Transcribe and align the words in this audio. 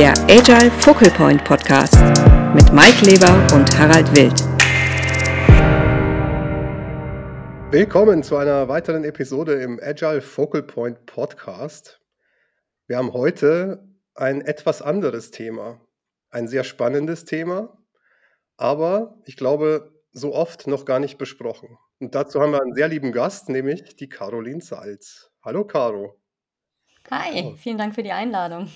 der 0.00 0.14
Agile 0.30 0.70
Focal 0.70 1.10
Point 1.10 1.44
Podcast 1.44 2.00
mit 2.54 2.72
Mike 2.72 3.04
Leber 3.04 3.36
und 3.54 3.78
Harald 3.78 4.10
Wild. 4.16 4.40
Willkommen 7.70 8.22
zu 8.22 8.38
einer 8.38 8.66
weiteren 8.68 9.04
Episode 9.04 9.60
im 9.62 9.78
Agile 9.82 10.22
Focal 10.22 10.62
Point 10.62 11.04
Podcast. 11.04 12.00
Wir 12.86 12.96
haben 12.96 13.12
heute 13.12 13.86
ein 14.14 14.40
etwas 14.40 14.80
anderes 14.80 15.32
Thema, 15.32 15.78
ein 16.30 16.48
sehr 16.48 16.64
spannendes 16.64 17.26
Thema, 17.26 17.76
aber 18.56 19.18
ich 19.26 19.36
glaube, 19.36 19.92
so 20.12 20.34
oft 20.34 20.66
noch 20.66 20.86
gar 20.86 20.98
nicht 20.98 21.18
besprochen. 21.18 21.76
Und 21.98 22.14
dazu 22.14 22.40
haben 22.40 22.52
wir 22.52 22.62
einen 22.62 22.74
sehr 22.74 22.88
lieben 22.88 23.12
Gast, 23.12 23.50
nämlich 23.50 23.96
die 23.96 24.08
Caroline 24.08 24.62
Salz. 24.62 25.30
Hallo 25.44 25.66
Caro. 25.66 26.18
Hi, 27.10 27.54
vielen 27.58 27.76
Dank 27.76 27.94
für 27.94 28.02
die 28.02 28.12
Einladung. 28.12 28.70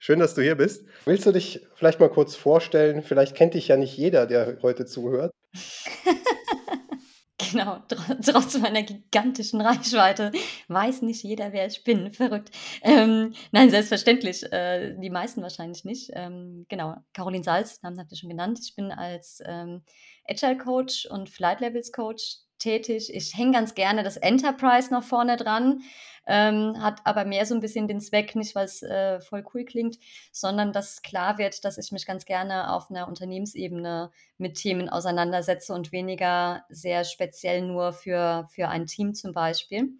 Schön, 0.00 0.20
dass 0.20 0.34
du 0.34 0.42
hier 0.42 0.54
bist. 0.54 0.84
Willst 1.06 1.26
du 1.26 1.32
dich 1.32 1.66
vielleicht 1.74 1.98
mal 1.98 2.08
kurz 2.08 2.36
vorstellen? 2.36 3.02
Vielleicht 3.02 3.34
kennt 3.34 3.54
dich 3.54 3.66
ja 3.68 3.76
nicht 3.76 3.96
jeder, 3.96 4.26
der 4.26 4.58
heute 4.62 4.86
zuhört. 4.86 5.32
genau, 7.50 7.82
trotz 7.88 8.58
meiner 8.58 8.82
gigantischen 8.82 9.60
Reichweite 9.60 10.30
weiß 10.68 11.02
nicht 11.02 11.24
jeder, 11.24 11.52
wer 11.52 11.66
ich 11.66 11.82
bin. 11.82 12.10
Verrückt. 12.12 12.50
Ähm, 12.82 13.34
nein, 13.50 13.70
selbstverständlich. 13.70 14.44
Äh, 14.52 14.94
die 15.00 15.10
meisten 15.10 15.42
wahrscheinlich 15.42 15.84
nicht. 15.84 16.10
Ähm, 16.14 16.64
genau, 16.68 16.94
Caroline 17.12 17.42
Salz, 17.42 17.82
Namen 17.82 17.98
habt 17.98 18.12
ihr 18.12 18.18
schon 18.18 18.30
genannt. 18.30 18.60
Ich 18.62 18.76
bin 18.76 18.92
als 18.92 19.42
ähm, 19.44 19.82
Agile 20.28 20.58
Coach 20.58 21.06
und 21.06 21.28
Flight 21.28 21.60
Levels 21.60 21.90
Coach 21.90 22.36
tätig. 22.58 23.12
Ich 23.14 23.36
hänge 23.36 23.52
ganz 23.52 23.74
gerne 23.74 24.02
das 24.02 24.16
Enterprise 24.16 24.92
noch 24.92 25.02
vorne 25.02 25.36
dran, 25.36 25.82
ähm, 26.26 26.74
hat 26.82 27.00
aber 27.04 27.24
mehr 27.24 27.46
so 27.46 27.54
ein 27.54 27.60
bisschen 27.60 27.88
den 27.88 28.00
Zweck, 28.00 28.36
nicht 28.36 28.54
weil 28.54 28.66
es 28.66 28.82
äh, 28.82 29.20
voll 29.20 29.44
cool 29.54 29.64
klingt, 29.64 29.98
sondern 30.30 30.72
dass 30.72 31.02
klar 31.02 31.38
wird, 31.38 31.64
dass 31.64 31.78
ich 31.78 31.90
mich 31.90 32.06
ganz 32.06 32.26
gerne 32.26 32.72
auf 32.72 32.90
einer 32.90 33.08
Unternehmensebene 33.08 34.10
mit 34.36 34.56
Themen 34.56 34.88
auseinandersetze 34.88 35.72
und 35.72 35.90
weniger 35.90 36.64
sehr 36.68 37.04
speziell 37.04 37.62
nur 37.62 37.92
für, 37.92 38.46
für 38.50 38.68
ein 38.68 38.86
Team 38.86 39.14
zum 39.14 39.32
Beispiel. 39.32 39.90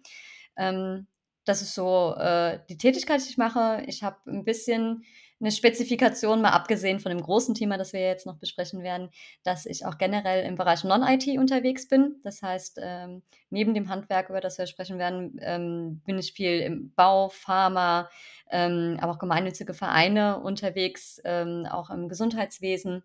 Ähm, 0.55 1.07
das 1.45 1.63
ist 1.63 1.73
so 1.73 2.13
äh, 2.15 2.59
die 2.69 2.77
Tätigkeit, 2.77 3.21
die 3.25 3.29
ich 3.31 3.37
mache. 3.37 3.83
Ich 3.87 4.03
habe 4.03 4.17
ein 4.27 4.43
bisschen 4.43 5.03
eine 5.39 5.51
Spezifikation, 5.51 6.41
mal 6.41 6.51
abgesehen 6.51 6.99
von 6.99 7.11
dem 7.11 7.21
großen 7.21 7.55
Thema, 7.55 7.77
das 7.77 7.93
wir 7.93 8.01
jetzt 8.01 8.25
noch 8.25 8.37
besprechen 8.37 8.83
werden, 8.83 9.09
dass 9.43 9.65
ich 9.65 9.85
auch 9.85 9.97
generell 9.97 10.45
im 10.45 10.55
Bereich 10.55 10.83
Non-IT 10.83 11.27
unterwegs 11.37 11.87
bin. 11.87 12.19
Das 12.23 12.41
heißt, 12.41 12.79
ähm, 12.81 13.21
neben 13.49 13.73
dem 13.73 13.89
Handwerk, 13.89 14.29
über 14.29 14.41
das 14.41 14.57
wir 14.57 14.67
sprechen 14.67 14.97
werden, 14.97 15.39
ähm, 15.41 16.01
bin 16.05 16.17
ich 16.17 16.33
viel 16.33 16.59
im 16.59 16.93
Bau, 16.93 17.29
Pharma, 17.29 18.09
ähm, 18.51 18.97
aber 18.99 19.13
auch 19.13 19.19
gemeinnützige 19.19 19.73
Vereine 19.73 20.39
unterwegs, 20.39 21.21
ähm, 21.23 21.65
auch 21.69 21.89
im 21.89 22.09
Gesundheitswesen. 22.09 23.03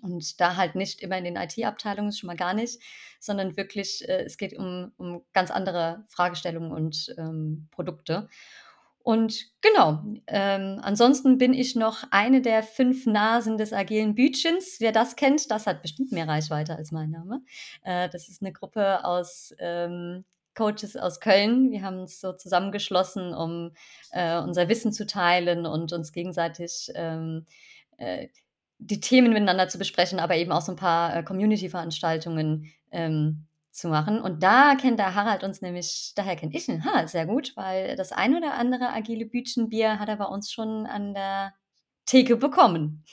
Und 0.00 0.40
da 0.40 0.56
halt 0.56 0.74
nicht 0.74 1.02
immer 1.02 1.18
in 1.18 1.24
den 1.24 1.36
IT-Abteilungen, 1.36 2.12
schon 2.12 2.28
mal 2.28 2.36
gar 2.36 2.54
nicht, 2.54 2.80
sondern 3.20 3.56
wirklich, 3.56 4.08
äh, 4.08 4.24
es 4.24 4.38
geht 4.38 4.56
um, 4.58 4.92
um 4.96 5.22
ganz 5.34 5.50
andere 5.50 6.04
Fragestellungen 6.08 6.72
und 6.72 7.14
ähm, 7.18 7.68
Produkte. 7.70 8.28
Und 9.02 9.46
genau, 9.60 10.02
ähm, 10.28 10.78
ansonsten 10.82 11.38
bin 11.38 11.54
ich 11.54 11.74
noch 11.74 12.04
eine 12.10 12.40
der 12.40 12.62
fünf 12.62 13.06
Nasen 13.06 13.58
des 13.58 13.72
agilen 13.72 14.14
Bütchens. 14.14 14.76
Wer 14.78 14.92
das 14.92 15.16
kennt, 15.16 15.50
das 15.50 15.66
hat 15.66 15.82
bestimmt 15.82 16.12
mehr 16.12 16.28
Reichweite 16.28 16.76
als 16.76 16.92
mein 16.92 17.10
Name. 17.10 17.42
Äh, 17.82 18.08
das 18.08 18.28
ist 18.28 18.42
eine 18.42 18.52
Gruppe 18.52 19.04
aus 19.04 19.54
ähm, 19.58 20.24
Coaches 20.54 20.96
aus 20.96 21.20
Köln. 21.20 21.70
Wir 21.70 21.82
haben 21.82 21.98
uns 21.98 22.20
so 22.20 22.32
zusammengeschlossen, 22.32 23.34
um 23.34 23.72
äh, 24.12 24.38
unser 24.38 24.68
Wissen 24.68 24.92
zu 24.92 25.06
teilen 25.06 25.66
und 25.66 25.92
uns 25.92 26.12
gegenseitig 26.12 26.92
ähm, 26.94 27.46
äh, 27.96 28.28
die 28.78 29.00
Themen 29.00 29.32
miteinander 29.32 29.68
zu 29.68 29.78
besprechen, 29.78 30.20
aber 30.20 30.36
eben 30.36 30.52
auch 30.52 30.60
so 30.60 30.72
ein 30.72 30.76
paar 30.76 31.16
äh, 31.16 31.22
Community-Veranstaltungen 31.22 32.72
ähm, 32.90 33.46
zu 33.72 33.88
machen. 33.88 34.20
Und 34.20 34.42
da 34.42 34.76
kennt 34.80 34.98
der 34.98 35.14
Harald 35.14 35.42
uns 35.42 35.62
nämlich, 35.62 36.12
daher 36.14 36.36
kenne 36.36 36.54
ich 36.54 36.66
den 36.66 36.84
Harald 36.84 37.08
sehr 37.08 37.26
gut, 37.26 37.56
weil 37.56 37.96
das 37.96 38.12
ein 38.12 38.36
oder 38.36 38.54
andere 38.54 38.90
agile 38.90 39.26
Bütchenbier 39.26 39.98
hat 39.98 40.08
er 40.08 40.16
bei 40.16 40.26
uns 40.26 40.52
schon 40.52 40.86
an 40.86 41.14
der 41.14 41.54
Theke 42.06 42.36
bekommen. 42.36 43.04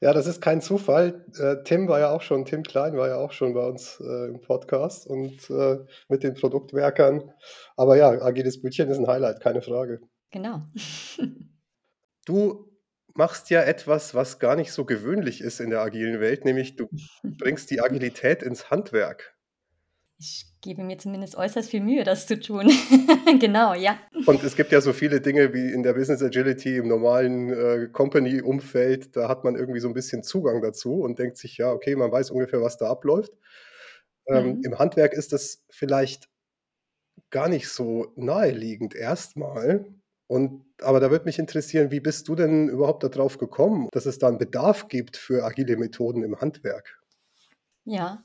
Ja, 0.00 0.12
das 0.12 0.26
ist 0.26 0.40
kein 0.40 0.60
Zufall. 0.60 1.26
Äh, 1.38 1.62
Tim 1.64 1.88
war 1.88 1.98
ja 2.00 2.10
auch 2.10 2.22
schon, 2.22 2.44
Tim 2.44 2.62
Klein 2.62 2.96
war 2.96 3.08
ja 3.08 3.16
auch 3.16 3.32
schon 3.32 3.54
bei 3.54 3.66
uns 3.66 4.00
äh, 4.00 4.28
im 4.28 4.40
Podcast 4.40 5.06
und 5.06 5.50
äh, 5.50 5.78
mit 6.08 6.22
den 6.22 6.34
Produktwerkern. 6.34 7.32
Aber 7.76 7.96
ja, 7.96 8.08
agiles 8.22 8.62
Bütchen 8.62 8.88
ist 8.88 8.98
ein 8.98 9.06
Highlight, 9.06 9.40
keine 9.40 9.62
Frage. 9.62 10.00
Genau. 10.30 10.62
du 12.26 12.70
machst 13.14 13.50
ja 13.50 13.62
etwas, 13.62 14.14
was 14.14 14.38
gar 14.38 14.56
nicht 14.56 14.72
so 14.72 14.84
gewöhnlich 14.84 15.40
ist 15.40 15.60
in 15.60 15.70
der 15.70 15.80
agilen 15.80 16.20
Welt, 16.20 16.44
nämlich 16.44 16.76
du 16.76 16.88
bringst 17.22 17.70
die 17.70 17.80
Agilität 17.80 18.42
ins 18.42 18.70
Handwerk. 18.70 19.35
Ich 20.18 20.46
gebe 20.62 20.82
mir 20.82 20.96
zumindest 20.96 21.36
äußerst 21.36 21.70
viel 21.70 21.82
Mühe, 21.82 22.02
das 22.02 22.26
zu 22.26 22.40
tun. 22.40 22.70
genau, 23.40 23.74
ja. 23.74 23.98
Und 24.24 24.42
es 24.42 24.56
gibt 24.56 24.72
ja 24.72 24.80
so 24.80 24.94
viele 24.94 25.20
Dinge 25.20 25.52
wie 25.52 25.72
in 25.72 25.82
der 25.82 25.92
Business 25.92 26.22
Agility 26.22 26.78
im 26.78 26.88
normalen 26.88 27.52
äh, 27.52 27.88
Company-Umfeld, 27.92 29.14
da 29.14 29.28
hat 29.28 29.44
man 29.44 29.56
irgendwie 29.56 29.80
so 29.80 29.88
ein 29.88 29.94
bisschen 29.94 30.22
Zugang 30.22 30.62
dazu 30.62 31.00
und 31.00 31.18
denkt 31.18 31.36
sich, 31.36 31.58
ja, 31.58 31.70
okay, 31.70 31.94
man 31.96 32.10
weiß 32.10 32.30
ungefähr, 32.30 32.62
was 32.62 32.78
da 32.78 32.88
abläuft. 32.88 33.32
Ähm, 34.26 34.56
mhm. 34.56 34.62
Im 34.64 34.78
Handwerk 34.78 35.12
ist 35.12 35.32
das 35.34 35.64
vielleicht 35.70 36.28
gar 37.30 37.48
nicht 37.48 37.68
so 37.68 38.12
naheliegend 38.16 38.94
erstmal. 38.94 39.84
Und, 40.28 40.64
aber 40.80 40.98
da 40.98 41.10
würde 41.10 41.26
mich 41.26 41.38
interessieren, 41.38 41.90
wie 41.90 42.00
bist 42.00 42.26
du 42.28 42.34
denn 42.34 42.68
überhaupt 42.68 43.04
darauf 43.04 43.38
gekommen, 43.38 43.88
dass 43.92 44.06
es 44.06 44.18
da 44.18 44.28
einen 44.28 44.38
Bedarf 44.38 44.88
gibt 44.88 45.16
für 45.16 45.44
agile 45.44 45.76
Methoden 45.76 46.22
im 46.24 46.40
Handwerk? 46.40 47.00
Ja, 47.84 48.24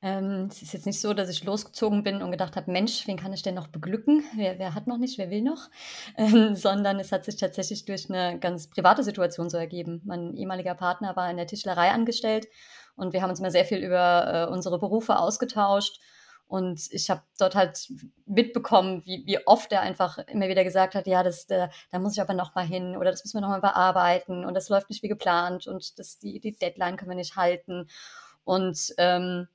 ähm, 0.00 0.48
es 0.50 0.62
ist 0.62 0.72
jetzt 0.72 0.86
nicht 0.86 1.00
so, 1.00 1.12
dass 1.12 1.28
ich 1.28 1.42
losgezogen 1.42 2.04
bin 2.04 2.22
und 2.22 2.30
gedacht 2.30 2.54
habe, 2.54 2.70
Mensch, 2.70 3.06
wen 3.08 3.16
kann 3.16 3.32
ich 3.32 3.42
denn 3.42 3.56
noch 3.56 3.66
beglücken? 3.66 4.22
Wer, 4.36 4.58
wer 4.58 4.74
hat 4.74 4.86
noch 4.86 4.98
nicht, 4.98 5.18
wer 5.18 5.30
will 5.30 5.42
noch? 5.42 5.68
Ähm, 6.16 6.56
sondern 6.56 6.98
es 6.98 7.12
hat 7.12 7.24
sich 7.24 7.36
tatsächlich 7.36 7.84
durch 7.84 8.10
eine 8.10 8.38
ganz 8.38 8.68
private 8.68 9.02
Situation 9.04 9.50
so 9.50 9.56
ergeben. 9.56 10.02
Mein 10.04 10.34
ehemaliger 10.34 10.74
Partner 10.74 11.14
war 11.16 11.30
in 11.30 11.36
der 11.36 11.46
Tischlerei 11.46 11.90
angestellt 11.90 12.48
und 12.96 13.12
wir 13.12 13.22
haben 13.22 13.30
uns 13.30 13.38
immer 13.38 13.50
sehr 13.50 13.64
viel 13.64 13.78
über 13.78 14.48
äh, 14.48 14.52
unsere 14.52 14.78
Berufe 14.78 15.18
ausgetauscht. 15.18 16.00
Und 16.48 16.80
ich 16.90 17.10
habe 17.10 17.22
dort 17.38 17.54
halt 17.54 17.92
mitbekommen, 18.26 19.02
wie, 19.04 19.22
wie 19.26 19.46
oft 19.46 19.70
er 19.70 19.82
einfach 19.82 20.18
immer 20.18 20.48
wieder 20.48 20.64
gesagt 20.64 20.94
hat, 20.94 21.06
ja, 21.06 21.22
das, 21.22 21.46
da, 21.46 21.68
da 21.90 21.98
muss 21.98 22.14
ich 22.14 22.22
aber 22.22 22.34
noch 22.34 22.54
mal 22.54 22.64
hin 22.64 22.96
oder 22.96 23.10
das 23.10 23.22
müssen 23.22 23.36
wir 23.36 23.42
noch 23.42 23.50
mal 23.50 23.60
bearbeiten 23.60 24.44
und 24.44 24.54
das 24.54 24.70
läuft 24.70 24.88
nicht 24.88 25.02
wie 25.02 25.08
geplant 25.08 25.66
und 25.66 25.98
das, 25.98 26.18
die, 26.18 26.40
die 26.40 26.52
Deadline 26.52 26.96
können 26.96 27.10
wir 27.10 27.16
nicht 27.16 27.36
halten. 27.36 27.88
Und 28.44 28.94
ähm, 28.96 29.46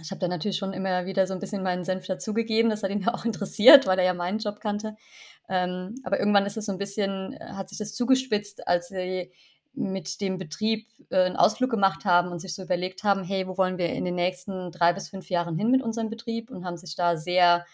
ich 0.00 0.10
habe 0.10 0.20
da 0.20 0.28
natürlich 0.28 0.56
schon 0.56 0.72
immer 0.72 1.04
wieder 1.06 1.26
so 1.26 1.34
ein 1.34 1.40
bisschen 1.40 1.62
meinen 1.62 1.84
Senf 1.84 2.06
dazugegeben. 2.06 2.70
Das 2.70 2.82
hat 2.82 2.90
ihn 2.90 3.00
ja 3.06 3.14
auch 3.14 3.24
interessiert, 3.24 3.86
weil 3.86 3.98
er 3.98 4.04
ja 4.04 4.14
meinen 4.14 4.38
Job 4.38 4.60
kannte. 4.60 4.96
Ähm, 5.48 5.96
aber 6.04 6.18
irgendwann 6.18 6.46
ist 6.46 6.56
es 6.56 6.66
so 6.66 6.72
ein 6.72 6.78
bisschen, 6.78 7.34
äh, 7.34 7.52
hat 7.52 7.68
sich 7.68 7.78
das 7.78 7.94
zugespitzt, 7.94 8.66
als 8.66 8.88
sie 8.88 9.32
mit 9.74 10.20
dem 10.20 10.38
Betrieb 10.38 10.86
äh, 11.10 11.24
einen 11.24 11.36
Ausflug 11.36 11.70
gemacht 11.70 12.04
haben 12.04 12.30
und 12.30 12.40
sich 12.40 12.54
so 12.54 12.62
überlegt 12.62 13.04
haben, 13.04 13.24
hey, 13.24 13.46
wo 13.46 13.56
wollen 13.56 13.78
wir 13.78 13.88
in 13.88 14.04
den 14.04 14.14
nächsten 14.14 14.70
drei 14.70 14.92
bis 14.92 15.08
fünf 15.08 15.30
Jahren 15.30 15.56
hin 15.56 15.70
mit 15.70 15.82
unserem 15.82 16.10
Betrieb 16.10 16.50
und 16.50 16.64
haben 16.64 16.76
sich 16.76 16.94
da 16.94 17.16
sehr 17.16 17.64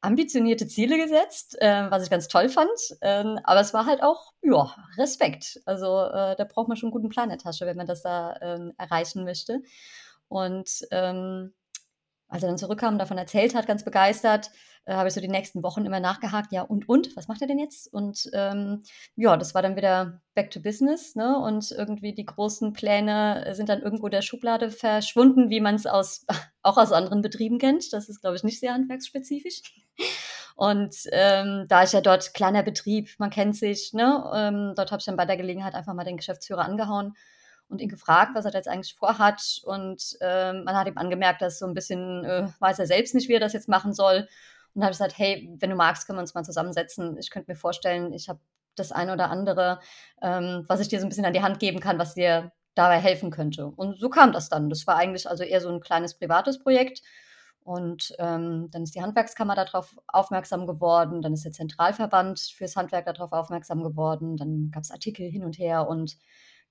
ambitionierte 0.00 0.68
Ziele 0.68 0.98
gesetzt, 0.98 1.56
äh, 1.60 1.90
was 1.90 2.04
ich 2.04 2.10
ganz 2.10 2.28
toll 2.28 2.48
fand. 2.48 2.68
Ähm, 3.00 3.38
aber 3.44 3.60
es 3.60 3.72
war 3.72 3.86
halt 3.86 4.02
auch, 4.02 4.32
ja, 4.42 4.74
Respekt. 4.98 5.60
Also 5.64 5.86
äh, 5.86 6.36
da 6.36 6.44
braucht 6.44 6.68
man 6.68 6.76
schon 6.76 6.88
einen 6.88 6.92
guten 6.92 7.08
Plan 7.08 7.30
in 7.30 7.30
der 7.30 7.38
Tasche, 7.38 7.66
wenn 7.66 7.76
man 7.76 7.86
das 7.86 8.02
da 8.02 8.36
ähm, 8.42 8.72
erreichen 8.76 9.24
möchte. 9.24 9.62
Und 10.28 10.86
ähm, 10.90 11.54
als 12.28 12.42
er 12.42 12.48
dann 12.48 12.58
zurückkam 12.58 12.94
und 12.94 12.98
davon 12.98 13.18
erzählt 13.18 13.54
hat, 13.54 13.66
ganz 13.66 13.84
begeistert, 13.84 14.50
äh, 14.86 14.94
habe 14.94 15.08
ich 15.08 15.14
so 15.14 15.20
die 15.20 15.28
nächsten 15.28 15.62
Wochen 15.62 15.84
immer 15.84 16.00
nachgehakt, 16.00 16.52
ja 16.52 16.62
und 16.62 16.88
und, 16.88 17.16
was 17.16 17.28
macht 17.28 17.40
er 17.40 17.48
denn 17.48 17.58
jetzt? 17.58 17.92
Und 17.92 18.28
ähm, 18.32 18.82
ja, 19.16 19.36
das 19.36 19.54
war 19.54 19.62
dann 19.62 19.76
wieder 19.76 20.20
back 20.34 20.50
to 20.50 20.60
business, 20.60 21.14
ne? 21.14 21.38
Und 21.38 21.70
irgendwie 21.70 22.12
die 22.14 22.24
großen 22.24 22.72
Pläne 22.72 23.54
sind 23.54 23.68
dann 23.68 23.82
irgendwo 23.82 24.08
der 24.08 24.22
Schublade 24.22 24.70
verschwunden, 24.70 25.50
wie 25.50 25.60
man 25.60 25.76
es 25.76 25.86
aus 25.86 26.26
auch 26.62 26.76
aus 26.76 26.92
anderen 26.92 27.22
Betrieben 27.22 27.58
kennt. 27.58 27.92
Das 27.92 28.08
ist, 28.08 28.20
glaube 28.20 28.36
ich, 28.36 28.42
nicht 28.44 28.60
sehr 28.60 28.74
handwerksspezifisch. 28.74 29.62
Und 30.56 30.94
ähm, 31.12 31.66
da 31.68 31.82
ich 31.82 31.92
ja 31.92 32.00
dort 32.00 32.32
kleiner 32.34 32.62
Betrieb, 32.62 33.10
man 33.18 33.30
kennt 33.30 33.56
sich, 33.56 33.92
ne? 33.92 34.30
Ähm, 34.34 34.72
dort 34.76 34.92
habe 34.92 35.00
ich 35.00 35.06
dann 35.06 35.16
bei 35.16 35.26
der 35.26 35.36
Gelegenheit 35.36 35.74
einfach 35.74 35.94
mal 35.94 36.04
den 36.04 36.16
Geschäftsführer 36.16 36.64
angehauen 36.64 37.14
und 37.68 37.80
ihn 37.80 37.88
gefragt, 37.88 38.32
was 38.34 38.44
er 38.44 38.52
jetzt 38.52 38.68
eigentlich 38.68 38.94
vorhat. 38.94 39.60
Und 39.64 40.16
ähm, 40.20 40.64
man 40.64 40.76
hat 40.76 40.86
ihm 40.86 40.98
angemerkt, 40.98 41.42
dass 41.42 41.58
so 41.58 41.66
ein 41.66 41.74
bisschen 41.74 42.24
äh, 42.24 42.48
weiß 42.60 42.78
er 42.78 42.86
selbst 42.86 43.14
nicht, 43.14 43.28
wie 43.28 43.34
er 43.34 43.40
das 43.40 43.52
jetzt 43.52 43.68
machen 43.68 43.92
soll. 43.92 44.28
Und 44.74 44.82
habe 44.82 44.92
gesagt, 44.92 45.16
hey, 45.16 45.48
wenn 45.58 45.70
du 45.70 45.76
magst, 45.76 46.06
können 46.06 46.18
wir 46.18 46.22
uns 46.22 46.34
mal 46.34 46.44
zusammensetzen. 46.44 47.16
Ich 47.18 47.30
könnte 47.30 47.50
mir 47.50 47.56
vorstellen, 47.56 48.12
ich 48.12 48.28
habe 48.28 48.40
das 48.74 48.92
eine 48.92 49.12
oder 49.12 49.30
andere, 49.30 49.80
ähm, 50.20 50.64
was 50.66 50.80
ich 50.80 50.88
dir 50.88 50.98
so 50.98 51.06
ein 51.06 51.08
bisschen 51.08 51.24
an 51.24 51.32
die 51.32 51.42
Hand 51.42 51.60
geben 51.60 51.80
kann, 51.80 51.98
was 51.98 52.14
dir 52.14 52.52
dabei 52.74 52.98
helfen 52.98 53.30
könnte. 53.30 53.66
Und 53.66 53.98
so 53.98 54.08
kam 54.08 54.32
das 54.32 54.48
dann. 54.48 54.68
Das 54.68 54.86
war 54.86 54.96
eigentlich 54.96 55.28
also 55.28 55.44
eher 55.44 55.60
so 55.60 55.68
ein 55.68 55.80
kleines 55.80 56.14
privates 56.14 56.58
Projekt. 56.58 57.02
Und 57.64 58.14
ähm, 58.18 58.68
dann 58.70 58.82
ist 58.82 58.94
die 58.94 59.00
Handwerkskammer 59.00 59.54
darauf 59.54 59.96
aufmerksam 60.06 60.66
geworden, 60.66 61.22
dann 61.22 61.32
ist 61.32 61.46
der 61.46 61.52
Zentralverband 61.52 62.38
fürs 62.38 62.76
Handwerk 62.76 63.06
darauf 63.06 63.32
aufmerksam 63.32 63.82
geworden, 63.82 64.36
dann 64.36 64.70
gab 64.70 64.82
es 64.82 64.90
Artikel 64.90 65.30
hin 65.30 65.44
und 65.44 65.58
her 65.58 65.88
und 65.88 66.18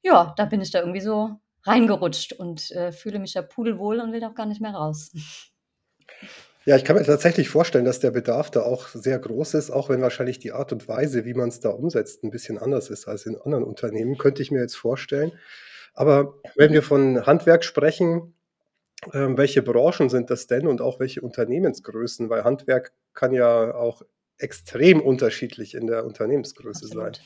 ja, 0.04 0.34
da 0.38 0.46
bin 0.46 0.62
ich 0.62 0.72
da 0.72 0.80
irgendwie 0.80 1.02
so 1.02 1.40
reingerutscht 1.64 2.34
und 2.34 2.72
äh, 2.72 2.92
fühle 2.92 3.20
mich 3.20 3.34
ja 3.34 3.42
pudelwohl 3.42 4.00
und 4.00 4.12
will 4.12 4.24
auch 4.24 4.36
gar 4.36 4.46
nicht 4.46 4.62
mehr 4.62 4.74
raus. 4.74 5.12
Ja, 6.66 6.78
ich 6.78 6.86
kann 6.86 6.96
mir 6.96 7.04
tatsächlich 7.04 7.50
vorstellen, 7.50 7.84
dass 7.84 8.00
der 8.00 8.12
Bedarf 8.12 8.50
da 8.50 8.62
auch 8.62 8.88
sehr 8.88 9.20
groß 9.20 9.56
ist, 9.56 9.70
auch 9.70 9.90
wenn 9.90 10.02
wahrscheinlich 10.02 10.40
die 10.40 10.54
Art 10.54 10.72
und 10.72 10.88
Weise, 10.88 11.26
wie 11.26 11.34
man 11.34 11.50
es 11.50 11.60
da 11.60 11.68
umsetzt, 11.68 12.24
ein 12.24 12.30
bisschen 12.30 12.58
anders 12.58 12.90
ist 12.90 13.06
als 13.06 13.26
in 13.26 13.36
anderen 13.36 13.66
Unternehmen, 13.66 14.18
könnte 14.18 14.42
ich 14.42 14.50
mir 14.50 14.62
jetzt 14.62 14.78
vorstellen. 14.78 15.34
Aber 15.94 16.36
wenn 16.56 16.72
wir 16.72 16.82
von 16.82 17.26
Handwerk 17.26 17.66
sprechen, 17.66 18.34
ähm, 19.12 19.38
welche 19.38 19.62
Branchen 19.62 20.08
sind 20.08 20.30
das 20.30 20.48
denn 20.48 20.66
und 20.68 20.80
auch 20.80 21.02
welche 21.02 21.20
Unternehmensgrößen? 21.22 22.30
Weil 22.30 22.46
Handwerk 22.46 22.94
kann 23.14 23.34
ja 23.34 23.76
auch 23.76 24.02
extrem 24.38 25.02
unterschiedlich 25.02 25.76
in 25.76 25.88
der 25.88 26.06
Unternehmensgröße 26.06 26.86
Absolut. 26.86 27.18
sein. 27.18 27.26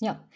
Ja. 0.00 0.28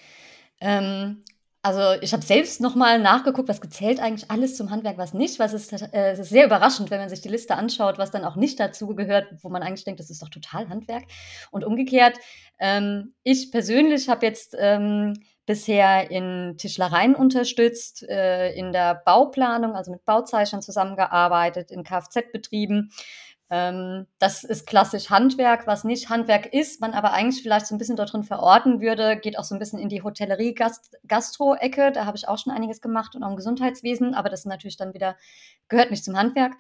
Ähm, 0.60 1.22
also, 1.62 2.00
ich 2.00 2.12
habe 2.12 2.25
selbst 2.25 2.60
noch 2.60 2.75
mal 2.75 3.00
nachgeguckt, 3.00 3.49
was 3.49 3.60
gezählt 3.60 4.00
eigentlich 4.00 4.31
alles 4.31 4.56
zum 4.56 4.70
Handwerk, 4.70 4.96
was 4.96 5.12
nicht, 5.12 5.38
Was 5.38 5.52
ist 5.52 5.72
äh, 5.72 6.12
es 6.12 6.19
ist 6.19 6.28
sehr 6.28 6.46
überraschend, 6.46 6.90
wenn 6.90 7.00
man 7.00 7.08
sich 7.08 7.20
die 7.20 7.28
Liste 7.28 7.56
anschaut, 7.56 7.99
was 7.99 8.10
dann 8.10 8.25
auch 8.25 8.37
nicht 8.37 8.60
dazu 8.60 8.94
gehört, 8.94 9.26
wo 9.43 9.49
man 9.49 9.62
eigentlich 9.62 9.84
denkt, 9.84 10.00
das 10.00 10.10
ist 10.10 10.22
doch 10.22 10.28
total 10.28 10.69
Handwerk. 10.69 11.05
Und 11.50 11.64
umgekehrt, 11.64 12.16
ähm, 12.60 13.14
ich 13.25 13.50
persönlich 13.50 14.08
habe 14.08 14.25
jetzt, 14.26 14.56
ähm, 14.58 15.14
bisher 15.49 16.10
in 16.10 16.56
Tischlereien 16.58 17.14
unterstützt, 17.14 18.06
äh, 18.06 18.52
in 18.52 18.70
der 18.70 19.00
Bauplanung, 19.06 19.75
also 19.75 19.90
mit 19.90 20.05
Bauzeichnern 20.05 20.60
zusammengearbeitet, 20.60 21.70
in 21.70 21.84
Kfz-Betrieben. 21.84 22.93
Ähm, 23.50 24.06
das 24.18 24.44
ist 24.44 24.66
klassisch 24.66 25.10
Handwerk. 25.10 25.66
Was 25.66 25.84
nicht 25.84 26.10
Handwerk 26.10 26.52
ist, 26.52 26.80
man 26.80 26.92
aber 26.92 27.12
eigentlich 27.12 27.42
vielleicht 27.42 27.66
so 27.66 27.74
ein 27.74 27.78
bisschen 27.78 27.96
dort 27.96 28.12
drin 28.12 28.22
verorten 28.22 28.80
würde, 28.80 29.16
geht 29.16 29.38
auch 29.38 29.44
so 29.44 29.54
ein 29.54 29.58
bisschen 29.58 29.78
in 29.78 29.88
die 29.88 30.02
Hotellerie, 30.02 30.54
Gast 30.54 30.96
Gastro-Ecke. 31.06 31.92
Da 31.92 32.04
habe 32.04 32.16
ich 32.16 32.28
auch 32.28 32.38
schon 32.38 32.52
einiges 32.52 32.80
gemacht 32.80 33.14
und 33.14 33.22
auch 33.22 33.30
im 33.30 33.36
Gesundheitswesen, 33.36 34.14
aber 34.14 34.28
das 34.28 34.40
ist 34.40 34.46
natürlich 34.46 34.76
dann 34.76 34.94
wieder 34.94 35.16
gehört 35.68 35.90
nicht 35.90 36.04
zum 36.04 36.16
Handwerk. 36.16 36.54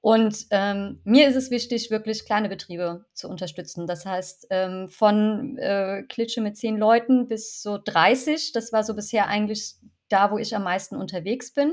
Und 0.00 0.46
ähm, 0.50 1.00
mir 1.04 1.28
ist 1.28 1.34
es 1.34 1.50
wichtig, 1.50 1.90
wirklich 1.90 2.26
kleine 2.26 2.50
Betriebe 2.50 3.06
zu 3.14 3.26
unterstützen. 3.26 3.86
Das 3.86 4.04
heißt, 4.04 4.48
ähm, 4.50 4.90
von 4.90 5.56
äh, 5.56 6.02
Klitsche 6.08 6.42
mit 6.42 6.58
zehn 6.58 6.76
Leuten 6.76 7.26
bis 7.26 7.62
so 7.62 7.78
30. 7.82 8.52
Das 8.52 8.70
war 8.70 8.84
so 8.84 8.94
bisher 8.94 9.28
eigentlich 9.28 9.76
da, 10.10 10.30
wo 10.30 10.36
ich 10.36 10.54
am 10.54 10.62
meisten 10.62 10.94
unterwegs 10.94 11.54
bin 11.54 11.72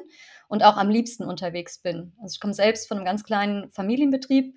und 0.51 0.65
auch 0.65 0.75
am 0.75 0.89
liebsten 0.89 1.23
unterwegs 1.23 1.77
bin. 1.77 2.11
Also 2.21 2.33
ich 2.33 2.41
komme 2.41 2.53
selbst 2.53 2.89
von 2.89 2.97
einem 2.97 3.05
ganz 3.05 3.23
kleinen 3.23 3.71
Familienbetrieb 3.71 4.53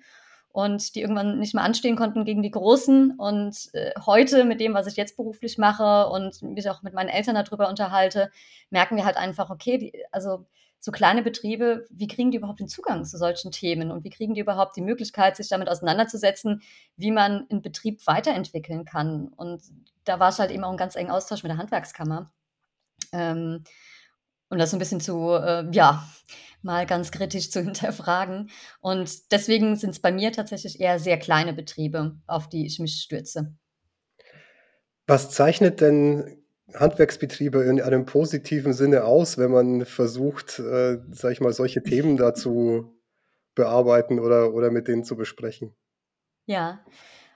und 0.49 0.93
die 0.93 0.99
irgendwann 0.99 1.39
nicht 1.39 1.55
mehr 1.55 1.63
anstehen 1.63 1.95
konnten 1.95 2.25
gegen 2.25 2.43
die 2.43 2.51
Großen. 2.51 3.11
Und 3.11 3.69
äh, 3.71 3.93
heute 4.05 4.43
mit 4.43 4.59
dem, 4.59 4.73
was 4.73 4.87
ich 4.87 4.97
jetzt 4.97 5.15
beruflich 5.15 5.57
mache 5.57 6.09
und 6.09 6.41
mich 6.41 6.69
auch 6.69 6.83
mit 6.83 6.93
meinen 6.93 7.07
Eltern 7.07 7.35
darüber 7.35 7.69
unterhalte, 7.69 8.29
merken 8.71 8.97
wir 8.97 9.05
halt 9.05 9.15
einfach, 9.15 9.49
okay, 9.49 9.77
die, 9.77 9.93
also 10.11 10.45
so 10.81 10.91
kleine 10.91 11.23
Betriebe, 11.23 11.85
wie 11.89 12.07
kriegen 12.07 12.29
die 12.29 12.37
überhaupt 12.39 12.59
den 12.59 12.67
Zugang 12.67 13.05
zu 13.05 13.17
solchen 13.17 13.51
Themen 13.51 13.89
und 13.89 14.03
wie 14.03 14.09
kriegen 14.09 14.33
die 14.33 14.41
überhaupt 14.41 14.75
die 14.75 14.81
Möglichkeit, 14.81 15.37
sich 15.37 15.47
damit 15.47 15.69
auseinanderzusetzen, 15.69 16.61
wie 16.97 17.11
man 17.11 17.47
einen 17.49 17.61
Betrieb 17.61 18.05
weiterentwickeln 18.05 18.83
kann. 18.83 19.29
Und 19.29 19.63
da 20.03 20.19
war 20.19 20.27
es 20.27 20.39
halt 20.39 20.51
eben 20.51 20.65
auch 20.65 20.71
ein 20.71 20.77
ganz 20.77 20.97
engen 20.97 21.11
Austausch 21.11 21.43
mit 21.43 21.51
der 21.51 21.57
Handwerkskammer. 21.57 22.33
Ähm, 23.13 23.63
um 24.55 24.59
das 24.59 24.71
so 24.71 24.77
ein 24.77 24.79
bisschen 24.79 25.01
zu, 25.01 25.31
äh, 25.33 25.69
ja, 25.71 26.07
mal 26.61 26.85
ganz 26.85 27.11
kritisch 27.11 27.51
zu 27.51 27.61
hinterfragen. 27.63 28.49
Und 28.81 29.31
deswegen 29.31 29.75
sind 29.75 29.91
es 29.91 29.99
bei 29.99 30.11
mir 30.11 30.31
tatsächlich 30.31 30.79
eher 30.79 30.97
sehr 30.99 31.19
kleine 31.19 31.53
Betriebe, 31.53 32.17
auf 32.25 32.49
die 32.49 32.65
ich 32.65 32.79
mich 32.79 33.01
stürze. 33.01 33.53
Was 35.07 35.29
zeichnet 35.29 35.81
denn 35.81 36.41
Handwerksbetriebe 36.73 37.63
in 37.63 37.79
einem 37.79 38.05
positiven 38.05 38.73
Sinne 38.73 39.03
aus, 39.03 39.37
wenn 39.37 39.51
man 39.51 39.85
versucht, 39.85 40.57
äh, 40.59 40.97
sage 41.11 41.33
ich 41.33 41.41
mal, 41.41 41.53
solche 41.53 41.83
Themen 41.83 42.17
da 42.17 42.33
zu 42.33 42.97
bearbeiten 43.53 44.19
oder 44.19 44.53
oder 44.53 44.71
mit 44.71 44.87
denen 44.87 45.03
zu 45.03 45.15
besprechen? 45.15 45.75
Ja. 46.45 46.83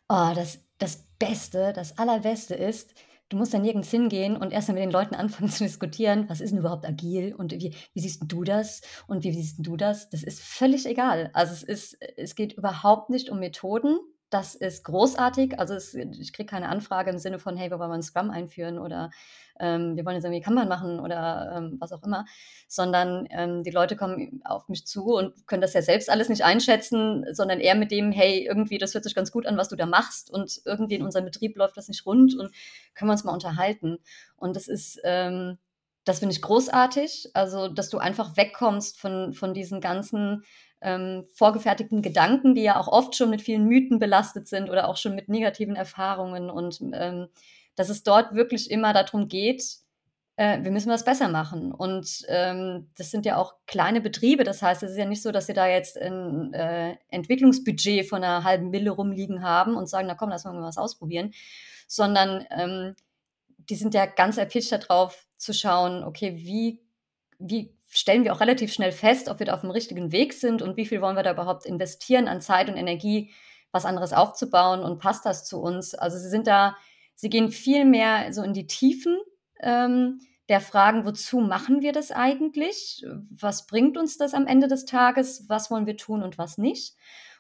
Oh, 0.08 0.32
das 0.34 0.60
das 0.80 1.04
Beste, 1.20 1.74
das 1.74 1.98
Allerbeste 1.98 2.56
ist 2.56 2.94
Du 3.30 3.38
musst 3.38 3.54
da 3.54 3.60
nirgends 3.60 3.92
hingehen 3.92 4.36
und 4.38 4.52
erst 4.52 4.68
mal 4.70 4.74
mit 4.74 4.84
den 4.84 4.92
Leuten 4.92 5.14
anfangen 5.16 5.50
zu 5.52 5.64
diskutieren: 5.64 6.26
„Was 6.30 6.42
ist 6.42 6.50
denn 6.52 6.60
überhaupt 6.60 6.86
agil 6.88 7.34
und 7.36 7.52
wie 7.54 7.76
wie 7.94 8.00
siehst 8.00 8.24
du 8.28 8.44
das 8.44 8.82
und 9.08 9.24
wie 9.24 9.32
siehst 9.34 9.58
du 9.60 9.78
das?“ 9.78 10.10
Das 10.10 10.24
ist 10.24 10.42
völlig 10.42 10.86
egal. 10.88 11.30
Also, 11.34 11.54
es 11.54 11.64
ist 11.64 11.98
es 12.18 12.36
geht 12.36 12.54
überhaupt 12.54 13.10
nicht 13.10 13.30
um 13.30 13.40
Methoden. 13.40 14.00
Das 14.32 14.56
ist 14.56 14.84
großartig. 14.84 15.60
Also, 15.60 15.74
es 15.76 15.94
ich 15.96 16.34
kriege 16.34 16.48
keine 16.48 16.70
Anfrage 16.70 17.12
im 17.12 17.20
Sinne 17.20 17.40
von: 17.40 17.56
„Hey, 17.56 17.70
wir 17.72 17.80
wollen 17.80 17.90
mal 17.90 17.96
'n 17.98 18.04
Scrum 18.04 18.32
einführen“ 18.32 18.80
oder, 18.80 19.12
ähm, 19.60 19.96
„Wir 19.96 20.06
wollen 20.06 20.16
jetzt 20.16 20.26
irgendwie 20.26 20.42
Kanban 20.42 20.68
machen“ 20.68 21.00
oder, 21.00 21.54
ähm, 21.58 21.78
was 21.80 21.92
auch 21.92 22.04
immer, 22.04 22.26
sondern, 22.68 23.28
ähm, 23.32 23.64
die 23.64 23.72
Leute 23.72 23.96
kommen 23.96 24.42
auf 24.46 24.68
mich 24.70 24.86
zu 24.88 25.06
und 25.16 25.48
können 25.48 25.62
das 25.62 25.74
ja 25.74 25.82
selbst 25.82 26.10
alles 26.10 26.30
nicht 26.30 26.44
einschätzen, 26.44 27.26
sondern 27.34 27.60
eher 27.60 27.76
mit 27.76 27.92
dem: 27.92 28.12
„Hey, 28.12 28.46
irgendwie, 28.48 28.78
das 28.78 28.94
hört 28.94 29.04
sich 29.04 29.16
ganz 29.16 29.32
gut 29.32 29.46
an, 29.46 29.58
was 29.58 29.70
du 29.70 29.76
da 29.76 29.86
machst 29.86 30.32
und 30.32 30.62
irgendwie 30.66 30.96
in 30.96 31.04
unserem 31.04 31.26
Betrieb 31.26 31.58
läuft 31.58 31.78
das 31.78 31.88
nicht 31.88 32.06
rund 32.06 32.36
und 32.38 32.52
können 32.96 33.10
wir 33.10 33.14
uns 33.14 33.24
mal 33.24 33.34
unterhalten?“ 33.34 33.98
Und 34.38 34.56
das 34.56 34.68
ist, 34.68 35.00
ähm 35.04 35.58
das 36.06 36.20
finde 36.20 36.34
ich 36.34 36.42
großartig, 36.42 37.30
also, 37.34 37.68
dass 37.68 37.90
du 37.90 38.00
einfach 38.00 38.36
wegkommst 38.38 39.00
von 39.00 39.34
von 39.34 39.54
diesen 39.54 39.80
ganzen, 39.82 40.44
ähm, 40.82 41.26
vorgefertigten 41.36 42.02
Gedanken, 42.02 42.56
die 42.56 42.64
ja 42.64 42.80
auch 42.80 42.88
oft 42.88 43.16
schon 43.16 43.30
mit 43.30 43.42
vielen 43.42 43.66
Mythen 43.66 44.00
belastet 44.00 44.48
sind 44.48 44.70
oder 44.70 44.88
auch 44.88 44.98
schon 44.98 45.14
mit 45.16 45.30
negativen 45.30 45.76
Erfahrungen 45.76 46.50
und, 46.50 46.80
ähm, 46.94 47.28
dass 47.80 47.90
es 47.90 48.04
dort 48.04 48.36
wirklich 48.36 48.72
immer 48.72 48.94
darum 48.94 49.30
geht, 49.30 49.64
äh, 50.38 50.64
wir 50.64 50.72
müssen 50.72 50.92
was 50.92 51.06
besser 51.06 51.28
machen. 51.30 51.72
Und, 51.72 52.24
ähm, 52.30 52.90
das 52.98 53.12
sind 53.12 53.26
ja 53.26 53.38
auch 53.38 53.56
kleine 53.68 54.02
Betriebe. 54.02 54.44
Das 54.44 54.62
heißt, 54.62 54.84
es 54.84 54.92
ist 54.92 54.98
ja 54.98 55.06
nicht 55.06 55.22
so, 55.22 55.32
dass 55.32 55.48
sie 55.48 55.54
da 55.54 55.68
jetzt 55.68 55.98
ein 55.98 56.54
äh, 56.54 56.98
Entwicklungsbudget 57.10 58.08
von 58.10 58.24
einer 58.24 58.44
halben 58.44 58.70
Mille 58.70 58.92
rumliegen 58.92 59.44
haben 59.44 59.76
und 59.78 59.88
sagen: 59.90 60.08
„Na 60.08 60.16
komm, 60.16 60.30
lass 60.30 60.46
mal 60.46 60.62
was 60.62 60.78
ausprobieren“, 60.78 61.34
sondern, 61.88 62.46
ähm, 62.52 62.96
die 63.70 63.76
sind 63.76 63.94
ja 63.94 64.06
ganz 64.06 64.38
erpicht 64.38 64.72
darauf 64.72 65.28
zu 65.38 65.54
schauen, 65.54 66.04
okay, 66.04 66.36
wie 66.38 66.82
wie 67.40 67.74
stellen 67.90 68.24
wir 68.24 68.34
auch 68.34 68.42
relativ 68.42 68.74
schnell 68.74 68.92
fest, 68.92 69.30
ob 69.30 69.40
wir 69.40 69.46
da 69.48 69.54
auf 69.56 69.62
dem 69.62 69.72
richtigen 69.72 70.12
Weg 70.12 70.34
sind 70.34 70.62
und 70.62 70.78
wie 70.78 70.86
viel 70.86 71.02
wollen 71.02 71.16
wir 71.16 71.24
da 71.24 71.32
überhaupt 71.32 71.66
investieren 71.66 72.28
an 72.28 72.42
Zeit 72.42 72.70
und 72.70 72.78
Energie, 72.78 73.32
was 73.72 73.86
anderes 73.86 74.14
aufzubauen 74.14 74.82
und 74.82 75.00
passt 75.00 75.26
das 75.26 75.46
zu 75.46 75.60
uns? 75.62 75.96
Also, 75.96 76.18
sie 76.18 76.30
sind 76.30 76.48
da 76.48 76.76
sie 77.20 77.30
gehen 77.30 77.52
viel 77.52 77.86
mehr 77.86 78.34
so 78.34 78.44
in 78.44 78.54
die 78.54 78.68
Tiefen, 78.68 79.18
ähm, 79.62 80.20
der 80.50 80.62
Fragen: 80.62 81.06
„Wozu 81.06 81.40
machen 81.42 81.82
wir 81.82 81.92
das 81.94 82.12
eigentlich? 82.12 83.06
Was 83.32 83.68
bringt 83.68 83.98
uns 83.98 84.18
das 84.18 84.34
am 84.34 84.48
Ende 84.48 84.68
des 84.68 84.86
Tages? 84.86 85.46
Was 85.50 85.72
wollen 85.72 85.86
wir 85.88 85.98
tun 85.98 86.24
und 86.24 86.38
was 86.38 86.58
nicht?“ 86.58 86.96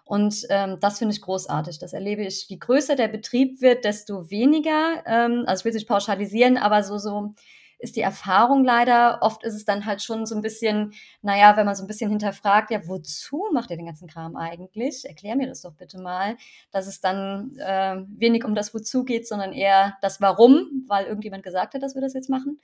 Und, 0.05 0.45
ähm, 0.49 0.77
das 0.81 0.99
finde 0.99 1.13
ich 1.15 1.21
großartig. 1.21 1.79
Das 1.79 1.93
erlebe 1.93 2.23
ich 2.25 2.47
je 2.49 2.57
größer 2.57 2.95
der 2.95 3.07
Betrieb 3.09 3.61
wird, 3.61 3.85
desto 3.85 4.29
weniger, 4.31 5.03
ähm 5.07 5.43
also, 5.47 5.61
ich 5.61 5.65
will 5.65 5.69
es 5.71 5.75
nicht 5.75 5.87
pauschalisieren, 5.87 6.57
aber 6.57 6.83
so 6.83 6.97
so 6.97 7.33
ist 7.79 7.95
die 7.95 8.01
Erfahrung 8.01 8.63
leider. 8.63 9.19
Oft 9.21 9.43
ist 9.43 9.55
es 9.55 9.65
dann 9.65 9.85
halt 9.85 10.01
schon 10.03 10.25
so 10.25 10.35
ein 10.35 10.41
bisschen 10.41 10.93
naja, 11.21 11.57
wenn 11.57 11.65
man 11.65 11.75
so 11.75 11.83
ein 11.83 11.87
bisschen 11.87 12.09
hinterfragt: 12.09 12.71
„Ja, 12.71 12.87
wozu 12.87 13.45
macht 13.53 13.71
ihr 13.71 13.77
den 13.77 13.85
ganzen 13.87 14.07
Kram 14.07 14.35
eigentlich? 14.35 15.05
Erklär 15.05 15.35
mir 15.35 15.47
das 15.47 15.61
doch 15.61 15.73
bitte 15.73 15.99
mal.“ 15.99 16.37
Dass 16.71 16.87
es 16.87 17.01
dann, 17.01 17.55
äh, 17.57 18.03
wenig 18.17 18.43
um 18.45 18.55
das 18.55 18.73
Wozu 18.73 19.03
geht, 19.05 19.27
sondern 19.27 19.53
eher 19.53 19.97
das 20.01 20.21
Warum, 20.21 20.85
weil 20.87 21.05
irgendjemand 21.05 21.43
gesagt 21.43 21.73
hat, 21.73 21.83
dass 21.83 21.95
wir 21.95 22.01
das 22.01 22.13
jetzt 22.13 22.29
machen. 22.29 22.59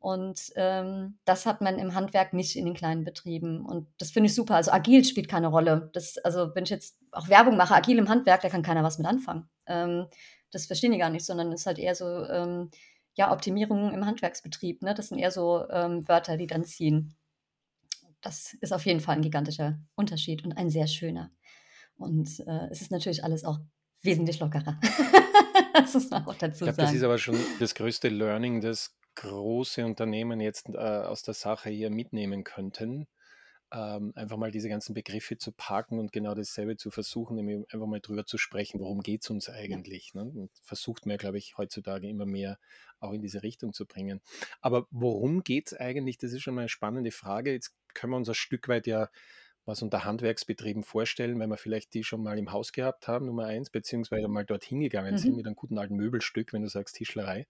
Und, 0.00 0.52
ähm, 0.56 1.18
das 1.24 1.46
hat 1.46 1.60
man 1.60 1.78
im 1.78 1.94
Handwerk 1.94 2.32
nicht 2.32 2.56
in 2.56 2.64
den 2.64 2.74
kleinen 2.74 3.04
Betrieben 3.04 3.64
und 3.64 3.86
das 3.98 4.10
finde 4.10 4.26
ich 4.28 4.34
super. 4.34 4.56
Also, 4.56 4.72
agil 4.72 5.04
spielt 5.04 5.28
keine 5.28 5.46
Rolle. 5.46 5.90
Das 5.92 6.18
also, 6.18 6.54
wenn 6.56 6.64
ich 6.64 6.70
jetzt 6.70 6.96
auch 7.12 7.28
Werbung 7.28 7.56
mache, 7.56 7.74
agil 7.74 7.98
im 7.98 8.08
Handwerk, 8.08 8.40
da 8.42 8.48
kann 8.48 8.62
keiner 8.64 8.82
was 8.82 8.98
mit 8.98 9.06
anfangen. 9.06 9.48
Ähm, 9.66 10.06
das 10.50 10.66
verstehen 10.66 10.92
die 10.92 10.98
gar 10.98 11.08
nicht, 11.10 11.24
sondern 11.24 11.52
ist 11.52 11.66
halt 11.66 11.78
eher 11.78 11.94
so, 11.94 12.04
ähm, 12.26 12.70
ja, 13.14 13.32
Optimierung 13.32 13.92
im 13.92 14.06
Handwerksbetrieb, 14.06 14.82
ne? 14.82 14.94
Das 14.94 15.08
sind 15.08 15.18
eher 15.18 15.30
so, 15.30 15.68
ähm, 15.70 16.06
Wörter, 16.08 16.36
die 16.36 16.46
dann 16.46 16.64
ziehen. 16.64 17.14
Das 18.20 18.54
ist 18.60 18.72
auf 18.72 18.86
jeden 18.86 19.00
Fall 19.00 19.16
ein 19.16 19.22
gigantischer 19.22 19.78
Unterschied 19.96 20.44
und 20.44 20.52
ein 20.52 20.70
sehr 20.70 20.86
schöner. 20.86 21.30
Und, 21.96 22.40
äh, 22.46 22.68
es 22.70 22.80
ist 22.82 22.90
natürlich 22.90 23.24
alles 23.24 23.44
auch 23.44 23.58
wesentlich 24.02 24.40
lockerer. 24.40 24.78
Das 25.74 25.94
muss 25.94 26.10
man 26.10 26.26
auch 26.26 26.32
Ich 26.32 26.38
dazu 26.38 26.64
glaube, 26.64 26.76
das 26.76 26.92
ist 26.92 27.00
sagen. 27.00 27.04
aber 27.06 27.18
schon 27.18 27.36
das 27.58 27.74
größte 27.74 28.08
Learning, 28.08 28.60
das 28.60 28.94
große 29.14 29.84
Unternehmen 29.84 30.38
jetzt 30.40 30.68
äh, 30.68 30.76
aus 30.76 31.22
der 31.22 31.34
Sache 31.34 31.70
hier 31.70 31.90
mitnehmen 31.90 32.44
könnten. 32.44 33.06
Ähm, 33.74 34.12
einfach 34.16 34.36
mal 34.36 34.50
diese 34.50 34.68
ganzen 34.68 34.92
Begriffe 34.92 35.38
zu 35.38 35.50
parken 35.50 35.98
und 35.98 36.12
genau 36.12 36.34
dasselbe 36.34 36.76
zu 36.76 36.90
versuchen, 36.90 37.36
nämlich 37.36 37.64
einfach 37.72 37.86
mal 37.86 38.00
drüber 38.00 38.26
zu 38.26 38.36
sprechen, 38.36 38.80
worum 38.80 39.00
geht 39.02 39.22
es 39.22 39.30
uns 39.30 39.48
eigentlich. 39.48 40.12
Ne? 40.12 40.24
Und 40.24 40.50
versucht 40.62 41.06
man, 41.06 41.16
glaube 41.16 41.38
ich, 41.38 41.56
heutzutage 41.56 42.06
immer 42.06 42.26
mehr 42.26 42.58
auch 43.00 43.12
in 43.12 43.22
diese 43.22 43.42
Richtung 43.42 43.72
zu 43.72 43.86
bringen. 43.86 44.20
Aber 44.60 44.86
worum 44.90 45.42
geht 45.42 45.68
es 45.72 45.74
eigentlich? 45.80 46.18
Das 46.18 46.32
ist 46.32 46.42
schon 46.42 46.54
mal 46.54 46.62
eine 46.62 46.68
spannende 46.68 47.10
Frage. 47.12 47.52
Jetzt 47.52 47.74
können 47.94 48.12
wir 48.12 48.18
uns 48.18 48.28
ein 48.28 48.34
Stück 48.34 48.68
weit 48.68 48.86
ja 48.86 49.08
was 49.64 49.80
unter 49.80 50.04
Handwerksbetrieben 50.04 50.82
vorstellen, 50.82 51.38
wenn 51.38 51.48
wir 51.48 51.56
vielleicht 51.56 51.94
die 51.94 52.02
schon 52.04 52.22
mal 52.22 52.36
im 52.36 52.50
Haus 52.52 52.72
gehabt 52.72 53.06
haben, 53.08 53.26
Nummer 53.26 53.46
eins, 53.46 53.70
beziehungsweise 53.70 54.26
mal 54.28 54.44
dorthin 54.44 54.80
gegangen 54.80 55.16
sind 55.18 55.30
Mhm. 55.30 55.36
mit 55.36 55.46
einem 55.46 55.54
guten 55.56 55.78
alten 55.78 55.94
Möbelstück, 55.96 56.52
wenn 56.52 56.62
du 56.62 56.68
sagst 56.68 56.96
Tischlerei. 56.96 57.46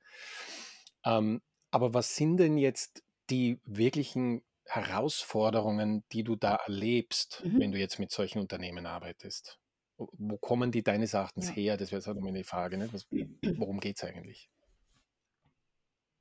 Ähm, 1.05 1.41
aber 1.71 1.95
was 1.95 2.15
sind 2.17 2.37
denn 2.37 2.59
jetzt 2.59 3.03
die 3.31 3.61
wirklichen 3.65 4.43
Herausforderungen, 4.67 6.05
die 6.13 6.25
du 6.25 6.37
da 6.37 6.57
erlebst, 6.57 7.43
Mhm. 7.45 7.61
wenn 7.61 7.73
du 7.73 7.79
jetzt 7.79 7.99
mit 7.99 8.11
solchen 8.11 8.39
Unternehmen 8.41 8.87
arbeitest? 8.87 9.59
Wo 9.99 10.09
wo 10.13 10.39
kommen 10.39 10.73
die 10.73 10.83
deines 10.83 11.15
Erachtens 11.15 11.49
Ja. 11.49 11.55
her? 11.55 11.77
Das 11.77 11.91
wäre 11.91 11.99
jetzt 11.99 12.07
halt 12.07 12.17
nochmal 12.17 12.33
die 12.33 12.45
Frage, 12.45 12.79
ne? 12.79 12.89
Was, 12.93 13.07
worum 13.59 13.81
geht 13.81 13.97
es 13.99 14.05
eigentlich? 14.05 14.49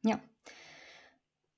Ja. 0.04 0.20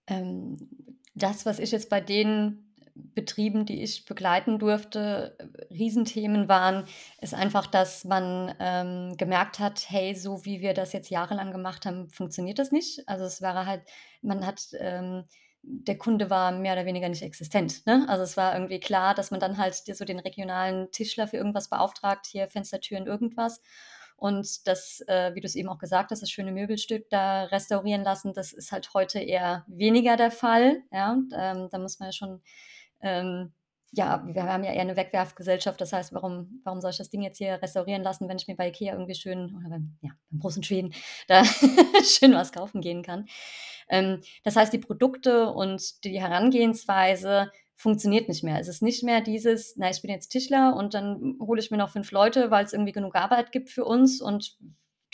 Ähm, 0.08 0.70
das, 1.16 1.46
was 1.46 1.60
ich 1.60 1.72
jetzt 1.72 1.90
bei 1.90 2.02
den 2.02 2.70
Betrieben, 2.96 3.66
die 3.66 3.82
ich 3.82 4.06
begleiten 4.06 4.60
durfte, 4.60 5.36
äh, 5.40 5.74
Riesenthemen 5.74 6.48
waren, 6.48 6.86
ist 7.22 7.34
einfach, 7.34 7.66
dass 7.66 8.04
man 8.06 8.54
ähm, 8.60 9.18
gemerkt 9.18 9.58
hat, 9.60 9.90
hey, 9.90 10.14
so 10.16 10.46
wie 10.46 10.62
wir 10.62 10.74
das 10.76 10.94
jetzt 10.94 11.10
jahrelang 11.10 11.52
gemacht 11.52 11.86
haben, 11.88 12.10
funktioniert 12.10 12.60
das 12.60 12.72
nicht. 12.72 13.08
Also 13.08 13.26
es 13.26 13.42
war 13.42 13.66
halt, 13.66 13.82
man 14.22 14.46
hat, 14.46 14.68
ähm, 14.80 15.24
der 15.64 15.98
Kunde 15.98 16.30
war 16.30 16.52
mehr 16.52 16.74
oder 16.74 16.86
weniger 16.86 17.08
nicht 17.10 17.24
existent. 17.24 17.86
Ne? 17.86 18.06
Also 18.10 18.24
es 18.24 18.36
war 18.36 18.54
irgendwie 18.54 18.80
klar, 18.80 19.16
dass 19.16 19.32
man 19.32 19.40
dann 19.40 19.58
halt 19.58 19.76
so 19.76 20.06
den 20.06 20.20
regionalen 20.20 20.92
Tischler 20.92 21.28
für 21.28 21.38
irgendwas 21.38 21.70
beauftragt, 21.70 22.28
hier 22.28 22.48
Fenstertüren, 22.48 23.08
irgendwas. 23.08 23.62
Und 24.18 24.68
das, 24.68 25.02
äh, 25.08 25.34
wie 25.34 25.40
du 25.42 25.48
es 25.48 25.56
eben 25.56 25.70
auch 25.70 25.80
gesagt 25.80 26.12
hast, 26.12 26.22
das 26.22 26.30
schöne 26.30 26.52
Möbelstück 26.52 27.10
da 27.10 27.46
restaurieren 27.46 28.04
lassen, 28.04 28.34
das 28.34 28.54
ist 28.54 28.72
halt 28.72 28.94
heute 28.94 29.20
eher 29.20 29.66
weniger 29.68 30.18
der 30.18 30.32
Fall. 30.32 30.84
Ja, 30.92 31.18
ähm, 31.36 31.70
da 31.72 31.78
muss 31.80 32.00
man 32.00 32.10
ja 32.10 32.14
schon, 32.14 32.42
ähm, 33.02 33.54
ja, 33.96 34.24
wir 34.26 34.44
haben 34.44 34.64
ja 34.64 34.72
eher 34.72 34.82
eine 34.82 34.96
Wegwerfgesellschaft. 34.96 35.80
Das 35.80 35.94
heißt, 35.94 36.14
warum, 36.14 36.62
warum 36.64 36.82
soll 36.82 36.92
ich 36.92 36.98
das 36.98 37.10
Ding 37.10 37.22
jetzt 37.22 37.38
hier 37.38 37.62
restaurieren 37.62 38.02
lassen, 38.02 38.28
wenn 38.28 38.38
ich 38.38 38.48
mir 38.48 38.56
bei 38.56 38.70
Ikea 38.70 38.94
irgendwie 38.94 39.16
schön 39.16 39.56
oder 39.56 39.70
beim, 39.70 39.98
ja, 40.02 40.12
beim 40.32 40.40
großen 40.40 40.64
Schweden 40.64 40.94
da 41.28 41.44
schön 42.04 42.34
was 42.34 42.52
kaufen 42.52 42.82
gehen 42.82 43.04
kann? 43.04 43.28
Ähm, 43.90 44.22
das 44.44 44.56
heißt, 44.56 44.74
die 44.74 44.80
Produkte 44.80 45.52
und 45.52 46.04
die 46.04 46.20
Herangehensweise 46.20 47.52
funktioniert 47.76 48.30
nicht 48.30 48.44
mehr. 48.44 48.60
Es 48.60 48.68
ist 48.68 48.82
nicht 48.82 49.04
mehr 49.04 49.22
dieses, 49.22 49.76
na, 49.78 49.90
ich 49.90 50.02
bin 50.02 50.10
jetzt 50.10 50.30
Tischler 50.30 50.76
und 50.76 50.94
dann 50.94 51.38
hole 51.40 51.60
ich 51.60 51.70
mir 51.70 51.78
noch 51.78 51.90
fünf 51.90 52.12
Leute, 52.12 52.50
weil 52.50 52.66
es 52.66 52.74
irgendwie 52.74 52.94
genug 52.94 53.16
Arbeit 53.16 53.52
gibt 53.52 53.70
für 53.70 53.86
uns 53.86 54.22
und 54.22 54.58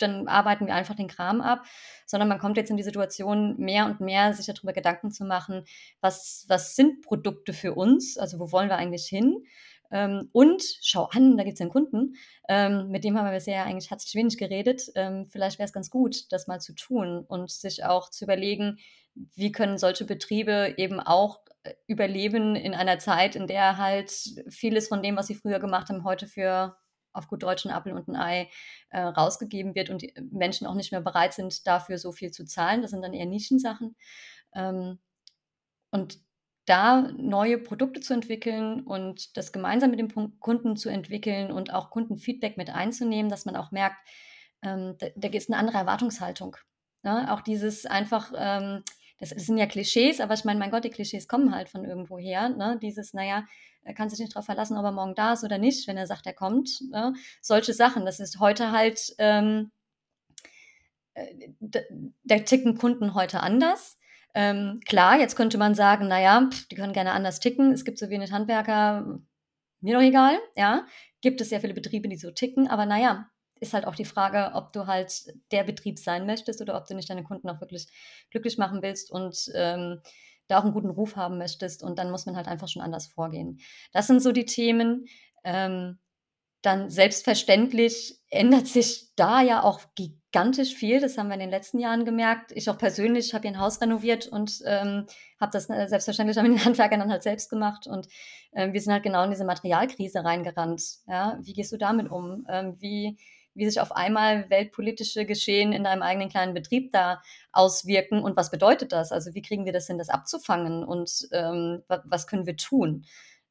dann 0.02 0.28
arbeiten 0.28 0.66
wir 0.66 0.74
einfach 0.74 0.94
den 0.94 1.08
Kram 1.08 1.40
ab, 1.40 1.62
sondern 2.06 2.28
man 2.28 2.38
kommt 2.38 2.56
jetzt 2.56 2.70
in 2.70 2.76
die 2.76 2.82
Situation, 2.82 3.56
mehr 3.58 3.86
und 3.86 4.00
mehr 4.00 4.34
sich 4.34 4.46
darüber 4.46 4.72
Gedanken 4.72 5.10
zu 5.10 5.24
machen, 5.24 5.64
was, 6.00 6.44
was 6.48 6.76
sind 6.76 7.02
Produkte 7.02 7.52
für 7.52 7.74
uns, 7.74 8.18
also 8.18 8.38
wo 8.38 8.52
wollen 8.52 8.68
wir 8.68 8.76
eigentlich 8.76 9.06
hin? 9.06 9.44
Ähm, 9.92 10.28
und 10.32 10.62
schau 10.82 11.06
an, 11.06 11.36
da 11.36 11.44
gibt 11.44 11.54
es 11.54 11.60
einen 11.60 11.70
Kunden, 11.70 12.14
ähm, 12.48 12.88
mit 12.90 13.04
dem 13.04 13.18
haben 13.18 13.26
wir 13.26 13.32
bisher 13.32 13.64
eigentlich 13.64 13.90
herzlich 13.90 14.14
wenig 14.14 14.38
geredet. 14.38 14.82
Ähm, 14.94 15.26
vielleicht 15.28 15.58
wäre 15.58 15.66
es 15.66 15.72
ganz 15.72 15.90
gut, 15.90 16.30
das 16.30 16.46
mal 16.46 16.60
zu 16.60 16.74
tun 16.74 17.24
und 17.26 17.50
sich 17.50 17.84
auch 17.84 18.08
zu 18.10 18.24
überlegen, 18.24 18.78
wie 19.14 19.52
können 19.52 19.78
solche 19.78 20.04
Betriebe 20.04 20.74
eben 20.76 21.00
auch 21.00 21.40
äh, 21.64 21.74
überleben 21.88 22.54
in 22.54 22.74
einer 22.74 22.98
Zeit, 22.98 23.34
in 23.34 23.46
der 23.48 23.78
halt 23.78 24.12
vieles 24.48 24.88
von 24.88 25.02
dem, 25.02 25.16
was 25.16 25.26
sie 25.26 25.34
früher 25.34 25.58
gemacht 25.58 25.88
haben, 25.88 26.04
heute 26.04 26.26
für 26.26 26.76
auf 27.12 27.28
gut 27.28 27.42
Deutsch 27.42 27.64
ein 27.66 27.72
Apfel 27.72 27.92
und 27.92 28.08
ein 28.08 28.16
Ei 28.16 28.50
äh, 28.90 29.00
rausgegeben 29.00 29.74
wird 29.74 29.90
und 29.90 30.02
die 30.02 30.14
Menschen 30.30 30.66
auch 30.66 30.74
nicht 30.74 30.92
mehr 30.92 31.00
bereit 31.00 31.34
sind, 31.34 31.66
dafür 31.66 31.98
so 31.98 32.12
viel 32.12 32.30
zu 32.30 32.44
zahlen. 32.44 32.82
Das 32.82 32.90
sind 32.90 33.02
dann 33.02 33.14
eher 33.14 33.26
Nischensachen. 33.26 33.96
Ähm, 34.54 34.98
und 35.90 36.18
da 36.66 37.02
neue 37.16 37.58
Produkte 37.58 38.00
zu 38.00 38.14
entwickeln 38.14 38.82
und 38.82 39.36
das 39.36 39.52
gemeinsam 39.52 39.90
mit 39.90 39.98
dem 39.98 40.38
Kunden 40.38 40.76
zu 40.76 40.88
entwickeln 40.88 41.50
und 41.50 41.72
auch 41.72 41.90
Kundenfeedback 41.90 42.56
mit 42.56 42.70
einzunehmen, 42.70 43.30
dass 43.30 43.44
man 43.44 43.56
auch 43.56 43.72
merkt, 43.72 43.96
ähm, 44.62 44.96
da, 44.98 45.08
da 45.16 45.28
ist 45.28 45.50
eine 45.50 45.58
andere 45.58 45.78
Erwartungshaltung. 45.78 46.56
Ne? 47.02 47.32
Auch 47.32 47.40
dieses 47.40 47.86
einfach, 47.86 48.32
ähm, 48.36 48.84
das, 49.20 49.30
sind 49.30 49.58
ja 49.58 49.66
Klischees, 49.66 50.20
aber 50.20 50.34
ich 50.34 50.44
meine, 50.44 50.58
mein 50.58 50.70
Gott, 50.70 50.84
die 50.84 50.90
Klischees 50.90 51.28
kommen 51.28 51.54
halt 51.54 51.68
von 51.68 51.84
irgendwoher. 51.84 52.48
Ne? 52.48 52.78
Dieses, 52.82 53.12
naja, 53.12 53.46
er 53.82 53.94
kann 53.94 54.08
sich 54.08 54.18
nicht 54.18 54.34
darauf 54.34 54.46
verlassen, 54.46 54.78
ob 54.78 54.84
er 54.84 54.92
morgen 54.92 55.14
da 55.14 55.34
ist 55.34 55.44
oder 55.44 55.58
nicht, 55.58 55.86
wenn 55.86 55.98
er 55.98 56.06
sagt, 56.06 56.26
er 56.26 56.32
kommt. 56.32 56.80
Ne? 56.90 57.12
Solche 57.42 57.74
Sachen. 57.74 58.06
Das 58.06 58.18
ist 58.18 58.40
heute 58.40 58.72
halt, 58.72 59.14
ähm, 59.18 59.70
äh, 61.14 61.50
da 62.24 62.38
ticken 62.38 62.78
Kunden 62.78 63.14
heute 63.14 63.40
anders. 63.40 63.98
Ähm, 64.34 64.80
klar, 64.86 65.18
jetzt 65.18 65.36
könnte 65.36 65.58
man 65.58 65.74
sagen, 65.74 66.08
naja, 66.08 66.48
pf, 66.50 66.68
die 66.68 66.76
können 66.76 66.92
gerne 66.92 67.12
anders 67.12 67.40
ticken. 67.40 67.72
Es 67.72 67.84
gibt 67.84 67.98
so 67.98 68.08
wenig 68.08 68.32
Handwerker, 68.32 69.20
mir 69.80 69.94
doch 69.94 70.02
egal, 70.02 70.38
ja. 70.56 70.86
Gibt 71.20 71.40
es 71.40 71.50
sehr 71.50 71.60
viele 71.60 71.74
Betriebe, 71.74 72.08
die 72.08 72.16
so 72.16 72.30
ticken, 72.30 72.68
aber 72.68 72.86
naja, 72.86 73.28
ist 73.60 73.74
halt 73.74 73.86
auch 73.86 73.94
die 73.94 74.04
Frage, 74.04 74.52
ob 74.54 74.72
du 74.72 74.86
halt 74.86 75.12
der 75.52 75.64
Betrieb 75.64 75.98
sein 75.98 76.26
möchtest 76.26 76.60
oder 76.60 76.76
ob 76.76 76.86
du 76.86 76.94
nicht 76.94 77.10
deine 77.10 77.22
Kunden 77.22 77.48
auch 77.48 77.60
wirklich 77.60 77.88
glücklich 78.30 78.58
machen 78.58 78.82
willst 78.82 79.10
und 79.10 79.50
ähm, 79.54 80.00
da 80.48 80.58
auch 80.58 80.64
einen 80.64 80.72
guten 80.72 80.90
Ruf 80.90 81.16
haben 81.16 81.38
möchtest. 81.38 81.82
Und 81.82 81.98
dann 81.98 82.10
muss 82.10 82.26
man 82.26 82.36
halt 82.36 82.48
einfach 82.48 82.68
schon 82.68 82.82
anders 82.82 83.06
vorgehen. 83.06 83.60
Das 83.92 84.06
sind 84.06 84.20
so 84.20 84.32
die 84.32 84.46
Themen. 84.46 85.06
Ähm, 85.44 85.98
dann 86.62 86.90
selbstverständlich 86.90 88.20
ändert 88.28 88.66
sich 88.66 89.14
da 89.16 89.40
ja 89.40 89.62
auch 89.62 89.80
gigantisch 89.94 90.74
viel. 90.74 91.00
Das 91.00 91.16
haben 91.16 91.28
wir 91.28 91.34
in 91.34 91.40
den 91.40 91.50
letzten 91.50 91.78
Jahren 91.78 92.04
gemerkt. 92.04 92.52
Ich 92.52 92.68
auch 92.68 92.76
persönlich 92.76 93.32
habe 93.32 93.48
hier 93.48 93.56
ein 93.56 93.60
Haus 93.60 93.80
renoviert 93.80 94.26
und 94.26 94.60
ähm, 94.66 95.06
habe 95.40 95.52
das 95.52 95.70
äh, 95.70 95.86
selbstverständlich 95.88 96.36
mit 96.36 96.52
den 96.52 96.64
Handwerkern 96.64 97.00
dann 97.00 97.10
halt 97.10 97.22
selbst 97.22 97.48
gemacht. 97.48 97.86
Und 97.86 98.08
ähm, 98.52 98.74
wir 98.74 98.80
sind 98.80 98.92
halt 98.92 99.02
genau 99.02 99.24
in 99.24 99.30
diese 99.30 99.44
Materialkrise 99.44 100.22
reingerannt. 100.22 100.82
Ja? 101.06 101.38
Wie 101.40 101.54
gehst 101.54 101.72
du 101.72 101.78
damit 101.78 102.10
um? 102.10 102.46
Ähm, 102.50 102.76
wie, 102.78 103.16
wie 103.54 103.66
sich 103.68 103.80
auf 103.80 103.92
einmal 103.92 104.48
weltpolitische 104.50 105.26
Geschehen 105.26 105.72
in 105.72 105.84
deinem 105.84 106.02
eigenen 106.02 106.28
kleinen 106.28 106.54
Betrieb 106.54 106.92
da 106.92 107.20
auswirken 107.52 108.22
und 108.22 108.36
was 108.36 108.50
bedeutet 108.50 108.92
das? 108.92 109.12
Also 109.12 109.34
wie 109.34 109.42
kriegen 109.42 109.64
wir 109.64 109.72
das 109.72 109.86
hin, 109.86 109.98
das 109.98 110.08
abzufangen 110.08 110.84
und 110.84 111.28
ähm, 111.32 111.82
was 111.88 112.26
können 112.26 112.46
wir 112.46 112.56
tun? 112.56 113.04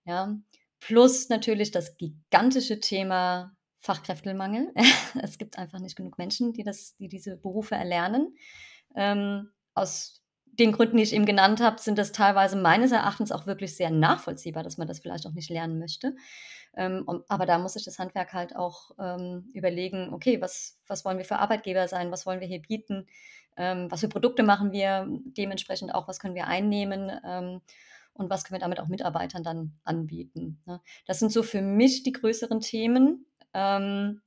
Ja, 0.06 0.36
Plus 0.79 1.29
natürlich 1.29 1.72
das 1.72 1.98
gigantische 1.98 2.79
Thema 2.79 3.56
Fachkräftemangel. 3.79 4.74
Es 5.22 5.38
gibt 5.38 5.58
einfach 5.58 5.79
nicht 5.79 5.96
genug 5.96 6.18
Menschen, 6.18 6.53
die, 6.53 6.63
das, 6.63 6.96
die 6.98 7.10
diese 7.10 7.38
Berufe 7.38 7.75
erlernen. 7.75 8.36
Ähm, 8.96 9.51
aus 9.74 10.24
den 10.60 10.72
Gründen, 10.72 10.98
die 10.98 11.04
ich 11.04 11.13
eben 11.13 11.25
genannt 11.25 11.62
habe, 11.62 11.82
sind 11.82 11.98
das 11.98 12.12
teilweise 12.12 12.58
meines 12.58 12.92
Erachtens 12.92 13.32
auch 13.32 13.48
wirklich 13.48 13.75
sehr 13.75 13.89
nachvollziehbar, 13.89 14.63
dass 14.63 14.78
man 14.78 14.88
das 14.88 15.00
vielleicht 15.00 15.25
auch 15.25 15.34
nicht 15.34 15.50
lernen 15.50 15.80
möchte. 15.80 16.16
Ähm, 16.75 17.06
aber 17.28 17.46
da 17.46 17.58
muss 17.58 17.74
sich 17.74 17.84
das 17.84 17.98
Handwerk 17.98 18.34
halt 18.34 18.56
auch 18.56 18.92
ähm, 19.00 19.50
überlegen, 19.54 20.13
okay, 20.13 20.42
was, 20.42 20.80
was 20.88 21.04
wollen 21.06 21.18
wir 21.18 21.25
für 21.25 21.39
Arbeitgeber 21.39 21.88
sein, 21.88 22.12
was 22.12 22.25
wollen 22.25 22.39
wir 22.39 22.48
hier 22.48 22.62
bieten, 22.62 23.08
ähm, 23.58 23.89
was 23.89 24.01
für 24.01 24.10
Produkte 24.10 24.44
machen 24.44 24.72
wir, 24.72 25.08
dementsprechend 25.10 25.94
auch, 25.96 26.08
was 26.08 26.20
können 26.20 26.36
wir 26.36 26.48
einnehmen 26.48 27.12
ähm, 27.25 27.62
und 28.13 28.30
was 28.30 28.44
können 28.44 28.58
wir 28.58 28.63
damit 28.63 28.80
auch 28.80 28.88
Mitarbeitern 28.88 29.44
dann 29.44 29.74
anbieten. 29.84 30.62
Ne? 30.66 30.80
Das 31.08 31.20
sind 31.20 31.32
so 31.32 31.42
für 31.42 31.62
mich 31.62 32.04
die 32.04 32.12
größeren 32.12 32.60
Themen. 32.60 33.25
Ähm, 33.54 34.22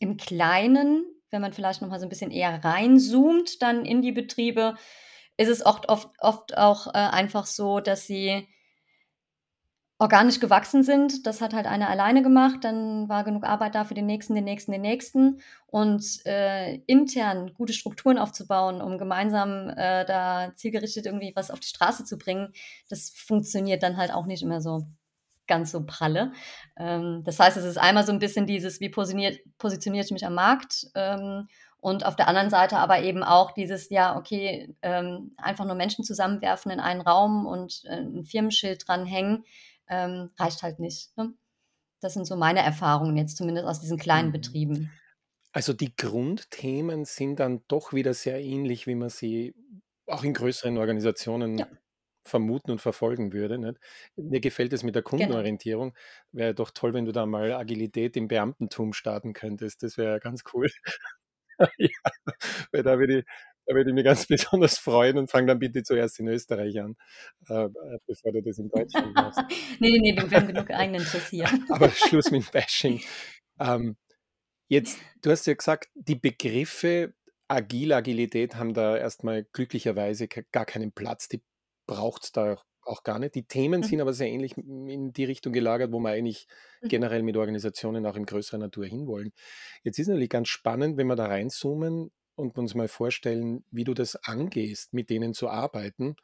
Im 0.00 0.16
Kleinen, 0.16 1.04
wenn 1.30 1.42
man 1.42 1.52
vielleicht 1.52 1.80
noch 1.80 1.88
mal 1.88 2.00
so 2.00 2.06
ein 2.06 2.10
bisschen 2.10 2.30
eher 2.30 2.64
reinzoomt 2.64 3.62
dann 3.62 3.84
in 3.84 4.02
die 4.02 4.12
Betriebe, 4.12 4.74
ist 5.38 5.48
es 5.48 5.64
oft, 5.64 5.88
oft, 5.88 6.10
oft 6.18 6.58
auch 6.58 6.88
äh, 6.88 6.98
einfach 6.98 7.46
so, 7.46 7.80
dass 7.80 8.06
sie 8.06 8.46
organisch 10.00 10.38
gewachsen 10.38 10.82
sind. 10.82 11.26
Das 11.26 11.40
hat 11.40 11.54
halt 11.54 11.66
einer 11.66 11.88
alleine 11.88 12.22
gemacht. 12.22 12.58
Dann 12.62 13.08
war 13.08 13.24
genug 13.24 13.44
Arbeit 13.44 13.74
da 13.74 13.84
für 13.84 13.94
den 13.94 14.06
nächsten, 14.06 14.34
den 14.34 14.44
nächsten, 14.44 14.72
den 14.72 14.82
nächsten. 14.82 15.40
Und 15.66 16.24
äh, 16.26 16.76
intern 16.86 17.52
gute 17.54 17.72
Strukturen 17.72 18.18
aufzubauen, 18.18 18.80
um 18.80 18.98
gemeinsam 18.98 19.68
äh, 19.70 20.04
da 20.04 20.52
zielgerichtet 20.54 21.06
irgendwie 21.06 21.32
was 21.34 21.50
auf 21.50 21.60
die 21.60 21.68
Straße 21.68 22.04
zu 22.04 22.18
bringen, 22.18 22.52
das 22.88 23.10
funktioniert 23.10 23.82
dann 23.82 23.96
halt 23.96 24.12
auch 24.12 24.26
nicht 24.26 24.42
immer 24.42 24.60
so 24.60 24.86
ganz 25.48 25.72
so 25.72 25.84
pralle. 25.84 26.32
Ähm, 26.76 27.22
das 27.24 27.40
heißt, 27.40 27.56
es 27.56 27.64
ist 27.64 27.78
einmal 27.78 28.06
so 28.06 28.12
ein 28.12 28.18
bisschen 28.20 28.46
dieses, 28.46 28.80
wie 28.80 28.90
positioniert, 28.90 29.40
positioniere 29.58 30.04
ich 30.04 30.12
mich 30.12 30.26
am 30.26 30.34
Markt? 30.34 30.86
Ähm, 30.94 31.48
und 31.80 32.04
auf 32.06 32.16
der 32.16 32.28
anderen 32.28 32.50
Seite 32.50 32.78
aber 32.78 33.00
eben 33.02 33.22
auch 33.22 33.52
dieses, 33.52 33.90
ja, 33.90 34.16
okay, 34.16 34.74
ähm, 34.82 35.32
einfach 35.38 35.64
nur 35.64 35.74
Menschen 35.76 36.04
zusammenwerfen 36.04 36.70
in 36.72 36.80
einen 36.80 37.00
Raum 37.00 37.46
und 37.46 37.82
äh, 37.86 37.96
ein 38.00 38.24
Firmenschild 38.24 38.86
dranhängen, 38.88 39.44
ähm, 39.88 40.30
reicht 40.38 40.62
halt 40.62 40.80
nicht. 40.80 41.16
Ne? 41.16 41.34
Das 42.00 42.14
sind 42.14 42.26
so 42.26 42.36
meine 42.36 42.60
Erfahrungen 42.62 43.16
jetzt 43.16 43.36
zumindest 43.36 43.66
aus 43.68 43.80
diesen 43.80 43.98
kleinen 43.98 44.30
Mhm. 44.30 44.32
Betrieben. 44.32 45.00
Also 45.52 45.72
die 45.72 45.94
Grundthemen 45.96 47.04
sind 47.04 47.40
dann 47.40 47.62
doch 47.68 47.92
wieder 47.92 48.14
sehr 48.14 48.40
ähnlich, 48.40 48.86
wie 48.86 48.94
man 48.94 49.08
sie 49.08 49.54
auch 50.06 50.22
in 50.24 50.34
größeren 50.34 50.76
Organisationen 50.78 51.58
Ja. 51.58 51.66
vermuten 52.24 52.70
und 52.72 52.80
verfolgen 52.80 53.32
würde. 53.32 53.58
Nicht? 53.58 53.78
Mir 54.16 54.40
gefällt 54.40 54.72
es 54.74 54.82
mit 54.84 54.94
der 54.94 55.02
Genau. 55.02 55.10
Kundenorientierung. 55.10 55.94
Wäre 56.32 56.54
doch 56.54 56.70
toll, 56.70 56.94
wenn 56.94 57.06
du 57.06 57.12
da 57.12 57.26
mal 57.26 57.52
Agilität 57.54 58.16
im 58.16 58.28
Beamtentum 58.28 58.92
starten 58.92 59.32
könntest. 59.32 59.82
Das 59.82 59.96
wäre 59.98 60.20
ganz 60.20 60.42
cool. 60.52 60.68
ja, 61.78 61.88
weil 62.72 62.82
da 62.82 62.98
würde 62.98 63.18
ich, 63.20 63.24
Da 63.66 63.74
würde 63.74 63.90
ich 63.90 63.94
mich 63.94 64.04
ganz 64.04 64.26
besonders 64.26 64.78
freuen 64.78 65.18
und 65.18 65.30
fang 65.30 65.46
dann 65.46 65.58
bitte 65.58 65.82
zuerst 65.82 66.18
in 66.20 66.28
Österreich 66.28 66.80
an, 66.80 66.96
äh, 67.48 67.64
äh 67.64 67.98
bevor 68.06 68.32
du 68.32 68.42
das 68.42 68.58
in 68.58 68.70
Deutschland 68.70 69.14
machst. 69.14 69.40
nee, 69.80 69.98
nee, 69.98 70.16
wir 70.16 70.38
haben 70.38 70.48
genug 70.48 70.70
eigenen 70.70 71.04
Schiss 71.04 71.28
hier. 71.28 71.48
Aber 71.70 71.90
Schluss 71.90 72.30
mit 72.30 72.50
Bashing. 72.50 73.02
Ähm, 73.60 73.96
jetzt, 74.68 74.98
du 75.22 75.30
hast 75.30 75.46
ja 75.46 75.54
gesagt, 75.54 75.88
die 75.94 76.16
Begriffe 76.16 77.14
Agil, 77.48 77.92
Agilität 77.92 78.56
haben 78.56 78.74
da 78.74 78.96
erstmal 78.96 79.44
glücklicherweise 79.52 80.28
gar 80.28 80.66
keinen 80.66 80.92
Platz. 80.92 81.28
Die 81.28 81.42
braucht 81.86 82.24
es 82.24 82.32
da 82.32 82.56
auch 82.88 83.02
gar 83.02 83.18
nicht. 83.18 83.34
Die 83.34 83.44
Themen 83.44 83.82
sind 83.82 83.96
mhm. 83.96 84.02
aber 84.02 84.12
sehr 84.12 84.28
ähnlich 84.28 84.56
in 84.56 85.12
die 85.12 85.24
Richtung 85.24 85.52
gelagert, 85.52 85.92
wo 85.92 86.00
wir 86.00 86.10
eigentlich 86.10 86.46
mhm. 86.80 86.88
generell 86.88 87.22
mit 87.22 87.36
Organisationen 87.36 88.06
auch 88.06 88.16
in 88.16 88.26
größerer 88.26 88.58
Natur 88.58 88.86
hinwollen. 88.86 89.32
Jetzt 89.82 89.98
ist 89.98 90.08
natürlich 90.08 90.30
ganz 90.30 90.48
spannend, 90.48 90.96
wenn 90.96 91.06
wir 91.06 91.16
da 91.16 91.26
reinzoomen 91.26 92.10
und 92.36 92.56
uns 92.56 92.74
mal 92.74 92.88
vorstellen, 92.88 93.64
wie 93.70 93.84
du 93.84 93.94
das 93.94 94.16
angehst, 94.16 94.94
mit 94.94 95.10
denen 95.10 95.34
zu 95.34 95.48
arbeiten, 95.48 96.16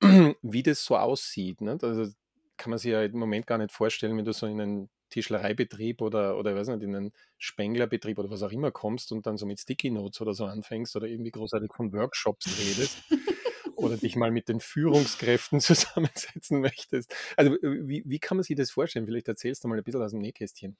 wie 0.42 0.62
das 0.62 0.84
so 0.84 0.96
aussieht. 0.96 1.60
Ne? 1.60 1.78
Also 1.82 2.10
kann 2.56 2.70
man 2.70 2.78
sich 2.78 2.90
ja 2.90 3.02
im 3.02 3.18
Moment 3.18 3.46
gar 3.46 3.58
nicht 3.58 3.72
vorstellen, 3.72 4.16
wenn 4.16 4.24
du 4.24 4.32
so 4.32 4.46
in 4.46 4.60
einen 4.60 4.90
Tischlereibetrieb 5.10 6.02
oder, 6.02 6.38
oder 6.38 6.54
weiß 6.54 6.68
nicht, 6.68 6.82
in 6.82 6.94
einen 6.94 7.12
Spenglerbetrieb 7.38 8.18
oder 8.18 8.30
was 8.30 8.42
auch 8.42 8.52
immer 8.52 8.70
kommst 8.70 9.12
und 9.12 9.26
dann 9.26 9.36
so 9.36 9.46
mit 9.46 9.58
Sticky 9.58 9.90
Notes 9.90 10.20
oder 10.20 10.34
so 10.34 10.44
anfängst 10.44 10.96
oder 10.96 11.06
irgendwie 11.06 11.30
großartig 11.30 11.72
von 11.74 11.92
Workshops 11.92 12.46
redest 12.58 13.02
oder 13.78 13.96
dich 13.96 14.16
mal 14.16 14.30
mit 14.30 14.48
den 14.48 14.60
Führungskräften 14.60 15.60
zusammensetzen 15.60 16.60
möchtest. 16.60 17.14
Also 17.36 17.52
wie, 17.62 18.02
wie 18.06 18.18
kann 18.18 18.36
man 18.36 18.44
sich 18.44 18.56
das 18.56 18.70
vorstellen? 18.70 19.06
Vielleicht 19.06 19.28
erzählst 19.28 19.64
du 19.64 19.68
mal 19.68 19.78
ein 19.78 19.84
bisschen 19.84 20.02
aus 20.02 20.10
dem 20.10 20.20
Nähkästchen. 20.20 20.76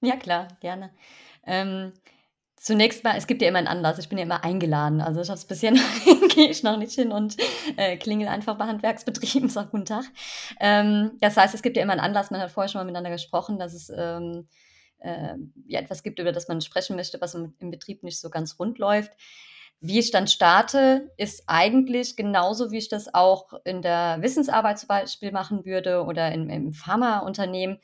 Ja, 0.00 0.16
klar, 0.16 0.48
gerne. 0.60 0.92
Ähm, 1.46 1.92
zunächst 2.56 3.04
mal, 3.04 3.16
es 3.16 3.26
gibt 3.26 3.40
ja 3.40 3.48
immer 3.48 3.58
einen 3.58 3.68
Anlass. 3.68 3.98
Ich 3.98 4.08
bin 4.08 4.18
ja 4.18 4.24
immer 4.24 4.44
eingeladen. 4.44 5.00
Also 5.00 5.20
ich 5.20 5.28
habe 5.28 5.38
es 5.38 5.44
bisher 5.44 5.72
gehe 6.34 6.48
ich 6.48 6.62
noch 6.62 6.76
nicht 6.76 6.92
hin 6.92 7.12
und 7.12 7.36
äh, 7.76 7.96
klingel 7.96 8.28
einfach 8.28 8.58
bei 8.58 8.66
Handwerksbetrieben, 8.66 9.48
sag 9.48 9.70
guten 9.70 9.84
Tag. 9.84 10.04
Ähm, 10.60 11.12
das 11.20 11.36
heißt, 11.36 11.54
es 11.54 11.62
gibt 11.62 11.76
ja 11.76 11.82
immer 11.82 11.92
einen 11.92 12.00
Anlass. 12.00 12.30
Man 12.30 12.40
hat 12.40 12.50
vorher 12.50 12.68
schon 12.68 12.80
mal 12.80 12.84
miteinander 12.84 13.10
gesprochen, 13.10 13.58
dass 13.58 13.74
es 13.74 13.90
ähm, 13.96 14.48
äh, 14.98 15.34
ja, 15.66 15.80
etwas 15.80 16.02
gibt, 16.02 16.18
über 16.18 16.32
das 16.32 16.48
man 16.48 16.60
sprechen 16.60 16.96
möchte, 16.96 17.20
was 17.20 17.34
im, 17.34 17.54
im 17.58 17.70
Betrieb 17.70 18.02
nicht 18.02 18.20
so 18.20 18.28
ganz 18.28 18.58
rund 18.58 18.78
läuft. 18.78 19.12
Wie 19.84 19.98
ich 19.98 20.12
dann 20.12 20.28
starte, 20.28 21.10
ist 21.16 21.42
eigentlich 21.48 22.14
genauso, 22.14 22.70
wie 22.70 22.78
ich 22.78 22.88
das 22.88 23.12
auch 23.12 23.52
in 23.64 23.82
der 23.82 24.18
Wissensarbeit 24.20 24.78
zum 24.78 24.86
Beispiel 24.86 25.32
machen 25.32 25.64
würde 25.64 26.04
oder 26.04 26.30
im, 26.30 26.48
im 26.48 26.72
Pharmaunternehmen. 26.72 27.78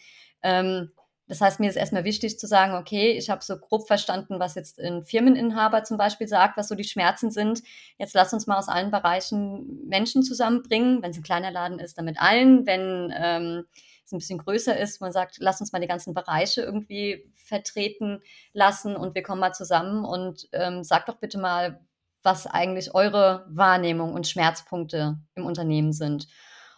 Ähm, 0.45 0.93
das 1.27 1.41
heißt, 1.41 1.59
mir 1.59 1.69
ist 1.69 1.75
erstmal 1.77 2.05
wichtig 2.05 2.39
zu 2.39 2.47
sagen, 2.47 2.75
okay, 2.75 3.11
ich 3.11 3.31
habe 3.31 3.45
so 3.45 3.59
grob 3.59 3.89
verstanden, 3.89 4.39
was 4.39 4.55
jetzt 4.55 4.79
ein 4.79 5.05
Firmeninhaber 5.05 5.83
zum 5.83 5.99
Beispiel 5.99 6.29
sagt, 6.29 6.57
was 6.57 6.69
so 6.69 6.77
die 6.77 6.85
Schmerzen 6.85 7.33
sind. 7.33 7.65
Jetzt 7.99 8.15
lass 8.15 8.33
uns 8.33 8.47
mal 8.47 8.59
aus 8.59 8.69
allen 8.69 8.93
Bereichen 8.93 9.87
Menschen 9.89 10.23
zusammenbringen. 10.23 11.03
Wenn 11.03 11.11
es 11.11 11.19
ein 11.19 11.25
kleiner 11.25 11.51
Laden 11.51 11.81
ist, 11.81 11.99
dann 11.99 12.05
mit 12.05 12.21
allen. 12.21 12.65
Wenn 12.65 13.13
ähm, 13.15 13.65
es 14.07 14.13
ein 14.13 14.19
bisschen 14.19 14.39
größer 14.39 14.79
ist, 14.79 15.01
man 15.01 15.13
sagt, 15.13 15.37
lass 15.41 15.61
uns 15.61 15.73
mal 15.73 15.81
die 15.81 15.89
ganzen 15.89 16.15
Bereiche 16.15 16.63
irgendwie 16.63 17.29
vertreten 17.45 18.23
lassen 18.53 18.97
und 18.97 19.15
wir 19.15 19.23
kommen 19.23 19.41
mal 19.41 19.53
zusammen 19.53 20.05
und 20.05 20.49
ähm, 20.53 20.83
sagt 20.83 21.09
doch 21.09 21.17
bitte 21.17 21.39
mal, 21.39 21.81
was 22.23 22.47
eigentlich 22.47 22.95
eure 22.95 23.47
Wahrnehmung 23.49 24.13
und 24.13 24.27
Schmerzpunkte 24.27 25.19
im 25.35 25.47
Unternehmen 25.47 25.93
sind. 25.93 26.29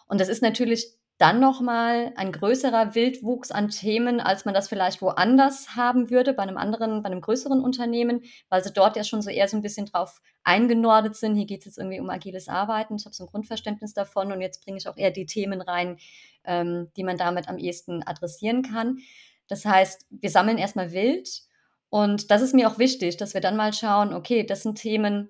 Und 0.07 0.21
das 0.21 0.29
ist 0.29 0.41
natürlich 0.41 0.97
dann 1.21 1.39
nochmal 1.39 2.13
ein 2.15 2.31
größerer 2.31 2.95
Wildwuchs 2.95 3.51
an 3.51 3.69
Themen, 3.69 4.19
als 4.19 4.43
man 4.43 4.55
das 4.55 4.67
vielleicht 4.67 5.03
woanders 5.03 5.75
haben 5.75 6.09
würde, 6.09 6.33
bei 6.33 6.41
einem 6.41 6.57
anderen, 6.57 7.03
bei 7.03 7.11
einem 7.11 7.21
größeren 7.21 7.61
Unternehmen, 7.61 8.23
weil 8.49 8.63
sie 8.63 8.73
dort 8.73 8.95
ja 8.95 9.03
schon 9.03 9.21
so 9.21 9.29
eher 9.29 9.47
so 9.47 9.55
ein 9.55 9.61
bisschen 9.61 9.85
drauf 9.85 10.19
eingenordet 10.43 11.15
sind. 11.15 11.35
Hier 11.35 11.45
geht 11.45 11.59
es 11.59 11.65
jetzt 11.65 11.77
irgendwie 11.77 11.99
um 11.99 12.09
agiles 12.09 12.47
Arbeiten. 12.47 12.95
Ich 12.95 13.05
habe 13.05 13.13
so 13.13 13.23
ein 13.23 13.29
Grundverständnis 13.29 13.93
davon 13.93 14.31
und 14.31 14.41
jetzt 14.41 14.65
bringe 14.65 14.79
ich 14.79 14.87
auch 14.87 14.97
eher 14.97 15.11
die 15.11 15.27
Themen 15.27 15.61
rein, 15.61 15.97
ähm, 16.43 16.87
die 16.97 17.03
man 17.03 17.17
damit 17.17 17.47
am 17.47 17.59
ehesten 17.59 18.01
adressieren 18.01 18.63
kann. 18.63 18.97
Das 19.47 19.63
heißt, 19.63 20.07
wir 20.09 20.31
sammeln 20.31 20.57
erstmal 20.57 20.91
wild 20.91 21.43
und 21.91 22.31
das 22.31 22.41
ist 22.41 22.55
mir 22.55 22.69
auch 22.69 22.79
wichtig, 22.79 23.17
dass 23.17 23.33
wir 23.33 23.41
dann 23.41 23.57
mal 23.57 23.73
schauen, 23.73 24.13
okay, 24.13 24.45
das 24.45 24.63
sind 24.63 24.75
Themen, 24.75 25.29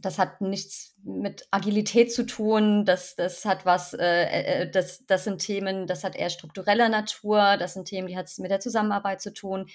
das 0.00 0.18
hat 0.18 0.40
nichts 0.40 0.94
mit 1.04 1.46
Agilität 1.50 2.10
zu 2.10 2.24
tun, 2.24 2.86
das, 2.86 3.14
das 3.14 3.44
hat 3.44 3.66
was, 3.66 3.92
äh, 3.92 4.24
äh, 4.24 4.62
äh 4.62 4.70
das, 4.70 5.04
das 5.06 5.24
sind 5.24 5.38
Themen, 5.38 5.86
das 5.86 6.02
hat 6.02 6.16
eher 6.16 6.30
struktureller 6.30 6.88
Natur, 6.88 7.58
das 7.58 7.74
sind 7.74 7.88
Themen, 7.88 8.08
die 8.08 8.16
hat 8.16 8.30
mit 8.38 8.50
der 8.50 8.60
Zusammenarbeit 8.60 9.20
zu 9.20 9.34
tun, 9.34 9.66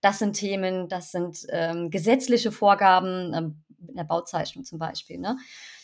das 0.00 0.20
sind 0.20 0.34
Themen, 0.34 0.88
das 0.88 1.10
sind 1.10 1.44
ähm, 1.50 1.90
gesetzliche 1.90 2.52
Vorgaben, 2.52 3.34
ähm, 3.34 3.64
in 3.88 3.96
der 3.96 4.04
Bauzeichnung 4.04 4.64
zum 4.64 4.78
Beispiel, 4.78 5.18
ne? 5.18 5.38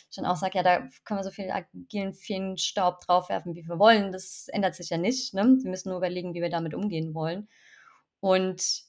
Ich 0.09 0.15
dann 0.15 0.25
auch 0.25 0.37
sage, 0.37 0.57
ja, 0.57 0.63
da 0.63 0.87
können 1.03 1.19
wir 1.19 1.23
so 1.25 1.31
viel 1.31 1.51
agilen 1.51 2.13
Feenstaub 2.13 3.01
draufwerfen, 3.01 3.53
wie 3.55 3.67
wir 3.67 3.77
wollen. 3.79 4.13
Das 4.13 4.47
ändert 4.47 4.75
sich 4.75 4.89
ja 4.89 4.97
nicht. 4.97 5.33
Ne? 5.33 5.57
Wir 5.61 5.69
müssen 5.69 5.89
nur 5.89 5.97
überlegen, 5.97 6.33
wie 6.33 6.41
wir 6.41 6.49
damit 6.49 6.73
umgehen 6.73 7.13
wollen. 7.13 7.49
Und 8.21 8.85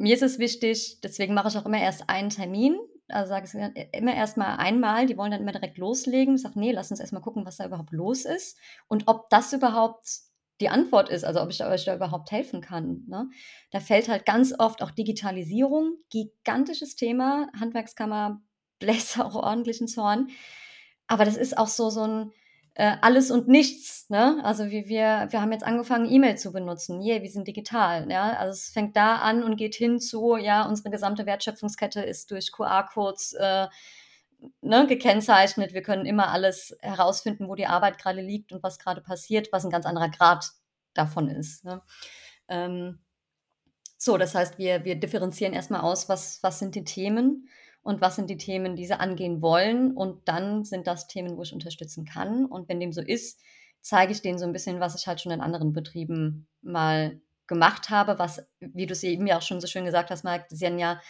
mir 0.00 0.14
ist 0.14 0.22
es 0.22 0.38
wichtig, 0.38 0.98
deswegen 1.02 1.34
mache 1.34 1.48
ich 1.48 1.56
auch 1.56 1.66
immer 1.66 1.80
erst 1.80 2.08
einen 2.08 2.30
Termin. 2.30 2.78
Also 3.08 3.30
sage 3.30 3.46
ich 3.46 3.54
äh, 3.54 3.88
immer 3.92 4.14
erst 4.14 4.36
mal 4.36 4.56
einmal, 4.56 5.06
die 5.06 5.16
wollen 5.16 5.30
dann 5.30 5.42
immer 5.42 5.52
direkt 5.52 5.78
loslegen. 5.78 6.36
Ich 6.36 6.42
sage, 6.42 6.58
nee, 6.58 6.72
lass 6.72 6.90
uns 6.90 7.00
erst 7.00 7.12
mal 7.12 7.20
gucken, 7.20 7.44
was 7.44 7.56
da 7.56 7.66
überhaupt 7.66 7.92
los 7.92 8.24
ist 8.24 8.56
und 8.88 9.08
ob 9.08 9.28
das 9.30 9.52
überhaupt 9.52 10.06
die 10.60 10.68
Antwort 10.68 11.08
ist, 11.08 11.24
also 11.24 11.40
ob 11.40 11.50
ich 11.50 11.64
euch 11.64 11.84
da 11.84 11.94
überhaupt 11.94 12.30
helfen 12.30 12.60
kann. 12.60 13.04
Ne? 13.08 13.28
Da 13.70 13.80
fällt 13.80 14.08
halt 14.08 14.26
ganz 14.26 14.54
oft 14.58 14.82
auch 14.82 14.90
Digitalisierung, 14.90 15.96
gigantisches 16.10 16.96
Thema. 16.96 17.48
Handwerkskammer 17.58 18.42
bläst 18.78 19.20
auch 19.20 19.34
ordentlich 19.34 19.80
ins 19.80 19.96
Horn. 19.96 20.28
Aber 21.06 21.24
das 21.24 21.36
ist 21.36 21.58
auch 21.58 21.68
so, 21.68 21.90
so 21.90 22.02
ein, 22.02 22.32
äh, 22.74 22.96
alles 23.00 23.30
und 23.30 23.48
nichts. 23.48 24.08
Ne? 24.10 24.40
Also 24.44 24.66
wie 24.70 24.88
wir, 24.88 25.28
wir 25.30 25.40
haben 25.40 25.52
jetzt 25.52 25.64
angefangen, 25.64 26.10
E-Mail 26.10 26.36
zu 26.36 26.52
benutzen. 26.52 27.00
Yeah, 27.02 27.22
wir 27.22 27.30
sind 27.30 27.48
digital. 27.48 28.10
Ja? 28.10 28.32
Also 28.34 28.52
es 28.52 28.68
fängt 28.70 28.96
da 28.96 29.16
an 29.16 29.42
und 29.42 29.56
geht 29.56 29.74
hin 29.74 30.00
zu, 30.00 30.36
ja, 30.36 30.66
unsere 30.66 30.90
gesamte 30.90 31.26
Wertschöpfungskette 31.26 32.02
ist 32.02 32.30
durch 32.30 32.52
QR-Codes 32.52 33.34
äh, 33.34 33.66
ne, 34.62 34.86
gekennzeichnet. 34.86 35.74
Wir 35.74 35.82
können 35.82 36.06
immer 36.06 36.28
alles 36.28 36.76
herausfinden, 36.80 37.48
wo 37.48 37.54
die 37.54 37.66
Arbeit 37.66 37.98
gerade 37.98 38.20
liegt 38.20 38.52
und 38.52 38.62
was 38.62 38.78
gerade 38.78 39.00
passiert, 39.00 39.48
was 39.52 39.64
ein 39.64 39.70
ganz 39.70 39.86
anderer 39.86 40.08
Grad 40.08 40.50
davon 40.94 41.28
ist. 41.28 41.64
Ne? 41.64 41.82
Ähm, 42.48 43.00
so, 43.96 44.16
das 44.16 44.34
heißt, 44.34 44.58
wir, 44.58 44.84
wir 44.84 44.98
differenzieren 44.98 45.52
erstmal 45.52 45.82
aus, 45.82 46.08
was, 46.08 46.42
was 46.42 46.58
sind 46.58 46.74
die 46.74 46.84
Themen 46.84 47.48
und 47.82 48.00
was 48.00 48.16
sind 48.16 48.28
die 48.28 48.36
Themen, 48.36 48.76
die 48.76 48.86
sie 48.86 48.98
angehen 48.98 49.40
wollen. 49.40 49.96
Und 49.96 50.28
dann 50.28 50.64
sind 50.64 50.86
das 50.86 51.06
Themen, 51.06 51.36
wo 51.36 51.42
ich 51.42 51.52
unterstützen 51.52 52.04
kann. 52.04 52.44
Und 52.44 52.68
wenn 52.68 52.80
dem 52.80 52.92
so 52.92 53.00
ist, 53.00 53.40
zeige 53.80 54.12
ich 54.12 54.22
denen 54.22 54.38
so 54.38 54.44
ein 54.44 54.52
bisschen, 54.52 54.80
was 54.80 54.94
ich 54.94 55.06
halt 55.06 55.20
schon 55.20 55.32
in 55.32 55.40
anderen 55.40 55.72
Betrieben 55.72 56.46
mal 56.62 57.20
gemacht 57.46 57.90
habe, 57.90 58.18
was, 58.18 58.46
wie 58.60 58.86
du 58.86 58.92
es 58.92 59.02
eben 59.02 59.26
ja 59.26 59.38
auch 59.38 59.42
schon 59.42 59.60
so 59.60 59.66
schön 59.66 59.84
gesagt 59.84 60.10
hast, 60.10 60.24
Marc, 60.24 60.46
sie 60.50 60.66
haben 60.66 60.78
ja, 60.78 61.00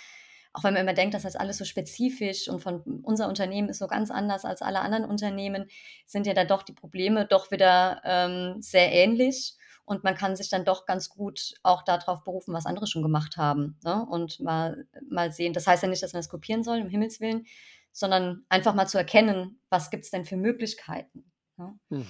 auch 0.53 0.65
wenn 0.65 0.75
man 0.75 0.83
immer 0.83 0.95
denkt, 0.95 1.15
das 1.15 1.25
ist 1.25 1.39
alles 1.39 1.59
so 1.59 1.65
spezifisch 1.65 2.49
und 2.49 2.61
von 2.61 2.81
unser 3.03 3.29
Unternehmen 3.29 3.69
ist 3.69 3.79
so 3.79 3.87
ganz 3.89 4.11
anders 4.11 4.45
als 4.45 4.63
alle 4.63 4.81
anderen 4.81 5.05
Unternehmen, 5.05 5.67
sind 6.07 6.27
ja 6.27 6.35
da 6.35 6.45
doch 6.45 6.63
die 6.63 6.73
Probleme 6.73 7.27
doch 7.27 7.51
wieder 7.51 8.01
ähm, 8.05 8.63
sehr 8.63 8.91
ähnlich. 8.93 9.55
Und 9.91 10.05
man 10.05 10.15
kann 10.15 10.37
sich 10.37 10.49
dann 10.49 10.65
doch 10.65 10.87
ganz 10.87 11.09
gut 11.09 11.55
auch 11.65 11.83
darauf 11.83 12.23
berufen, 12.23 12.55
was 12.55 12.65
andere 12.65 12.87
schon 12.87 13.03
gemacht 13.03 13.37
haben. 13.37 13.77
Ne? 13.83 14.07
Und 14.09 14.39
mal, 14.39 14.87
mal 15.09 15.33
sehen. 15.33 15.53
Das 15.53 15.67
heißt 15.67 15.83
ja 15.83 15.89
nicht, 15.89 16.01
dass 16.01 16.13
man 16.13 16.21
es 16.21 16.29
kopieren 16.29 16.63
soll, 16.63 16.81
um 16.81 16.89
Himmels 16.89 17.19
Willen, 17.19 17.45
sondern 17.91 18.45
einfach 18.49 18.73
mal 18.75 18.87
zu 18.87 18.99
erkennen, 18.99 19.61
was 19.69 19.91
gibt 19.91 20.05
es 20.05 20.13
denn 20.13 20.25
für 20.25 20.37
Möglichkeiten. 20.37 21.33
Ne? 21.57 21.77
Mhm. 21.89 22.07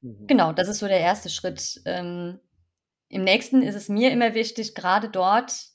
Mhm. 0.00 0.26
Genau, 0.28 0.52
das 0.52 0.68
ist 0.68 0.78
so 0.78 0.86
der 0.86 1.00
erste 1.00 1.28
Schritt. 1.28 1.82
Ähm, 1.86 2.38
Im 3.08 3.24
nächsten 3.24 3.62
ist 3.62 3.74
es 3.74 3.88
mir 3.88 4.12
immer 4.12 4.34
wichtig, 4.34 4.76
gerade 4.76 5.08
dort 5.08 5.72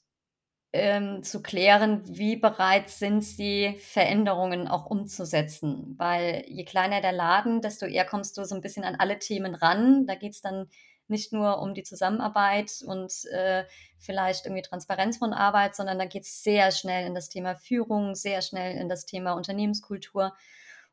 ähm, 0.72 1.24
zu 1.24 1.42
klären, 1.42 2.04
wie 2.06 2.38
bereit 2.38 2.90
sind 2.90 3.22
sie, 3.22 3.76
Veränderungen 3.82 4.70
auch 4.70 4.86
umzusetzen. 4.86 5.96
Weil 5.98 6.46
je 6.48 6.64
kleiner 6.64 7.02
der 7.02 7.12
Laden, 7.12 7.62
desto 7.62 7.86
eher 7.86 8.06
kommst 8.06 8.38
du 8.38 8.46
so 8.46 8.56
ein 8.56 8.62
bisschen 8.62 8.86
an 8.86 8.96
alle 8.96 9.20
Themen 9.20 9.56
ran. 9.56 10.06
Da 10.08 10.16
geht 10.16 10.32
es 10.32 10.42
dann 10.42 10.70
nicht 11.10 11.34
nur 11.34 11.60
um 11.60 11.74
die 11.74 11.84
Zusammenarbeit 11.84 12.84
und 12.86 13.12
äh, 13.32 13.66
vielleicht 13.98 14.46
irgendwie 14.46 14.62
Transparenz 14.62 15.18
von 15.18 15.34
Arbeit, 15.34 15.76
sondern 15.76 16.00
da 16.00 16.06
geht 16.06 16.24
es 16.24 16.44
sehr 16.44 16.72
schnell 16.72 17.08
in 17.08 17.16
das 17.16 17.30
Thema 17.30 17.56
Führung, 17.56 18.16
sehr 18.16 18.42
schnell 18.42 18.78
in 18.78 18.90
das 18.90 19.06
Thema 19.06 19.34
Unternehmenskultur. 19.34 20.34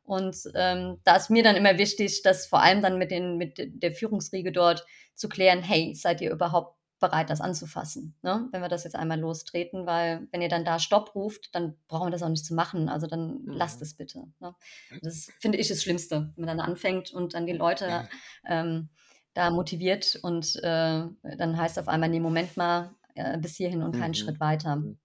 Und 0.03 0.37
ähm, 0.53 0.99
da 1.03 1.15
ist 1.15 1.29
mir 1.29 1.43
dann 1.43 1.55
immer 1.55 1.77
wichtig, 1.77 2.21
das 2.21 2.45
vor 2.45 2.61
allem 2.61 2.81
dann 2.81 2.97
mit, 2.97 3.11
den, 3.11 3.37
mit 3.37 3.57
der 3.57 3.93
Führungsriege 3.93 4.51
dort 4.51 4.85
zu 5.15 5.29
klären, 5.29 5.63
hey, 5.63 5.95
seid 5.95 6.21
ihr 6.21 6.31
überhaupt 6.31 6.75
bereit, 6.99 7.29
das 7.29 7.41
anzufassen, 7.41 8.15
ne? 8.21 8.47
wenn 8.51 8.61
wir 8.61 8.69
das 8.69 8.83
jetzt 8.83 8.95
einmal 8.95 9.19
lostreten, 9.19 9.85
weil 9.85 10.27
wenn 10.31 10.41
ihr 10.41 10.49
dann 10.49 10.65
da 10.65 10.79
Stopp 10.79 11.13
ruft, 11.13 11.53
dann 11.53 11.75
brauchen 11.87 12.07
wir 12.07 12.11
das 12.11 12.23
auch 12.23 12.29
nicht 12.29 12.45
zu 12.45 12.53
machen, 12.53 12.89
also 12.89 13.05
dann 13.05 13.43
mhm. 13.43 13.51
lasst 13.51 13.81
es 13.81 13.95
bitte. 13.95 14.23
Ne? 14.39 14.55
Das 15.01 15.27
finde 15.39 15.57
ich 15.57 15.67
das 15.67 15.83
Schlimmste, 15.83 16.33
wenn 16.35 16.45
man 16.45 16.57
dann 16.57 16.67
anfängt 16.67 17.11
und 17.11 17.33
dann 17.33 17.45
die 17.45 17.53
Leute 17.53 18.07
ähm, 18.47 18.89
da 19.35 19.51
motiviert 19.51 20.17
und 20.23 20.55
äh, 20.63 21.03
dann 21.37 21.57
heißt 21.57 21.77
auf 21.77 21.87
einmal, 21.87 22.09
nee, 22.09 22.19
Moment 22.19 22.57
mal, 22.57 22.95
äh, 23.13 23.37
bis 23.37 23.55
hierhin 23.57 23.83
und 23.83 23.91
keinen 23.91 24.11
mhm. 24.11 24.15
Schritt 24.15 24.39
weiter. 24.39 24.77
Mhm. 24.77 24.97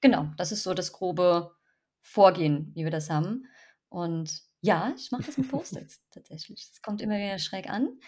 Genau, 0.00 0.28
das 0.36 0.52
ist 0.52 0.62
so 0.62 0.74
das 0.74 0.92
grobe 0.92 1.52
Vorgehen, 2.02 2.70
wie 2.74 2.84
wir 2.84 2.90
das 2.90 3.10
haben. 3.10 3.46
Und 3.88 4.42
ja, 4.60 4.92
ich 4.96 5.10
mache 5.10 5.24
das 5.24 5.38
mit 5.38 5.50
Post-its 5.50 6.02
tatsächlich. 6.10 6.68
Es 6.72 6.82
kommt 6.82 7.00
immer 7.00 7.16
wieder 7.16 7.38
schräg 7.38 7.68
an. 7.70 7.98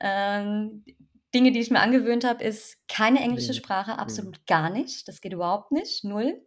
Ähm, 0.00 0.84
Dinge, 1.34 1.52
die 1.52 1.60
ich 1.60 1.70
mir 1.70 1.80
angewöhnt 1.80 2.24
habe, 2.24 2.42
ist 2.42 2.76
keine 2.88 3.20
englische. 3.20 3.54
Sprache, 3.54 3.92
Mhm. 3.92 3.98
absolut 3.98 4.46
gar 4.46 4.70
nicht. 4.70 5.08
Das 5.08 5.20
geht 5.20 5.34
überhaupt 5.34 5.72
nicht, 5.72 6.04
null. 6.04 6.46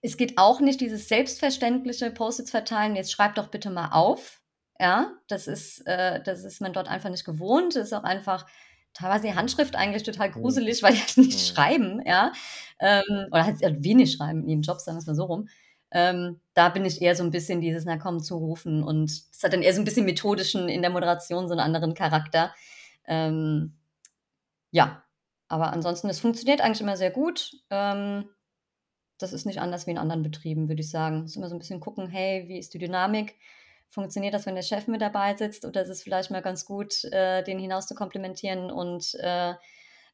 Es 0.00 0.16
geht 0.16 0.38
auch 0.38 0.60
nicht 0.60 0.80
dieses 0.80 1.08
selbstverständliche 1.08 2.10
Post-its 2.10 2.50
verteilen, 2.50 2.96
jetzt 2.96 3.12
schreib 3.12 3.34
doch 3.34 3.48
bitte 3.48 3.70
mal 3.70 3.90
auf. 3.92 4.42
Ja, 4.80 5.12
das 5.28 5.46
ist, 5.46 5.86
äh, 5.86 6.20
das 6.22 6.42
ist 6.44 6.60
man 6.60 6.72
dort 6.72 6.88
einfach 6.88 7.10
nicht 7.10 7.24
gewohnt. 7.24 7.76
Das 7.76 7.84
ist 7.86 7.92
auch 7.92 8.02
einfach 8.02 8.46
teilweise 8.92 9.26
die 9.28 9.34
Handschrift 9.34 9.76
eigentlich 9.76 10.02
total 10.02 10.30
Mhm. 10.30 10.32
gruselig, 10.32 10.82
weil 10.82 10.92
die 10.94 10.98
halt 11.00 11.16
nicht 11.16 11.40
Mhm. 11.40 11.46
schreiben, 11.46 12.02
ja. 12.04 12.32
Ähm, 12.80 13.02
oder 13.30 13.44
halt 13.44 13.62
halt 13.62 13.84
wenig 13.84 14.12
schreiben 14.12 14.42
in 14.42 14.48
ihrem 14.48 14.62
Job, 14.62 14.80
sagen 14.80 14.96
wir's 14.98 15.06
mal 15.06 15.14
so 15.14 15.24
rum. 15.24 15.48
Ähm, 15.92 16.40
da 16.54 16.70
bin 16.70 16.84
ich 16.84 17.00
eher 17.02 17.14
so 17.14 17.22
'n 17.22 17.30
bisschen 17.30 17.60
dieses: 17.60 17.84
„Na 17.84 17.98
komm, 17.98 18.20
zurufen“ 18.20 18.82
und 18.82 19.10
das 19.32 19.42
hat 19.44 19.52
dann 19.52 19.62
eher 19.62 19.72
so 19.74 19.80
'n 19.80 19.84
bisschen 19.84 20.06
methodischen 20.06 20.68
in 20.68 20.82
der 20.82 20.90
Moderation 20.90 21.46
so 21.48 21.54
'n 21.54 21.60
anderen 21.60 21.94
Charakter. 21.94 22.52
Ähm, 23.06 23.74
ja, 24.72 25.04
aber 25.48 25.72
ansonsten, 25.72 26.08
es 26.10 26.20
funktioniert 26.20 26.60
eigentlich 26.62 26.80
immer 26.82 26.96
sehr 26.98 27.10
gut. 27.12 27.52
Ähm, 27.70 28.26
das 29.18 29.32
ist 29.34 29.46
nicht 29.46 29.60
anders 29.60 29.86
wie 29.86 29.92
in 29.92 29.98
anderen 29.98 30.22
Betrieben, 30.24 30.68
würde 30.68 30.82
ich 30.82 30.90
sagen. 30.90 31.24
Ist 31.26 31.36
immer 31.36 31.48
so 31.50 31.56
'n 31.56 31.60
bisschen 31.60 31.80
gucken: 31.80 32.08
„Hey, 32.08 32.48
wie 32.48 32.58
ist 32.58 32.74
die 32.74 32.78
Dynamik? 32.78 33.36
Funktioniert 33.94 34.34
das, 34.34 34.46
wenn 34.46 34.56
der 34.56 34.62
Chef 34.62 34.88
mit 34.88 35.00
dabei 35.02 35.36
sitzt 35.36 35.64
oder 35.64 35.82
ist 35.82 35.88
es 35.88 36.02
vielleicht 36.02 36.30
mal 36.30 36.42
ganz 36.42 36.64
gut, 36.66 37.04
äh, 37.04 37.42
den 37.44 37.58
hinaus 37.60 37.86
zu 37.86 37.94
komplimentieren 37.94 38.70
und, 38.70 39.14
äh, 39.16 39.54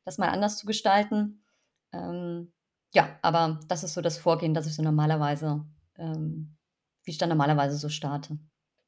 das 0.04 0.18
mal 0.18 0.28
anders 0.28 0.58
zu 0.58 0.66
gestalten?“ 0.66 1.44
Ähm, 1.92 2.52
ja, 2.94 3.18
aber 3.22 3.60
das 3.68 3.84
ist 3.84 3.94
so 3.94 4.00
das 4.02 4.18
Vorgehen, 4.18 4.54
das 4.54 4.66
ich 4.66 4.74
so 4.76 4.82
normalerweise 4.82 5.64
ähm, 5.98 6.56
wie 7.04 7.12
ich 7.12 7.18
dann 7.18 7.30
normalerweise 7.30 7.76
so 7.76 7.88
starte. 7.88 8.38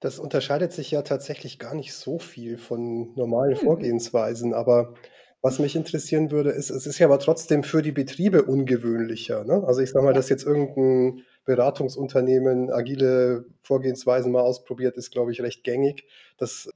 Das 0.00 0.18
unterscheidet 0.18 0.72
sich 0.72 0.90
ja 0.90 1.02
tatsächlich 1.02 1.58
gar 1.60 1.74
nicht 1.74 1.94
so 1.94 2.18
viel 2.18 2.58
von 2.58 3.14
normalen 3.14 3.54
Mhm. 3.54 3.56
Vorgehensweisen, 3.56 4.52
aber 4.52 4.94
was 5.42 5.58
mich 5.60 5.76
interessieren 5.76 6.30
würde, 6.32 6.50
ist 6.50 6.70
es 6.70 6.86
ist 6.86 6.98
ja 6.98 7.06
aber 7.06 7.18
trotzdem 7.20 7.62
für 7.62 7.82
die 7.82 7.92
Betriebe 7.92 8.42
ungewöhnlicher, 8.44 9.44
ne? 9.44 9.62
Also, 9.66 9.80
ich 9.80 9.90
sage 9.90 10.04
mal, 10.04 10.12
dass 10.12 10.28
jetzt 10.28 10.44
irgend 10.44 10.76
'n 10.76 11.22
Beratungsunternehmen 11.44 12.70
agile 12.72 13.46
Vorgehensweisen 13.62 14.32
mal 14.32 14.42
ausprobiert, 14.42 14.96
ist, 14.96 15.10
glaube 15.10 15.32
ich, 15.32 15.42
recht 15.42 15.64
gängig. 15.64 16.06
Dass 16.38 16.70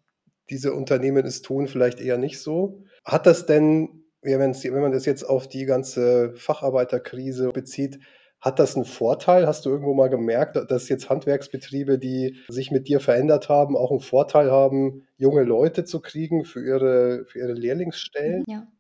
diese 0.50 0.74
Unternehmen 0.74 1.26
es 1.26 1.42
tun, 1.42 1.68
vielleicht 1.68 2.00
eher 2.00 2.18
nicht 2.18 2.40
so. 2.40 2.82
Hat 3.04 3.26
das 3.26 3.46
denn, 3.46 4.04
wenn 4.22 4.40
man 4.40 4.92
das 4.92 5.06
jetzt 5.06 5.24
auf 5.24 5.48
die 5.48 5.66
ganze 5.66 6.34
Facharbeiterkrise 6.36 7.50
bezieht, 7.50 8.00
hat 8.40 8.58
das 8.60 8.76
'n 8.76 8.84
Vorteil? 8.84 9.46
Hast 9.46 9.66
du 9.66 9.70
irgendwo 9.70 9.94
mal 9.94 10.08
gemerkt, 10.10 10.56
da 10.56 10.64
dass 10.64 10.88
jetzt 10.88 11.10
Handwerksbetriebe, 11.10 11.98
die 11.98 12.38
sich 12.48 12.70
mit 12.72 12.88
dir 12.88 13.00
verändert 13.00 13.48
haben, 13.48 13.76
auch 13.76 13.92
'n 13.92 14.00
Vorteil 14.00 14.50
haben, 14.52 15.06
junge 15.16 15.44
Leute 15.44 15.84
zu 15.84 16.00
kriegen 16.00 16.44
für 16.44 16.64
ihre 16.66 17.24
für 17.26 17.38
ihre 17.40 17.54
Lehrlingsstellen? 17.54 18.44
ja. 18.46 18.75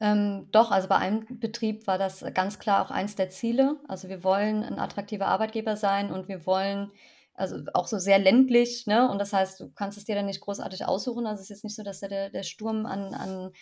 Ähm, 0.00 0.48
doch, 0.52 0.70
also 0.70 0.88
bei 0.88 0.96
einem 0.96 1.26
Betrieb 1.40 1.86
war 1.88 1.98
das 1.98 2.24
ganz 2.34 2.58
klar 2.60 2.84
auch 2.86 2.90
eins 2.92 3.16
der 3.16 3.30
Ziele. 3.30 3.80
Also, 3.88 4.08
wir 4.08 4.22
wollen 4.24 4.62
'n 4.62 4.78
attraktiver 4.78 5.26
Arbeitgeber 5.26 5.76
sein 5.76 6.12
und 6.12 6.28
wir 6.28 6.46
wollen 6.46 6.92
also 7.34 7.56
auch 7.74 7.86
so 7.88 7.98
sehr 7.98 8.18
ländlich, 8.18 8.86
ne? 8.86 9.08
Und 9.10 9.18
das 9.20 9.32
heißt, 9.32 9.60
du 9.60 9.70
kannst 9.72 9.98
es 9.98 10.04
dir 10.04 10.14
dann 10.16 10.26
nicht 10.26 10.40
großartig 10.40 10.86
aussuchen. 10.86 11.26
Also, 11.26 11.40
es 11.40 11.46
ist 11.46 11.56
jetzt 11.56 11.64
nicht 11.64 11.76
so, 11.76 11.82
dass 11.82 12.00
da 12.00 12.08
der 12.08 12.30
der 12.30 12.44
Sturm 12.44 12.86
an 12.86 13.14
an, 13.14 13.52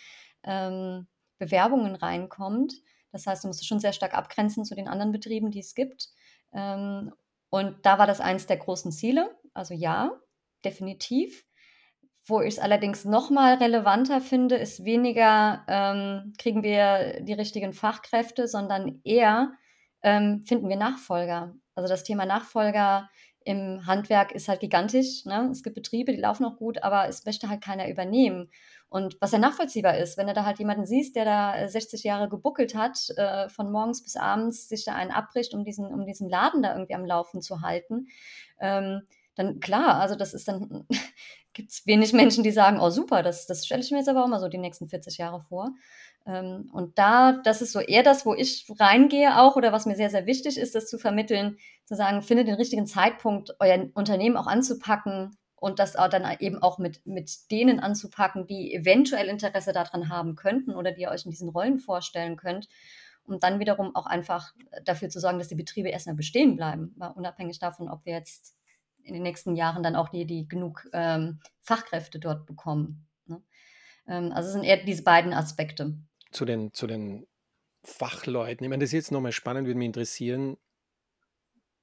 ähm, 0.43 1.07
Bewerbungen 1.39 1.95
reinkommt. 1.95 2.73
Das 3.11 3.27
heißt, 3.27 3.43
du 3.43 3.47
musst 3.49 3.61
dich 3.61 3.67
schon 3.67 3.79
sehr 3.79 3.93
stark 3.93 4.13
abgrenzen 4.15 4.65
zu 4.65 4.75
den 4.75 4.87
anderen 4.87 5.11
Betrieben, 5.11 5.51
die 5.51 5.59
es 5.61 5.75
gibt. 5.75 6.09
Ähm, 6.53 7.13
und 7.49 7.85
da 7.85 7.97
war 7.99 8.07
das 8.07 8.21
eins 8.21 8.45
der 8.47 8.57
großen 8.57 8.91
Ziele. 8.91 9.35
Also 9.53 9.73
ja, 9.73 10.11
definitiv. 10.65 11.45
Wo 12.27 12.41
ich's 12.41 12.59
allerdings 12.59 13.05
noch 13.05 13.29
mal 13.29 13.55
relevanter 13.55 14.19
finde, 14.19 14.55
ist 14.57 14.83
weniger, 14.83 15.63
ähm, 15.69 16.33
kriegen 16.37 16.61
wir 16.61 17.21
die 17.21 17.33
richtigen 17.33 17.71
Fachkräfte, 17.73 18.47
sondern 18.49 18.99
eher, 19.05 19.53
ähm, 20.03 20.43
finden 20.45 20.67
wir 20.67 20.75
Nachfolger. 20.75 21.55
Also, 21.75 21.87
das 21.87 22.03
Thema 22.03 22.25
Nachfolger 22.25 23.09
im 23.45 23.85
Handwerk 23.85 24.33
ist 24.33 24.49
halt 24.49 24.59
gigantisch, 24.59 25.23
ne? 25.23 25.47
Es 25.51 25.63
gibt 25.63 25.75
Betriebe, 25.75 26.11
die 26.11 26.19
laufen 26.19 26.43
noch 26.43 26.57
gut, 26.57 26.83
aber 26.83 27.07
es 27.07 27.23
möchte 27.25 27.47
halt 27.47 27.61
keiner 27.63 27.87
übernehmen. 27.89 28.49
Und 28.89 29.15
was 29.21 29.31
ja 29.31 29.37
nachvollziehbar 29.39 29.97
ist, 29.97 30.17
wenn 30.17 30.27
du 30.27 30.33
da 30.33 30.43
halt 30.45 30.59
jemanden 30.59 30.85
siehst, 30.85 31.15
der 31.15 31.23
da, 31.23 31.55
äh, 31.57 31.69
60 31.69 32.03
Jahre 32.03 32.27
gebuckelt 32.27 32.75
hat, 32.75 33.09
äh, 33.15 33.47
von 33.47 33.71
morgens 33.71 34.03
bis 34.03 34.17
abends 34.17 34.67
sich 34.67 34.83
da 34.83 34.95
einen 34.95 35.11
abbricht, 35.11 35.53
um 35.53 35.63
diesen 35.63 35.87
um 35.93 36.05
diesen 36.05 36.29
Laden 36.29 36.61
da 36.61 36.73
irgendwie 36.73 36.95
am 36.95 37.05
Laufen 37.05 37.41
zu 37.41 37.61
halten, 37.61 38.07
ähm, 38.59 39.01
dann 39.35 39.59
klar, 39.61 39.99
also 40.01 40.15
das 40.15 40.33
ist 40.33 40.47
dann 40.49 40.87
gibt's 41.57 41.85
wenig 41.87 42.13
Menschen, 42.13 42.43
die 42.45 42.51
sagen: 42.51 42.79
„Oh 42.79 42.89
super, 42.91 43.23
das 43.23 43.47
das 43.47 43.65
stelle 43.65 43.81
ich 43.83 43.91
mir 43.91 43.97
jetzt 43.99 44.09
aber 44.09 44.23
auch 44.23 44.29
mal 44.29 44.39
so 44.39 44.47
die 44.49 44.57
nächsten 44.59 44.87
40 44.89 45.17
Jahre 45.17 45.41
vor.“ 45.41 45.71
Ähm, 46.25 46.69
und 46.73 46.97
da 46.99 47.33
das 47.33 47.61
ist 47.61 47.73
so 47.73 47.79
eher 47.79 48.03
das, 48.03 48.25
wo 48.25 48.33
ich 48.33 48.65
reingehe 48.79 49.39
auch 49.39 49.55
oder 49.57 49.71
was 49.73 49.85
mir 49.85 49.95
sehr, 49.95 50.09
sehr 50.09 50.25
wichtig 50.25 50.57
ist, 50.57 50.75
das 50.75 50.87
zu 50.89 50.97
vermitteln, 50.97 51.57
zu 51.85 51.95
sagen: 51.95 52.21
„Findet 52.21 52.47
den 52.47 52.55
richtigen 52.55 52.87
Zeitpunkt, 52.87 53.55
euer 53.59 53.87
Unternehmen 53.95 54.37
auch 54.37 54.47
anzupacken 54.47 55.37
und 55.55 55.79
das 55.79 55.95
auch 55.95 56.09
dann 56.09 56.25
eben 56.39 56.61
auch 56.61 56.77
mit 56.79 57.05
mit 57.05 57.51
denen 57.51 57.79
anzupacken, 57.79 58.47
die 58.47 58.73
eventuell 58.73 59.27
Interesse 59.27 59.73
da 59.73 59.83
dran 59.83 60.09
haben 60.09 60.35
könnten 60.35 60.75
oder 60.75 60.91
die 60.91 61.01
ihr 61.03 61.11
euch 61.11 61.25
in 61.25 61.31
diesen 61.31 61.49
Rollen 61.49 61.79
vorstellen 61.79 62.37
könnt.“ 62.37 62.67
Und 63.23 63.43
dann 63.43 63.59
wiederum 63.59 63.95
auch 63.95 64.05
einfach 64.05 64.53
dafür 64.85 65.09
zu 65.09 65.19
sorgen, 65.19 65.37
dass 65.39 65.49
die 65.49 65.55
Betriebe 65.55 65.89
erst 65.89 66.07
mal 66.07 66.15
bestehen 66.15 66.55
bleiben, 66.55 66.95
unabhängig 67.15 67.59
davon, 67.59 67.89
ob 67.89 68.05
wir 68.05 68.13
jetzt 68.13 68.56
in 69.07 69.13
den 69.15 69.23
nächsten 69.23 69.55
Jahren 69.55 69.83
dann 69.83 69.95
auch 69.95 70.09
die 70.09 70.25
die 70.27 70.47
genug, 70.47 70.87
ähm, 70.93 71.41
Fachkräfte 71.61 72.19
dort 72.19 72.45
bekommen, 72.47 73.07
ne? 73.27 73.41
Ähm, 74.07 74.31
also, 74.33 74.47
es 74.49 74.53
sind 74.53 74.63
eher 74.65 74.83
diese 74.85 75.03
beiden 75.03 75.33
Aspekte. 75.33 75.97
Zu 76.31 76.45
den 76.45 76.73
zu 76.73 76.87
den 76.87 77.27
Fachleuten. 77.85 78.63
Ich 78.65 78.69
meine, 78.69 78.81
das 78.83 78.89
ist 78.89 78.93
jetzt 78.93 79.11
noch 79.11 79.21
mal 79.21 79.31
spannend, 79.33 79.67
würde 79.67 79.79
mich 79.79 79.87
interessieren 79.87 80.57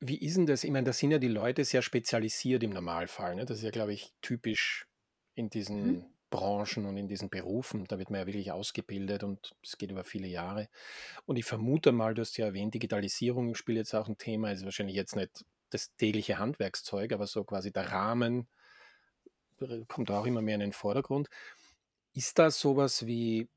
wie 0.00 0.18
ist 0.18 0.36
'n 0.36 0.46
das? 0.46 0.64
Ich 0.64 0.70
meine, 0.70 0.84
da 0.84 0.92
sind 0.92 1.10
ja 1.12 1.18
die 1.18 1.28
Leute 1.28 1.64
sehr 1.64 1.82
spezialisiert 1.82 2.62
im 2.62 2.70
Normalfall, 2.70 3.34
ne? 3.36 3.44
Das 3.46 3.58
ist 3.58 3.64
ja, 3.64 3.70
glaube 3.70 3.92
ich, 3.94 4.12
typisch 4.22 4.86
in 5.34 5.50
diesen 5.50 5.82
Mhm. 5.82 6.14
Branchen 6.30 6.84
und 6.86 6.96
in 6.96 7.08
diesen 7.08 7.30
Berufen. 7.30 7.84
Da 7.84 7.98
wird 7.98 8.10
man 8.10 8.20
ja 8.20 8.26
wirklich 8.26 8.50
ausgebildet 8.52 9.22
und 9.24 9.52
es 9.62 9.78
geht 9.78 9.90
über 9.92 10.04
viele 10.04 10.26
Jahre. 10.26 10.68
Und 11.26 11.36
ich 11.36 11.44
vermute 11.44 11.92
mal, 11.92 12.14
du 12.14 12.22
hast 12.22 12.36
ja 12.38 12.46
erwähnt, 12.46 12.74
Digitalisierung 12.74 13.54
spielt 13.54 13.78
jetzt 13.78 13.94
auch 13.94 14.08
'n 14.08 14.18
Thema, 14.18 14.52
ist 14.52 14.64
wahrscheinlich 14.64 14.96
jetzt 14.96 15.16
nicht 15.16 15.44
das 15.74 15.94
tägliche 15.96 16.38
Handwerkszeug, 16.38 17.12
aber 17.12 17.26
so 17.26 17.44
quasi 17.44 17.72
der 17.72 17.92
Rahmen 17.92 18.48
r 19.60 19.84
kommt 19.86 20.10
auch 20.10 20.26
immer 20.26 20.42
mehr 20.42 20.54
in 20.56 20.60
den 20.60 20.72
Vordergrund. 20.72 21.28
Ist 22.14 22.38
da 22.38 22.50
so 22.50 22.76
was 22.76 23.06
wie 23.06 23.50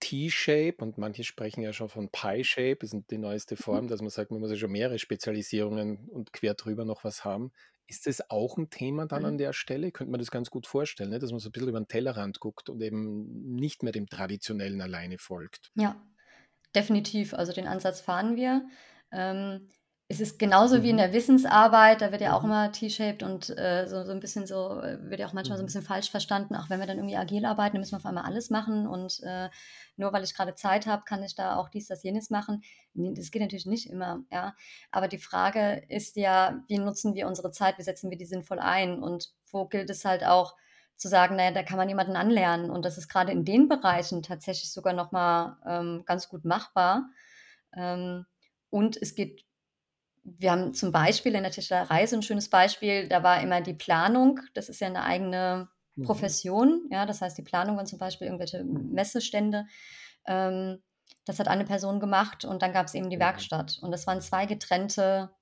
T-Shape 0.00 0.76
und 0.80 0.98
manche 0.98 1.24
sprechen 1.24 1.62
ja 1.62 1.72
schon 1.72 1.88
von 1.90 2.10
Pi-Shape, 2.10 2.78
das 2.80 2.90
sind 2.90 3.10
die 3.10 3.18
neueste 3.18 3.56
Form, 3.56 3.86
Mhm. 3.86 3.88
dass 3.88 4.00
man 4.02 4.10
sagt, 4.10 4.30
man 4.32 4.40
muss 4.40 4.50
ja 4.50 4.56
schon 4.56 4.72
mehrere 4.72 4.98
Spezialisierungen 4.98 6.08
und 6.10 6.32
quer 6.32 6.54
drüber 6.54 6.84
noch 6.86 7.04
was 7.04 7.24
haben. 7.24 7.52
Ist 7.88 8.06
das 8.06 8.30
auch 8.30 8.58
'n 8.58 8.70
Thema 8.70 9.06
dann 9.06 9.24
an 9.26 9.36
Mhm. 9.36 9.38
der 9.38 9.52
Stelle? 9.54 9.92
Könnte 9.92 10.12
man 10.12 10.20
das 10.20 10.30
ganz 10.32 10.50
gut 10.50 10.66
vorstellen, 10.68 11.10
ne, 11.10 11.18
dass 11.20 11.32
man 11.32 11.40
so 11.40 11.50
'n 11.50 11.52
bisschen 11.52 11.68
über 11.70 11.78
'n 11.80 11.88
Tellerrand 11.88 12.40
guckt 12.40 12.68
und 12.70 12.82
eben 12.82 13.54
nicht 13.56 13.82
mehr 13.84 13.92
dem 13.92 14.08
Traditionellen 14.08 14.80
alleine 14.82 15.18
folgt? 15.18 15.70
Ja, 15.76 16.06
definitiv. 16.74 17.34
Also, 17.34 17.52
den 17.52 17.66
Ansatz 17.68 18.00
fahren 18.00 18.36
wir. 18.36 18.68
Ähm, 19.12 19.68
es 20.12 20.20
ist 20.20 20.38
genauso 20.38 20.82
wie 20.82 20.90
in 20.90 20.96
Mhm. 20.96 20.98
der 20.98 21.12
Wissensarbeit, 21.14 22.02
da 22.02 22.12
wird 22.12 22.20
ja 22.20 22.34
auch 22.36 22.44
Mhm. 22.44 22.44
immer 22.44 22.70
T-shaped 22.72 23.22
und, 23.22 23.48
äh, 23.56 23.86
so 23.88 24.04
so 24.04 24.12
'n 24.12 24.20
bisschen 24.20 24.46
so 24.46 24.80
äh, 24.80 24.98
wird 25.10 25.20
ja 25.20 25.26
auch 25.26 25.32
manchmal 25.32 25.56
so 25.56 25.62
'n 25.64 25.66
Mhm. 25.66 25.66
bisschen 25.66 25.82
falsch 25.82 26.10
verstanden. 26.10 26.54
Auch 26.54 26.68
wenn 26.70 26.80
wir 26.80 26.86
dann 26.86 26.98
irgendwie 26.98 27.16
agil 27.16 27.46
arbeiten, 27.46 27.74
dann 27.76 27.80
müssen 27.80 27.92
wir 27.94 27.96
auf 27.98 28.06
einmal 28.06 28.24
alles 28.24 28.50
machen 28.50 28.86
und, 28.86 29.20
äh, 29.22 29.48
nur 29.96 30.12
weil 30.12 30.22
ich 30.24 30.34
grade 30.34 30.54
Zeit 30.54 30.86
habe, 30.86 31.04
kann 31.04 31.22
ich 31.22 31.34
da 31.34 31.56
auch 31.56 31.68
dies, 31.70 31.86
das, 31.88 32.02
jenes 32.02 32.28
machen. 32.30 32.62
Ne, 32.94 33.14
das 33.14 33.30
geht 33.30 33.42
natürlich 33.42 33.66
nicht 33.66 33.88
immer, 33.90 34.20
ja. 34.30 34.54
Aber 34.90 35.08
die 35.08 35.18
Frage 35.18 35.82
ist 35.88 36.16
ja: 36.16 36.62
Wie 36.68 36.78
nutzen 36.78 37.14
wir 37.14 37.26
unsere 37.26 37.50
Zeit? 37.50 37.78
Wie 37.78 37.82
setzen 37.82 38.10
wir 38.10 38.18
die 38.18 38.26
sinnvoll 38.26 38.58
ein? 38.58 39.02
Und 39.02 39.30
wo 39.50 39.66
gilt 39.66 39.88
es 39.90 40.04
halt 40.04 40.24
auch 40.24 40.56
zu 40.96 41.08
sagen: 41.08 41.36
„Na 41.36 41.44
ja, 41.44 41.50
da 41.52 41.62
kann 41.62 41.78
man 41.78 41.88
jemanden 41.88 42.16
anlernen.“ 42.16 42.70
Und 42.70 42.84
das 42.84 42.98
ist 42.98 43.08
grade 43.08 43.32
in 43.32 43.44
den 43.46 43.68
Bereichen 43.68 44.22
tatsächlich 44.22 44.72
sogar 44.72 44.92
noch 44.92 45.10
mal, 45.12 45.58
ähm, 45.66 46.02
ganz 46.06 46.28
gut 46.28 46.44
machbar. 46.44 47.08
Ähm, 47.74 48.26
und 48.70 48.96
es 49.00 49.14
geht 49.14 49.44
wir 50.24 50.52
haben 50.52 50.74
zum 50.74 50.92
Beispiel 50.92 51.34
in 51.34 51.42
der 51.42 51.52
Tischlerei 51.52 52.06
so 52.06 52.16
'n 52.16 52.22
schönes 52.22 52.48
Beispiel, 52.50 53.08
da 53.08 53.22
war 53.22 53.40
immer 53.42 53.60
die 53.60 53.74
Planung 53.74 54.40
das 54.54 54.68
ist 54.68 54.80
ja 54.80 54.88
'ne 54.90 55.02
eigene 55.04 55.68
Mhm. 55.96 56.42
Profession, 56.42 56.86
ja? 56.90 57.06
Das 57.06 57.20
heißt, 57.22 57.38
die 57.38 57.42
Planung 57.42 57.76
waren 57.76 57.86
zum 57.86 57.98
Beispiel 57.98 58.26
irgendwelche 58.26 58.64
Messestände. 58.64 59.66
Ähm, 60.26 60.82
das 61.26 61.38
hat 61.40 61.48
eine 61.48 61.64
Person 61.64 62.00
gemacht 62.00 62.44
und 62.44 62.62
dann 62.62 62.72
gab's 62.72 62.94
eben 62.94 63.10
die 63.10 63.18
Mhm. 63.18 63.20
Werkstatt. 63.20 63.78
Und 63.82 63.92
das 63.92 64.06
waren 64.08 64.20
2 64.22 64.46
getrennte 64.46 65.32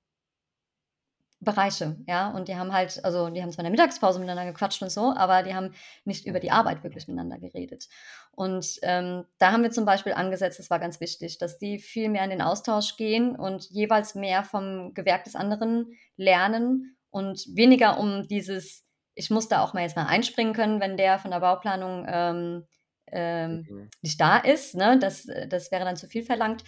Bereiche, 1.43 1.97
ja. 2.07 2.29
Und 2.31 2.47
die 2.49 2.55
haben 2.55 2.71
halt 2.71 3.03
also, 3.03 3.29
die 3.29 3.41
haben 3.41 3.51
zwar 3.51 3.65
in 3.65 3.71
der 3.73 3.83
Mittagspause 3.83 4.19
miteinander 4.19 4.45
gequatscht 4.51 4.81
und 4.83 4.91
so, 4.91 5.13
aber 5.15 5.41
die 5.41 5.55
haben 5.55 5.73
nicht 6.05 6.27
über 6.27 6.39
die 6.39 6.51
Arbeit 6.51 6.83
wirklich 6.83 7.07
miteinander 7.07 7.39
geredet. 7.39 7.87
Und, 8.31 8.79
ähm, 8.83 9.25
da 9.39 9.51
haben 9.51 9.63
wir 9.63 9.71
zum 9.71 9.85
Beispiel 9.85 10.13
angesetzt, 10.13 10.59
das 10.59 10.69
war 10.69 10.79
ganz 10.79 10.99
wichtig, 11.01 11.39
dass 11.39 11.57
die 11.57 11.79
viel 11.79 12.09
mehr 12.09 12.23
in 12.23 12.29
den 12.29 12.41
Austausch 12.41 12.95
gehen 12.95 13.35
und 13.35 13.69
jeweils 13.71 14.13
mehr 14.15 14.43
vom 14.43 14.93
Gewerk 14.93 15.23
des 15.23 15.35
anderen 15.35 15.93
lernen 16.15 16.95
und 17.09 17.43
weniger 17.55 17.99
um 17.99 18.27
dieses 18.27 18.85
ich 19.13 19.29
muss 19.29 19.49
da 19.49 19.61
auch 19.61 19.73
mal 19.73 19.81
jetzt 19.81 19.97
mal 19.97 20.05
einspringen 20.07 20.53
können, 20.53 20.79
wenn 20.79 20.95
der 20.95 21.19
von 21.19 21.31
der 21.31 21.41
Bauplanung, 21.41 22.05
ähm, 22.07 22.65
ähm, 23.11 23.67
Mhm. 23.67 23.89
nicht 24.01 24.19
da 24.21 24.37
ist, 24.37 24.73
ne? 24.75 24.97
Das 24.99 25.27
das 25.49 25.69
wäre 25.71 25.83
dann 25.83 25.97
zu 25.97 26.07
viel 26.07 26.23
verlangt. 26.23 26.63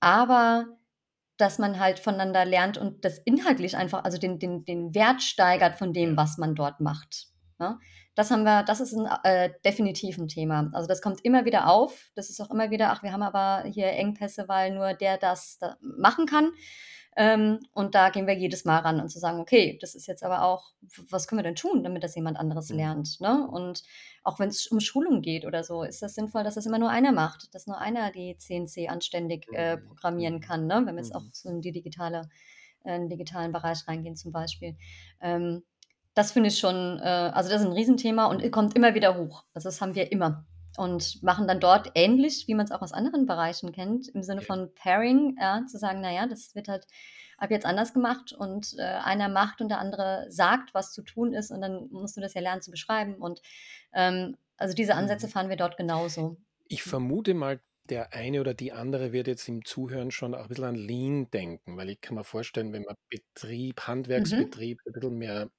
Aber 0.00 0.66
dass 1.38 1.58
man 1.58 1.80
halt 1.80 1.98
voneinander 1.98 2.44
lernt 2.44 2.78
und 2.78 3.04
das 3.04 3.18
inhaltlich 3.18 3.76
einfach 3.76 4.04
also 4.04 4.18
den 4.18 4.38
den 4.38 4.64
den 4.64 4.94
Wert 4.94 5.22
steigert 5.22 5.76
von 5.76 5.92
dem, 5.92 6.16
was 6.16 6.38
man 6.38 6.54
dort 6.54 6.80
macht, 6.80 7.28
ne? 7.58 7.78
Das 8.14 8.30
haben 8.30 8.44
wir 8.44 8.62
das 8.64 8.80
ist 8.80 8.92
'n 8.94 9.08
äh, 9.24 9.50
definitiv 9.64 10.18
'n 10.18 10.28
Thema. 10.28 10.70
Also, 10.74 10.86
das 10.88 11.00
kommt 11.02 11.24
immer 11.24 11.44
wieder 11.46 11.68
auf. 11.68 12.10
Das 12.14 12.28
ist 12.30 12.40
auch 12.40 12.50
immer 12.50 12.70
wieder: 12.70 12.90
„Ach, 12.92 13.02
wir 13.02 13.12
haben 13.12 13.22
aber 13.22 13.64
hier 13.68 13.88
Engpässe, 13.92 14.48
weil 14.48 14.72
nur 14.74 14.94
der 14.94 15.16
das 15.18 15.58
da 15.58 15.76
machen 15.80 16.26
kann.“ 16.26 16.46
Ähm, 16.46 16.52
und 17.74 17.94
da 17.94 18.08
gehen 18.10 18.26
wir 18.26 18.34
jedes 18.34 18.64
Mal 18.64 18.78
ran 18.80 19.00
und 19.00 19.08
zu 19.10 19.18
sagen: 19.18 19.40
„Okay, 19.40 19.78
das 19.82 19.94
ist 19.94 20.06
jetzt 20.06 20.22
aber 20.24 20.42
auch 20.44 20.72
was 21.10 21.26
können 21.28 21.40
wir 21.40 21.44
denn 21.44 21.56
tun, 21.56 21.82
damit 21.84 22.02
das 22.04 22.14
jemand 22.16 22.38
anderes 22.38 22.70
Mhm. 22.70 22.76
lernt“, 22.78 23.20
ne? 23.20 23.46
Und 23.50 23.82
auch 24.24 24.38
wenn's 24.40 24.66
um 24.68 24.80
Schulung 24.80 25.20
geht 25.22 25.44
oder 25.44 25.62
so, 25.64 25.82
ist 25.84 26.00
das 26.02 26.14
sinnvoll, 26.14 26.44
dass 26.44 26.54
das 26.54 26.66
immer 26.66 26.78
nur 26.78 26.90
einer 26.90 27.12
macht, 27.12 27.54
dass 27.54 27.66
nur 27.66 27.78
einer 27.78 28.12
die 28.12 28.36
CNC 28.38 28.88
anständig, 28.88 29.46
äh, 29.52 29.76
Mhm. 29.76 29.82
programmieren 29.88 30.36
Mhm. 30.36 30.40
kann, 30.40 30.66
ne? 30.66 30.82
Wenn 30.86 30.94
wir 30.96 31.00
jetzt 31.02 31.14
auch 31.14 31.24
so 31.32 31.48
in 31.50 31.60
die 31.62 31.72
digitale 31.72 32.28
äh, 32.84 32.96
in 32.96 33.02
den 33.02 33.10
digitalen 33.10 33.52
Bereich 33.52 33.86
reingehen 33.88 34.16
zum 34.16 34.32
Beispiel. 34.32 34.76
Ähm, 35.20 35.62
das 36.14 36.32
finde 36.32 36.48
ich 36.50 36.58
schon 36.58 36.98
äh, 37.00 37.02
also 37.34 37.50
das 37.50 37.62
ist 37.62 37.66
'n 37.68 37.72
Riesenthema 37.74 38.26
und, 38.26 38.50
kommt 38.52 38.76
immer 38.76 38.94
wieder 38.94 39.16
hoch. 39.18 39.44
Also, 39.54 39.68
das 39.68 39.80
haben 39.82 39.94
wir 39.94 40.12
immer 40.12 40.46
und 40.78 41.22
machen 41.22 41.48
dann 41.48 41.60
dort 41.60 41.90
ähnlich, 41.94 42.46
wie 42.48 42.54
man's 42.54 42.72
auch 42.72 42.82
aus 42.82 42.92
anderen 42.92 43.26
Bereichen 43.26 43.72
kennt, 43.72 44.08
im 44.08 44.22
Sinne 44.22 44.42
von 44.42 44.74
Pairing, 44.74 45.36
ja, 45.40 45.64
zu 45.66 45.78
sagen: 45.78 46.00
„Na 46.02 46.12
ja, 46.12 46.26
das 46.26 46.54
wird 46.54 46.68
halt 46.68 46.86
ab 47.38 47.50
jetzt 47.50 47.66
anders 47.66 47.92
gemacht 47.94 48.32
und, 48.32 48.74
äh, 48.78 48.82
einer 48.82 49.28
macht 49.28 49.60
und 49.60 49.68
der 49.70 49.78
andere 49.80 50.26
sagt, 50.30 50.74
was 50.74 50.92
zu 50.92 51.02
tun 51.02 51.34
ist 51.34 51.50
und 51.50 51.60
dann 51.62 51.88
musst 51.90 52.16
du 52.16 52.20
das 52.20 52.34
ja 52.34 52.40
lernen 52.42 52.62
zu 52.62 52.70
beschreiben.“ 52.70 53.16
Und, 53.16 53.42
ähm, 53.94 54.36
also 54.58 54.74
diese 54.74 54.94
Ansätze 54.96 55.26
Mhm. 55.26 55.30
fahren 55.30 55.48
wir 55.50 55.56
dort 55.56 55.76
genauso. 55.76 56.38
Ich 56.70 56.82
Mhm. 56.84 57.02
vermute 57.02 57.34
mal, 57.34 57.60
der 57.88 58.12
eine 58.14 58.40
oder 58.40 58.54
die 58.54 58.72
andere 58.72 59.12
wird 59.12 59.26
jetzt 59.26 59.48
im 59.48 59.64
Zuhören 59.64 60.10
schon 60.10 60.34
auch 60.34 60.44
'n 60.44 60.48
bisschen 60.48 60.64
an 60.64 60.74
Lean 60.76 61.30
denken, 61.30 61.76
weil 61.76 61.90
ich 61.90 62.00
kann 62.00 62.14
mir 62.14 62.24
vorstellen, 62.24 62.72
wenn 62.72 62.82
man 62.84 62.96
Betrieb 63.08 63.86
Mhm. 64.16 64.62
Handwerksbetrieb 64.66 64.78
'n 64.86 64.92
bisschen 64.92 65.18
mehr, 65.18 65.50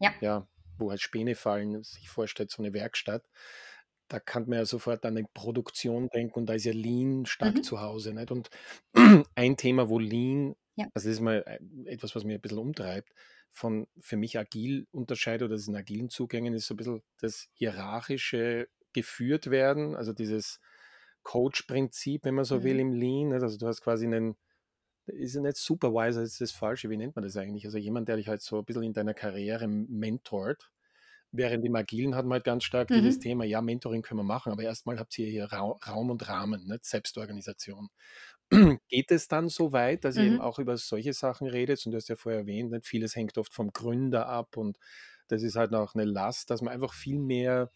Ja. 0.00 0.20
ja, 0.20 0.48
wo 0.78 0.90
halt 0.90 1.00
Späne 1.00 1.34
fallen, 1.36 1.82
sich 1.84 2.08
vorstellt, 2.10 2.50
so 2.50 2.62
'ne 2.62 2.72
Werkstatt, 2.74 3.24
da 4.10 4.20
kann 4.20 4.44
man 4.48 4.58
ja 4.60 4.64
sofort 4.66 5.06
an 5.06 5.16
die 5.16 5.24
Produktion 5.34 6.08
denken 6.10 6.40
und 6.40 6.46
da 6.46 6.54
ist 6.54 6.64
ja 6.66 6.72
Lean 6.72 7.26
stark 7.26 7.62
Mhm. 7.62 7.64
zu 7.64 7.80
Hause, 7.80 8.14
nicht? 8.14 8.30
Und 8.32 8.50
ein 9.36 9.56
Thema, 9.56 9.88
wo 9.88 9.98
Lean 9.98 10.56
Ja. 10.78 10.90
also 10.94 11.08
das 11.08 11.16
ist 11.18 11.20
mal, 11.22 11.44
äh, 11.46 11.60
etwas, 11.90 12.16
was 12.16 12.24
mich 12.24 12.34
'n 12.36 12.40
bisschen 12.40 12.58
umtreibt, 12.58 13.14
von 13.52 13.86
für 14.00 14.16
mich 14.16 14.38
agil 14.38 14.86
unterscheidet 14.92 15.42
oder 15.46 15.56
diesen 15.56 15.76
agilen 15.76 16.10
Zugängen 16.10 16.54
ist 16.54 16.66
so 16.66 16.74
'n 16.74 16.76
bisschen 16.78 17.02
das 17.20 17.48
hierarchische 17.54 18.68
Geführtwerden, 18.92 19.94
also 19.96 20.12
dieses 20.12 20.60
Coach-Prinzip, 21.22 22.24
wenn 22.24 22.34
man 22.34 22.44
so 22.44 22.64
will, 22.64 22.78
Mhm. 22.78 22.80
im 22.80 22.92
Lean? 22.92 23.32
Also, 23.32 23.56
du 23.58 23.66
hast 23.68 23.82
quasi 23.82 24.06
'nen 24.08 24.36
ist 25.06 25.34
ja 25.36 25.42
nicht 25.42 25.56
Supervisor, 25.58 26.22
ist 26.24 26.40
das 26.42 26.52
Falsche. 26.52 26.90
Wie 26.90 26.96
nennt 26.98 27.16
man 27.16 27.24
das 27.24 27.36
eigentlich? 27.38 27.66
Also 27.66 27.78
jemand, 27.78 28.08
der 28.08 28.16
dich 28.18 28.28
halt 28.28 28.42
so 28.42 28.58
'n 28.60 28.64
bisschen 28.66 28.84
in 28.84 28.92
deiner 28.94 29.14
Karriere 29.14 29.68
mentort. 29.68 30.70
Während 31.32 31.64
im 31.64 31.76
Agilen 31.76 32.16
hat 32.16 32.24
man 32.24 32.34
halt 32.34 32.44
ganz 32.44 32.64
stark 32.64 32.90
dieses 32.92 33.18
Mhm. 33.18 33.20
Thema: 33.20 33.44
„Ja, 33.44 33.62
Mentoring 33.62 34.02
können 34.02 34.20
wir 34.20 34.24
machen, 34.24 34.52
aber 34.52 34.62
erst 34.64 34.86
mal 34.86 34.98
habt 34.98 35.16
ihr 35.18 35.28
hier 35.28 35.44
Rau 35.52 35.78
Raum 35.86 36.10
und 36.10 36.28
Rahmen, 36.28 36.66
nicht? 36.66 36.84
Selbstorganisation.“ 36.84 37.88
Geht 38.88 39.10
es 39.12 39.28
dann 39.28 39.48
so 39.48 39.72
weit, 39.72 40.04
dass 40.04 40.16
ihr 40.16 40.24
eben 40.26 40.38
Mhm. 40.38 40.42
auch 40.42 40.58
über 40.58 40.76
solche 40.78 41.12
Sachen 41.14 41.48
redet? 41.48 41.84
Und 41.86 41.92
du 41.92 41.96
hast 41.98 42.08
ja 42.08 42.16
vorher 42.16 42.40
erwähnt, 42.42 42.72
nicht 42.72 42.86
vieles 42.86 43.16
hängt 43.16 43.38
oft 43.38 43.54
vom 43.54 43.72
Gründer 43.72 44.26
ab 44.28 44.56
und 44.56 44.78
das 45.28 45.42
ist 45.44 45.56
halt 45.56 45.74
auch 45.74 45.94
'ne 45.94 46.04
Last, 46.04 46.50
dass 46.50 46.62
man 46.62 46.74
einfach 46.74 46.94
viel 46.94 47.18
mehr 47.20 47.70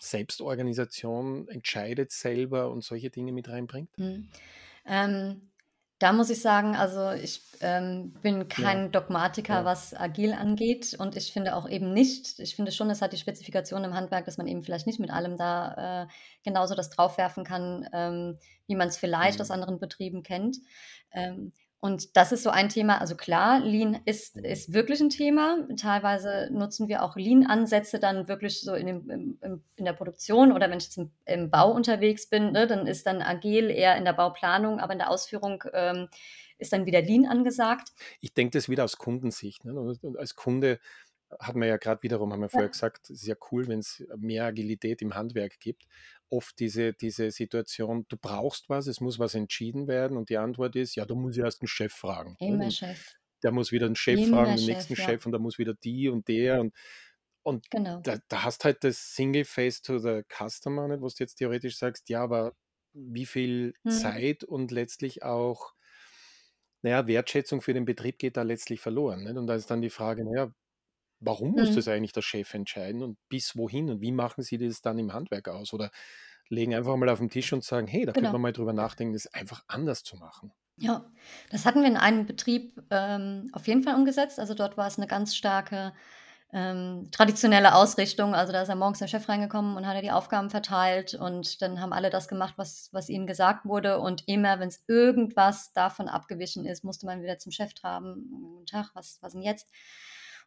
Selbstorganisation 0.00 1.48
entscheidet 1.48 2.12
selber 2.12 2.70
und 2.70 2.84
solche 2.84 3.08
Dinge 3.10 3.32
mit 3.32 3.48
reinbringt? 3.48 3.96
Mhm. 3.98 4.28
Ähm, 4.86 5.42
da 5.98 6.12
muss 6.12 6.28
ich 6.30 6.42
sagen, 6.42 6.76
also 6.76 7.10
ich, 7.12 7.42
ähm, 7.60 8.12
bin 8.22 8.48
Ja. 8.56 8.66
kein 8.66 8.92
Dogmatiker, 8.92 9.64
Ja. 9.64 9.64
was 9.64 9.94
agil 9.94 10.32
angeht 10.34 10.94
und 10.98 11.16
ich 11.16 11.32
finde 11.32 11.56
auch 11.56 11.68
eben 11.68 11.92
nicht 11.94 12.38
ich 12.38 12.54
finde 12.56 12.70
schon, 12.72 12.90
es 12.90 13.00
hat 13.02 13.12
die 13.14 13.16
Spezifikation 13.18 13.82
im 13.84 13.94
Handwerk, 13.94 14.26
dass 14.26 14.36
man 14.38 14.46
eben 14.46 14.62
vielleicht 14.62 14.86
nicht 14.86 15.00
mit 15.00 15.10
allem 15.10 15.36
da, 15.38 16.04
äh, 16.04 16.06
genauso 16.44 16.74
das 16.74 16.90
draufwerfen 16.90 17.44
kann, 17.44 17.88
ähm, 17.92 18.38
wie 18.66 18.74
man's 18.76 18.98
vielleicht 18.98 19.40
aus 19.40 19.48
Mhm. 19.48 19.50
anderen 19.50 19.78
Betrieben 19.80 20.22
kennt. 20.22 20.58
Ähm, 21.12 21.52
und 21.80 22.16
das 22.16 22.32
ist 22.32 22.42
so 22.42 22.50
ein 22.50 22.68
Thema 22.68 23.00
also 23.00 23.16
klar, 23.16 23.60
Lean 23.60 24.00
ist 24.06 24.36
Mhm. 24.36 24.44
ist 24.44 24.72
wirklich 24.72 25.00
'n 25.00 25.10
Thema. 25.10 25.66
Teilweise 25.78 26.48
nutzen 26.52 26.88
wir 26.88 27.02
auch 27.02 27.16
Lean-Ansätze 27.16 27.98
dann 28.00 28.28
wirklich 28.28 28.60
so 28.62 28.74
in 28.74 28.86
dem 28.86 29.10
im 29.10 29.62
in 29.76 29.84
der 29.84 29.92
Produktion 29.94 30.52
oder 30.52 30.70
wenn 30.70 30.78
ich 30.78 30.84
jetzt 30.84 30.98
im 30.98 31.12
im 31.26 31.50
Bau 31.50 31.70
unterwegs 31.72 32.28
bin, 32.28 32.52
ne, 32.52 32.66
dann 32.66 32.86
ist 32.86 33.06
dann 33.06 33.22
agil 33.22 33.70
eher 33.70 33.96
in 33.96 34.04
der 34.04 34.12
Bauplanung, 34.14 34.80
aber 34.80 34.92
in 34.94 34.98
der 35.00 35.10
Ausführung, 35.10 35.62
ähm, 35.74 36.08
ist 36.58 36.72
dann 36.72 36.86
wieder 36.86 37.02
Lean 37.02 37.26
angesagt. 37.26 37.90
Ich 38.22 38.34
denke 38.34 38.56
das 38.58 38.68
wieder 38.68 38.84
aus 38.84 38.96
Kundensicht, 38.98 39.64
ne? 39.64 39.94
Als 40.18 40.34
Kunde 40.34 40.78
hat 41.40 41.56
man 41.56 41.68
ja 41.68 41.76
grad 41.78 42.02
wiederum 42.02 42.32
haben 42.32 42.40
wir 42.42 42.48
vorher 42.50 42.68
Ja. 42.68 42.72
gesagt, 42.72 43.10
es 43.10 43.22
ist 43.22 43.26
ja 43.28 43.36
cool, 43.52 43.68
wenn's 43.68 44.04
mehr 44.16 44.44
Agilität 44.46 45.02
im 45.02 45.14
Handwerk 45.14 45.58
gibt. 45.60 45.86
Oft 46.30 46.58
diese 46.60 46.92
diese 46.94 47.30
Situation, 47.30 48.06
du 48.08 48.16
brauchst 48.18 48.68
was, 48.68 48.86
es 48.86 49.00
muss 49.00 49.18
was 49.18 49.34
entschieden 49.34 49.88
werden 49.88 50.16
und 50.16 50.30
die 50.30 50.38
Antwort 50.38 50.76
ist: 50.76 50.94
„Ja, 50.96 51.04
da 51.06 51.14
muss 51.14 51.36
ich 51.36 51.42
erst 51.44 51.62
'n 51.62 51.68
Chef 51.68 51.92
fragen“, 51.94 52.38
nicht? 52.46 52.48
Immer 52.48 52.70
Und 52.70 52.78
Chef. 52.78 53.16
der 53.44 53.52
muss 53.52 53.72
wieder 53.72 53.86
'n 53.88 53.96
Chef 53.96 54.22
fragen, 54.22 54.54
Immer 54.54 54.56
den 54.56 54.66
nächsten 54.66 54.96
Chef, 54.96 54.98
ja. 54.98 55.16
Chef 55.16 55.26
und 55.26 55.32
da 55.32 55.38
muss 55.40 55.58
wieder 55.58 55.74
die 55.74 56.08
und 56.10 56.28
der 56.28 56.60
und 56.62 56.74
und 57.44 57.66
Genau. 57.72 58.04
da 58.04 58.18
da 58.28 58.44
hast 58.44 58.64
halt 58.64 58.84
das 58.84 59.14
Single 59.14 59.44
Face 59.46 59.82
to 59.82 59.98
the 59.98 60.22
Customer 60.28 60.88
nicht, 60.88 61.00
wo 61.02 61.08
du 61.08 61.14
jetzt 61.18 61.36
theoretisch 61.36 61.78
sagst: 61.78 62.08
„Ja, 62.10 62.22
aber 62.24 62.54
wie 62.94 63.26
viel 63.26 63.74
Mhm. 63.84 64.26
Zeit 64.26 64.44
und 64.44 64.70
letztlich 64.72 65.22
auch“ 65.24 65.74
na 66.84 66.90
ja, 66.90 67.06
Wertschätzung 67.06 67.60
für 67.62 67.74
den 67.74 67.84
Betrieb 67.84 68.18
geht 68.18 68.36
da 68.36 68.42
letztlich 68.42 68.80
verloren, 68.80 69.24
nicht? 69.24 69.36
Und 69.36 69.46
da 69.46 69.54
ist 69.54 69.70
dann 69.70 69.80
die 69.82 69.90
Frage: 69.90 70.24
„Na 70.24 70.30
ja, 70.44 70.52
warum 71.20 71.52
muss 71.52 71.72
das 71.72 71.86
Mhm. 71.86 71.88
eigentlich 71.88 72.12
der 72.12 72.22
Chef 72.22 72.54
entscheiden 72.54 73.02
und 73.02 73.18
bis 73.28 73.56
wohin 73.56 73.90
und 73.90 74.00
wie 74.02 74.12
machen 74.12 74.42
Sie 74.44 74.58
das 74.58 74.82
dann 74.82 74.98
im 74.98 75.12
Handwerk 75.14 75.48
aus?“ 75.48 75.72
Oder 75.74 75.90
legen 76.48 76.74
einfach 76.74 76.96
mal 76.96 77.08
auf'n 77.10 77.30
Tisch 77.30 77.52
und 77.52 77.64
sagen: 77.64 77.86
„Hey, 77.88 78.06
da 78.06 78.12
könnte 78.14 78.32
man 78.34 78.40
Genau. 78.40 78.42
mal 78.42 78.52
drüber 78.52 78.72
nachdenken, 78.74 79.14
das 79.14 79.26
einfach 79.28 79.64
anders 79.68 80.02
zu 80.04 80.16
machen.“ 80.16 80.52
Ja, 80.78 81.06
das 81.50 81.64
hatten 81.64 81.80
wir 81.80 81.88
in 81.88 81.96
einem 81.96 82.26
Betrieb, 82.26 82.82
ähm, 82.90 83.48
auf 83.52 83.66
jeden 83.66 83.82
Fall 83.82 83.94
umgesetzt. 83.94 84.38
Also, 84.38 84.52
dort 84.52 84.76
war 84.76 84.86
es 84.86 84.98
'ne 84.98 85.06
ganz 85.06 85.34
starke, 85.34 85.94
ähm, 86.52 87.08
traditionelle 87.12 87.74
Ausrichtung. 87.74 88.34
Also, 88.34 88.52
da 88.52 88.60
ist 88.62 88.68
ja 88.68 88.74
morgens 88.74 88.98
der 88.98 89.06
Chef 89.08 89.26
reingekommen 89.28 89.76
und 89.76 89.86
hat 89.86 89.94
ja 89.96 90.02
die 90.02 90.10
Aufgaben 90.12 90.50
verteilt 90.50 91.14
und 91.14 91.62
dann 91.62 91.80
haben 91.80 91.92
alle 91.94 92.10
das 92.10 92.28
gemacht, 92.28 92.54
was 92.58 92.90
was 92.92 93.08
ihnen 93.08 93.26
gesagt 93.26 93.64
wurde 93.66 94.00
und 94.00 94.28
immer, 94.28 94.60
wenn's 94.60 94.82
irgendwas 94.86 95.72
davon 95.72 96.08
abgewichen 96.08 96.66
ist, 96.66 96.84
musste 96.84 97.06
man 97.06 97.22
wieder 97.22 97.38
zum 97.38 97.52
Chef 97.52 97.72
traben: 97.74 98.28
„Guten 98.30 98.66
Tag, 98.66 98.90
was 98.94 99.18
was 99.22 99.34
'n 99.34 99.42
jetzt?“ 99.42 99.70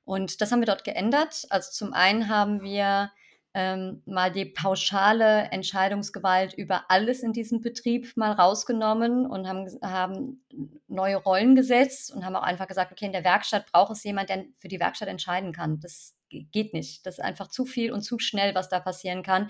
Und 0.09 0.41
das 0.41 0.51
haben 0.51 0.59
wir 0.61 0.65
dort 0.65 0.83
geändert. 0.83 1.45
Also, 1.51 1.71
zum 1.71 1.93
einen 1.93 2.29
haben 2.29 2.61
wir, 2.63 3.11
ähm, 3.53 4.01
mal 4.05 4.31
die 4.31 4.45
pauschale 4.45 5.43
Entscheidungsgewalt 5.51 6.53
über 6.55 6.85
alles 6.89 7.21
in 7.21 7.31
diesem 7.33 7.61
Betrieb 7.61 8.15
mal 8.17 8.31
rausgenommen 8.31 9.25
und 9.27 9.47
haben 9.47 9.67
haben 9.83 10.43
neue 10.87 11.17
Rollen 11.17 11.55
gesetzt 11.55 12.11
und 12.13 12.25
haben 12.25 12.35
auch 12.35 12.41
einfach 12.43 12.67
gesagt: 12.67 12.91
„Okay, 12.91 13.05
in 13.05 13.11
der 13.11 13.23
Werkstatt 13.23 13.71
braucht 13.71 13.91
es 13.91 14.03
jemand, 14.03 14.29
der 14.29 14.45
für 14.57 14.67
die 14.67 14.79
Werkstatt 14.79 15.09
entscheiden 15.09 15.51
kann.“ 15.53 15.79
Das 15.79 16.15
geht 16.29 16.73
nicht. 16.73 17.05
Das 17.05 17.19
ist 17.19 17.23
einfach 17.23 17.47
zu 17.49 17.65
viel 17.65 17.91
und 17.91 18.01
zu 18.01 18.17
schnell, 18.19 18.55
was 18.55 18.69
da 18.69 18.79
passieren 18.79 19.21
kann, 19.23 19.49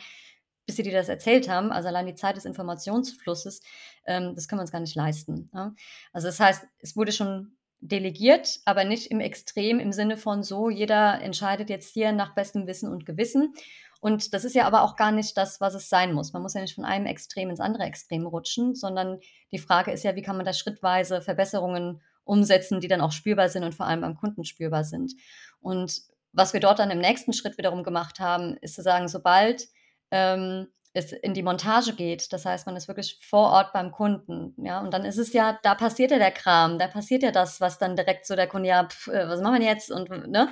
bis 0.65 0.76
sie 0.76 0.84
dir 0.84 0.93
das 0.93 1.10
erzählt 1.10 1.50
haben. 1.50 1.72
Also, 1.72 1.88
allein 1.89 2.06
die 2.08 2.15
Zeit 2.15 2.36
des 2.38 2.45
Informationsflusses, 2.45 3.62
ähm, 4.06 4.36
das 4.36 4.48
können 4.48 4.60
wir 4.60 4.63
uns 4.63 4.72
gar 4.72 4.82
nicht 4.82 4.95
leisten, 4.95 5.50
ne? 5.54 5.76
Also, 6.13 6.28
das 6.28 6.39
heißt, 6.39 6.67
es 6.80 6.95
wurde 6.98 7.12
schon 7.13 7.58
delegiert, 7.81 8.59
aber 8.65 8.83
nicht 8.83 9.07
im 9.07 9.19
Extrem 9.19 9.79
im 9.79 9.91
Sinne 9.91 10.17
von 10.17 10.43
so, 10.43 10.69
jeder 10.69 11.21
entscheidet 11.21 11.69
jetzt 11.69 11.93
hier 11.93 12.11
nach 12.11 12.35
bestem 12.35 12.67
Wissen 12.67 12.91
und 12.91 13.05
Gewissen. 13.05 13.53
Und 14.01 14.33
das 14.33 14.45
ist 14.45 14.55
ja 14.55 14.65
aber 14.65 14.83
auch 14.83 14.95
gar 14.95 15.11
nicht 15.11 15.35
das, 15.37 15.59
was 15.59 15.73
es 15.73 15.89
sein 15.89 16.13
muss. 16.13 16.31
Man 16.33 16.41
muss 16.41 16.53
ja 16.53 16.61
nicht 16.61 16.75
von 16.75 16.85
einem 16.85 17.05
Extrem 17.05 17.49
ins 17.49 17.59
andere 17.59 17.83
Extrem 17.83 18.25
rutschen, 18.25 18.75
sondern 18.75 19.19
die 19.51 19.57
Frage 19.57 19.91
ist 19.91 20.03
ja, 20.03 20.15
wie 20.15 20.21
kann 20.21 20.37
man 20.37 20.45
da 20.45 20.53
schrittweise 20.53 21.21
Verbesserungen 21.21 22.01
umsetzen, 22.23 22.79
die 22.79 22.87
dann 22.87 23.01
auch 23.01 23.11
spürbar 23.11 23.49
sind 23.49 23.63
und 23.63 23.75
vor 23.75 23.87
allem 23.87 24.01
beim 24.01 24.15
Kunden 24.15 24.45
spürbar 24.45 24.83
sind. 24.83 25.13
Und 25.59 26.01
was 26.31 26.53
wir 26.53 26.59
dort 26.59 26.79
dann 26.79 26.91
im 26.91 26.99
nächsten 26.99 27.33
Schritt 27.33 27.57
wiederum 27.57 27.83
gemacht 27.83 28.19
haben, 28.19 28.55
ist 28.61 28.75
zu 28.75 28.83
sagen, 28.83 29.07
sobald, 29.07 29.67
ähm 30.11 30.67
es 30.93 31.12
in 31.13 31.34
die 31.34 31.43
Montage 31.43 31.93
geht. 31.93 32.34
Das 32.34 32.45
heißt, 32.45 32.65
man 32.65 32.75
ist 32.75 32.88
wirklich 32.88 33.19
vor 33.21 33.49
Ort 33.52 33.73
beim 33.73 33.91
Kunden, 33.91 34.54
ja? 34.63 34.80
Und 34.82 34.93
dann 34.93 35.06
ist 35.06 35.17
es 35.17 35.34
ja 35.34 35.60
da 35.63 35.75
passiert 35.75 36.12
ja 36.12 36.17
der 36.19 36.32
Kram, 36.32 36.80
da 36.80 36.88
passiert 36.88 37.23
ja 37.23 37.32
das, 37.32 37.62
was 37.62 37.78
dann 37.78 37.95
direkt 37.95 38.25
so 38.25 38.36
der 38.36 38.47
Kunde: 38.47 38.69
„Ja, 38.69 38.86
pf, 38.88 39.08
äh, 39.10 39.28
was 39.30 39.41
machen 39.41 39.60
wir 39.62 39.67
jetzt?“ 39.67 39.91
und 39.91 40.10
ne? 40.30 40.49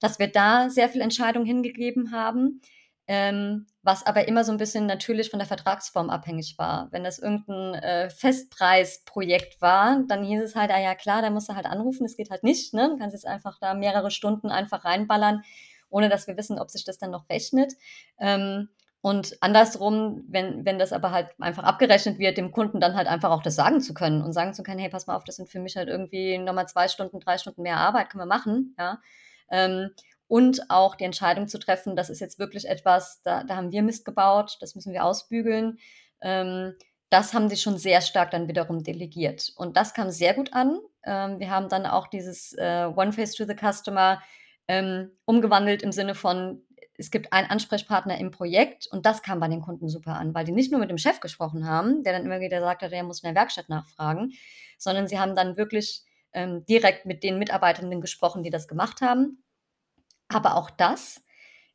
Dass 0.00 0.18
wir 0.18 0.28
da 0.28 0.68
sehr 0.70 0.88
viel 0.88 1.00
Entscheidung 1.00 1.44
hingegeben 1.44 2.12
haben, 2.12 2.60
ähm, 3.06 3.66
was 3.82 4.04
aber 4.06 4.26
immer 4.28 4.44
so 4.44 4.52
ein 4.52 4.58
bisschen 4.58 4.86
natürlich 4.86 5.30
von 5.30 5.38
der 5.38 5.46
Vertragsform 5.48 6.08
abhängig 6.10 6.56
war. 6.58 6.88
Wenn 6.90 7.04
das 7.04 7.18
irgendein 7.18 7.74
äh, 7.82 8.10
Festpreisprojekt 8.10 9.60
war, 9.60 10.02
dann 10.08 10.24
hieß 10.24 10.42
es 10.42 10.56
halt: 10.56 10.70
„Ah 10.70 10.80
ja, 10.80 10.94
klar, 10.94 11.22
da 11.22 11.30
musst 11.30 11.48
du 11.50 11.54
halt 11.54 11.66
anrufen, 11.66 12.04
das 12.04 12.16
geht 12.16 12.30
halt 12.30 12.42
nicht, 12.44 12.72
ne? 12.74 12.88
Du 12.90 12.96
kannst 12.98 13.14
jetzt 13.14 13.26
einfach 13.26 13.58
da 13.60 13.74
mehrere 13.74 14.10
Stunden 14.10 14.48
einfach 14.50 14.84
reinballern, 14.84 15.42
ohne 15.90 16.08
dass 16.08 16.26
wir 16.26 16.36
wissen, 16.36 16.58
ob 16.58 16.70
sich 16.70 16.84
das 16.84 16.98
dann 16.98 17.10
noch 17.10 17.28
rechnet.“ 17.28 17.74
Ähm, 18.18 18.68
und 19.04 19.36
andersrum, 19.42 20.24
wenn 20.28 20.64
wenn 20.64 20.78
das 20.78 20.90
aber 20.94 21.10
halt 21.10 21.28
einfach 21.38 21.62
abgerechnet 21.64 22.18
wird, 22.18 22.38
dem 22.38 22.52
Kunden 22.52 22.80
dann 22.80 22.94
halt 22.96 23.06
einfach 23.06 23.30
auch 23.32 23.42
das 23.42 23.54
sagen 23.54 23.82
zu 23.82 23.92
können 23.92 24.22
und 24.22 24.32
sagen 24.32 24.54
zu 24.54 24.62
können: 24.62 24.78
„Hey, 24.80 24.88
pass 24.88 25.06
mal 25.06 25.14
auf, 25.16 25.24
das 25.24 25.36
sind 25.36 25.50
für 25.50 25.60
mich 25.60 25.76
halt 25.76 25.88
irgendwie 25.90 26.38
noch 26.38 26.54
mal 26.54 26.66
2 26.66 26.88
Stunden, 26.88 27.20
3 27.20 27.36
Stunden 27.36 27.60
mehr 27.62 27.76
Arbeit, 27.76 28.08
können 28.08 28.22
wir 28.22 28.26
machen“, 28.26 28.74
ja? 28.78 28.98
Ähm, 29.50 29.90
und 30.26 30.70
auch 30.70 30.94
die 30.94 31.04
Entscheidung 31.04 31.48
zu 31.48 31.58
treffen, 31.58 31.96
das 31.96 32.08
ist 32.08 32.20
jetzt 32.20 32.38
wirklich 32.38 32.66
etwas, 32.66 33.20
da 33.24 33.44
da 33.44 33.56
haben 33.56 33.72
wir 33.72 33.82
Mist 33.82 34.06
gebaut, 34.06 34.56
das 34.62 34.74
müssen 34.74 34.94
wir 34.94 35.04
ausbügeln. 35.04 35.78
Ähm, 36.22 36.72
das 37.10 37.34
haben 37.34 37.50
sie 37.50 37.58
schon 37.58 37.76
sehr 37.76 38.00
stark 38.00 38.30
dann 38.30 38.48
wiederum 38.48 38.82
delegiert. 38.82 39.52
Und 39.56 39.76
das 39.76 39.92
kam 39.92 40.10
sehr 40.10 40.32
gut 40.34 40.54
an. 40.54 40.78
Ähm, 41.04 41.38
wir 41.40 41.50
haben 41.50 41.68
dann 41.68 41.84
auch 41.86 42.06
dieses, 42.08 42.54
äh, 42.54 42.86
One 42.96 43.12
Face 43.12 43.34
to 43.34 43.44
the 43.44 43.54
Customer, 43.54 44.20
umgewandelt 45.26 45.82
im 45.82 45.92
Sinne 45.92 46.14
von, 46.14 46.62
es 46.96 47.10
gibt 47.10 47.32
einen 47.32 47.50
Ansprechpartner 47.50 48.18
im 48.18 48.30
Projekt 48.30 48.86
und 48.86 49.04
das 49.04 49.22
kam 49.22 49.40
bei 49.40 49.48
den 49.48 49.60
Kunden 49.60 49.88
super 49.88 50.14
an, 50.14 50.34
weil 50.34 50.44
die 50.44 50.52
nicht 50.52 50.70
nur 50.70 50.80
mit 50.80 50.90
dem 50.90 50.98
Chef 50.98 51.20
gesprochen 51.20 51.66
haben, 51.66 52.02
der 52.04 52.12
dann 52.12 52.24
immer 52.24 52.40
wieder 52.40 52.58
gesagt 52.58 52.82
hat, 52.82 52.92
er 52.92 53.02
muss 53.02 53.22
in 53.22 53.28
der 53.28 53.34
Werkstatt 53.34 53.68
nachfragen, 53.68 54.32
sondern 54.78 55.08
sie 55.08 55.18
haben 55.18 55.34
dann 55.34 55.56
wirklich, 55.56 56.04
ähm, 56.32 56.64
direkt 56.66 57.06
mit 57.06 57.22
den 57.22 57.38
Mitarbeitenden 57.38 58.00
gesprochen, 58.00 58.42
die 58.42 58.50
das 58.50 58.68
gemacht 58.68 59.00
haben. 59.00 59.42
Aber 60.28 60.56
auch 60.56 60.70
das 60.70 61.23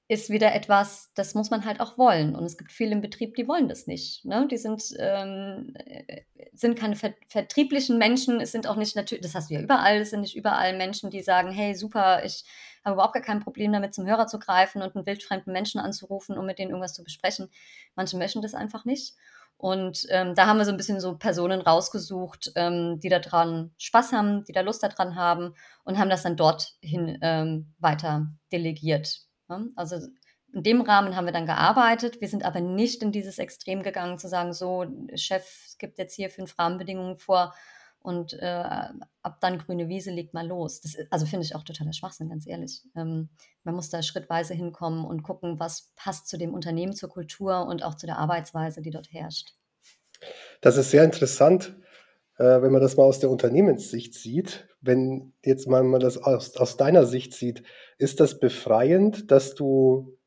ist 0.09 0.29
wieder 0.31 0.53
etwas, 0.55 1.11
das 1.15 1.35
muss 1.35 1.51
man 1.51 1.65
halt 1.65 1.79
auch 1.79 1.97
wollen. 1.97 2.35
Und 2.35 2.43
es 2.45 2.57
gibt 2.57 2.71
viele 2.73 2.93
im 2.93 3.01
Betrieb, 3.01 3.35
die 3.35 3.47
wollen 3.47 3.69
das 3.69 3.87
nicht, 3.87 4.25
ne? 4.25 4.47
Die 4.51 4.57
sind, 4.57 4.83
ähm, 4.99 5.73
äh, 5.85 6.23
sind 6.53 6.77
keine 6.79 6.95
ver 6.97 7.13
vertrieblichen 7.27 7.97
Menschen. 7.99 8.41
Es 8.41 8.51
sind 8.51 8.67
auch 8.67 8.75
nicht 8.75 8.95
natürlich 8.95 9.23
das 9.23 9.35
hast 9.35 9.49
du 9.51 9.53
ja 9.55 9.61
überall, 9.61 9.99
es 9.99 10.09
sind 10.09 10.21
nicht 10.21 10.35
überall 10.35 10.75
Menschen, 10.77 11.11
die 11.11 11.21
sagen: 11.21 11.51
„Hey, 11.51 11.75
super, 11.75 12.25
ich 12.25 12.43
habe 12.83 12.95
überhaupt 12.95 13.13
gar 13.13 13.23
kein 13.23 13.39
Problem 13.41 13.71
damit, 13.71 13.93
zum 13.93 14.07
Hörer 14.07 14.27
zu 14.27 14.39
greifen 14.39 14.81
und 14.81 14.95
einen 14.95 15.05
wildfremden 15.05 15.53
Menschen 15.53 15.79
anzurufen, 15.79 16.37
um 16.37 16.45
mit 16.45 16.59
denen 16.59 16.71
irgendwas 16.71 16.93
zu 16.95 17.03
besprechen.“ 17.03 17.49
Manche 17.95 18.17
möchten 18.17 18.41
das 18.41 18.53
einfach 18.55 18.85
nicht. 18.85 19.13
Und, 19.57 20.05
ähm, 20.09 20.35
da 20.35 20.47
haben 20.47 20.57
wir 20.57 20.65
so 20.65 20.71
ein 20.71 20.77
bisschen 20.77 21.01
so 21.01 21.17
Personen 21.17 21.61
rausgesucht, 21.61 22.51
ähm, 22.55 22.99
die 23.01 23.09
da 23.09 23.19
dran 23.19 23.71
Spaß 23.77 24.13
haben, 24.13 24.43
die 24.45 24.53
da 24.53 24.61
Lust 24.61 24.81
daran 24.83 25.15
haben 25.15 25.53
und 25.83 25.97
haben 25.99 26.09
das 26.09 26.23
dann 26.23 26.37
dorthin, 26.37 27.17
ähm, 27.21 27.73
weiter 27.79 28.27
delegiert? 28.51 29.28
Also, 29.75 29.97
in 30.53 30.63
dem 30.63 30.81
Rahmen 30.81 31.15
haben 31.15 31.25
wir 31.25 31.33
dann 31.33 31.45
gearbeitet. 31.45 32.21
Wir 32.21 32.27
sind 32.27 32.43
aber 32.43 32.59
nicht 32.59 33.03
in 33.03 33.11
dieses 33.11 33.37
Extrem 33.39 33.83
gegangen, 33.83 34.17
zu 34.17 34.27
sagen: 34.27 34.53
„So, 34.53 34.85
Chef 35.15 35.45
gibt 35.77 35.97
jetzt 35.97 36.15
hier 36.15 36.29
5 36.29 36.57
Rahmenbedingungen 36.57 37.17
vor 37.17 37.53
und, 37.99 38.33
äh, 38.33 38.63
ab 39.21 39.39
dann 39.41 39.59
grüne 39.59 39.89
Wiese, 39.89 40.11
legt 40.11 40.33
mal 40.33 40.47
los.“ 40.47 40.81
Das 40.81 40.95
also, 41.11 41.25
finde 41.25 41.45
ich 41.45 41.55
auch 41.55 41.63
totaler 41.63 41.93
Schwachsinn, 41.93 42.29
ganz 42.29 42.47
ehrlich. 42.47 42.81
Ähm, 42.95 43.29
man 43.63 43.75
muss 43.75 43.89
da 43.89 44.01
schrittweise 44.01 44.53
hinkommen 44.53 45.05
und 45.05 45.23
gucken, 45.23 45.59
was 45.59 45.91
passt 45.95 46.27
zu 46.27 46.37
dem 46.37 46.53
Unternehmen, 46.53 46.93
zur 46.93 47.09
Kultur 47.09 47.65
und 47.67 47.83
auch 47.83 47.95
zu 47.95 48.05
der 48.07 48.17
Arbeitsweise, 48.17 48.81
die 48.81 48.91
dort 48.91 49.11
herrscht. 49.11 49.53
Das 50.61 50.77
ist 50.77 50.91
sehr 50.91 51.03
interessant, 51.03 51.75
äh, 52.37 52.61
wenn 52.61 52.71
man 52.71 52.81
das 52.81 52.97
mal 52.97 53.03
aus 53.03 53.19
der 53.19 53.29
Unternehmenssicht 53.29 54.13
sieht. 54.13 54.67
Wenn 54.81 55.33
jetzt 55.43 55.67
mal 55.67 55.83
man 55.83 55.99
das 55.99 56.17
aus 56.17 56.55
aus 56.55 56.77
deiner 56.77 57.05
Sicht 57.05 57.33
sieht, 57.33 57.63
ist 57.99 58.19
das 58.21 58.39
befreiend, 58.39 59.31
dass 59.31 59.55
du 59.55 60.17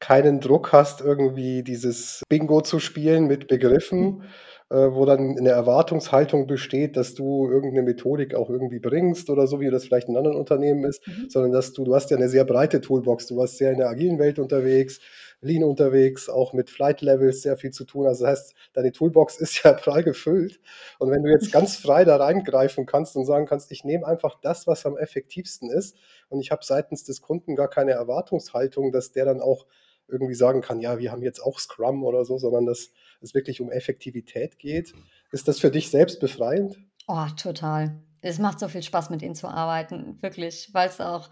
keinen 0.00 0.40
Druck 0.40 0.72
hast, 0.72 1.00
irgendwie 1.02 1.62
dieses 1.64 2.22
Bingo 2.28 2.60
zu 2.62 2.80
spielen 2.80 3.26
mit 3.28 3.48
Begriffen, 3.48 4.22
äh, 4.70 4.76
wo 4.76 5.06
dann 5.06 5.34
'ne 5.36 5.50
Erwartungshaltung 5.50 6.46
besteht, 6.48 6.96
dass 6.96 7.14
du 7.14 7.48
irgend 7.50 7.74
'ne 7.74 7.82
Methodik 7.82 8.34
auch 8.34 8.50
irgendwie 8.50 8.80
bringst 8.80 9.30
oder 9.30 9.46
so, 9.48 9.60
wie 9.60 9.70
das 9.70 9.84
vielleicht 9.86 10.08
in 10.08 10.16
anderen 10.18 10.38
Unternehmen 10.38 10.84
ist, 10.86 11.02
Mhm. 11.06 11.28
sondern 11.30 11.52
dass 11.52 11.72
du 11.74 11.84
du 11.84 11.94
hast 11.96 12.10
ja 12.10 12.18
'ne 12.18 12.28
sehr 12.30 12.44
breite 12.44 12.80
Toolbox. 12.82 13.26
Du 13.28 13.36
warst 13.38 13.58
sehr 13.58 13.72
in 13.72 13.78
der 13.78 13.88
agilen 13.90 14.18
Welt 14.20 14.38
unterwegs, 14.40 15.00
Lean 15.40 15.62
unterwegs, 15.62 16.28
auch 16.28 16.52
mit 16.52 16.68
Flight 16.68 17.00
Levels 17.00 17.42
sehr 17.42 17.56
viel 17.56 17.70
zu 17.70 17.84
tun. 17.84 18.06
Also, 18.06 18.24
das 18.24 18.38
heißt, 18.38 18.54
deine 18.72 18.92
Toolbox 18.92 19.36
ist 19.38 19.62
ja 19.62 19.72
prall 19.74 20.02
gefüllt. 20.02 20.60
Und 20.98 21.10
wenn 21.10 21.22
du 21.22 21.30
jetzt 21.30 21.52
ganz 21.52 21.76
frei 21.76 22.04
da 22.04 22.16
reingreifen 22.16 22.86
kannst 22.86 23.16
und 23.16 23.24
sagen 23.24 23.46
kannst: 23.46 23.70
„Ich 23.70 23.84
nehme 23.84 24.06
einfach 24.06 24.40
das, 24.40 24.66
was 24.66 24.84
am 24.86 24.96
effektivsten 24.96 25.70
ist 25.70 25.96
und 26.28 26.40
ich 26.40 26.50
habe 26.50 26.64
seitens 26.64 27.04
des 27.04 27.22
Kunden 27.22 27.54
gar 27.56 27.68
keine 27.68 27.92
Erwartungshaltung, 27.92 28.90
dass 28.92 29.12
der 29.12 29.24
dann 29.26 29.40
auch 29.40 29.66
irgendwie 30.08 30.34
sagen 30.34 30.60
kann: 30.60 30.80
„Ja, 30.80 30.98
wir 30.98 31.12
haben 31.12 31.22
jetzt 31.22 31.40
auch 31.40 31.60
Scrum“ 31.60 32.04
oder 32.04 32.24
so“, 32.24 32.38
sondern 32.38 32.66
dass 32.66 32.90
es 33.20 33.34
wirklich 33.34 33.60
um 33.60 33.70
Effektivität 33.70 34.58
geht. 34.58 34.92
Ist 35.30 35.46
das 35.46 35.60
für 35.60 35.70
dich 35.70 35.90
selbst 35.90 36.18
befreiend? 36.20 36.78
Oh, 37.06 37.26
total. 37.40 38.02
Es 38.20 38.38
macht 38.38 38.58
so 38.58 38.68
viel 38.68 38.82
Spaß, 38.82 39.10
mit 39.10 39.22
ihnen 39.22 39.34
zu 39.34 39.46
arbeiten, 39.46 40.18
wirklich, 40.20 40.70
weil's 40.72 41.00
auch 41.00 41.30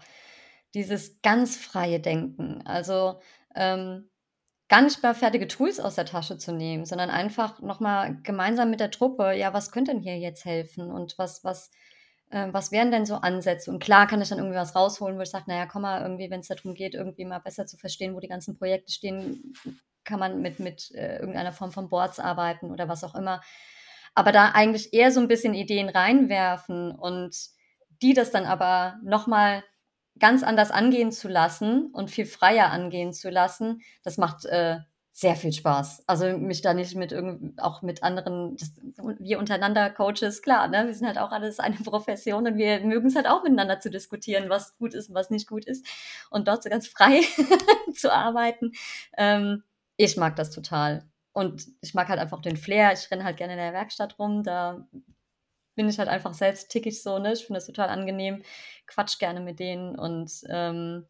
dieses 0.73 1.21
ganz 1.21 1.57
freie 1.57 1.99
Denken 1.99 2.61
also, 2.65 3.19
ähm, 3.57 4.09
gar 4.69 4.81
nicht 4.83 5.03
mal 5.03 5.15
fertige 5.15 5.47
Tools 5.47 5.79
aus 5.79 5.95
der 5.95 6.05
Tasche 6.05 6.37
zu 6.37 6.53
nehmen, 6.53 6.85
sondern 6.85 7.09
einfach 7.11 7.61
noch 7.61 7.79
mal 7.81 8.17
gemeinsam 8.23 8.69
mit 8.71 8.79
der 8.81 8.91
Truppe: 8.91 9.33
„Ja, 9.33 9.53
was 9.53 9.71
könnte 9.71 9.91
denn 9.93 10.01
hier 10.01 10.17
jetzt 10.19 10.45
helfen 10.45 10.91
und 10.91 11.17
was 11.17 11.43
was 11.43 11.71
äh, 12.31 12.47
was 12.51 12.71
wären 12.71 12.91
denn 12.91 13.05
so 13.05 13.15
Ansätze?“ 13.17 13.71
Und 13.71 13.79
klar 13.83 14.07
kann 14.07 14.21
ich 14.21 14.29
dann 14.29 14.39
irgendwie 14.39 14.57
was 14.57 14.75
rausholen, 14.75 15.17
wo 15.17 15.21
ich 15.23 15.29
sage: 15.31 15.45
„Na 15.47 15.57
ja, 15.57 15.65
komm 15.67 15.83
mal, 15.83 16.01
irgendwie, 16.01 16.29
wenn's 16.31 16.47
da 16.49 16.55
drum 16.55 16.73
geht, 16.75 16.95
irgendwie 16.95 17.25
mal 17.25 17.39
besser 17.39 17.65
zu 17.67 17.77
verstehen, 17.77 18.15
wo 18.15 18.19
die 18.21 18.27
ganzen 18.29 18.57
Projekte 18.57 18.91
stehen, 18.93 19.53
kann 20.05 20.19
man 20.19 20.41
mit 20.41 20.59
mit, 20.59 20.91
äh, 20.95 21.17
irgendeiner 21.19 21.51
Form 21.53 21.71
von 21.71 21.89
Boards 21.89 22.19
arbeiten 22.19 22.71
oder 22.71 22.87
was 22.89 23.03
auch 23.03 23.15
immer.“ 23.15 23.41
Aber 24.15 24.31
da 24.31 24.51
eigentlich 24.51 24.93
eher 24.93 25.11
so 25.11 25.19
'n 25.21 25.27
bisschen 25.27 25.53
Ideen 25.53 25.89
reinwerfen 25.89 26.91
und 26.91 27.35
die 28.01 28.13
das 28.13 28.31
dann 28.31 28.45
aber 28.45 28.97
noch 29.03 29.27
mal 29.27 29.63
ganz 30.19 30.43
anders 30.43 30.71
angehen 30.71 31.11
zu 31.11 31.27
lassen 31.27 31.87
und 31.91 32.11
viel 32.11 32.25
freier 32.25 32.71
angehen 32.71 33.13
zu 33.13 33.29
lassen, 33.29 33.81
das 34.03 34.17
macht, 34.17 34.45
äh, 34.45 34.77
sehr 35.17 35.35
viel 35.35 35.51
Spaß. 35.51 36.03
Also, 36.05 36.37
mich 36.37 36.61
da 36.61 36.75
nicht 36.75 36.95
mit 36.95 37.11
irgend 37.11 37.59
auch 37.59 37.81
mit 37.81 38.03
anderen 38.03 38.55
das 38.55 38.71
wir 39.17 39.39
untereinander 39.39 39.89
Coaches, 39.89 40.43
klar, 40.43 40.67
ne? 40.67 40.85
Wir 40.85 40.93
sind 40.93 41.07
halt 41.07 41.17
auch 41.17 41.31
alles 41.31 41.59
eine 41.59 41.75
Profession 41.83 42.45
und 42.45 42.55
wir 42.57 42.81
mögen's 42.81 43.15
halt 43.15 43.27
auch 43.27 43.41
miteinander 43.41 43.79
zu 43.79 43.89
diskutieren, 43.89 44.47
was 44.49 44.77
gut 44.77 44.93
ist 44.93 45.09
und 45.09 45.15
was 45.15 45.31
nicht 45.31 45.47
gut 45.47 45.65
ist 45.65 45.87
und 46.29 46.47
dort 46.47 46.61
so 46.61 46.69
ganz 46.69 46.87
frei 46.87 47.21
zu 47.95 48.13
arbeiten. 48.13 48.73
Ähm, 49.17 49.63
ich 49.95 50.17
mag 50.17 50.35
das 50.35 50.51
total. 50.51 51.03
Und 51.33 51.65
ich 51.81 51.95
mag 51.95 52.09
halt 52.09 52.19
einfach 52.19 52.41
den 52.41 52.57
Flair. 52.57 52.93
Ich 52.93 53.09
renne 53.09 53.23
halt 53.23 53.37
gerne 53.37 53.53
in 53.53 53.59
der 53.59 53.73
Werkstatt 53.73 54.19
rum, 54.19 54.43
da 54.43 54.87
bin 55.77 55.89
ich 55.89 55.99
halt 55.99 56.09
einfach 56.09 56.33
selbst 56.35 56.69
ticke 56.71 56.89
ich 56.89 57.03
so, 57.03 57.19
ne? 57.19 57.33
Ich 57.33 57.45
finde 57.47 57.59
das 57.59 57.67
total 57.67 57.89
angenehm, 57.89 58.43
quatsche 58.87 59.19
gerne 59.19 59.41
mit 59.41 59.59
denen 59.61 59.97
und, 59.97 60.31
ähm, 60.49 61.07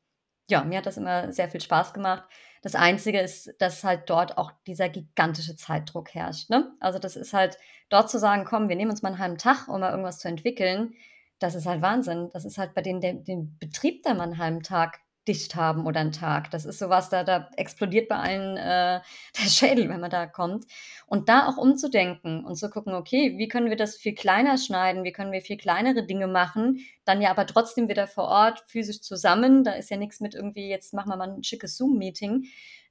ja, 0.52 0.64
mir 0.66 0.80
hat 0.80 0.88
das 0.88 0.98
immer 0.98 1.34
sehr 1.34 1.50
viel 1.50 1.62
Spaß 1.62 1.94
gemacht. 1.96 2.24
Das 2.64 2.76
Einzige 2.76 3.22
ist, 3.22 3.54
dass 3.60 3.84
halt 3.86 4.10
dort 4.12 4.38
auch 4.40 4.52
dieser 4.68 4.90
gigantische 4.90 5.56
Zeitdruck 5.58 6.14
herrscht, 6.16 6.50
ne? 6.52 6.74
Also, 6.82 7.00
das 7.00 7.16
ist 7.18 7.34
halt 7.34 7.58
dort 7.90 8.10
zu 8.12 8.20
sagen: 8.20 8.46
„Komm, 8.46 8.70
wir 8.70 8.76
nehmen 8.78 8.92
uns 8.92 9.02
mal 9.04 9.12
'n 9.14 9.20
halben 9.20 9.40
Tag, 9.40 9.68
um 9.70 9.82
mal 9.82 9.92
irgendwas 9.92 10.20
zu 10.20 10.28
entwickeln“, 10.30 10.94
das 11.40 11.56
ist 11.56 11.66
halt 11.68 11.82
Wahnsinn. 11.84 12.30
Das 12.34 12.46
ist 12.46 12.58
halt 12.60 12.74
bei 12.76 12.82
denen 12.84 13.02
den 13.02 13.24
den 13.26 13.58
Betrieb 13.60 14.04
da 14.04 14.14
mal 14.16 14.28
'n 14.30 14.38
halben 14.40 14.64
Tag 14.64 15.00
dicht 15.28 15.56
haben 15.56 15.86
oder 15.86 16.00
'n 16.02 16.12
Tag. 16.12 16.52
Das 16.52 16.66
ist 16.66 16.80
so 16.80 16.90
was, 16.90 17.10
da 17.10 17.24
da 17.24 17.50
explodiert 17.58 18.08
bei 18.10 18.16
allen, 18.18 18.58
äh, 18.58 19.02
der 19.44 19.50
Schädel, 19.50 19.90
wenn 19.90 20.00
man 20.00 20.10
da 20.12 20.26
kommt. 20.28 20.66
Und 21.08 21.30
da 21.30 21.48
auch 21.48 21.58
umzudenken 21.58 22.46
und 22.46 22.56
zu 22.56 22.70
gucken: 22.70 22.94
„Okay, 22.94 23.38
wie 23.38 23.48
können 23.48 23.70
wir 23.70 23.78
das 23.78 23.96
viel 23.98 24.16
kleiner 24.16 24.58
schneiden? 24.58 25.04
Wie 25.04 25.12
können 25.12 25.32
wir 25.32 25.42
viel 25.42 25.58
kleinere 25.58 26.06
Dinge 26.06 26.28
machen, 26.28 26.80
dann 27.06 27.22
ja 27.22 27.30
aber 27.32 27.46
trotzdem 27.46 27.90
wieder 27.90 28.08
vor 28.08 28.26
Ort 28.26 28.64
physisch 28.68 29.02
zusammen?“ 29.02 29.64
Da 29.64 29.72
ist 29.74 29.90
ja 29.90 29.98
nix 29.98 30.20
mit 30.20 30.36
irgendwie: 30.36 30.70
„Jetzt 30.70 30.94
machen 30.94 31.10
wir 31.10 31.18
mal 31.18 31.30
'n 31.30 31.44
schickes 31.44 31.78
Zoom-Meeting.“ 31.78 32.46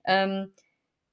Ähm, 0.04 0.52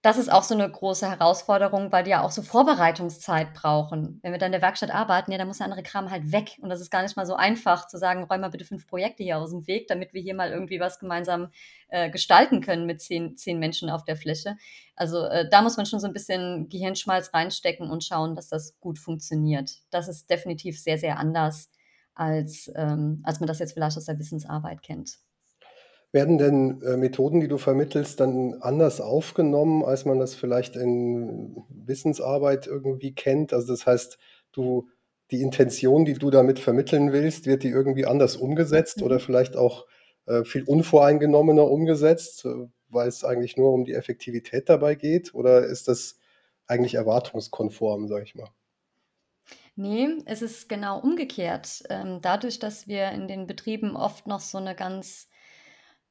das 0.04 0.18
ist 0.20 0.32
auch 0.32 0.44
so 0.44 0.56
'ne 0.56 0.70
große 0.70 1.10
Herausforderung, 1.10 1.92
weil 1.92 2.04
die 2.04 2.12
ja 2.12 2.22
auch 2.24 2.32
so 2.32 2.44
Vorbereitungszeit 2.44 3.54
brauchen. 3.56 4.20
Wenn 4.24 4.34
wir 4.34 4.40
da 4.40 4.46
in 4.48 4.52
der 4.52 4.62
Werkstatt 4.62 4.92
arbeiten, 4.94 5.32
ja, 5.32 5.40
dann 5.40 5.48
muss 5.48 5.58
der 5.60 5.66
andere 5.66 5.84
Kram 5.84 6.12
halt 6.12 6.32
weg. 6.32 6.58
Und 6.62 6.70
das 6.70 6.82
ist 6.82 6.92
gar 6.92 7.02
nicht 7.04 7.18
mal 7.18 7.26
so 7.26 7.36
einfach 7.36 7.88
zu 7.88 7.98
sagen: 7.98 8.24
„Räum 8.26 8.42
mal 8.42 8.50
bitte 8.50 8.66
5 8.66 8.88
Projekte 8.88 9.24
hier 9.24 9.38
aus'm 9.40 9.66
Weg, 9.68 9.88
damit 9.88 10.14
wir 10.14 10.22
hier 10.22 10.36
mal 10.36 10.52
irgendwie 10.52 10.80
was 10.80 11.00
gemeinsam, 11.00 11.50
äh, 11.90 12.10
gestalten 12.12 12.62
können 12.62 12.86
mit 12.86 13.02
10 13.02 13.38
10 13.38 13.60
Menschen 13.60 13.90
auf 13.90 14.04
der 14.06 14.18
Fläche.“ 14.18 14.58
Also, 14.96 15.24
äh, 15.26 15.50
da 15.50 15.62
muss 15.62 15.78
man 15.78 15.86
schon 15.88 16.00
so 16.02 16.08
'n 16.08 16.14
bisschen 16.14 16.70
Gehirnschmalz 16.70 17.34
reinstecken 17.34 17.90
und 17.90 18.04
schauen, 18.04 18.36
dass 18.36 18.50
das 18.50 18.78
gut 18.82 19.00
funktioniert. 19.00 19.72
Das 19.90 20.08
ist 20.10 20.30
definitiv 20.30 20.80
sehr, 20.82 20.98
sehr 21.00 21.18
anders 21.20 21.72
als 22.16 22.72
ähm, 22.76 23.22
als 23.24 23.40
man 23.40 23.48
das 23.48 23.60
jetzt 23.60 23.74
vielleicht 23.74 23.98
aus 23.98 24.06
der 24.06 24.20
Wissensarbeit 24.20 24.84
kennt. 24.84 25.18
Werden 26.14 26.38
denn, 26.38 26.82
äh, 26.84 26.96
Methoden, 26.96 27.40
die 27.42 27.48
du 27.48 27.58
vermittelst, 27.58 28.20
dann 28.20 28.56
anders 28.62 29.02
aufgenommen, 29.02 29.84
als 29.84 30.06
man 30.06 30.20
das 30.20 30.36
vielleicht 30.36 30.76
in 30.76 31.58
Wissensarbeit 31.70 32.68
irgendwie 32.68 33.16
kennt? 33.16 33.52
Also, 33.52 33.74
das 33.74 33.88
heißt, 33.88 34.20
du 34.52 34.90
die 35.32 35.42
Intention, 35.42 36.06
die 36.06 36.14
du 36.14 36.30
damit 36.30 36.60
vermitteln 36.60 37.12
willst, 37.14 37.48
wird 37.48 37.64
die 37.64 37.70
irgendwie 37.70 38.06
anders 38.06 38.36
umgesetzt 38.38 39.02
oder 39.02 39.20
Mhm. 39.20 39.22
vielleicht 39.22 39.56
auch, 39.58 39.88
äh, 40.28 40.44
viel 40.44 40.64
unvoreingenommener 40.66 41.70
umgesetzt, 41.70 42.46
äh, 42.46 42.68
weil 42.90 43.08
es 43.08 43.24
eigentlich 43.24 43.58
nur 43.58 43.74
um 43.74 43.84
die 43.84 43.94
Effektivität 43.94 44.70
dabei 44.70 44.94
geht? 44.96 45.34
Oder 45.34 45.66
ist 45.66 45.88
das 45.88 46.20
eigentlich 46.68 46.94
erwartungskonform, 46.96 48.08
sage 48.08 48.24
ich 48.26 48.36
mal? 48.36 48.50
Ne, 49.78 50.22
es 50.26 50.42
ist 50.44 50.70
genau 50.70 51.00
umgekehrt. 51.00 51.84
Ähm, 51.90 52.20
dadurch, 52.22 52.60
dass 52.60 52.88
wir 52.88 53.10
in 53.12 53.28
den 53.28 53.48
Betrieben 53.48 53.96
oft 53.96 54.28
noch 54.28 54.40
so 54.40 54.60
'ne 54.60 54.76
ganz, 54.76 55.30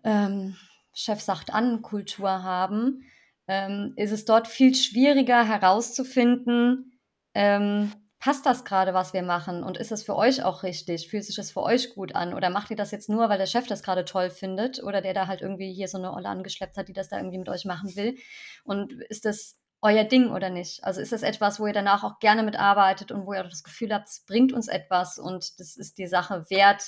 ähm, 0.04 0.56
Chef 0.94 1.20
sagt 1.20 1.52
an 1.54 1.82
Kultur 1.82 2.42
haben, 2.42 3.02
ähm, 3.48 3.92
ist 3.96 4.12
es 4.12 4.24
dort 4.24 4.48
viel 4.48 4.74
schwieriger 4.74 5.44
herauszufinden, 5.44 6.98
ähm, 7.34 7.92
passt 8.20 8.46
das 8.46 8.64
grade, 8.64 8.94
was 8.94 9.12
wir 9.14 9.22
machen 9.22 9.64
und 9.64 9.76
ist 9.78 9.90
das 9.90 10.04
für 10.04 10.14
euch 10.16 10.44
auch 10.44 10.62
richtig? 10.62 11.08
Fühlt 11.08 11.24
sich 11.24 11.34
das 11.36 11.50
für 11.50 11.62
euch 11.62 11.94
gut 11.94 12.14
an 12.14 12.34
oder 12.34 12.50
macht 12.50 12.70
ihr 12.70 12.76
das 12.76 12.90
jetzt 12.92 13.08
nur, 13.08 13.28
weil 13.28 13.38
der 13.38 13.46
Chef 13.46 13.66
das 13.66 13.82
grade 13.82 14.04
toll 14.04 14.30
findet 14.30 14.82
oder 14.82 15.00
der 15.02 15.14
da 15.14 15.26
halt 15.26 15.40
irgendwie 15.42 15.72
hier 15.72 15.88
so 15.88 15.98
'ne 15.98 16.12
Olle 16.12 16.28
angeschleppt 16.28 16.76
hat, 16.76 16.88
die 16.88 16.92
das 16.92 17.08
da 17.08 17.16
irgendwie 17.18 17.38
mit 17.38 17.48
euch 17.48 17.64
machen 17.64 17.96
will? 17.96 18.16
Und 18.64 18.92
ist 19.10 19.24
das 19.24 19.58
euer 19.80 20.04
Ding 20.04 20.30
oder 20.30 20.50
nicht? 20.50 20.84
Also, 20.84 21.00
ist 21.00 21.10
das 21.12 21.22
etwas, 21.22 21.58
wo 21.58 21.66
ihr 21.66 21.72
danach 21.72 22.04
auch 22.04 22.20
gerne 22.20 22.42
mitarbeitet 22.44 23.10
und 23.12 23.26
wo 23.26 23.32
ihr 23.34 23.44
auch 23.44 23.48
das 23.50 23.64
Gefühl 23.64 23.92
habt, 23.92 24.08
es 24.08 24.24
bringt 24.24 24.52
uns 24.52 24.68
etwas 24.68 25.18
und 25.18 25.58
das 25.58 25.76
ist 25.76 25.98
die 25.98 26.06
Sache 26.06 26.46
wert, 26.50 26.84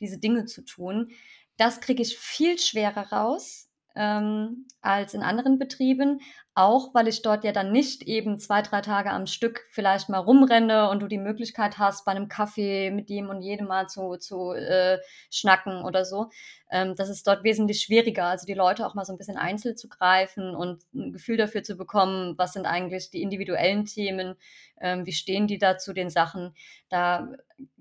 diese 0.00 0.18
Dinge 0.18 0.46
zu 0.46 0.62
tun? 0.64 1.10
Das 1.56 1.80
kriege 1.80 2.02
ich 2.02 2.18
viel 2.18 2.58
schwerer 2.58 3.12
raus, 3.12 3.68
ähm, 3.96 4.66
als 4.80 5.14
in 5.14 5.22
anderen 5.22 5.58
Betrieben, 5.58 6.20
auch 6.54 6.92
weil 6.94 7.08
ich 7.08 7.22
dort 7.22 7.44
ja 7.44 7.52
dann 7.52 7.72
nicht 7.72 8.02
eben 8.02 8.38
2, 8.38 8.60
3 8.62 8.80
Tage 8.82 9.10
am 9.10 9.26
Stück 9.26 9.66
vielleicht 9.70 10.08
mal 10.10 10.18
rumrenne 10.18 10.90
und 10.90 11.00
du 11.00 11.06
die 11.08 11.18
Möglichkeit 11.18 11.78
hast, 11.78 12.04
bei 12.04 12.12
'nem 12.14 12.28
Kaffee 12.28 12.90
mit 12.90 13.08
dem 13.08 13.30
und 13.30 13.40
jedem 13.42 13.66
mal 13.68 13.88
zu 13.88 14.16
zu, 14.18 14.52
äh, 14.52 14.98
schnacken 15.30 15.82
oder 15.84 16.04
so. 16.04 16.28
Ähm, 16.70 16.94
das 16.96 17.08
ist 17.08 17.26
dort 17.26 17.44
wesentlich 17.44 17.82
schwieriger, 17.82 18.24
also 18.26 18.46
die 18.46 18.54
Leute 18.54 18.86
auch 18.86 18.94
mal 18.94 19.04
so 19.04 19.12
'n 19.12 19.18
bisschen 19.18 19.36
einzeln 19.38 19.76
zu 19.76 19.88
greifen 19.88 20.54
und 20.54 20.82
'n 20.94 21.12
Gefühl 21.12 21.36
dafür 21.36 21.62
zu 21.62 21.76
bekommen, 21.76 22.34
was 22.38 22.52
sind 22.54 22.66
eigentlich 22.66 23.10
die 23.10 23.22
individuellen 23.22 23.84
Themen, 23.86 24.34
ähm, 24.80 25.06
wie 25.06 25.12
stehen 25.12 25.46
die 25.46 25.58
da 25.58 25.78
zu 25.78 25.92
den 25.92 26.10
Sachen? 26.10 26.54
Da 26.90 27.28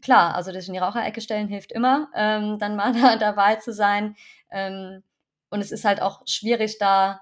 klar, 0.01 0.36
also 0.36 0.51
dich 0.51 0.68
in 0.68 0.74
die 0.74 0.80
Raucherecke 0.80 1.22
stellen 1.22 1.47
hilft 1.47 1.72
immer, 1.72 2.09
ähm, 2.16 2.57
dann 2.59 2.76
mal 2.76 2.93
da 2.93 3.16
dabei 3.18 3.55
zu 3.55 3.74
sein. 3.74 4.16
Ähm, 4.51 5.03
und 5.51 5.61
es 5.61 5.71
ist 5.73 5.85
halt 5.85 6.01
auch 6.01 6.23
schwierig, 6.27 6.79
da 6.79 7.21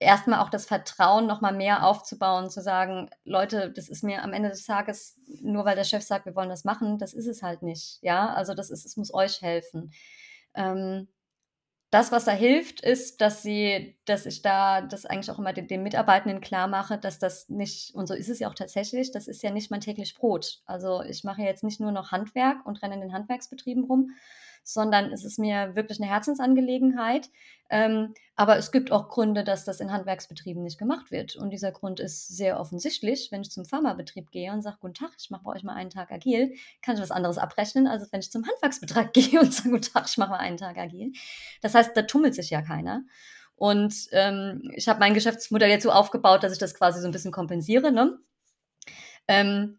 erst 0.00 0.26
mal 0.28 0.40
auch 0.42 0.50
das 0.50 0.66
Vertrauen 0.66 1.26
noch 1.26 1.40
mal 1.40 1.52
mehr 1.54 1.84
aufzubauen, 1.86 2.50
zu 2.50 2.62
sagen: 2.62 3.10
„Leute, 3.24 3.72
das 3.72 3.88
ist 3.88 4.04
mir 4.04 4.22
am 4.24 4.32
Ende 4.32 4.50
des 4.50 4.64
Tages 4.66 5.18
nur 5.42 5.64
weil 5.64 5.76
der 5.76 5.84
Chef 5.84 6.02
sagt, 6.04 6.26
wir 6.26 6.36
wollen 6.36 6.48
das 6.50 6.64
machen, 6.64 6.98
das 6.98 7.14
ist 7.14 7.26
es 7.28 7.42
halt 7.42 7.62
nicht, 7.62 7.98
ja? 8.02 8.32
Also, 8.34 8.54
das 8.54 8.70
ist 8.70 8.86
es 8.86 8.96
muss 8.96 9.12
euch 9.14 9.42
helfen.“ 9.42 9.92
Ähm, 10.54 11.08
das, 11.90 12.12
was 12.12 12.26
da 12.26 12.32
hilft, 12.32 12.82
ist, 12.82 13.20
dass 13.22 13.42
sie 13.42 13.98
dass 14.04 14.26
ich 14.26 14.42
da 14.42 14.82
das 14.82 15.06
eigentlich 15.06 15.30
auch 15.30 15.38
immer 15.38 15.54
den 15.54 15.68
den 15.68 15.82
Mitarbeitenden 15.82 16.40
klarmache, 16.42 16.98
dass 16.98 17.18
das 17.18 17.48
nicht 17.48 17.94
und 17.94 18.06
so 18.08 18.14
ist 18.14 18.28
es 18.28 18.40
ja 18.40 18.48
auch 18.50 18.54
tatsächlich, 18.54 19.10
das 19.12 19.26
ist 19.28 19.42
ja 19.42 19.50
nicht 19.50 19.70
mein 19.70 19.80
täglich 19.80 20.14
Brot. 20.14 20.60
Also, 20.66 21.02
ich 21.02 21.24
mache 21.24 21.42
jetzt 21.42 21.64
nicht 21.64 21.80
nur 21.80 21.92
noch 21.92 22.12
Handwerk 22.12 22.66
und 22.66 22.82
renne 22.82 22.94
in 22.96 23.00
den 23.00 23.12
Handwerksbetrieben 23.14 23.84
rum, 23.84 24.10
sondern 24.74 25.12
es 25.12 25.24
ist 25.24 25.38
mir 25.38 25.74
wirklich 25.76 25.98
'ne 26.00 26.06
Herzensangelegenheit. 26.06 27.28
Ähm, 27.70 28.14
aber 28.36 28.56
es 28.56 28.72
gibt 28.72 28.92
auch 28.92 29.08
Gründe, 29.08 29.44
dass 29.44 29.64
das 29.64 29.80
in 29.80 29.92
Handwerksbetrieben 29.92 30.62
nicht 30.62 30.78
gemacht 30.78 31.10
wird. 31.10 31.36
Und 31.36 31.50
dieser 31.50 31.70
Grund 31.72 32.00
ist 32.00 32.28
sehr 32.28 32.58
offensichtlich. 32.60 33.28
Wenn 33.30 33.42
ich 33.42 33.50
zum 33.50 33.64
Pharmabetrieb 33.66 34.30
gehe 34.30 34.52
und 34.52 34.62
sage: 34.62 34.78
„Guten 34.80 34.94
Tag, 34.94 35.10
ich 35.18 35.30
mache 35.30 35.42
bei 35.44 35.52
euch 35.52 35.62
mal 35.64 35.74
einen 35.74 35.90
Tag 35.90 36.10
agil“, 36.12 36.54
kann 36.82 36.94
ich 36.96 37.02
was 37.02 37.10
anderes 37.10 37.38
abrechnen, 37.38 37.86
als 37.86 38.10
wenn 38.12 38.20
ich 38.20 38.30
zum 38.32 38.46
Handwerksbetrieb 38.46 39.12
gehe 39.14 39.40
und 39.40 39.52
sage: 39.52 39.70
„Guten 39.70 39.82
Tag, 39.92 40.06
ich 40.08 40.18
mache 40.18 40.30
mal 40.30 40.36
einen 40.38 40.56
Tag 40.58 40.78
agil.“ 40.78 41.12
Das 41.62 41.74
heißt, 41.74 41.96
da 41.96 42.02
tummelt 42.02 42.34
sich 42.34 42.50
ja 42.50 42.62
keiner. 42.62 43.02
Und, 43.56 43.94
ähm, 44.12 44.70
ich 44.74 44.88
habe 44.88 45.00
mein 45.00 45.14
Geschäftsmodell 45.14 45.70
jetzt 45.70 45.82
so 45.82 45.90
aufgebaut, 45.92 46.42
dass 46.44 46.52
ich 46.52 46.58
das 46.58 46.74
quasi 46.74 47.00
so 47.00 47.06
'n 47.08 47.12
bisschen 47.12 47.32
kompensiere, 47.32 47.90
ne? 47.92 48.18
Ähm, 49.28 49.78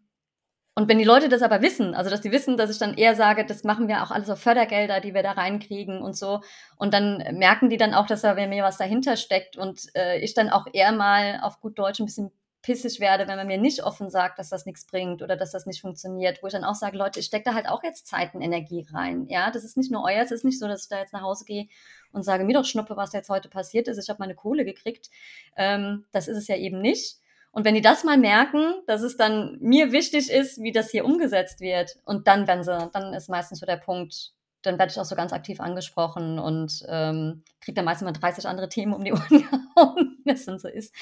und 0.74 0.88
wenn 0.88 0.98
die 0.98 1.04
Leute 1.04 1.28
das 1.28 1.42
aber 1.42 1.62
wissen, 1.62 1.94
also, 1.94 2.10
dass 2.10 2.20
die 2.22 2.32
wissen, 2.32 2.56
dass 2.56 2.70
ich 2.70 2.78
dann 2.78 2.94
eher 2.94 3.14
sage: 3.16 3.44
„Das 3.46 3.64
machen 3.64 3.88
wir 3.88 4.02
auch 4.02 4.10
alles 4.10 4.30
auf 4.30 4.40
Fördergelder, 4.40 5.00
die 5.00 5.14
wir 5.14 5.22
da 5.22 5.32
reinkriegen 5.32 6.00
und 6.02 6.16
so.“ 6.16 6.40
Und 6.76 6.94
dann 6.94 7.18
merken 7.38 7.68
die 7.70 7.76
dann 7.76 7.94
auch, 7.94 8.06
dass 8.06 8.22
da 8.22 8.34
mir 8.34 8.62
was 8.64 8.78
dahinter 8.78 9.16
steckt 9.16 9.56
und, 9.56 9.82
äh, 9.96 10.18
ich 10.20 10.34
dann 10.34 10.50
auch 10.50 10.66
eher 10.72 10.92
mal 10.92 11.40
auf 11.42 11.60
gut 11.60 11.78
Deutsch 11.78 12.00
'n 12.00 12.06
bisschen 12.06 12.30
pissig 12.62 13.00
werde, 13.00 13.26
wenn 13.26 13.36
man 13.38 13.46
mir 13.46 13.56
nicht 13.58 13.82
offen 13.84 14.10
sagt, 14.10 14.38
dass 14.38 14.50
das 14.50 14.66
nix 14.66 14.84
bringt 14.86 15.22
oder 15.22 15.34
dass 15.36 15.50
das 15.50 15.64
nicht 15.66 15.80
funktioniert, 15.80 16.42
wo 16.42 16.46
ich 16.48 16.52
dann 16.52 16.64
auch 16.64 16.74
sage: 16.74 16.96
„Leute, 16.98 17.20
ich 17.20 17.26
stecke 17.26 17.44
da 17.44 17.54
halt 17.54 17.68
auch 17.68 17.82
jetzt 17.82 18.06
Zeit 18.06 18.34
und 18.34 18.42
Energie 18.42 18.86
rein, 18.92 19.26
ja? 19.28 19.50
Das 19.50 19.64
ist 19.64 19.76
nicht 19.76 19.90
nur 19.90 20.04
euers. 20.04 20.26
Es 20.26 20.40
ist 20.40 20.44
nicht 20.44 20.58
so, 20.60 20.68
dass 20.68 20.82
ich 20.84 20.88
da 20.88 20.98
jetzt 21.00 21.12
nach 21.12 21.22
Hause 21.22 21.44
gehe 21.46 21.66
und 22.12 22.22
sage: 22.22 22.44
„Mir 22.44 22.54
doch 22.54 22.64
Schnuppe, 22.64 22.96
was 22.96 23.12
jetzt 23.12 23.28
heute 23.30 23.48
passiert 23.48 23.88
ist. 23.88 23.98
Ich 23.98 24.08
habe 24.10 24.18
meine 24.20 24.34
Kohle 24.34 24.64
gekriegt.“ 24.64 25.10
Ähm, 25.56 26.04
das 26.12 26.28
ist 26.28 26.36
es 26.38 26.48
ja 26.48 26.56
eben 26.56 26.80
nicht. 26.80 27.16
Und 27.54 27.64
wenn 27.64 27.74
die 27.74 27.80
das 27.80 28.04
mal 28.04 28.16
merken, 28.18 28.74
dass 28.86 29.02
es 29.02 29.16
dann 29.16 29.58
mir 29.60 29.92
wichtig 29.92 30.30
ist, 30.30 30.62
wie 30.62 30.72
das 30.72 30.90
hier 30.90 31.04
umgesetzt 31.04 31.60
wird 31.60 31.96
und 32.04 32.28
dann 32.28 32.46
werden 32.46 32.62
sie 32.64 32.90
dann 32.92 33.12
ist 33.14 33.28
meistens 33.28 33.58
so 33.60 33.66
der 33.66 33.76
Punkt 33.76 34.32
dann 34.62 34.78
werde 34.78 34.92
ich 34.92 35.00
auch 35.00 35.06
so 35.06 35.16
ganz 35.16 35.32
aktiv 35.32 35.58
angesprochen 35.58 36.38
und, 36.38 36.84
ähm, 36.88 37.44
kriege 37.62 37.76
dann 37.76 37.86
meistens 37.86 38.04
mal 38.04 38.12
30 38.12 38.46
andere 38.46 38.68
Themen 38.68 38.92
um 38.92 39.02
die 39.04 39.12
Ohren 39.14 39.28
gehauen, 39.30 40.18
wie 40.22 40.30
das 40.32 40.44
dann 40.44 40.58
so 40.58 40.68
ist. 40.68 40.94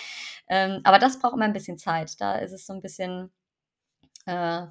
Ähm, 0.49 0.81
aber 0.85 1.01
das 1.01 1.19
braucht 1.19 1.35
immer 1.35 1.45
'n 1.45 1.53
bisschen 1.53 1.77
Zeit. 1.77 2.21
Da 2.21 2.37
ist 2.37 2.53
es 2.53 2.67
so 2.67 2.73
'n 2.73 2.81
bisschen, 2.83 3.33
äh, 4.27 4.63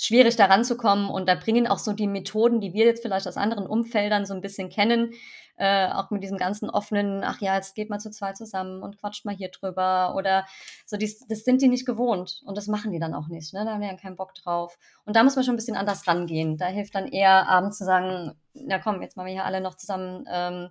schwierig, 0.00 0.36
da 0.36 0.46
ranzukommen 0.46 1.10
und 1.10 1.28
da 1.28 1.36
bringen 1.36 1.66
auch 1.68 1.78
so 1.78 1.92
die 1.94 2.08
Methoden, 2.08 2.60
die 2.60 2.74
wir 2.74 2.86
jetzt 2.86 3.02
vielleicht 3.02 3.28
aus 3.28 3.36
anderen 3.38 3.66
Umfeldern 3.66 4.26
so 4.26 4.34
'n 4.34 4.42
bisschen 4.42 4.70
kennen, 4.70 5.12
äh, 5.58 5.88
auch 5.88 6.10
mit 6.10 6.22
diesem 6.22 6.38
ganzen 6.38 6.70
offenen: 6.70 7.24
„Ach 7.24 7.40
ja, 7.40 7.56
jetzt 7.56 7.74
geht 7.74 7.90
mal 7.90 7.98
zu 8.00 8.10
zweit 8.10 8.36
zusammen 8.36 8.82
und 8.82 8.98
quatscht 9.00 9.24
mal 9.24 9.34
hier 9.36 9.50
drüber“ 9.50 10.14
oder 10.16 10.46
so 10.86 10.96
dies 10.96 11.26
das 11.28 11.44
sind 11.44 11.62
die 11.62 11.68
nicht 11.68 11.86
gewohnt 11.86 12.42
und 12.46 12.56
das 12.56 12.66
machen 12.68 12.92
die 12.92 12.98
dann 13.00 13.14
auch 13.14 13.28
nicht, 13.28 13.52
ne? 13.54 13.64
Da 13.64 13.72
haben 13.72 13.80
die 13.82 13.88
dann 13.88 13.96
keinen 13.98 14.16
Bock 14.16 14.34
drauf. 14.34 14.78
Und 15.04 15.16
da 15.16 15.22
muss 15.24 15.36
man 15.36 15.44
schon 15.44 15.54
'n 15.54 15.56
bisschen 15.58 15.76
anders 15.76 16.06
rangehen. 16.08 16.56
Da 16.58 16.66
hilft 16.66 16.94
dann 16.94 17.08
eher, 17.08 17.48
abends 17.48 17.78
zu 17.78 17.84
sagen: 17.84 18.34
„Na 18.54 18.78
komm, 18.78 19.02
jetzt 19.02 19.16
machen 19.16 19.26
wir 19.26 19.32
hier 19.34 19.44
alle 19.46 19.60
noch 19.60 19.76
zusammen, 19.76 20.24
ähm, 20.30 20.70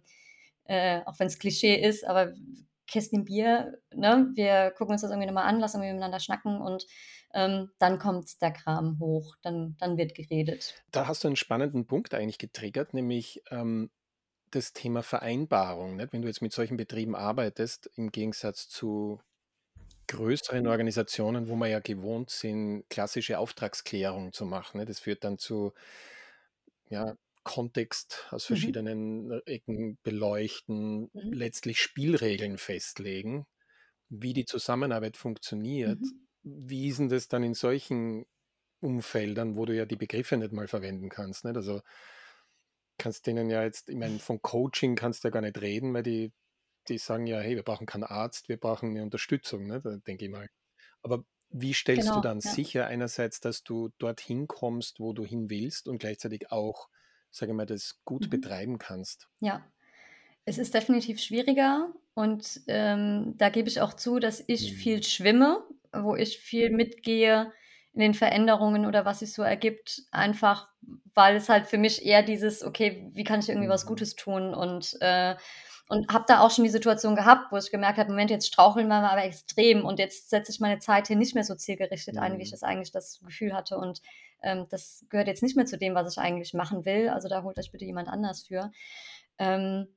äh, 0.65 1.01
auch 1.05 1.19
wenn's 1.19 1.39
Klischee 1.39 1.75
ist, 1.75 2.05
aber 2.07 2.33
Kästchen 2.87 3.25
Bier, 3.25 3.79
ne? 3.95 4.29
Wir 4.35 4.71
gucken 4.71 4.93
uns 4.93 5.01
das 5.01 5.11
irgendwie 5.11 5.27
noch 5.27 5.33
mal 5.35 5.43
an, 5.45 5.59
lassen 5.59 5.77
irgendwie 5.77 5.93
miteinander 5.93 6.19
schnacken 6.19 6.61
und, 6.61 6.85
ähm, 7.33 7.71
dann 7.79 7.99
kommt 7.99 8.41
der 8.41 8.51
Kram 8.53 8.99
hoch. 8.99 9.35
Dann 9.43 9.75
dann 9.79 9.97
wird 9.97 10.15
geredet.“ 10.15 10.75
Da 10.93 11.07
hast 11.07 11.23
du 11.23 11.27
'n 11.27 11.35
spannenden 11.35 11.87
Punkt 11.87 12.13
eigentlich 12.13 12.37
getriggert, 12.37 12.93
nämlich, 12.93 13.41
ähm, 13.51 13.89
das 14.55 14.73
Thema 14.73 15.03
Vereinbarung, 15.03 15.95
nicht? 15.97 16.13
Wenn 16.13 16.21
du 16.21 16.27
jetzt 16.27 16.41
mit 16.41 16.53
solchen 16.53 16.77
Betrieben 16.77 17.15
arbeitest, 17.15 17.89
im 17.95 18.11
Gegensatz 18.11 18.67
zu 18.69 19.21
größeren 20.07 20.67
Organisationen, 20.67 21.49
wo 21.49 21.55
wir 21.57 21.67
ja 21.67 21.79
gewohnt 21.79 22.29
sind, 22.31 22.85
klassische 22.89 23.39
Auftragsklärung 23.39 24.33
zu 24.33 24.45
machen, 24.45 24.79
ne? 24.79 24.85
Das 24.85 24.99
führt 25.01 25.23
dann 25.25 25.37
zu 25.39 25.73
ja, 26.89 27.15
Kontext 27.43 28.27
aus 28.31 28.45
Mhm. 28.49 28.75
verschiedenen, 28.75 29.31
äh, 29.31 29.41
Ecken 29.45 29.97
beleuchten, 30.03 31.11
Mhm. 31.13 31.31
letztlich 31.31 31.79
Spielregeln 31.81 32.57
festlegen, 32.57 33.45
wie 34.09 34.33
die 34.33 34.45
Zusammenarbeit 34.45 35.17
funktioniert. 35.17 36.01
Mhm. 36.01 36.25
Wie 36.43 36.89
ist 36.89 36.99
'n 36.99 37.09
das 37.09 37.27
dann 37.29 37.43
in 37.43 37.53
solchen 37.55 38.25
Umfeldern, 38.81 39.57
wo 39.57 39.65
du 39.65 39.75
ja 39.75 39.85
die 39.85 39.97
Begriffe 39.97 40.37
nicht 40.37 40.53
mal 40.53 40.67
verwenden 40.69 41.09
kannst, 41.09 41.45
nicht? 41.45 41.57
Also 41.57 41.81
kannst 42.97 43.27
denen 43.27 43.49
ja 43.49 43.63
jetzt 43.63 43.89
ich 43.89 43.95
meine, 43.97 44.19
von 44.19 44.41
Coaching 44.41 44.95
kannst 44.95 45.23
du 45.23 45.27
ja 45.29 45.31
gar 45.31 45.41
nicht 45.41 45.61
reden, 45.61 45.93
weil 45.93 46.03
die 46.03 46.33
die 46.89 46.97
sagen 46.99 47.27
ja: 47.27 47.39
„Hey, 47.39 47.55
wir 47.55 47.63
brauchen 47.63 47.87
keinen 47.87 48.03
Arzt, 48.05 48.49
wir 48.49 48.57
brauchen 48.59 48.93
'ne 48.93 49.03
Unterstützung“, 49.03 49.67
ne? 49.67 49.81
Da 49.81 49.97
denke 49.97 50.25
ich 50.25 50.31
mal. 50.31 50.49
Aber 51.03 51.25
wie 51.49 51.73
stellst 51.75 52.15
du 52.15 52.19
Genau, 52.19 52.21
dann 52.21 52.41
ja. 52.43 52.59
sicher 52.59 52.87
einerseits, 52.87 53.39
dass 53.41 53.63
du 53.63 53.89
dorthin 53.99 54.47
kommst, 54.47 54.99
wo 55.01 55.13
du 55.13 55.25
hin 55.25 55.49
willst 55.51 55.87
und 55.89 55.99
gleichzeitig 55.99 56.51
auch, 56.51 56.89
sage 57.31 57.51
ich 57.53 57.57
mal, 57.57 57.65
das 57.67 58.01
gut 58.05 58.29
Mhm. 58.29 58.31
betreiben 58.31 58.79
kannst? 58.79 59.27
Ja. 59.41 59.71
Es 60.45 60.57
ist 60.59 60.73
definitiv 60.75 61.21
schwieriger 61.21 61.93
und, 62.15 62.61
ähm, 62.67 63.35
da 63.37 63.49
gebe 63.49 63.69
ich 63.69 63.81
auch 63.81 63.93
zu, 63.95 64.19
dass 64.19 64.43
ich 64.47 64.73
viel 64.75 65.03
schwimme, 65.03 65.63
wo 65.93 66.15
ich 66.15 66.39
viel 66.39 66.71
mitgehe 66.71 67.53
in 67.95 68.01
den 68.01 68.13
Veränderungen 68.13 68.85
oder 68.85 69.05
was 69.05 69.19
sich 69.19 69.33
so 69.33 69.43
ergibt, 69.43 70.03
einfach 70.11 70.69
weil 71.15 71.37
es 71.37 71.49
halt 71.49 71.67
für 71.67 71.77
mich 71.79 72.05
eher 72.05 72.23
dieses: 72.23 72.63
„Okay, 72.63 73.09
wie 73.13 73.23
kann 73.23 73.39
ich 73.41 73.49
irgendwie 73.49 73.69
was 73.69 73.85
Mhm. 73.85 73.87
Gutes 73.87 74.15
tun?“ 74.15 74.53
Und, 74.53 74.97
äh 75.01 75.35
und 75.87 76.11
habe 76.11 76.25
da 76.27 76.39
auch 76.41 76.49
schon 76.51 76.63
die 76.63 76.71
Situation 76.71 77.15
gehabt, 77.15 77.51
wo 77.51 77.57
ich 77.57 77.71
gemerkt 77.71 77.97
habe: 77.99 78.09
„Moment, 78.09 78.31
jetzt 78.31 78.47
straucheln 78.47 78.87
wir 78.87 78.95
aber 78.95 79.23
extrem 79.23 79.85
und 79.85 79.99
jetzt 79.99 80.29
setze 80.29 80.51
ich 80.51 80.59
meine 80.59 80.79
Zeit 80.79 81.07
hier 81.07 81.15
nicht 81.15 81.35
mehr 81.35 81.43
so 81.43 81.55
zielgerichtet 81.55 82.17
ein, 82.17 82.37
wie 82.37 82.43
ich 82.43 82.49
Mhm. 82.49 82.51
das 82.51 82.63
eigentlich 82.63 82.91
das 82.91 83.19
Gefühl 83.23 83.53
hatte 83.53 83.77
und, 83.77 84.01
ähm, 84.41 84.65
das 84.69 85.05
gehört 85.09 85.27
jetzt 85.27 85.43
nicht 85.43 85.55
mehr 85.55 85.65
zu 85.67 85.77
dem, 85.77 85.95
was 85.95 86.11
ich 86.11 86.17
eigentlich 86.19 86.53
machen 86.53 86.85
will. 86.85 87.09
Also, 87.09 87.29
da 87.29 87.43
holt 87.43 87.59
euch 87.59 87.71
bitte 87.71 87.85
jemand 87.85 88.07
anders 88.09 88.43
für.“ 88.47 88.71
Ähm 89.39 89.87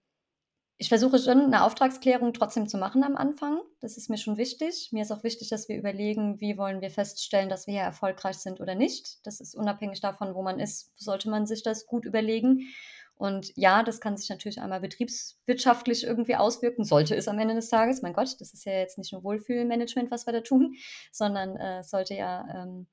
ich 0.80 0.88
versuche 0.88 1.18
schon, 1.18 1.40
eine 1.40 1.64
Auftragsklärung 1.64 2.32
trotzdem 2.32 2.68
zu 2.68 2.78
machen 2.78 3.02
am 3.02 3.16
Anfang. 3.16 3.60
Das 3.80 3.96
ist 3.96 4.08
mir 4.08 4.16
schon 4.16 4.36
wichtig. 4.36 4.90
Mir 4.92 5.02
ist 5.02 5.10
auch 5.10 5.24
wichtig, 5.24 5.48
dass 5.48 5.68
wir 5.68 5.76
überlegen, 5.76 6.40
wie 6.40 6.56
wollen 6.56 6.80
wir 6.80 6.90
feststellen, 6.90 7.48
dass 7.48 7.66
wir 7.66 7.74
hier 7.74 7.82
erfolgreich 7.82 8.36
sind 8.36 8.60
oder 8.60 8.76
nicht. 8.76 9.26
Das 9.26 9.40
ist 9.40 9.56
unabhängig 9.56 10.00
davon, 10.00 10.36
wo 10.36 10.42
man 10.42 10.60
ist, 10.60 10.92
sollte 10.94 11.30
man 11.30 11.46
sich 11.46 11.64
das 11.64 11.86
gut 11.86 12.04
überlegen. 12.04 12.68
Und 13.16 13.50
ja, 13.56 13.82
das 13.82 14.00
kann 14.00 14.16
sich 14.16 14.28
natürlich 14.30 14.60
einmal 14.62 14.78
betriebswirtschaftlich 14.78 16.04
irgendwie 16.04 16.36
auswirken, 16.36 16.84
sollte 16.84 17.16
es 17.16 17.26
am 17.26 17.40
Ende 17.40 17.56
des 17.56 17.68
Tages. 17.68 18.00
Mein 18.00 18.12
Gott, 18.12 18.36
das 18.38 18.54
ist 18.54 18.64
ja 18.64 18.74
jetzt 18.74 18.98
nicht 18.98 19.12
nur 19.12 19.24
Wohlfühlmanagement, 19.24 20.12
was 20.12 20.26
wir 20.26 20.32
da 20.32 20.42
tun, 20.42 20.76
sondern 21.10 21.56
äh, 21.56 21.82
sollte 21.82 22.14
ja 22.14 22.46
ähm, 22.54 22.86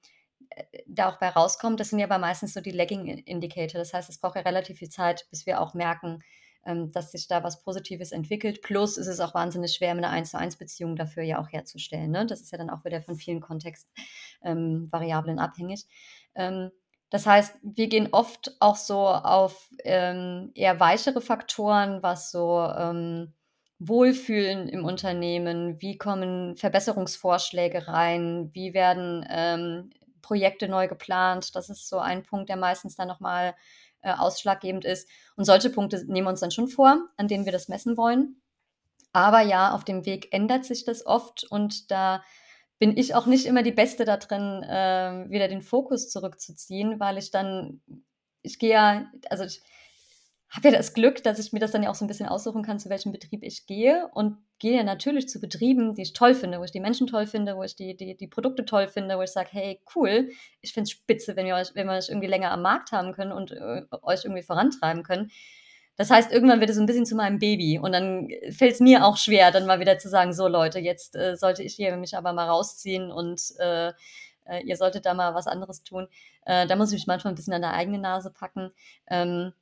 äh, 0.49 0.63
da 0.87 1.09
auch 1.09 1.19
bei 1.19 1.29
rauskommen. 1.29 1.77
Das 1.77 1.91
sind 1.91 1.99
ja 1.99 2.07
aber 2.07 2.17
meistens 2.17 2.55
so 2.55 2.61
die 2.61 2.71
Lagging 2.71 3.05
Indicator. 3.05 3.77
Das 3.77 3.93
heißt, 3.93 4.09
es 4.09 4.17
braucht 4.17 4.37
ja 4.37 4.41
relativ 4.41 4.79
viel 4.79 4.89
Zeit, 4.89 5.27
bis 5.29 5.45
wir 5.45 5.61
auch 5.61 5.75
merken, 5.75 6.23
dass 6.65 7.11
sich 7.11 7.27
da 7.27 7.43
was 7.43 7.61
Positives 7.61 8.11
entwickelt. 8.11 8.61
Plus 8.61 8.97
ist 8.97 9.07
es 9.07 9.19
auch 9.19 9.33
wahnsinnig 9.33 9.73
schwer, 9.73 9.91
eine 9.91 10.09
1 10.09 10.31
zu 10.31 10.37
1 10.37 10.57
Beziehung 10.57 10.95
dafür 10.95 11.23
ja 11.23 11.39
auch 11.39 11.49
herzustellen. 11.51 12.11
Ne? 12.11 12.25
Das 12.25 12.41
ist 12.41 12.51
ja 12.51 12.57
dann 12.57 12.69
auch 12.69 12.83
wieder 12.85 13.01
von 13.01 13.15
vielen 13.15 13.39
Kontextvariablen 13.39 15.37
ähm, 15.37 15.43
abhängig. 15.43 15.85
Ähm, 16.33 16.71
das 17.09 17.27
heißt, 17.27 17.59
wir 17.61 17.87
gehen 17.87 18.09
oft 18.11 18.55
auch 18.59 18.75
so 18.75 19.07
auf 19.07 19.69
ähm, 19.83 20.51
eher 20.55 20.79
weichere 20.79 21.21
Faktoren, 21.21 22.01
was 22.01 22.31
so 22.31 22.59
ähm, 22.61 23.33
Wohlfühlen 23.79 24.67
im 24.67 24.85
Unternehmen, 24.85 25.81
wie 25.81 25.97
kommen 25.97 26.55
Verbesserungsvorschläge 26.55 27.87
rein, 27.87 28.49
wie 28.53 28.73
werden 28.73 29.25
ähm, 29.29 29.91
Projekte 30.21 30.67
neu 30.67 30.87
geplant. 30.87 31.55
Das 31.55 31.69
ist 31.69 31.87
so 31.87 31.99
ein 31.99 32.23
Punkt, 32.23 32.49
der 32.49 32.57
meistens 32.57 32.95
dann 32.95 33.07
nochmal 33.07 33.53
äh, 34.05 34.13
ausschlaggebend 34.13 34.85
ist. 34.85 35.09
Und 35.35 35.45
solche 35.45 35.69
Punkte 35.69 36.05
nehmen 36.05 36.27
wir 36.27 36.29
uns 36.31 36.39
dann 36.39 36.51
schon 36.51 36.67
vor, 36.67 37.09
an 37.17 37.27
denen 37.27 37.45
wir 37.45 37.51
das 37.51 37.67
messen 37.67 37.97
wollen. 37.97 38.41
Aber 39.11 39.41
ja, 39.41 39.73
auf 39.73 39.83
dem 39.83 40.05
Weg 40.05 40.31
ändert 40.31 40.65
sich 40.65 40.85
das 40.85 41.05
oft 41.05 41.45
und 41.49 41.89
da 41.89 42.23
bin 42.77 42.97
ich 42.97 43.15
auch 43.15 43.25
nicht 43.25 43.45
immer 43.45 43.63
die 43.63 43.71
Beste 43.71 44.05
da 44.05 44.17
drin, 44.17 44.61
äh, 44.63 45.29
wieder 45.29 45.47
den 45.47 45.61
Fokus 45.61 46.09
zurückzuziehen, 46.09 46.99
weil 46.99 47.17
ich 47.17 47.31
dann, 47.31 47.81
ich 48.41 48.59
gehe 48.59 48.71
ja, 48.71 49.11
also 49.29 49.45
ich 49.45 49.61
habe 50.49 50.69
ja 50.69 50.77
das 50.77 50.93
Glück, 50.93 51.23
dass 51.23 51.39
ich 51.39 51.53
mir 51.53 51.59
das 51.59 51.71
dann 51.71 51.83
ja 51.83 51.89
auch 51.89 51.95
so 51.95 52.05
ein 52.05 52.09
bisschen 52.09 52.27
aussuchen 52.27 52.63
kann, 52.63 52.77
zu 52.77 52.89
welchem 52.89 53.11
Betrieb 53.11 53.43
ich 53.43 53.65
gehe 53.65 54.09
und 54.13 54.37
gehe 54.59 54.83
natürlich 54.83 55.27
zu 55.27 55.39
Betrieben, 55.39 55.95
die 55.95 56.03
ich 56.03 56.13
toll 56.13 56.33
finde, 56.33 56.59
wo 56.59 56.63
ich 56.63 56.71
die 56.71 56.79
Menschen 56.79 57.07
toll 57.07 57.27
finde, 57.27 57.57
wo 57.57 57.63
ich 57.63 57.75
die, 57.75 57.95
die, 57.95 58.15
die 58.15 58.27
Produkte 58.27 58.65
toll 58.65 58.87
finde, 58.87 59.17
wo 59.17 59.21
ich 59.21 59.31
sage, 59.31 59.49
hey, 59.51 59.81
cool, 59.95 60.29
ich 60.61 60.73
finde 60.73 60.83
es 60.83 60.91
spitze, 60.91 61.35
wenn 61.35 61.45
wir, 61.45 61.55
euch, 61.55 61.75
wenn 61.75 61.87
wir 61.87 61.93
euch 61.93 62.09
irgendwie 62.09 62.27
länger 62.27 62.51
am 62.51 62.61
Markt 62.61 62.91
haben 62.91 63.13
können 63.13 63.31
und 63.31 63.51
äh, 63.51 63.83
euch 64.01 64.23
irgendwie 64.23 64.43
vorantreiben 64.43 65.03
können. 65.03 65.31
Das 65.97 66.09
heißt, 66.09 66.31
irgendwann 66.31 66.59
wird 66.59 66.69
es 66.69 66.75
so 66.75 66.81
ein 66.81 66.87
bisschen 66.87 67.05
zu 67.05 67.15
meinem 67.15 67.39
Baby 67.39 67.79
und 67.79 67.93
dann 67.93 68.29
fällt 68.49 68.73
es 68.73 68.79
mir 68.81 69.05
auch 69.05 69.17
schwer, 69.17 69.51
dann 69.51 69.65
mal 69.65 69.79
wieder 69.79 69.97
zu 69.97 70.09
sagen, 70.09 70.33
so 70.33 70.47
Leute, 70.47 70.79
jetzt 70.79 71.15
äh, 71.15 71.35
sollte 71.37 71.63
ich 71.63 71.75
hier 71.75 71.95
mich 71.95 72.17
aber 72.17 72.33
mal 72.33 72.47
rausziehen 72.47 73.11
und 73.11 73.41
äh, 73.59 73.89
äh 74.45 74.61
ihr 74.65 74.75
solltet 74.75 75.05
da 75.05 75.13
mal 75.13 75.33
was 75.35 75.47
anderes 75.47 75.83
tun. 75.83 76.07
Äh, 76.45 76.67
da 76.67 76.75
muss 76.75 76.91
ich 76.91 76.99
mich 76.99 77.07
manchmal 77.07 77.33
ein 77.33 77.35
bisschen 77.35 77.53
an 77.53 77.61
der 77.61 77.73
eigenen 77.73 78.01
Nase 78.01 78.31
packen. 78.31 78.71
Ähm, 79.07 79.53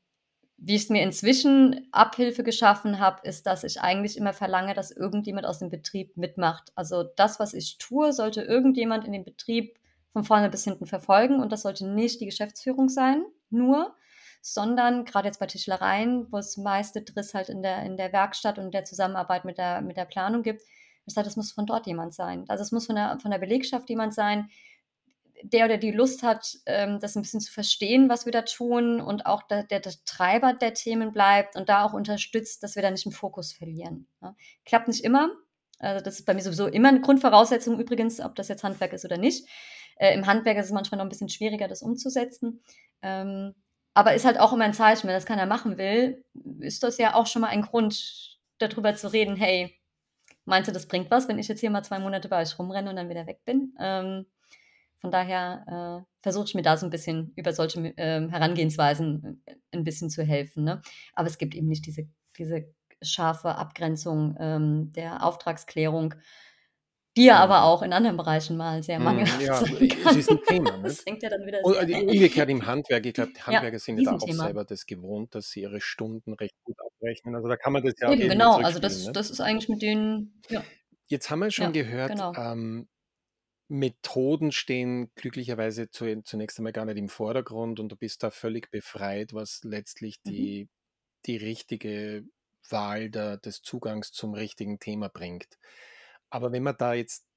wie 0.57 0.75
ich 0.75 0.83
es 0.83 0.89
mir 0.89 1.03
inzwischen 1.03 1.87
Abhilfe 1.91 2.43
geschaffen 2.43 2.99
habe, 2.99 3.27
ist, 3.27 3.45
dass 3.47 3.63
ich 3.63 3.81
eigentlich 3.81 4.17
immer 4.17 4.33
verlange, 4.33 4.73
dass 4.73 4.91
irgendjemand 4.91 5.45
aus 5.45 5.59
dem 5.59 5.69
Betrieb 5.69 6.15
mitmacht. 6.15 6.71
Also 6.75 7.03
das, 7.03 7.39
was 7.39 7.53
ich 7.53 7.77
tue, 7.77 8.13
sollte 8.13 8.41
irgendjemand 8.41 9.05
in 9.05 9.11
dem 9.11 9.25
Betrieb 9.25 9.77
von 10.13 10.23
vorne 10.23 10.49
bis 10.49 10.63
hinten 10.63 10.85
verfolgen 10.85 11.41
und 11.41 11.51
das 11.51 11.63
sollte 11.63 11.87
nicht 11.87 12.21
die 12.21 12.25
Geschäftsführung 12.25 12.87
sein, 12.87 13.25
nur, 13.49 13.95
sondern 14.41 15.05
gerade 15.05 15.27
jetzt 15.27 15.39
bei 15.39 15.47
Tischlereien, 15.47 16.31
wo 16.31 16.37
es 16.37 16.57
meiste 16.57 17.01
Driss 17.01 17.33
halt 17.33 17.49
in 17.49 17.63
der, 17.63 17.83
in 17.83 17.97
der 17.97 18.13
Werkstatt 18.13 18.59
und 18.59 18.73
der 18.73 18.83
Zusammenarbeit 18.83 19.45
mit 19.45 19.57
der, 19.57 19.81
mit 19.81 19.97
der 19.97 20.05
Planung 20.05 20.43
gibt, 20.43 20.61
ich 21.05 21.13
sage, 21.13 21.25
das 21.25 21.35
muss 21.35 21.51
von 21.51 21.65
dort 21.65 21.87
jemand 21.87 22.13
sein. 22.13 22.45
Also 22.47 22.61
es 22.61 22.71
muss 22.71 22.85
von 22.85 22.95
der, 22.95 23.17
von 23.19 23.31
der 23.31 23.39
Belegschaft 23.39 23.89
jemand 23.89 24.13
sein, 24.13 24.49
der 25.43 25.65
oder 25.65 25.77
die 25.77 25.91
Lust 25.91 26.23
hat, 26.23 26.57
ähm, 26.65 26.99
das 26.99 27.15
ein 27.15 27.21
bisschen 27.21 27.41
zu 27.41 27.51
verstehen, 27.51 28.09
was 28.09 28.25
wir 28.25 28.31
da 28.31 28.43
tun 28.43 29.01
und 29.01 29.25
auch 29.25 29.43
der, 29.43 29.63
der, 29.63 29.81
der, 29.81 29.93
Treiber 30.05 30.53
der 30.53 30.73
Themen 30.73 31.11
bleibt 31.11 31.55
und 31.55 31.69
da 31.69 31.83
auch 31.83 31.93
unterstützt, 31.93 32.63
dass 32.63 32.75
wir 32.75 32.81
da 32.81 32.89
nicht 32.89 33.05
den 33.05 33.11
Fokus 33.11 33.51
verlieren. 33.53 34.07
Ja. 34.21 34.35
Klappt 34.65 34.87
nicht 34.87 35.03
immer. 35.03 35.31
Also 35.79 36.03
das 36.03 36.19
ist 36.19 36.25
bei 36.25 36.33
mir 36.33 36.41
sowieso 36.41 36.67
immer 36.67 36.89
eine 36.89 37.01
Grundvoraussetzung 37.01 37.79
übrigens, 37.79 38.21
ob 38.21 38.35
das 38.35 38.47
jetzt 38.47 38.63
Handwerk 38.63 38.93
ist 38.93 39.05
oder 39.05 39.17
nicht. 39.17 39.47
Äh, 39.97 40.13
Im 40.13 40.25
Handwerk 40.25 40.57
ist 40.57 40.67
es 40.67 40.71
manchmal 40.71 40.97
noch 40.97 41.05
ein 41.05 41.09
bisschen 41.09 41.29
schwieriger, 41.29 41.67
das 41.67 41.81
umzusetzen. 41.81 42.63
Ähm, 43.01 43.53
aber 43.93 44.15
ist 44.15 44.25
halt 44.25 44.39
auch 44.39 44.53
immer 44.53 44.65
ein 44.65 44.73
Zeichen, 44.73 45.07
wenn 45.07 45.15
das 45.15 45.25
keiner 45.25 45.45
machen 45.45 45.77
will, 45.77 46.23
ist 46.61 46.83
das 46.83 46.97
ja 46.97 47.13
auch 47.13 47.27
schon 47.27 47.41
mal 47.41 47.49
ein 47.49 47.61
Grund, 47.61 48.39
darüber 48.59 48.95
zu 48.95 49.11
reden, 49.11 49.35
hey, 49.35 49.77
meinst 50.45 50.69
du, 50.69 50.73
das 50.73 50.87
bringt 50.87 51.11
was, 51.11 51.27
wenn 51.27 51.39
ich 51.39 51.47
jetzt 51.47 51.59
hier 51.59 51.69
mal 51.69 51.83
zwei 51.83 51.99
Monate 51.99 52.29
bei 52.29 52.41
euch 52.41 52.57
rumrenne 52.57 52.89
und 52.89 52.95
dann 52.95 53.09
wieder 53.09 53.27
weg 53.27 53.41
bin? 53.45 53.75
Ähm, 53.79 54.25
von 55.03 55.11
daher 55.11 56.05
äh, 56.05 56.05
versuche 56.21 56.45
ich 56.45 56.55
mir 56.55 56.61
da 56.61 56.77
so 56.77 56.85
ein 56.87 56.89
bisschen 56.89 57.33
über 57.35 57.51
solche 57.51 57.81
äh, 57.97 58.25
Herangehensweisen 58.29 59.43
äh, 59.45 59.55
ein 59.73 59.83
bisschen 59.83 60.09
zu 60.09 60.23
helfen. 60.23 60.63
Ne? 60.63 60.81
Aber 61.13 61.27
es 61.27 61.37
gibt 61.37 61.55
eben 61.55 61.67
nicht 61.67 61.85
diese, 61.85 62.07
diese 62.37 62.73
scharfe 63.01 63.55
Abgrenzung 63.55 64.37
ähm, 64.39 64.93
der 64.95 65.25
Auftragsklärung, 65.25 66.15
die 67.17 67.25
ja 67.25 67.39
aber 67.39 67.63
auch 67.63 67.81
in 67.81 67.91
anderen 67.91 68.15
Bereichen 68.15 68.55
mal 68.55 68.81
sehr 68.81 68.95
hm, 68.95 69.03
mangelhaft 69.03 69.41
ja, 69.41 69.55
sein 69.65 69.89
kann. 69.89 70.17
ist 70.17 70.31
ein 70.31 70.39
Thema. 70.47 70.77
Ne? 70.77 70.83
Das 70.83 71.05
hängt 71.05 71.21
ja 71.21 71.29
dann 71.29 71.45
wieder 71.45 71.59
Und 71.63 71.75
also 71.75 71.93
umgekehrt 71.97 72.49
im 72.49 72.65
Handwerk, 72.65 73.05
ich 73.05 73.13
glaube, 73.13 73.33
die 73.35 73.41
Handwerker 73.45 73.73
Ja, 73.73 73.79
sind 73.79 73.99
ja 73.99 74.09
auch 74.09 74.13
Riesenthema. 74.15 74.43
selber 74.45 74.63
das 74.63 74.85
gewohnt, 74.85 75.35
dass 75.35 75.49
sie 75.49 75.63
ihre 75.63 75.81
Stunden 75.81 76.31
recht 76.31 76.55
gut 76.63 76.77
abrechnen. 76.79 77.35
Also 77.35 77.49
da 77.49 77.57
kann 77.57 77.73
man 77.73 77.83
das 77.83 77.95
ja 77.99 78.07
Eben, 78.07 78.21
irgendwie 78.21 78.37
genau. 78.37 78.55
Also 78.61 78.79
das, 78.79 79.05
Ne? 79.05 79.11
das 79.11 79.29
ist 79.31 79.41
eigentlich 79.41 79.67
mit 79.67 79.81
denen, 79.81 80.41
ja, 80.49 80.63
Jetzt 81.07 81.29
haben 81.29 81.39
wir 81.39 81.51
schon 81.51 81.65
ja, 81.75 81.83
gehört, 81.83 82.11
genau. 82.11 82.33
ähm, 82.35 82.87
Methoden 83.68 84.51
stehen 84.51 85.11
glücklicherweise 85.16 85.89
zu, 85.89 86.22
zunächst 86.24 86.59
einmal 86.59 86.74
gar 86.74 86.86
nicht 86.86 86.97
im 86.97 87.09
Vordergrund 87.09 87.80
und 87.80 87.89
du 87.89 87.95
bist 87.95 88.24
da 88.24 88.32
völlig 88.32 88.70
befreit, 88.72 89.34
was 89.34 89.64
letztlich 89.64 90.22
Mhm. 90.26 90.49
die, 90.49 90.70
die 91.26 91.38
richtige 91.38 92.26
Wahl 92.70 93.09
der, 93.09 93.38
des 93.38 93.61
Zugangs 93.64 94.11
zum 94.11 94.34
richtigen 94.34 94.80
Thema 94.80 95.09
bringt. 95.09 95.57
Aber 96.30 96.51
wenn 96.51 96.64
man 96.64 96.76
da 96.78 96.93
jetzt 96.93 97.28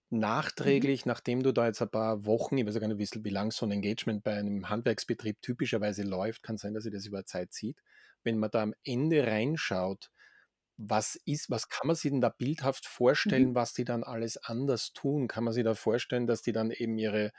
Mhm. 0.60 0.86
nachträglich, 0.88 1.04
nachdem 1.06 1.42
du 1.42 1.52
da 1.52 1.66
jetzt 1.66 1.82
ein 1.82 1.90
paar 1.90 2.24
Wochen, 2.26 2.56
ich 2.58 2.66
weiß 2.66 2.74
ja 2.74 2.80
gar 2.80 2.88
nicht, 2.88 2.98
wie, 3.16 3.24
wie 3.24 3.30
lang 3.30 3.50
so 3.50 3.66
ein 3.66 3.72
Engagement 3.72 4.22
bei 4.22 4.34
einem 4.36 4.68
Handwerksbetrieb 4.68 5.40
typischerweise 5.42 6.02
läuft, 6.04 6.42
kann 6.42 6.58
sein, 6.58 6.74
dass 6.74 6.84
sich 6.84 6.92
das 6.92 7.06
über 7.06 7.24
Zeit 7.24 7.52
zieht, 7.52 7.82
wenn 8.22 8.38
man 8.38 8.50
da 8.50 8.62
am 8.62 8.74
Ende 8.84 9.26
reinschaut, 9.26 10.10
was 10.78 11.16
ist, 11.24 11.50
was 11.50 11.68
kann 11.68 11.86
man 11.86 11.96
sich 11.96 12.10
denn 12.10 12.20
da 12.20 12.28
bildhaft 12.28 12.86
Mhm. 13.24 13.46
vorstellen, 13.46 13.54
was 13.54 13.72
die 13.74 13.84
dann 13.84 14.04
alles 14.04 14.36
anders 14.38 14.92
tun? 14.92 15.28
Kann 15.28 15.44
man 15.44 15.52
sich 15.54 15.64
da 15.64 15.74
vorstellen, 15.74 16.26
dass 16.26 16.42
die 16.42 16.52
dann 16.52 16.70
eben 16.70 16.98
ihre 16.98 17.32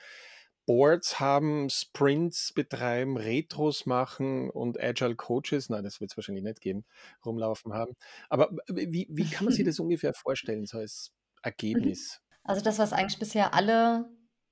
Boards 0.65 1.19
haben, 1.21 1.69
Sprints 1.69 2.51
betreiben, 2.53 3.15
Retros 3.17 3.85
machen 3.85 4.49
und 4.49 4.77
Agile 4.81 5.15
Coaches, 5.15 5.69
nein, 5.69 5.83
das 5.85 6.01
wird 6.01 6.11
es 6.11 6.17
wahrscheinlich 6.17 6.43
nicht 6.43 6.59
geben, 6.61 6.85
rumlaufen 7.25 7.73
haben. 7.73 7.93
Aber 8.29 8.49
w- 8.67 8.87
wie, 8.91 9.07
wie 9.09 9.27
kann 9.27 9.45
man 9.45 9.53
sich 9.53 9.65
das 9.65 9.79
ungefähr 9.79 10.13
vorstellen, 10.13 10.65
so 10.65 10.79
als 10.79 11.13
Mhm. 11.73 11.99
Ergebnis? 12.01 12.21
Also 12.43 12.61
das, 12.63 12.79
was 12.79 12.93
eigentlich 12.93 13.19
bisher 13.19 13.53
alle 13.53 14.09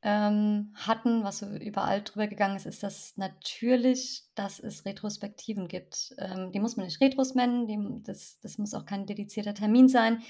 ähm, 0.08 0.72
hatten, 0.76 1.24
was 1.24 1.39
so 1.39 1.47
überall 1.47 2.03
drüber 2.03 2.28
gegangen 2.28 2.58
ist, 2.58 2.68
ist 2.68 2.84
das 2.84 3.18
natürlich, 3.18 4.24
dass 4.36 4.60
es 4.60 4.86
Retrospektiven 4.86 5.68
gibt. 5.68 6.14
Ähm, 6.20 6.51
die 6.51 6.60
muss 6.60 6.78
man 6.78 6.86
nicht 6.86 7.01
Retros 7.01 7.34
nennen, 7.34 7.66
die, 7.66 8.03
das, 8.03 8.39
das 8.39 8.60
muss 8.60 8.76
auch 8.76 8.86
kein 8.86 9.08
dedizierter 9.08 9.56
Termin 9.56 9.89
sein. 9.89 10.22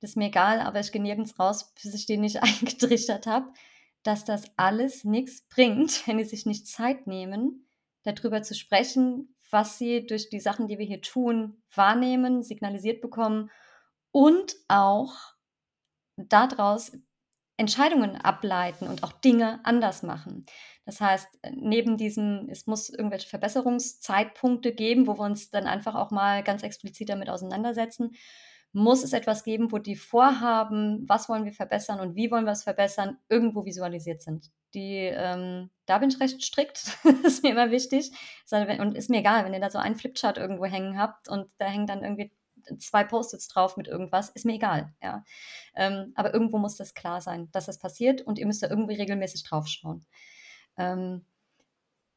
Das 0.00 0.10
ist 0.10 0.16
mir 0.16 0.28
egal, 0.28 0.60
aber 0.60 0.78
ich 0.78 0.92
gehe 0.92 1.02
nirgends 1.02 1.36
raus, 1.36 1.74
bis 1.74 1.92
ich 1.94 2.06
den 2.06 2.20
nicht 2.20 2.42
eingetrichtert 2.44 3.26
habe, 3.26 3.52
dass 4.04 4.24
das 4.24 4.44
alles 4.56 5.02
nichts 5.02 5.42
bringt, 5.48 6.06
wenn 6.06 6.18
die 6.18 6.24
sich 6.24 6.46
nicht 6.46 6.68
Zeit 6.68 7.08
nehmen, 7.08 7.66
darüber 8.04 8.40
zu 8.42 8.54
sprechen, 8.54 9.34
was 9.50 9.78
sie 9.78 10.06
durch 10.06 10.28
die 10.28 10.40
Sachen, 10.40 10.68
die 10.68 10.78
wir 10.78 10.86
hier 10.86 11.00
tun, 11.00 11.60
wahrnehmen, 11.74 12.44
signalisiert 12.44 13.00
bekommen 13.00 13.50
und 14.12 14.54
auch 14.68 15.12
daraus 16.16 16.92
Entscheidungen 17.56 18.16
ableiten 18.16 18.88
und 18.88 19.02
auch 19.02 19.12
Dinge 19.12 19.60
anders 19.64 20.02
machen. 20.02 20.44
Das 20.84 21.00
heißt, 21.00 21.28
äh, 21.42 21.52
neben 21.54 21.96
diesem, 21.96 22.48
es 22.50 22.66
muss 22.66 22.90
irgendwelche 22.90 23.28
Verbesserungszeitpunkte 23.28 24.72
geben, 24.72 25.06
wo 25.06 25.16
wir 25.18 25.24
uns 25.24 25.50
dann 25.50 25.66
einfach 25.66 25.94
auch 25.94 26.10
mal 26.10 26.42
ganz 26.42 26.62
explizit 26.62 27.08
damit 27.08 27.30
auseinandersetzen, 27.30 28.14
muss 28.72 29.04
es 29.04 29.12
etwas 29.12 29.44
geben, 29.44 29.70
wo 29.70 29.78
die 29.78 29.94
Vorhaben, 29.94 31.04
was 31.08 31.28
wollen 31.28 31.44
wir 31.44 31.52
verbessern 31.52 32.00
und 32.00 32.16
wie 32.16 32.30
wollen 32.32 32.44
wir 32.44 32.52
es 32.52 32.64
verbessern, 32.64 33.18
irgendwo 33.28 33.64
visualisiert 33.64 34.20
sind. 34.20 34.50
Die, 34.74 35.12
ähm, 35.14 35.70
da 35.86 35.98
bin 35.98 36.08
ich 36.08 36.18
recht 36.18 36.42
strikt, 36.42 36.98
das 37.22 37.34
ist 37.34 37.42
mir 37.44 37.52
immer 37.52 37.70
wichtig. 37.70 38.10
Und 38.50 38.96
ist 38.96 39.10
mir 39.10 39.20
egal, 39.20 39.44
wenn 39.44 39.54
ihr 39.54 39.60
da 39.60 39.70
so 39.70 39.78
einen 39.78 39.94
Flipchart 39.94 40.38
irgendwo 40.38 40.64
hängen 40.64 40.98
habt 40.98 41.28
und 41.28 41.48
da 41.58 41.66
hängen 41.66 41.86
dann 41.86 42.02
irgendwie 42.02 42.32
zwei 42.78 43.04
Post-its 43.04 43.48
drauf 43.48 43.76
mit 43.76 43.88
irgendwas, 43.88 44.30
ist 44.30 44.44
mir 44.44 44.54
egal. 44.54 44.92
Ja. 45.02 45.24
Ähm, 45.74 46.12
aber 46.14 46.32
irgendwo 46.32 46.58
muss 46.58 46.76
das 46.76 46.94
klar 46.94 47.20
sein, 47.20 47.50
dass 47.52 47.66
das 47.66 47.78
passiert 47.78 48.22
und 48.22 48.38
ihr 48.38 48.46
müsst 48.46 48.62
da 48.62 48.68
irgendwie 48.68 48.94
regelmäßig 48.94 49.44
drauf 49.44 49.66
schauen. 49.66 50.06
Ähm, 50.76 51.24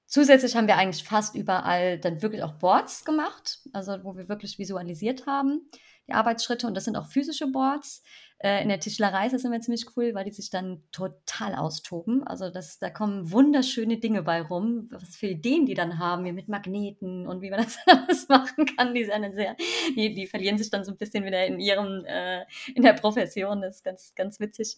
zusätzlich 0.06 0.56
haben 0.56 0.68
wir 0.68 0.78
eigentlich 0.78 1.04
fast 1.04 1.36
überall 1.36 2.00
dann 2.00 2.22
wirklich 2.22 2.44
auch 2.44 2.54
Boards 2.54 3.06
gemacht, 3.06 3.62
also 3.74 4.04
wo 4.04 4.16
wir 4.16 4.30
wirklich 4.30 4.58
visualisiert 4.58 5.26
haben. 5.26 5.70
die 6.08 6.14
Arbeitsschritte 6.14 6.68
und 6.68 6.74
das 6.74 6.86
sind 6.86 6.96
auch 6.96 7.08
physische 7.08 7.48
Boards. 7.48 8.04
Äh, 8.40 8.62
in 8.62 8.70
der 8.70 8.80
Tischlerei 8.80 9.26
ist 9.26 9.34
das 9.34 9.44
immer 9.46 9.60
ziemlich 9.62 9.86
cool, 9.96 10.14
weil 10.14 10.26
die 10.26 10.32
sich 10.32 10.52
dann 10.52 10.84
total 10.92 11.56
austoben. 11.56 12.24
Also 12.28 12.52
das, 12.52 12.78
da 12.78 12.92
kommen 12.92 13.32
wunderschöne 13.32 13.98
Dinge 13.98 14.22
bei 14.22 14.42
rum, 14.42 14.88
was 14.92 15.16
für 15.16 15.28
Ideen 15.28 15.66
die 15.66 15.74
dann 15.74 15.98
haben, 15.98 16.24
wie 16.24 16.32
mit 16.32 16.48
Magneten 16.48 17.26
und 17.26 17.42
wie 17.42 17.50
man 17.50 17.60
das 17.64 17.78
alles 17.88 18.30
machen 18.30 18.66
kann. 18.78 18.94
Die, 18.94 19.06
sind 19.06 19.34
sehr, 19.34 19.56
die, 19.96 20.14
die 20.14 20.28
verlieren 20.28 20.58
sich 20.60 20.70
dann 20.70 20.86
so 20.86 20.92
ein 20.92 20.98
bisschen 20.98 21.26
wieder 21.26 21.46
in 21.48 21.60
ihrem, 21.60 22.06
äh, 22.06 22.46
in 22.76 22.84
der 22.84 22.94
Profession. 22.94 23.62
Das 23.62 23.78
ist 23.78 23.84
ganz, 23.84 24.14
ganz 24.14 24.40
witzig. 24.40 24.78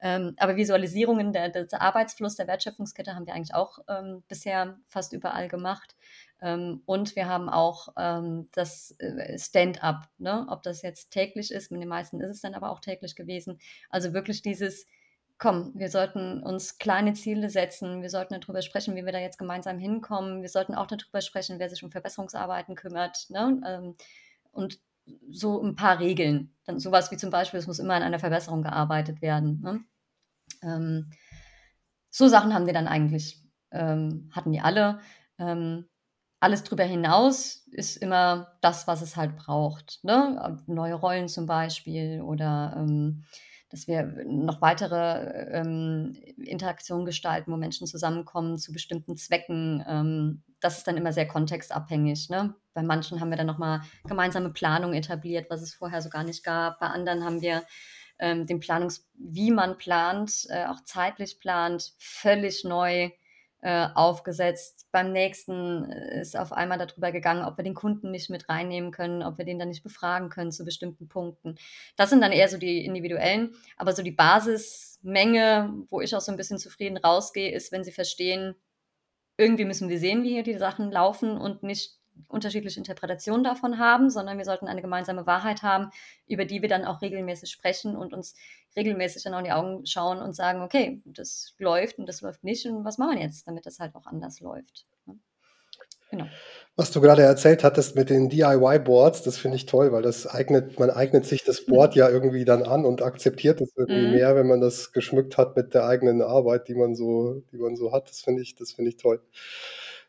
Ähm, 0.00 0.34
aber 0.38 0.56
Visualisierungen 0.56 1.32
der, 1.32 1.48
des 1.48 1.72
Arbeitsfluss 1.72 2.36
der 2.36 2.46
Wertschöpfungskette 2.46 3.14
haben 3.14 3.26
wir 3.26 3.34
eigentlich 3.34 3.54
auch 3.54 3.80
ähm, 3.88 4.22
bisher 4.28 4.78
fast 4.86 5.12
überall 5.12 5.48
gemacht. 5.48 5.96
Ähm, 6.42 6.82
und 6.86 7.16
wir 7.16 7.28
haben 7.28 7.48
auch 7.48 7.88
ähm, 7.96 8.48
das 8.52 8.94
äh, 8.98 9.38
Stand-up, 9.38 10.08
ne? 10.18 10.46
ob 10.48 10.62
das 10.62 10.82
jetzt 10.82 11.10
täglich 11.10 11.50
ist, 11.50 11.70
mit 11.70 11.82
den 11.82 11.88
meisten 11.88 12.20
ist 12.20 12.30
es 12.30 12.40
dann 12.40 12.54
aber 12.54 12.70
auch 12.70 12.80
täglich 12.80 13.14
gewesen. 13.14 13.58
Also 13.90 14.14
wirklich 14.14 14.40
dieses, 14.40 14.86
komm, 15.38 15.72
wir 15.74 15.90
sollten 15.90 16.42
uns 16.42 16.78
kleine 16.78 17.12
Ziele 17.12 17.50
setzen, 17.50 18.00
wir 18.00 18.10
sollten 18.10 18.40
darüber 18.40 18.62
sprechen, 18.62 18.96
wie 18.96 19.04
wir 19.04 19.12
da 19.12 19.18
jetzt 19.18 19.38
gemeinsam 19.38 19.78
hinkommen, 19.78 20.40
wir 20.42 20.48
sollten 20.48 20.74
auch 20.74 20.86
darüber 20.86 21.20
sprechen, 21.20 21.58
wer 21.58 21.68
sich 21.68 21.82
um 21.82 21.90
Verbesserungsarbeiten 21.90 22.74
kümmert. 22.74 23.28
Ne? 23.28 23.60
Ähm, 23.66 23.96
und 24.52 24.80
so 25.30 25.62
ein 25.62 25.74
paar 25.74 25.98
Regeln. 25.98 26.54
Dann 26.64 26.78
sowas 26.78 27.10
wie 27.10 27.16
zum 27.16 27.30
Beispiel, 27.30 27.58
es 27.58 27.66
muss 27.66 27.80
immer 27.80 27.94
an 27.94 28.02
einer 28.02 28.18
Verbesserung 28.18 28.62
gearbeitet 28.62 29.22
werden. 29.22 29.60
Ne? 30.62 31.04
So 32.10 32.28
Sachen 32.28 32.54
haben 32.54 32.66
wir 32.66 32.74
dann 32.74 32.86
eigentlich, 32.86 33.42
hatten 33.72 34.52
wir 34.52 34.64
alle. 34.64 35.00
Alles 36.40 36.64
drüber 36.64 36.84
hinaus 36.84 37.66
ist 37.70 37.96
immer 37.96 38.56
das, 38.62 38.86
was 38.86 39.02
es 39.02 39.16
halt 39.16 39.36
braucht. 39.36 40.00
Ne? 40.02 40.58
Neue 40.66 40.94
Rollen 40.94 41.28
zum 41.28 41.46
Beispiel 41.46 42.22
oder 42.22 42.74
ähm, 42.76 43.24
dass 43.70 43.86
wir 43.86 44.02
noch 44.26 44.60
weitere 44.60 45.52
ähm, 45.52 46.16
Interaktionen 46.38 47.06
gestalten, 47.06 47.52
wo 47.52 47.56
Menschen 47.56 47.86
zusammenkommen 47.86 48.58
zu 48.58 48.72
bestimmten 48.72 49.16
Zwecken. 49.16 49.84
Ähm, 49.86 50.42
das 50.60 50.78
ist 50.78 50.86
dann 50.86 50.96
immer 50.96 51.12
sehr 51.12 51.28
kontextabhängig. 51.28 52.30
Ne? 52.30 52.54
Bei 52.74 52.82
manchen 52.82 53.20
haben 53.20 53.30
wir 53.30 53.36
dann 53.36 53.46
nochmal 53.46 53.82
gemeinsame 54.04 54.50
Planung 54.50 54.94
etabliert, 54.94 55.48
was 55.50 55.62
es 55.62 55.74
vorher 55.74 56.02
so 56.02 56.08
gar 56.08 56.24
nicht 56.24 56.42
gab. 56.42 56.80
Bei 56.80 56.88
anderen 56.88 57.24
haben 57.24 57.42
wir 57.42 57.62
ähm, 58.18 58.46
den 58.46 58.60
Planungs, 58.60 59.08
wie 59.14 59.52
man 59.52 59.78
plant, 59.78 60.46
äh, 60.48 60.66
auch 60.66 60.82
zeitlich 60.84 61.38
plant, 61.38 61.92
völlig 61.98 62.64
neu 62.64 63.10
äh, 63.62 63.88
aufgesetzt. 63.94 64.86
Beim 64.90 65.12
nächsten 65.12 65.90
äh, 65.90 66.20
ist 66.20 66.36
auf 66.36 66.52
einmal 66.52 66.78
darüber 66.78 67.12
gegangen, 67.12 67.44
ob 67.44 67.58
wir 67.58 67.64
den 67.64 67.74
Kunden 67.74 68.10
nicht 68.10 68.30
mit 68.30 68.48
reinnehmen 68.48 68.90
können, 68.90 69.22
ob 69.22 69.36
wir 69.36 69.44
den 69.44 69.58
dann 69.58 69.68
nicht 69.68 69.82
befragen 69.82 70.30
können 70.30 70.50
zu 70.50 70.64
bestimmten 70.64 71.08
Punkten. 71.08 71.56
Das 71.96 72.10
sind 72.10 72.22
dann 72.22 72.32
eher 72.32 72.48
so 72.48 72.56
die 72.56 72.84
individuellen, 72.84 73.54
aber 73.76 73.92
so 73.92 74.02
die 74.02 74.12
Basismenge, 74.12 75.74
wo 75.90 76.00
ich 76.00 76.16
auch 76.16 76.22
so 76.22 76.32
ein 76.32 76.38
bisschen 76.38 76.58
zufrieden 76.58 76.96
rausgehe, 76.96 77.52
ist, 77.52 77.70
wenn 77.70 77.84
sie 77.84 77.92
verstehen, 77.92 78.54
irgendwie 79.36 79.64
müssen 79.64 79.88
wir 79.88 79.98
sehen, 79.98 80.22
wie 80.22 80.30
hier 80.30 80.42
die 80.42 80.58
Sachen 80.58 80.90
laufen 80.90 81.36
und 81.36 81.62
nicht 81.62 81.99
unterschiedliche 82.28 82.78
Interpretationen 82.78 83.44
davon 83.44 83.78
haben, 83.78 84.10
sondern 84.10 84.38
wir 84.38 84.44
sollten 84.44 84.68
eine 84.68 84.82
gemeinsame 84.82 85.26
Wahrheit 85.26 85.62
haben, 85.62 85.90
über 86.26 86.44
die 86.44 86.62
wir 86.62 86.68
dann 86.68 86.84
auch 86.84 87.02
regelmäßig 87.02 87.50
sprechen 87.50 87.96
und 87.96 88.12
uns 88.12 88.34
regelmäßig 88.76 89.24
dann 89.24 89.34
auch 89.34 89.38
in 89.38 89.44
die 89.44 89.52
Augen 89.52 89.86
schauen 89.86 90.22
und 90.22 90.34
sagen, 90.34 90.62
okay, 90.62 91.02
das 91.04 91.54
läuft 91.58 91.98
und 91.98 92.06
das 92.06 92.20
läuft 92.20 92.44
nicht 92.44 92.66
und 92.66 92.84
was 92.84 92.98
machen 92.98 93.16
wir 93.16 93.24
jetzt, 93.24 93.46
damit 93.46 93.66
das 93.66 93.78
halt 93.78 93.94
auch 93.94 94.06
anders 94.06 94.40
läuft. 94.40 94.86
Ne? 95.06 95.18
Genau. 96.10 96.26
Was 96.76 96.90
du 96.92 97.00
gerade 97.00 97.22
erzählt 97.22 97.62
hattest 97.62 97.94
mit 97.94 98.10
den 98.10 98.28
DIY-Boards, 98.28 99.22
das 99.22 99.38
finde 99.38 99.56
ich 99.56 99.66
toll, 99.66 99.92
weil 99.92 100.02
das 100.02 100.26
eignet, 100.26 100.78
man 100.78 100.90
eignet 100.90 101.26
sich 101.26 101.44
das 101.44 101.66
Board 101.66 101.94
mhm. 101.94 102.00
ja 102.00 102.08
irgendwie 102.08 102.44
dann 102.44 102.62
an 102.62 102.84
und 102.84 103.02
akzeptiert 103.02 103.60
es 103.60 103.72
irgendwie 103.76 104.06
mhm. 104.06 104.12
mehr, 104.12 104.34
wenn 104.34 104.46
man 104.46 104.60
das 104.60 104.92
geschmückt 104.92 105.36
hat 105.36 105.56
mit 105.56 105.74
der 105.74 105.86
eigenen 105.86 106.22
Arbeit, 106.22 106.68
die 106.68 106.74
man 106.74 106.94
so, 106.94 107.42
die 107.52 107.58
man 107.58 107.76
so 107.76 107.92
hat. 107.92 108.08
Das 108.08 108.20
finde 108.20 108.42
ich, 108.42 108.54
das 108.54 108.72
finde 108.72 108.90
ich 108.90 108.96
toll. 108.96 109.20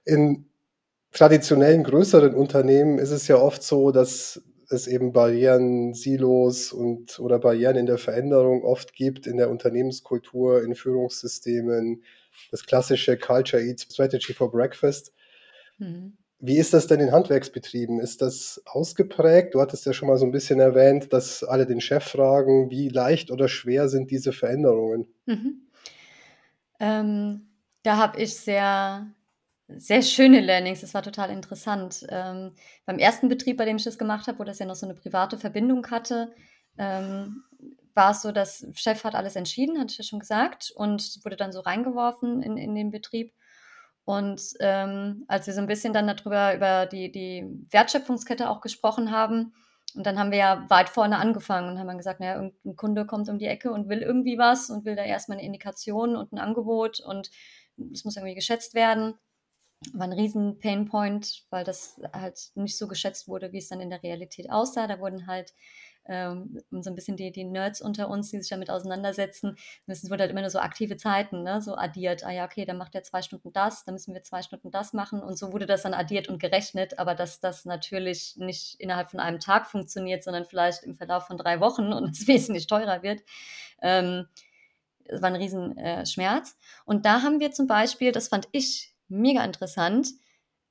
In 0.05 0.50
traditionellen 1.11 1.83
größeren 1.83 2.33
Unternehmen 2.33 2.99
ist 2.99 3.11
es 3.11 3.27
ja 3.27 3.37
oft 3.37 3.63
so, 3.63 3.91
dass 3.91 4.41
es 4.69 4.87
eben 4.87 5.11
Barrieren, 5.11 5.93
Silos 5.93 6.71
und 6.71 7.19
oder 7.19 7.39
Barrieren 7.39 7.75
in 7.75 7.85
der 7.85 7.97
Veränderung 7.97 8.63
oft 8.63 8.93
gibt 8.93 9.27
in 9.27 9.37
der 9.37 9.49
Unternehmenskultur, 9.49 10.63
in 10.63 10.75
Führungssystemen, 10.75 12.03
das 12.51 12.65
klassische 12.65 13.17
Culture 13.17 13.61
Eats 13.61 13.83
Strategy 13.83 14.33
for 14.33 14.49
Breakfast. 14.49 15.13
Mhm. 15.77 16.13
Wie 16.39 16.57
ist 16.57 16.73
das 16.73 16.87
denn 16.87 16.99
in 16.99 17.11
Handwerksbetrieben? 17.11 17.99
Ist 17.99 18.21
das 18.21 18.63
ausgeprägt? 18.65 19.53
Du 19.53 19.61
hattest 19.61 19.85
ja 19.85 19.93
schon 19.93 20.07
mal 20.07 20.17
so 20.17 20.25
ein 20.25 20.31
bisschen 20.31 20.59
erwähnt, 20.59 21.13
dass 21.13 21.43
alle 21.43 21.67
den 21.67 21.81
Chef 21.81 22.03
fragen, 22.03 22.71
wie 22.71 22.89
leicht 22.89 23.29
oder 23.29 23.47
schwer 23.47 23.89
sind 23.89 24.09
diese 24.09 24.33
Veränderungen? 24.33 25.07
Mhm. 25.27 25.67
Ähm, 26.79 27.47
da 27.83 27.97
habe 27.97 28.19
ich 28.19 28.35
sehr 28.35 29.13
sehr 29.77 30.01
schöne 30.01 30.39
Learnings, 30.39 30.81
das 30.81 30.93
war 30.93 31.03
total 31.03 31.29
interessant. 31.29 32.05
Ähm, 32.09 32.53
beim 32.85 32.99
ersten 32.99 33.29
Betrieb, 33.29 33.57
bei 33.57 33.65
dem 33.65 33.77
ich 33.77 33.83
das 33.83 33.97
gemacht 33.97 34.27
habe, 34.27 34.39
wo 34.39 34.43
das 34.43 34.59
ja 34.59 34.65
noch 34.65 34.75
so 34.75 34.85
eine 34.85 34.95
private 34.95 35.37
Verbindung 35.37 35.85
hatte, 35.89 36.33
ähm, 36.77 37.43
war 37.93 38.11
es 38.11 38.21
so, 38.21 38.31
dass 38.31 38.65
Chef 38.73 39.03
hat 39.03 39.15
alles 39.15 39.35
entschieden, 39.35 39.79
hatte 39.79 39.91
ich 39.91 39.97
ja 39.97 40.03
schon 40.03 40.19
gesagt, 40.19 40.71
und 40.75 41.19
wurde 41.23 41.35
dann 41.35 41.51
so 41.51 41.59
reingeworfen 41.59 42.41
in, 42.41 42.57
in 42.57 42.75
den 42.75 42.91
Betrieb. 42.91 43.33
Und 44.05 44.41
ähm, 44.59 45.25
als 45.27 45.47
wir 45.47 45.53
so 45.53 45.61
ein 45.61 45.67
bisschen 45.67 45.93
dann 45.93 46.07
darüber, 46.07 46.55
über 46.55 46.85
die, 46.85 47.11
die 47.11 47.45
Wertschöpfungskette 47.69 48.49
auch 48.49 48.61
gesprochen 48.61 49.11
haben, 49.11 49.53
und 49.93 50.05
dann 50.05 50.17
haben 50.17 50.31
wir 50.31 50.37
ja 50.37 50.65
weit 50.69 50.87
vorne 50.87 51.17
angefangen 51.17 51.69
und 51.69 51.77
haben 51.77 51.87
dann 51.87 51.97
gesagt, 51.97 52.21
naja, 52.21 52.35
irgendein 52.35 52.77
Kunde 52.77 53.05
kommt 53.05 53.27
um 53.27 53.37
die 53.37 53.47
Ecke 53.47 53.71
und 53.71 53.89
will 53.89 54.01
irgendwie 54.01 54.37
was 54.37 54.69
und 54.69 54.85
will 54.85 54.95
da 54.95 55.03
erstmal 55.03 55.37
eine 55.37 55.45
Indikation 55.45 56.15
und 56.15 56.31
ein 56.31 56.39
Angebot 56.39 57.01
und 57.01 57.29
es 57.91 58.05
muss 58.05 58.15
irgendwie 58.15 58.35
geschätzt 58.35 58.73
werden 58.73 59.15
war 59.93 60.07
ein 60.07 60.13
riesen 60.13 60.59
Painpoint, 60.59 61.45
weil 61.49 61.63
das 61.63 61.99
halt 62.13 62.51
nicht 62.55 62.77
so 62.77 62.87
geschätzt 62.87 63.27
wurde, 63.27 63.51
wie 63.51 63.57
es 63.57 63.69
dann 63.69 63.81
in 63.81 63.89
der 63.89 64.03
Realität 64.03 64.51
aussah. 64.51 64.87
Da 64.87 64.99
wurden 64.99 65.25
halt 65.25 65.53
ähm, 66.05 66.59
so 66.71 66.89
ein 66.89 66.95
bisschen 66.95 67.17
die, 67.17 67.31
die 67.31 67.43
Nerds 67.43 67.81
unter 67.81 68.09
uns, 68.09 68.29
die 68.29 68.39
sich 68.39 68.49
damit 68.49 68.69
auseinandersetzen, 68.69 69.55
es 69.87 70.09
wurde 70.09 70.21
halt 70.21 70.31
immer 70.31 70.41
nur 70.41 70.49
so 70.49 70.59
aktive 70.59 70.97
Zeiten, 70.97 71.43
ne? 71.43 71.61
so 71.61 71.75
addiert. 71.75 72.23
Ah 72.23 72.31
ja, 72.31 72.45
okay, 72.45 72.65
dann 72.65 72.77
macht 72.77 72.95
er 72.95 73.03
zwei 73.03 73.21
Stunden 73.21 73.53
das, 73.53 73.85
dann 73.85 73.95
müssen 73.95 74.13
wir 74.13 74.23
zwei 74.23 74.41
Stunden 74.41 74.71
das 74.71 74.93
machen. 74.93 75.21
Und 75.21 75.37
so 75.37 75.53
wurde 75.53 75.65
das 75.65 75.83
dann 75.83 75.93
addiert 75.93 76.27
und 76.27 76.39
gerechnet, 76.39 76.97
aber 76.99 77.15
dass 77.15 77.39
das 77.39 77.65
natürlich 77.65 78.35
nicht 78.37 78.79
innerhalb 78.79 79.11
von 79.11 79.19
einem 79.19 79.39
Tag 79.39 79.67
funktioniert, 79.67 80.23
sondern 80.23 80.45
vielleicht 80.45 80.83
im 80.83 80.95
Verlauf 80.95 81.27
von 81.27 81.37
drei 81.37 81.59
Wochen 81.59 81.93
und 81.93 82.11
es 82.17 82.27
wesentlich 82.27 82.67
teurer 82.67 83.03
wird. 83.03 83.21
Ähm, 83.81 84.27
war 85.09 85.29
ein 85.29 85.35
riesen 85.35 85.77
äh. 85.77 86.03
Und 86.85 87.05
da 87.05 87.21
haben 87.21 87.39
wir 87.39 87.51
zum 87.51 87.67
Beispiel, 87.67 88.11
das 88.11 88.27
fand 88.27 88.47
ich 88.51 88.90
mega 89.11 89.43
interessant, 89.43 90.09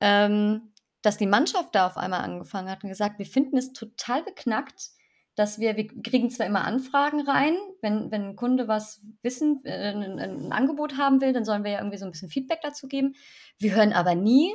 ähm, 0.00 0.72
dass 1.02 1.16
die 1.16 1.26
Mannschaft 1.26 1.74
da 1.74 1.86
auf 1.86 1.96
einmal 1.96 2.20
angefangen 2.20 2.70
hat 2.70 2.82
und 2.82 2.90
gesagt, 2.90 3.18
wir 3.18 3.26
finden 3.26 3.56
es 3.56 3.72
total 3.72 4.22
beknackt, 4.22 4.90
dass 5.34 5.58
wir, 5.58 5.76
wir 5.76 5.86
kriegen 5.86 6.30
zwar 6.30 6.46
immer 6.46 6.64
Anfragen 6.64 7.26
rein, 7.26 7.56
wenn, 7.80 8.10
wenn 8.10 8.30
ein 8.30 8.36
Kunde 8.36 8.68
was 8.68 9.00
wissen, 9.22 9.64
äh, 9.64 9.90
ein, 9.90 10.18
ein, 10.18 10.52
Angebot 10.52 10.98
haben 10.98 11.20
will, 11.20 11.32
dann 11.32 11.44
sollen 11.44 11.64
wir 11.64 11.72
ja 11.72 11.78
irgendwie 11.78 11.96
so 11.96 12.04
ein 12.04 12.10
bisschen 12.10 12.28
Feedback 12.28 12.60
dazu 12.62 12.88
geben. 12.88 13.14
Wir 13.58 13.74
hören 13.74 13.92
aber 13.92 14.14
nie, 14.14 14.52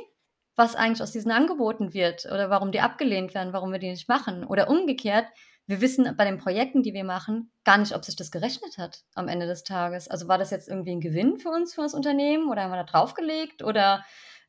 was 0.54 0.76
eigentlich 0.76 1.02
aus 1.02 1.12
diesen 1.12 1.32
Angeboten 1.32 1.92
wird 1.92 2.26
oder 2.26 2.50
warum 2.50 2.72
die 2.72 2.80
abgelehnt 2.80 3.34
werden, 3.34 3.52
warum 3.52 3.72
wir 3.72 3.78
die 3.78 3.90
nicht 3.90 4.08
machen. 4.08 4.44
Oder 4.44 4.70
umgekehrt, 4.70 5.26
wir 5.66 5.80
wissen 5.80 6.14
bei 6.16 6.24
den 6.24 6.38
Projekten, 6.38 6.82
die 6.82 6.94
wir 6.94 7.04
machen, 7.04 7.50
gar 7.64 7.78
nicht, 7.78 7.94
ob 7.94 8.04
sich 8.04 8.16
das 8.16 8.30
gerechnet 8.30 8.78
hat 8.78 9.02
am 9.14 9.28
Ende 9.28 9.46
des 9.46 9.64
Tages. 9.64 10.08
Also 10.08 10.28
war 10.28 10.38
das 10.38 10.50
jetzt 10.50 10.68
irgendwie 10.68 10.92
ein 10.92 11.00
Gewinn 11.00 11.38
für 11.38 11.50
uns, 11.50 11.74
für 11.74 11.82
das 11.82 11.94
Unternehmen 11.94 12.48
oder 12.48 12.62
haben 12.62 12.70
wir 12.70 12.76
da 12.76 12.84
draufgelegt 12.84 13.62
oder 13.62 14.04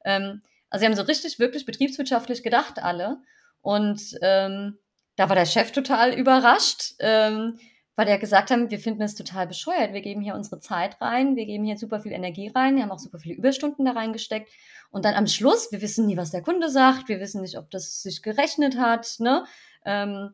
ähm, 0.05 0.41
also 0.69 0.81
sie 0.81 0.85
haben 0.85 0.95
so 0.95 1.03
richtig, 1.03 1.39
wirklich 1.39 1.65
betriebswirtschaftlich 1.65 2.43
gedacht 2.43 2.83
alle. 2.83 3.17
Und 3.61 4.01
ähm, 4.21 4.77
da 5.15 5.29
war 5.29 5.35
der 5.35 5.45
Chef 5.45 5.71
total 5.71 6.13
überrascht, 6.13 6.93
ähm, 6.99 7.59
weil 7.95 8.05
der 8.05 8.19
gesagt 8.19 8.51
haben, 8.51 8.69
wir 8.69 8.79
finden 8.79 9.01
es 9.01 9.15
total 9.15 9.47
bescheuert. 9.47 9.93
Wir 9.93 10.01
geben 10.01 10.21
hier 10.21 10.35
unsere 10.35 10.59
Zeit 10.59 11.01
rein, 11.01 11.35
wir 11.35 11.47
geben 11.47 11.63
hier 11.63 11.77
super 11.77 11.99
viel 11.99 12.11
Energie 12.11 12.51
rein, 12.53 12.75
wir 12.75 12.83
haben 12.83 12.91
auch 12.91 12.99
super 12.99 13.17
viele 13.17 13.35
Überstunden 13.35 13.85
da 13.85 13.93
reingesteckt. 13.93 14.51
Und 14.91 15.03
dann 15.03 15.15
am 15.15 15.25
Schluss, 15.25 15.71
wir 15.71 15.81
wissen 15.81 16.05
nie, 16.05 16.15
was 16.15 16.31
der 16.31 16.43
Kunde 16.43 16.69
sagt, 16.69 17.09
wir 17.09 17.19
wissen 17.19 17.41
nicht, 17.41 17.57
ob 17.57 17.71
das 17.71 18.03
sich 18.03 18.21
gerechnet 18.21 18.77
hat. 18.77 19.15
Ne? 19.19 19.45
Ähm, 19.83 20.33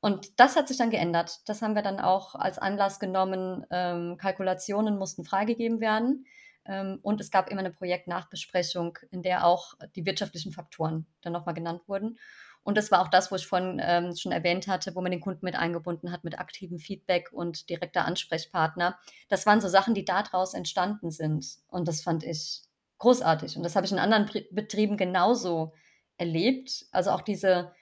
und 0.00 0.40
das 0.40 0.56
hat 0.56 0.68
sich 0.68 0.78
dann 0.78 0.90
geändert. 0.90 1.40
Das 1.46 1.60
haben 1.60 1.74
wir 1.74 1.82
dann 1.82 2.00
auch 2.00 2.34
als 2.34 2.58
Anlass 2.58 3.00
genommen. 3.00 3.66
Ähm, 3.70 4.16
Kalkulationen 4.18 4.96
mussten 4.98 5.24
freigegeben 5.24 5.80
werden. 5.80 6.26
Ähm, 6.64 6.98
und 7.02 7.20
es 7.20 7.30
gab 7.30 7.50
immer 7.50 7.60
eine 7.60 7.72
Projektnachbesprechung, 7.72 8.98
in 9.10 9.22
der 9.22 9.46
auch 9.46 9.74
die 9.94 10.06
wirtschaftlichen 10.06 10.52
Faktoren 10.52 11.06
dann 11.20 11.34
nochmal 11.34 11.54
genannt 11.54 11.82
wurden. 11.86 12.18
Und 12.62 12.76
das 12.76 12.90
war 12.90 13.02
auch 13.02 13.08
das, 13.08 13.30
wo 13.30 13.36
ich 13.36 13.46
vorhin 13.46 13.80
ähm, 13.82 14.14
schon 14.16 14.32
erwähnt 14.32 14.68
hatte, 14.68 14.94
wo 14.94 15.00
man 15.00 15.10
den 15.10 15.20
Kunden 15.20 15.44
mit 15.44 15.54
eingebunden 15.54 16.12
hat, 16.12 16.24
mit 16.24 16.38
aktivem 16.38 16.78
Feedback 16.78 17.30
und 17.32 17.68
direkter 17.70 18.04
Ansprechpartner. 18.04 18.98
Das 19.28 19.46
waren 19.46 19.60
so 19.60 19.68
Sachen, 19.68 19.94
die 19.94 20.04
daraus 20.04 20.54
entstanden 20.54 21.10
sind. 21.10 21.46
Und 21.68 21.88
das 21.88 22.02
fand 22.02 22.22
ich 22.22 22.62
großartig. 22.98 23.56
Und 23.56 23.62
das 23.62 23.76
habe 23.76 23.86
ich 23.86 23.92
in 23.92 23.98
anderen 23.98 24.30
Betrieben 24.50 24.96
genauso 24.96 25.72
erlebt. 26.18 26.86
Also 26.92 27.10
auch 27.10 27.22
diese 27.22 27.72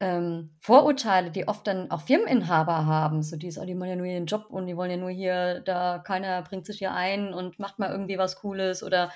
ähm, 0.00 0.56
Vorurteile, 0.60 1.30
die 1.30 1.48
oft 1.48 1.66
dann 1.66 1.90
auch 1.90 2.02
Firmeninhaber 2.02 2.86
haben, 2.86 3.22
so 3.22 3.36
dieses, 3.36 3.62
oh, 3.62 3.66
die 3.66 3.78
wollen 3.78 3.90
ja 3.90 3.96
nur 3.96 4.06
ihren 4.06 4.26
Job 4.26 4.46
und 4.50 4.66
die 4.66 4.76
wollen 4.76 4.90
ja 4.90 4.96
nur 4.96 5.10
hier, 5.10 5.60
da 5.60 5.98
keiner 5.98 6.42
bringt 6.42 6.66
sich 6.66 6.78
hier 6.78 6.92
ein 6.92 7.32
und 7.32 7.58
macht 7.58 7.78
mal 7.78 7.90
irgendwie 7.90 8.18
was 8.18 8.36
Cooles 8.36 8.82
oder 8.82 9.10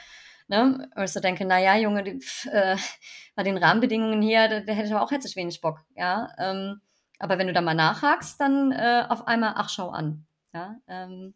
ne, 0.49 0.91
ich 1.03 1.13
so 1.13 1.21
denke, 1.21 1.45
naja, 1.45 1.77
Junge, 1.77 2.03
die, 2.03 2.19
pf, 2.19 2.47
äh, 2.47 2.77
bei 3.35 3.43
den 3.43 3.59
Rahmenbedingungen 3.59 4.23
hier, 4.23 4.49
da, 4.49 4.61
da 4.61 4.73
hätte 4.73 4.89
ich 4.89 4.95
aber 4.95 5.05
auch 5.05 5.11
herzlich 5.11 5.37
wenig 5.37 5.61
Bock, 5.61 5.81
ja. 5.97 6.31
Ähm, 6.39 6.81
aber 7.19 7.39
wenn 7.39 7.47
du 7.47 7.53
da 7.53 7.61
mal 7.61 7.75
nachhakst, 7.75 8.41
dann 8.41 8.73
äh, 8.73 9.05
auf 9.09 9.29
einmal, 9.29 9.53
ach, 9.57 9.69
schau 9.69 9.91
an, 9.91 10.27
ja. 10.55 10.77
Ähm, 10.89 11.35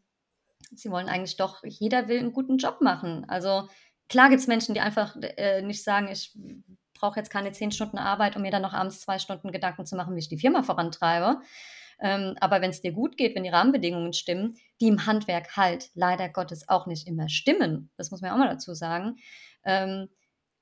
sie 0.74 0.90
wollen 0.90 1.09
eigentlich 1.09 1.36
doch, 1.36 1.62
jeder 1.64 2.09
will 2.09 2.18
einen 2.18 2.32
guten 2.32 2.57
Job 2.59 2.80
machen. 2.80 3.24
Also 3.28 3.68
klar 4.09 4.30
gibt 4.30 4.40
es 4.40 4.47
Menschen, 4.47 4.74
die 4.74 4.80
einfach 4.80 5.16
äh, 5.20 5.62
nicht 5.62 5.84
sagen, 5.84 6.09
ich 6.11 6.36
brauche 7.05 7.21
jetzt 7.21 7.31
keine 7.31 7.53
zehn 7.53 7.71
Stunden 7.71 7.99
Arbeit, 7.99 8.35
um 8.35 8.41
mir 8.41 8.51
dann 8.51 8.63
noch 8.63 8.73
abends 8.73 9.03
zwei 9.03 9.19
Stunden 9.19 9.53
Gedanken 9.53 9.85
zu 9.85 9.95
machen, 9.95 10.15
wie 10.15 10.21
ich 10.21 10.31
die 10.31 10.39
Firma 10.39 10.63
vorantreibe. 10.63 11.43
Ähm, 12.01 12.35
aber 12.41 12.63
wenn 12.63 12.71
es 12.71 12.81
dir 12.81 12.93
gut 12.93 13.19
geht, 13.19 13.37
wenn 13.37 13.43
die 13.43 13.51
Rahmenbedingungen 13.51 14.15
stimmen, 14.15 14.57
die 14.81 14.89
im 14.89 15.05
Handwerk 15.05 15.55
halt 15.55 15.91
leider 15.93 16.31
Gottes 16.31 16.67
auch 16.67 16.87
nicht 16.87 17.07
immer 17.07 17.29
stimmen, 17.29 17.91
das 17.99 18.11
muss 18.11 18.23
man 18.23 18.31
ja 18.31 18.35
auch 18.35 18.39
mal 18.39 18.49
dazu 18.49 18.73
sagen, 18.73 19.17
ähm, 19.65 20.09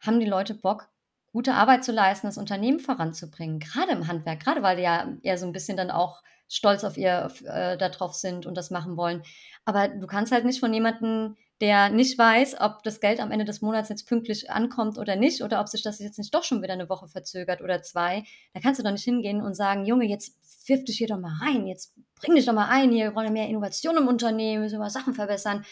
haben 0.00 0.18
die 0.18 0.26
Leute 0.26 0.54
Bock, 0.54 0.88
gute 1.30 1.54
Arbeit 1.54 1.84
zu 1.84 1.92
leisten, 1.92 2.26
das 2.26 2.38
Unternehmen 2.38 2.80
voranzubringen. 2.80 3.60
Gerade 3.60 3.92
im 3.92 4.08
Handwerk, 4.08 4.40
gerade 4.40 4.64
weil 4.64 4.76
die 4.76 4.82
ja 4.82 5.12
eher 5.22 5.38
so 5.38 5.46
ein 5.46 5.52
bisschen 5.52 5.76
dann 5.76 5.92
auch 5.92 6.22
stolz 6.48 6.82
auf 6.82 6.96
ihr 6.96 7.32
äh, 7.44 7.78
darauf 7.78 8.14
sind 8.14 8.46
und 8.46 8.56
das 8.56 8.72
machen 8.72 8.96
wollen. 8.96 9.22
Aber 9.64 9.86
du 9.86 10.08
kannst 10.08 10.32
halt 10.32 10.44
nicht 10.44 10.58
von 10.58 10.74
jemandem 10.74 11.36
der 11.62 11.90
nicht 11.90 12.18
weiß, 12.18 12.56
ob 12.60 12.82
das 12.82 12.98
Geld 12.98 13.20
am 13.20 13.30
Ende 13.30 13.44
des 13.44 13.62
Monats 13.62 13.88
jetzt 13.88 14.08
pünktlich 14.08 14.50
ankommt 14.50 14.98
oder 14.98 15.14
nicht, 15.14 15.42
oder 15.42 15.60
ob 15.60 15.68
sich 15.68 15.84
das 15.84 16.00
jetzt 16.00 16.18
nicht 16.18 16.34
doch 16.34 16.42
schon 16.42 16.60
wieder 16.60 16.72
eine 16.72 16.88
Woche 16.88 17.06
verzögert 17.06 17.62
oder 17.62 17.82
zwei, 17.82 18.24
da 18.52 18.58
kannst 18.58 18.80
du 18.80 18.84
doch 18.84 18.90
nicht 18.90 19.04
hingehen 19.04 19.40
und 19.40 19.54
sagen, 19.54 19.86
Junge, 19.86 20.04
jetzt 20.06 20.36
wirf 20.66 20.82
dich 20.84 20.98
hier 20.98 21.06
doch 21.06 21.20
mal 21.20 21.38
rein, 21.40 21.68
jetzt 21.68 21.94
bring 22.16 22.34
dich 22.34 22.46
doch 22.46 22.52
mal 22.52 22.66
ein, 22.68 22.90
hier 22.90 23.10
wir 23.10 23.14
wollen 23.14 23.32
mehr 23.32 23.46
Innovation 23.46 23.96
im 23.96 24.08
Unternehmen, 24.08 24.64
müssen 24.64 24.80
wir 24.80 24.90
Sachen 24.90 25.14
verbessern. 25.14 25.64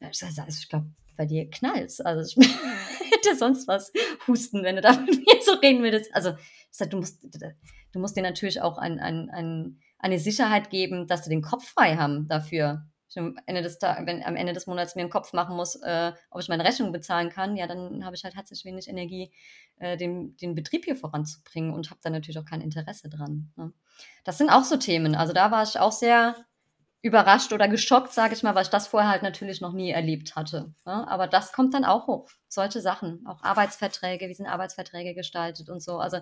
Also 0.00 0.26
ich 0.48 0.68
glaube, 0.70 0.86
bei 1.14 1.26
dir 1.26 1.50
knallt 1.50 1.94
Also 2.06 2.22
ich 2.22 2.48
hätte 3.12 3.36
sonst 3.36 3.68
was 3.68 3.92
husten, 4.26 4.62
wenn 4.62 4.76
du 4.76 4.82
da 4.82 4.92
mit 4.98 5.18
mir 5.18 5.42
so 5.44 5.52
reden 5.52 5.82
würdest. 5.82 6.14
Also 6.14 6.32
du 6.88 6.96
musst, 6.96 7.22
du 7.92 7.98
musst 7.98 8.16
dir 8.16 8.22
natürlich 8.22 8.62
auch 8.62 8.78
ein, 8.78 8.98
ein, 8.98 9.28
ein, 9.28 9.78
eine 9.98 10.18
Sicherheit 10.18 10.70
geben, 10.70 11.06
dass 11.06 11.22
du 11.22 11.28
den 11.28 11.42
Kopf 11.42 11.68
frei 11.68 11.96
haben 11.96 12.28
dafür 12.28 12.86
am 13.18 13.38
Ende 13.46 13.62
des 13.62 13.78
Tages, 13.78 14.06
wenn 14.06 14.22
am 14.22 14.36
Ende 14.36 14.52
des 14.52 14.66
Monats 14.66 14.94
mir 14.94 15.02
einen 15.02 15.10
Kopf 15.10 15.32
machen 15.32 15.56
muss, 15.56 15.76
äh, 15.76 16.12
ob 16.30 16.40
ich 16.40 16.48
meine 16.48 16.64
Rechnung 16.64 16.92
bezahlen 16.92 17.30
kann, 17.30 17.56
ja, 17.56 17.66
dann 17.66 18.04
habe 18.04 18.16
ich 18.16 18.24
halt 18.24 18.34
herzlich 18.34 18.64
wenig 18.64 18.88
Energie, 18.88 19.32
äh, 19.78 19.96
den, 19.96 20.36
den 20.36 20.54
Betrieb 20.54 20.84
hier 20.84 20.96
voranzubringen 20.96 21.72
und 21.72 21.90
habe 21.90 22.00
da 22.02 22.10
natürlich 22.10 22.38
auch 22.38 22.44
kein 22.44 22.60
Interesse 22.60 23.08
dran. 23.08 23.52
Ne? 23.56 23.72
Das 24.24 24.38
sind 24.38 24.50
auch 24.50 24.64
so 24.64 24.76
Themen. 24.76 25.14
Also 25.14 25.32
da 25.32 25.50
war 25.50 25.62
ich 25.62 25.78
auch 25.78 25.92
sehr 25.92 26.36
überrascht 27.04 27.52
oder 27.52 27.68
geschockt, 27.68 28.14
sage 28.14 28.32
ich 28.32 28.42
mal, 28.42 28.54
weil 28.54 28.62
ich 28.62 28.70
das 28.70 28.86
vorher 28.86 29.10
halt 29.10 29.22
natürlich 29.22 29.60
noch 29.60 29.74
nie 29.74 29.90
erlebt 29.90 30.36
hatte. 30.36 30.72
Ne? 30.86 31.06
Aber 31.06 31.26
das 31.26 31.52
kommt 31.52 31.74
dann 31.74 31.84
auch 31.84 32.06
hoch. 32.06 32.30
Solche 32.48 32.80
Sachen, 32.80 33.26
auch 33.26 33.42
Arbeitsverträge, 33.42 34.26
wie 34.26 34.34
sind 34.34 34.46
Arbeitsverträge 34.46 35.14
gestaltet 35.14 35.68
und 35.68 35.82
so. 35.82 35.98
Also 35.98 36.20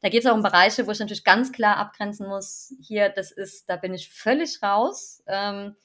da 0.00 0.08
geht 0.08 0.24
es 0.24 0.30
auch 0.30 0.34
um 0.34 0.42
Bereiche, 0.42 0.86
wo 0.86 0.90
ich 0.90 1.00
natürlich 1.00 1.24
ganz 1.24 1.52
klar 1.52 1.76
abgrenzen 1.76 2.26
muss, 2.26 2.72
hier, 2.80 3.10
das 3.10 3.30
ist, 3.30 3.68
da 3.68 3.76
bin 3.76 3.92
ich 3.92 4.08
völlig 4.08 4.62
raus. 4.62 5.22
Ähm, 5.26 5.76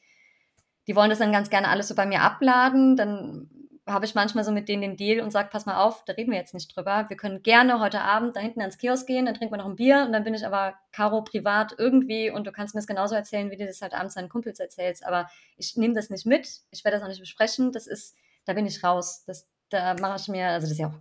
die 0.88 0.96
wollen 0.96 1.10
das 1.10 1.20
dann 1.20 1.32
ganz 1.32 1.50
gerne 1.50 1.68
alles 1.68 1.88
so 1.88 1.96
bei 1.96 2.06
mir 2.06 2.22
abladen. 2.22 2.96
Dann 2.96 3.50
habe 3.86 4.06
ich 4.06 4.16
manchmal 4.16 4.44
so 4.44 4.52
mit 4.52 4.68
denen 4.68 4.82
den 4.82 4.98
Deal 4.98 5.22
und 5.22 5.32
sage, 5.32 5.50
pass 5.52 5.66
mal 5.66 5.78
auf, 5.78 6.04
da 6.06 6.14
reden 6.14 6.32
wir 6.32 6.38
jetzt 6.38 6.54
nicht 6.54 6.76
drüber. 6.76 7.06
Wir 7.08 7.16
können 7.16 7.42
gerne 7.42 7.80
heute 7.80 8.02
Abend 8.02 8.36
da 8.36 8.40
hinten 8.40 8.60
ans 8.60 8.78
Kiosk 8.78 9.08
gehen, 9.08 9.26
dann 9.26 9.36
trinken 9.36 9.54
wir 9.54 9.58
noch 9.58 9.66
ein 9.66 9.78
Bier 9.78 10.04
und 10.06 10.12
dann 10.12 10.24
bin 10.24 10.34
ich 10.34 10.46
aber 10.46 10.76
Caro 10.92 11.24
privat 11.24 11.74
irgendwie 11.78 12.30
und 12.30 12.46
du 12.46 12.52
kannst 12.52 12.76
mir 12.76 12.80
das 12.80 12.88
genauso 12.88 13.16
erzählen, 13.16 13.50
wie 13.50 13.56
du 13.56 13.66
das 13.66 13.82
halt 13.82 13.94
abends 13.94 14.16
deinen 14.16 14.30
Kumpels 14.30 14.60
erzählst. 14.60 15.06
Aber 15.06 15.30
ich 15.56 15.78
nehme 15.78 15.94
das 15.94 16.10
nicht 16.10 16.26
mit, 16.26 16.62
ich 16.72 16.84
werde 16.84 16.98
das 16.98 17.04
auch 17.04 17.10
nicht 17.10 17.22
besprechen. 17.22 17.72
Das 17.72 17.88
ist, 17.88 18.16
da 18.46 18.54
bin 18.54 18.66
ich 18.66 18.84
raus. 18.84 19.24
Das, 19.26 19.48
da 19.70 19.96
mache 19.96 20.20
ich 20.20 20.28
mir, 20.28 20.50
also 20.50 20.66
das 20.66 20.72
ist 20.72 20.80
ja 20.80 20.88
auch 20.88 21.00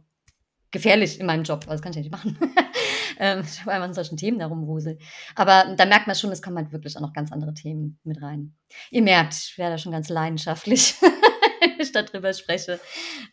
gefährlich 0.70 1.18
in 1.18 1.26
meinem 1.26 1.42
Job, 1.42 1.60
also 1.60 1.70
das 1.70 1.82
kann 1.82 1.90
ich 1.90 1.96
ja 1.96 2.02
nicht 2.02 2.12
machen. 2.12 2.38
ähm, 3.18 3.42
ich 3.44 3.60
habe 3.60 3.72
einfach 3.72 3.88
an 3.88 3.94
solchen 3.94 4.16
Themen 4.16 4.38
da 4.38 4.46
rumwusel. 4.46 4.98
Aber 5.34 5.74
da 5.76 5.86
merkt 5.86 6.06
man 6.06 6.16
schon, 6.16 6.32
es 6.32 6.42
kommen 6.42 6.56
halt 6.56 6.72
wirklich 6.72 6.96
auch 6.96 7.00
noch 7.00 7.12
ganz 7.12 7.32
andere 7.32 7.54
Themen 7.54 7.98
mit 8.04 8.22
rein. 8.22 8.54
Ihr 8.90 9.02
merkt, 9.02 9.34
ich 9.34 9.58
werde 9.58 9.74
da 9.74 9.78
schon 9.78 9.92
ganz 9.92 10.08
leidenschaftlich, 10.08 10.96
wenn 11.60 11.80
ich 11.80 11.92
darüber 11.92 12.32
spreche. 12.32 12.80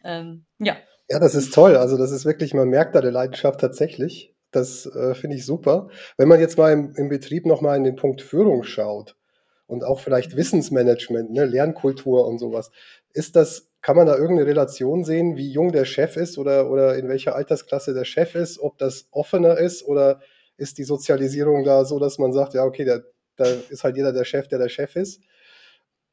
Ähm, 0.04 0.46
ja. 0.60 0.78
Ja, 1.10 1.20
das 1.20 1.36
ist 1.36 1.54
toll. 1.54 1.76
Also 1.76 1.98
das 1.98 2.12
ist 2.12 2.26
wirklich, 2.26 2.54
man 2.54 2.70
merkt 2.70 2.96
da 2.96 3.02
die 3.02 3.10
Leidenschaft 3.10 3.60
tatsächlich. 3.60 4.34
Das 4.52 4.86
äh, 4.86 5.16
finde 5.16 5.36
ich 5.36 5.46
super. 5.46 5.90
Wenn 6.18 6.28
man 6.28 6.40
jetzt 6.40 6.58
mal 6.58 6.72
im, 6.72 6.94
im 6.96 7.10
Betrieb 7.10 7.46
nochmal 7.46 7.76
in 7.76 7.84
den 7.84 7.96
Punkt 7.96 8.22
Führung 8.22 8.64
schaut 8.64 9.18
und 9.66 9.84
auch 9.84 10.00
vielleicht 10.00 10.38
Wissensmanagement, 10.38 11.32
ne, 11.32 11.46
Lernkultur 11.46 12.28
und 12.28 12.38
sowas, 12.38 12.72
ist 13.14 13.36
das 13.36 13.73
kann 13.84 13.98
man 13.98 14.08
da 14.08 14.16
irgendeine 14.16 14.48
Relation 14.48 15.04
sehen, 15.04 15.36
wie 15.36 15.52
jung 15.52 15.74
der 15.74 15.86
Chef 15.86 16.16
ist 16.16 16.38
oder, 16.38 16.72
oder 16.72 16.98
in 16.98 17.10
welcher 17.10 17.36
Altersklasse 17.36 17.94
der 17.94 18.06
Chef 18.06 18.34
ist, 18.34 18.58
ob 18.60 18.78
das 18.78 19.08
offener 19.12 19.58
ist 19.58 19.86
oder 19.86 20.22
ist 20.56 20.78
die 20.78 20.86
Sozialisierung 20.86 21.66
da 21.66 21.84
so, 21.84 22.00
dass 22.00 22.18
man 22.18 22.32
sagt, 22.32 22.54
ja, 22.54 22.64
okay, 22.64 22.86
da, 22.86 23.00
da 23.36 23.46
ist 23.46 23.84
halt 23.84 23.98
jeder 23.98 24.14
der 24.14 24.24
Chef, 24.24 24.48
der 24.48 24.60
der 24.60 24.70
Chef 24.70 24.96
ist. 24.96 25.22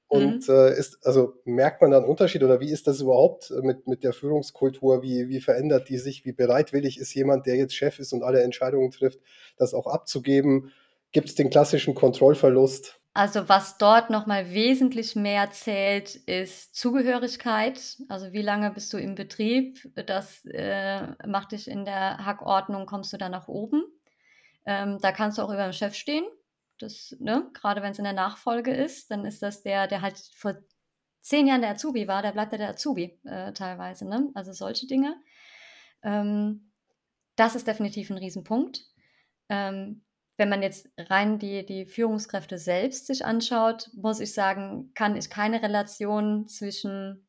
Und 0.09 0.49
mhm. 0.49 0.55
äh, 0.55 0.77
ist, 0.77 1.07
also 1.07 1.35
merkt 1.45 1.81
man 1.81 1.93
da 1.93 1.99
einen 1.99 2.09
Unterschied 2.09 2.43
oder 2.43 2.59
wie 2.59 2.73
ist 2.73 2.89
das 2.89 3.01
überhaupt 3.01 3.53
mit, 3.63 3.87
mit 3.87 4.03
der 4.03 4.13
Führungskultur? 4.13 5.05
Wie, 5.05 5.29
wie 5.29 5.41
verändert 5.41 5.89
die 5.89 5.99
sich? 5.99 6.25
Wie 6.25 6.33
bereitwillig 6.33 6.99
ist 6.99 7.15
jemand, 7.15 7.47
der 7.47 7.55
jetzt 7.55 7.77
Chef 7.77 8.01
ist 8.01 8.13
und 8.13 8.25
alle 8.25 8.43
Entscheidungen 8.43 8.91
trifft, 8.91 9.21
das 9.57 9.75
auch 9.75 9.87
abzugeben? 9.87 10.73
Gibt 11.13 11.29
es 11.29 11.37
den 11.37 11.51
klassischen 11.51 11.95
Kontrollverlust? 11.95 13.00
Also 13.13 13.49
was 13.49 13.77
dort 13.77 14.09
nochmal 14.09 14.53
wesentlich 14.53 15.17
mehr 15.17 15.51
zählt, 15.51 16.15
ist 16.15 16.77
Zugehörigkeit. 16.77 17.99
Also 18.09 18.33
wie 18.33 18.43
lange 18.43 18.71
bist 18.71 18.93
du 18.93 18.99
im 18.99 19.17
Betrieb? 19.17 19.81
Das 20.07 20.45
äh, 20.45 21.09
macht 21.27 21.53
dich 21.53 21.69
in 21.69 21.85
der 21.85 22.25
Hackordnung, 22.25 22.87
kommst 22.87 23.13
du 23.13 23.17
da 23.17 23.29
nach 23.29 23.49
oben. 23.49 23.83
Ähm, 24.65 24.99
da 25.01 25.11
kannst 25.11 25.39
du 25.39 25.43
auch 25.43 25.51
über 25.51 25.65
dem 25.65 25.73
Chef 25.73 25.95
stehen. 25.95 26.25
Das, 26.79 27.17
ne, 27.19 27.51
gerade 27.53 27.83
wenn 27.83 27.93
es 27.93 27.99
in 27.99 28.05
der 28.05 28.13
Nachfolge 28.13 28.73
ist, 28.73 29.11
dann 29.11 29.25
ist 29.25 29.43
das 29.43 29.63
der, 29.63 29.89
der 29.89 30.03
halt 30.03 30.17
vor 30.35 30.55
zehn 31.21 31.47
Jahren 31.47 31.61
der 31.61 31.71
Azubi 31.71 32.07
war, 32.09 32.23
der 32.23 32.33
bleibt 32.33 32.53
ja 32.53 32.59
der 32.59 32.71
Azubi 32.71 33.19
äh, 33.25 33.53
teilweise. 33.53 34.09
Ne? 34.09 34.31
Also 34.35 34.53
solche 34.53 34.87
Dinge. 34.87 35.17
Ähm, 36.03 36.73
das 37.37 37.55
ist 37.55 37.67
definitiv 37.67 38.11
ein 38.11 38.19
Riesenpunkt. 38.19 38.83
Ähm, 39.49 40.05
wenn 40.41 40.49
man 40.49 40.63
jetzt 40.63 40.89
rein 40.97 41.39
die, 41.39 41.67
die 41.67 41.85
Führungskräfte 41.85 42.57
selbst 42.57 43.07
sich 43.07 43.27
anschaut, 43.27 43.91
muss 43.93 44.21
ich 44.21 44.33
sagen, 44.33 44.91
kann 44.95 45.15
ich 45.15 45.29
keine 45.29 45.63
Relation 45.63 46.49
zwischen 46.49 47.29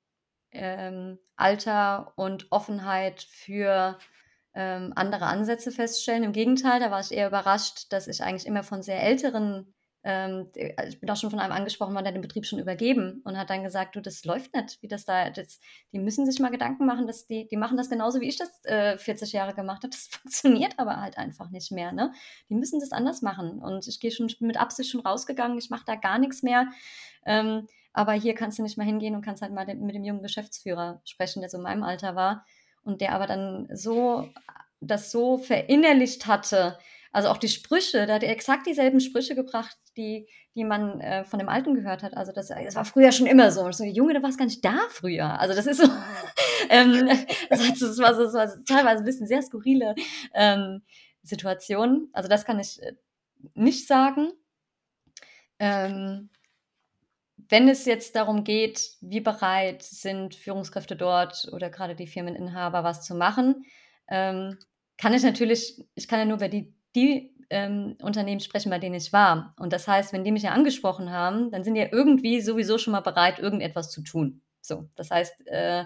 ähm, 0.51 1.20
Alter 1.36 2.14
und 2.16 2.49
Offenheit 2.53 3.22
für 3.22 3.97
ähm, 4.53 4.93
andere 4.95 5.26
Ansätze 5.26 5.72
feststellen. 5.72 6.24
Im 6.24 6.32
Gegenteil, 6.32 6.80
da 6.80 6.89
war 6.89 7.01
ich 7.01 7.12
eher 7.12 7.28
überrascht, 7.28 7.91
dass 7.91 8.07
ich 8.07 8.24
eigentlich 8.24 8.47
immer 8.47 8.64
von 8.64 8.82
sehr 8.82 9.03
älteren 9.03 9.74
ähm, 10.04 10.47
also 10.78 10.89
ich 10.89 10.99
bin 10.99 11.10
auch 11.10 11.16
schon 11.16 11.30
von 11.30 11.39
einem 11.39 11.54
angesprochen 11.54 11.93
worden, 11.93 12.06
der 12.06 12.14
den 12.14 12.22
Betrieb 12.22 12.45
schon 12.45 12.60
übergeben 12.60 13.22
und 13.24 13.38
hat 13.38 13.49
dann 13.49 13.64
gesagt, 13.64 13.95
du, 13.95 14.02
das 14.02 14.26
läuft 14.26 14.56
nicht, 14.56 14.82
wie 14.82 14.88
das 14.88 15.06
da, 15.06 15.30
das, 15.30 15.60
die 15.91 15.99
müssen 15.99 16.26
sich 16.26 16.39
mal 16.39 16.49
Gedanken 16.49 16.86
machen, 16.86 17.06
dass 17.06 17.28
die, 17.28 17.47
die 17.47 17.58
machen 17.58 17.78
das 17.78 17.89
genauso, 17.89 18.20
wie 18.20 18.28
ich 18.28 18.38
das 18.38 18.66
äh, 18.66 18.97
40 18.97 19.32
Jahre 19.34 19.54
gemacht 19.54 19.84
habe. 19.84 19.89
Das 19.89 20.08
funktioniert 20.12 20.74
aber 20.78 20.99
halt 20.99 21.18
einfach 21.18 21.49
nicht 21.52 21.72
mehr. 21.72 21.91
Ne? 21.91 22.14
Die 22.49 22.56
müssen 22.56 22.80
das 22.80 22.91
anders 22.91 23.22
machen. 23.22 23.60
Und 23.60 23.88
ich 23.88 23.99
gehe 23.99 24.12
schon 24.12 24.32
mit 24.39 24.60
Absicht 24.60 24.89
schon 24.89 25.02
rausgegangen, 25.02 25.58
ich 25.58 25.70
mache 25.70 25.86
da 25.86 25.95
gar 25.95 26.18
nichts 26.18 26.41
mehr. 26.41 26.68
Ähm, 27.26 27.68
aber 27.93 28.14
hier 28.14 28.34
kannst 28.34 28.58
du 28.58 28.64
nicht 28.64 28.78
mal 28.78 28.86
hingehen 28.86 29.16
und 29.16 29.22
kannst 29.22 29.41
halt 29.41 29.54
mal 29.54 29.66
mit 29.66 29.95
dem 29.95 30.04
jungen 30.04 30.24
Geschäftsführer 30.24 31.02
sprechen, 31.04 31.41
der 31.41 31.49
so 31.49 31.58
in 31.58 31.64
meinem 31.64 31.84
Alter 31.84 32.16
war 32.16 32.45
und 32.84 33.02
der 33.02 33.14
aber 33.14 33.28
dann 33.28 33.68
so 33.74 34.30
das 34.80 35.12
so 35.12 35.38
verinnerlicht 35.38 36.26
hatte, 36.26 36.80
also 37.12 37.28
auch 37.28 37.38
die 37.38 37.49
Sprüche, 37.49 38.05
da 38.05 38.16
hat 38.16 38.24
er 38.24 38.32
exakt 38.32 38.66
dieselben 38.68 39.01
Sprüche 39.01 39.36
gebracht, 39.36 39.78
die, 39.97 40.28
die 40.55 40.64
man 40.64 41.01
äh, 41.01 41.26
von 41.26 41.39
dem 41.39 41.49
Alten 41.49 41.76
gehört 41.76 42.03
hat. 42.03 42.16
Also 42.16 42.32
das, 42.32 42.47
das 42.47 42.76
war 42.76 42.86
früher 42.86 43.12
schon 43.12 43.28
immer 43.28 43.51
so. 43.51 43.70
So, 43.72 43.84
Junge, 43.84 44.14
du 44.14 44.24
warst 44.24 44.38
gar 44.38 44.45
nicht 44.45 44.64
da 44.64 44.80
früher. 44.89 45.39
Also 45.39 45.53
das 45.53 45.66
ist 45.66 45.82
so, 45.82 45.89
ähm, 46.70 47.09
das, 47.49 47.68
hat, 47.68 47.82
das, 47.82 47.97
war 47.99 48.16
so, 48.16 48.24
das 48.24 48.34
war 48.34 48.64
teilweise 48.66 49.03
ein 49.03 49.05
bisschen 49.05 49.28
sehr 49.28 49.41
skurrile 49.41 49.93
ähm, 50.34 50.82
Situationen. 51.22 52.09
Also 52.14 52.30
das 52.30 52.45
kann 52.45 52.59
ich 52.59 52.82
äh, 52.82 52.93
nicht 53.55 53.88
sagen. 53.88 54.32
Ähm, 55.59 56.30
wenn 57.49 57.68
es 57.68 57.86
jetzt 57.86 58.16
darum 58.16 58.45
geht, 58.45 58.91
wie 59.01 59.20
bereit 59.20 59.84
sind 59.84 60.36
Führungskräfte 60.36 60.95
dort 60.95 61.49
oder 61.51 61.70
gerade 61.70 61.95
die 61.95 62.07
Firmeninhaber 62.07 62.86
was 62.86 63.05
zu 63.05 63.16
machen, 63.16 63.66
ähm, 64.07 64.57
kann 64.97 65.14
ich 65.14 65.24
natürlich, 65.24 65.84
ich 65.93 66.07
kann 66.07 66.20
ja 66.20 66.26
nur 66.26 66.38
über 66.38 66.47
die 66.47 66.74
die 66.96 67.34
ähm, 67.50 67.98
Unternehmen 68.02 68.39
sprechen, 68.39 68.70
bei 68.70 68.80
denen 68.80 68.96
ich 68.96 69.12
war. 69.12 69.54
Und 69.60 69.74
das 69.74 69.88
heißt, 69.88 70.14
wenn 70.14 70.24
die 70.24 70.32
mich 70.32 70.44
ja 70.44 70.52
angesprochen 70.52 71.12
haben, 71.12 71.52
dann 71.52 71.64
sind 71.64 71.76
die 71.76 71.82
ja 71.82 71.89
irgendwie 71.92 72.42
sowieso 72.42 72.78
schon 72.78 72.94
mal 72.94 73.02
bereit, 73.02 73.39
irgendetwas 73.39 73.92
zu 73.92 74.02
tun. 74.02 74.42
So, 74.62 74.89
das 74.96 75.12
heißt, 75.12 75.48
äh, 75.48 75.86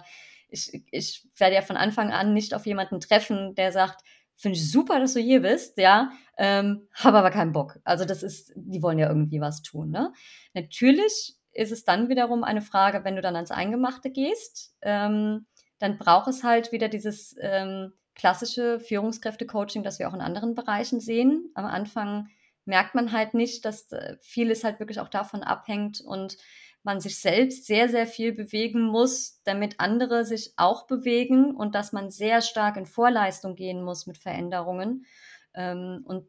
ich, 0.50 0.84
ich 0.92 1.28
werde 1.38 1.56
ja 1.56 1.62
von 1.62 1.78
Anfang 1.78 2.12
an 2.12 2.34
nicht 2.34 2.54
auf 2.54 2.66
jemanden 2.66 3.00
treffen, 3.00 3.56
der 3.56 3.72
sagt, 3.72 4.04
finde 4.36 4.58
ich 4.58 4.72
super, 4.72 5.00
dass 5.00 5.14
du 5.14 5.20
hier 5.20 5.42
bist, 5.42 5.78
ja, 5.78 6.12
ähm, 6.38 6.88
habe 6.94 7.18
aber 7.18 7.32
keinen 7.32 7.54
Bock. 7.54 7.80
Also 7.84 8.06
das 8.06 8.22
ist, 8.22 8.54
die 8.56 8.82
wollen 8.82 9.00
ja 9.00 9.08
irgendwie 9.08 9.42
was 9.42 9.62
tun. 9.62 9.90
Ne? 9.90 10.12
Natürlich 10.54 11.36
ist 11.52 11.72
es 11.72 11.86
dann 11.86 12.10
wiederum 12.10 12.44
eine 12.44 12.62
Frage, 12.62 13.04
wenn 13.04 13.16
du 13.16 13.22
dann 13.22 13.36
ans 13.36 13.52
Eingemachte 13.52 14.12
gehst, 14.12 14.76
ähm, 14.82 15.48
dann 15.80 15.98
braucht 15.98 16.28
es 16.28 16.44
halt 16.44 16.72
wieder 16.72 16.90
dieses 16.90 17.36
ähm, 17.40 17.94
klassische 18.16 18.80
Führungskräfte-Coaching, 18.80 19.84
das 19.84 20.00
wir 20.00 20.10
auch 20.10 20.14
in 20.14 20.22
anderen 20.22 20.56
Bereichen 20.56 21.00
sehen. 21.00 21.52
Am 21.54 21.66
Anfang 21.66 22.30
merkt 22.66 22.96
man 22.96 23.12
halt 23.12 23.34
nicht, 23.34 23.66
dass 23.66 23.92
äh, 23.92 24.18
vieles 24.22 24.64
halt 24.64 24.80
wirklich 24.80 25.00
auch 25.00 25.10
davon 25.10 25.44
abhängt 25.44 26.02
und 26.02 26.38
man 26.84 27.02
sich 27.02 27.20
selbst 27.20 27.66
sehr, 27.66 27.90
sehr 27.90 28.06
viel 28.06 28.32
bewegen 28.32 28.84
muss, 28.84 29.42
damit 29.44 29.80
andere 29.80 30.24
sich 30.24 30.54
auch 30.56 30.86
bewegen 30.86 31.56
und 31.56 31.74
dass 31.74 31.92
man 31.94 32.12
sehr 32.12 32.42
stark 32.42 32.78
in 32.78 32.86
Vorleistung 32.86 33.56
gehen 33.56 33.84
muss 33.84 34.06
mit 34.06 34.18
Veränderungen. 34.18 35.06
Ähm, 35.54 36.04
und 36.06 36.28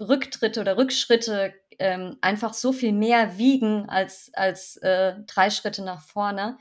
Rücktritte 0.00 0.60
oder 0.60 0.76
Rückschritte 0.76 1.54
ähm, 1.78 2.16
einfach 2.20 2.54
so 2.54 2.72
viel 2.72 2.92
mehr 2.92 3.38
wiegen 3.38 3.88
als, 3.88 4.30
als 4.34 4.76
äh, 4.78 5.14
drei 5.26 5.50
Schritte 5.50 5.82
nach 5.82 6.02
vorne. 6.02 6.58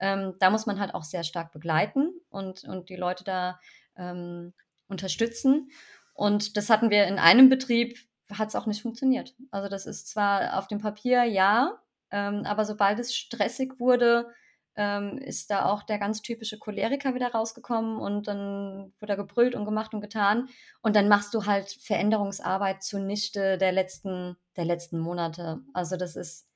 Ähm, 0.00 0.34
da 0.38 0.50
muss 0.50 0.66
man 0.66 0.80
halt 0.80 0.94
auch 0.94 1.04
sehr 1.04 1.24
stark 1.24 1.52
begleiten 1.52 2.12
und, 2.28 2.64
und 2.64 2.88
die 2.88 2.96
Leute 2.96 3.24
da 3.24 3.60
ähm, 3.96 4.52
unterstützen. 4.88 5.70
Und 6.14 6.56
das 6.56 6.70
hatten 6.70 6.90
wir 6.90 7.06
in 7.06 7.18
einem 7.18 7.48
Betrieb, 7.48 7.98
hat 8.32 8.48
es 8.48 8.56
auch 8.56 8.66
nicht 8.66 8.82
funktioniert. 8.82 9.34
Also 9.50 9.68
das 9.68 9.86
ist 9.86 10.08
zwar 10.08 10.58
auf 10.58 10.68
dem 10.68 10.78
Papier 10.80 11.24
ja, 11.24 11.80
ähm, 12.10 12.44
aber 12.44 12.64
sobald 12.64 12.98
es 12.98 13.14
stressig 13.14 13.80
wurde, 13.80 14.32
ähm, 14.76 15.18
ist 15.18 15.50
da 15.50 15.66
auch 15.66 15.82
der 15.82 15.98
ganz 15.98 16.22
typische 16.22 16.58
Choleriker 16.58 17.14
wieder 17.14 17.32
rausgekommen 17.32 17.98
und 17.98 18.26
dann 18.26 18.92
wurde 19.00 19.12
er 19.12 19.16
gebrüllt 19.16 19.54
und 19.54 19.64
gemacht 19.64 19.94
und 19.94 20.00
getan. 20.00 20.48
Und 20.82 20.96
dann 20.96 21.08
machst 21.08 21.34
du 21.34 21.46
halt 21.46 21.70
Veränderungsarbeit 21.80 22.82
zunichte 22.82 23.58
der 23.58 23.72
letzten, 23.72 24.36
der 24.56 24.64
letzten 24.64 24.98
Monate. 24.98 25.60
Also 25.72 25.96
das 25.96 26.16
ist, 26.16 26.46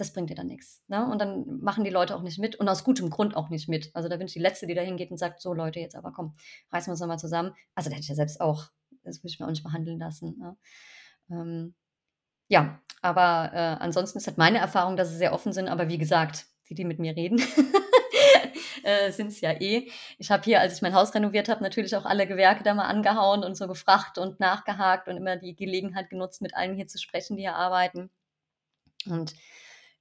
das 0.00 0.12
bringt 0.12 0.30
dir 0.30 0.34
dann 0.34 0.46
nichts. 0.46 0.82
Ne? 0.88 1.06
Und 1.06 1.20
dann 1.20 1.60
machen 1.60 1.84
die 1.84 1.90
Leute 1.90 2.16
auch 2.16 2.22
nicht 2.22 2.38
mit 2.38 2.56
und 2.56 2.68
aus 2.68 2.84
gutem 2.84 3.10
Grund 3.10 3.36
auch 3.36 3.50
nicht 3.50 3.68
mit. 3.68 3.90
Also 3.94 4.08
da 4.08 4.16
bin 4.16 4.26
ich 4.26 4.32
die 4.32 4.40
Letzte, 4.40 4.66
die 4.66 4.74
da 4.74 4.80
hingeht 4.80 5.10
und 5.10 5.18
sagt, 5.18 5.42
so 5.42 5.52
Leute, 5.52 5.78
jetzt 5.78 5.94
aber 5.94 6.12
komm, 6.12 6.34
reißen 6.72 6.88
wir 6.88 6.92
uns 6.92 7.00
nochmal 7.00 7.18
zusammen. 7.18 7.54
Also 7.74 7.90
da 7.90 7.96
hätte 7.96 8.04
ich 8.04 8.08
ja 8.08 8.14
selbst 8.14 8.40
auch, 8.40 8.70
das 9.02 9.18
würde 9.18 9.28
ich 9.28 9.38
mir 9.38 9.46
auch 9.46 9.50
nicht 9.50 9.62
behandeln 9.62 9.98
lassen. 9.98 10.38
Ne? 10.38 10.56
Ähm, 11.30 11.74
ja, 12.48 12.80
aber 13.02 13.50
äh, 13.52 13.82
ansonsten 13.82 14.18
ist 14.18 14.26
halt 14.26 14.38
meine 14.38 14.58
Erfahrung, 14.58 14.96
dass 14.96 15.10
sie 15.10 15.16
sehr 15.16 15.32
offen 15.32 15.52
sind. 15.52 15.68
Aber 15.68 15.88
wie 15.88 15.98
gesagt, 15.98 16.46
die, 16.68 16.74
die 16.74 16.84
mit 16.84 16.98
mir 16.98 17.14
reden, 17.14 17.38
äh, 18.82 19.12
sind 19.12 19.28
es 19.28 19.40
ja 19.42 19.52
eh. 19.52 19.90
Ich 20.18 20.30
habe 20.30 20.42
hier, 20.44 20.60
als 20.60 20.74
ich 20.74 20.82
mein 20.82 20.94
Haus 20.94 21.14
renoviert 21.14 21.48
habe, 21.50 21.62
natürlich 21.62 21.94
auch 21.94 22.06
alle 22.06 22.26
Gewerke 22.26 22.64
da 22.64 22.74
mal 22.74 22.86
angehauen 22.86 23.44
und 23.44 23.54
so 23.54 23.68
gefragt 23.68 24.16
und 24.16 24.40
nachgehakt 24.40 25.08
und 25.08 25.18
immer 25.18 25.36
die 25.36 25.54
Gelegenheit 25.54 26.08
genutzt, 26.08 26.40
mit 26.40 26.56
allen 26.56 26.74
hier 26.74 26.88
zu 26.88 26.98
sprechen, 26.98 27.36
die 27.36 27.42
hier 27.42 27.54
arbeiten. 27.54 28.10
Und 29.06 29.34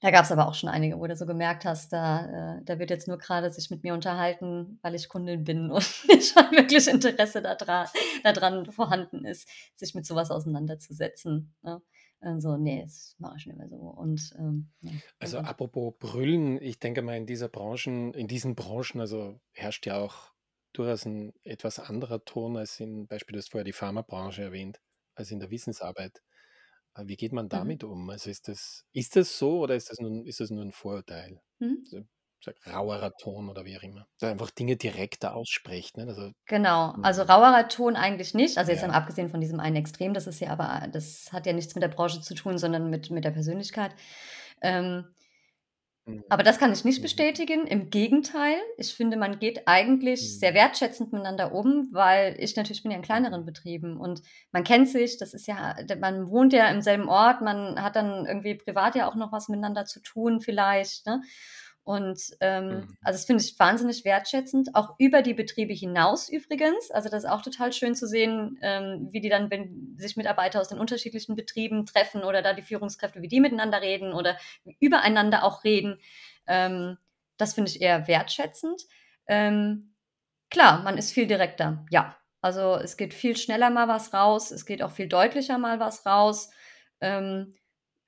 da 0.01 0.11
gab 0.11 0.23
es 0.23 0.31
aber 0.31 0.47
auch 0.47 0.53
schon 0.53 0.69
einige, 0.69 0.97
wo 0.99 1.07
du 1.07 1.15
so 1.15 1.25
gemerkt 1.25 1.65
hast, 1.65 1.91
da, 1.91 2.57
äh, 2.57 2.61
da 2.63 2.79
wird 2.79 2.89
jetzt 2.89 3.07
nur 3.07 3.17
gerade 3.17 3.51
sich 3.51 3.69
mit 3.69 3.83
mir 3.83 3.93
unterhalten, 3.93 4.79
weil 4.81 4.95
ich 4.95 5.09
Kundin 5.09 5.43
bin 5.43 5.71
und 5.71 5.83
schon 5.83 6.51
wirklich 6.51 6.87
Interesse 6.87 7.41
daran, 7.41 7.87
daran 8.23 8.71
vorhanden 8.71 9.25
ist, 9.25 9.49
sich 9.75 9.95
mit 9.95 10.05
sowas 10.05 10.31
auseinanderzusetzen. 10.31 11.53
Ne? 11.63 11.81
Also, 12.21 12.57
nee, 12.57 12.81
das 12.83 13.15
mache 13.17 13.37
ich 13.37 13.45
nicht 13.45 13.57
mehr 13.57 13.69
so. 13.69 13.77
Und 13.77 14.33
ähm, 14.37 14.69
ja, 14.81 14.91
Also 15.19 15.37
also, 15.37 15.49
apropos 15.49 15.93
Brüllen, 15.99 16.61
ich 16.61 16.79
denke 16.79 17.01
mal 17.01 17.15
in 17.15 17.25
dieser 17.25 17.47
Branchen, 17.47 18.13
in 18.13 18.27
diesen 18.27 18.55
Branchen, 18.55 18.99
also 18.99 19.39
herrscht 19.51 19.85
ja 19.85 19.97
auch 19.99 20.31
durchaus 20.73 21.05
ein 21.05 21.33
etwas 21.43 21.79
anderer 21.79 22.23
Ton 22.25 22.57
als 22.57 22.79
in, 22.79 23.07
Beispiel, 23.07 23.33
du 23.33 23.39
hast 23.39 23.51
vorher 23.51 23.63
die 23.63 23.73
Pharmabranche 23.73 24.43
erwähnt, 24.43 24.79
als 25.15 25.31
in 25.31 25.39
der 25.39 25.49
Wissensarbeit. 25.49 26.21
Äh, 26.95 27.03
Wie 27.05 27.15
geht 27.15 27.33
man 27.33 27.45
mhm. 27.45 27.49
damit 27.49 27.83
um? 27.83 28.09
Also 28.09 28.29
ist 28.29 28.47
das, 28.47 28.85
ist 28.93 29.15
das 29.15 29.37
so 29.37 29.59
oder 29.59 29.75
ist 29.75 29.89
das 29.89 29.99
nun, 29.99 30.25
ist 30.25 30.39
das 30.39 30.49
nur 30.49 30.63
ein 30.63 30.71
Vorurteil? 30.71 31.41
Mhm. 31.59 31.79
Also, 31.85 32.05
sag, 32.43 32.55
rauerer 32.67 33.11
Ton 33.17 33.49
oder 33.49 33.65
wie 33.65 33.77
auch 33.77 33.83
immer. 33.83 34.07
Da 34.19 34.31
einfach 34.31 34.49
Dinge 34.51 34.77
direkter 34.77 35.35
ausspricht. 35.35 35.97
Ne? 35.97 36.07
Also, 36.07 36.31
Genau, 36.45 36.95
also 37.01 37.23
mm, 37.23 37.27
rauerer 37.27 37.67
Ton 37.67 37.95
eigentlich 37.95 38.33
nicht. 38.33 38.57
Also 38.57 38.71
jetzt 38.71 38.81
ja. 38.81 38.89
abgesehen 38.89 39.29
von 39.29 39.41
diesem 39.41 39.59
einen 39.59 39.75
Extrem, 39.75 40.13
das 40.13 40.27
ist 40.27 40.39
ja 40.39 40.51
aber, 40.51 40.87
das 40.91 41.31
hat 41.33 41.45
ja 41.45 41.53
nichts 41.53 41.75
mit 41.75 41.83
der 41.83 41.89
Branche 41.89 42.21
zu 42.21 42.33
tun, 42.35 42.57
sondern 42.57 42.89
mit, 42.89 43.11
mit 43.11 43.25
der 43.25 43.31
Persönlichkeit. 43.31 43.93
Ähm, 44.61 44.95
Mhm. 44.95 45.18
Aber 46.29 46.43
das 46.43 46.57
kann 46.59 46.71
ich 46.73 46.83
nicht 46.85 46.99
Mhm. 46.99 47.03
bestätigen. 47.03 47.67
Im 47.67 47.89
Gegenteil, 47.89 48.55
ich 48.77 48.93
finde, 48.93 49.17
man 49.17 49.39
geht 49.39 49.67
eigentlich 49.67 50.39
sehr 50.39 50.51
Mhm. 50.51 50.55
wertschätzend 50.55 51.13
miteinander 51.13 51.53
um, 51.53 51.89
weil 51.91 52.35
ich 52.39 52.55
natürlich 52.55 52.83
bin 52.83 52.91
ja 52.91 52.97
in 52.97 53.03
kleineren 53.03 53.41
Mhm. 53.41 53.45
Betrieben 53.45 53.97
und 53.97 54.21
man 54.51 54.63
kennt 54.63 54.89
sich, 54.89 55.17
das 55.17 55.33
ist 55.33 55.47
ja, 55.47 55.75
man 55.99 56.29
wohnt 56.29 56.53
ja 56.53 56.67
im 56.69 56.81
selben 56.81 57.09
Ort, 57.09 57.41
man 57.41 57.81
hat 57.81 57.95
dann 57.95 58.25
irgendwie 58.25 58.55
privat 58.55 58.95
ja 58.95 59.09
auch 59.09 59.15
noch 59.15 59.31
was 59.31 59.49
miteinander 59.49 59.85
zu 59.85 60.01
tun 60.01 60.41
vielleicht. 60.41 61.05
Ne? 61.05 61.21
Und 61.83 62.21
ähm, 62.41 62.87
Mhm. 62.87 62.97
also 63.01 63.17
das 63.17 63.25
finde 63.25 63.43
ich 63.43 63.57
wahnsinnig 63.57 64.05
wertschätzend, 64.05 64.75
auch 64.75 64.95
über 64.99 65.21
die 65.23 65.33
Betriebe 65.33 65.73
hinaus 65.73 66.29
übrigens. 66.29 66.91
Also 66.91 67.09
das 67.09 67.23
ist 67.23 67.29
auch 67.29 67.41
total 67.41 67.73
schön 67.73 67.95
zu 67.95 68.07
sehen, 68.07 68.57
ähm, 68.61 69.07
wie 69.11 69.21
die 69.21 69.29
dann, 69.29 69.49
wenn 69.49 69.95
sich 69.97 70.15
Mitarbeiter 70.15 70.61
aus 70.61 70.67
den 70.67 70.79
unterschiedlichen 70.79 71.35
Betrieben 71.35 71.85
treffen 71.87 72.23
oder 72.23 72.41
da 72.43 72.53
die 72.53 72.61
Führungskräfte, 72.61 73.21
wie 73.23 73.27
die 73.27 73.39
miteinander 73.39 73.81
reden 73.81 74.13
oder 74.13 74.37
übereinander 74.79 75.43
auch 75.43 75.63
reden. 75.63 75.99
Ähm, 76.47 76.97
das 77.37 77.53
finde 77.55 77.71
ich 77.71 77.81
eher 77.81 78.07
wertschätzend. 78.07 78.83
Ähm, 79.27 79.95
klar, 80.49 80.83
man 80.83 80.97
ist 80.97 81.11
viel 81.11 81.27
direkter, 81.27 81.85
ja. 81.91 82.15
Also 82.41 82.75
es 82.75 82.97
geht 82.97 83.13
viel 83.13 83.35
schneller 83.37 83.69
mal 83.69 83.87
was 83.89 84.13
raus, 84.13 84.51
es 84.51 84.65
geht 84.65 84.81
auch 84.83 84.91
viel 84.91 85.09
deutlicher 85.09 85.57
mal 85.57 85.79
was 85.79 86.05
raus, 86.05 86.49
ähm, 87.01 87.55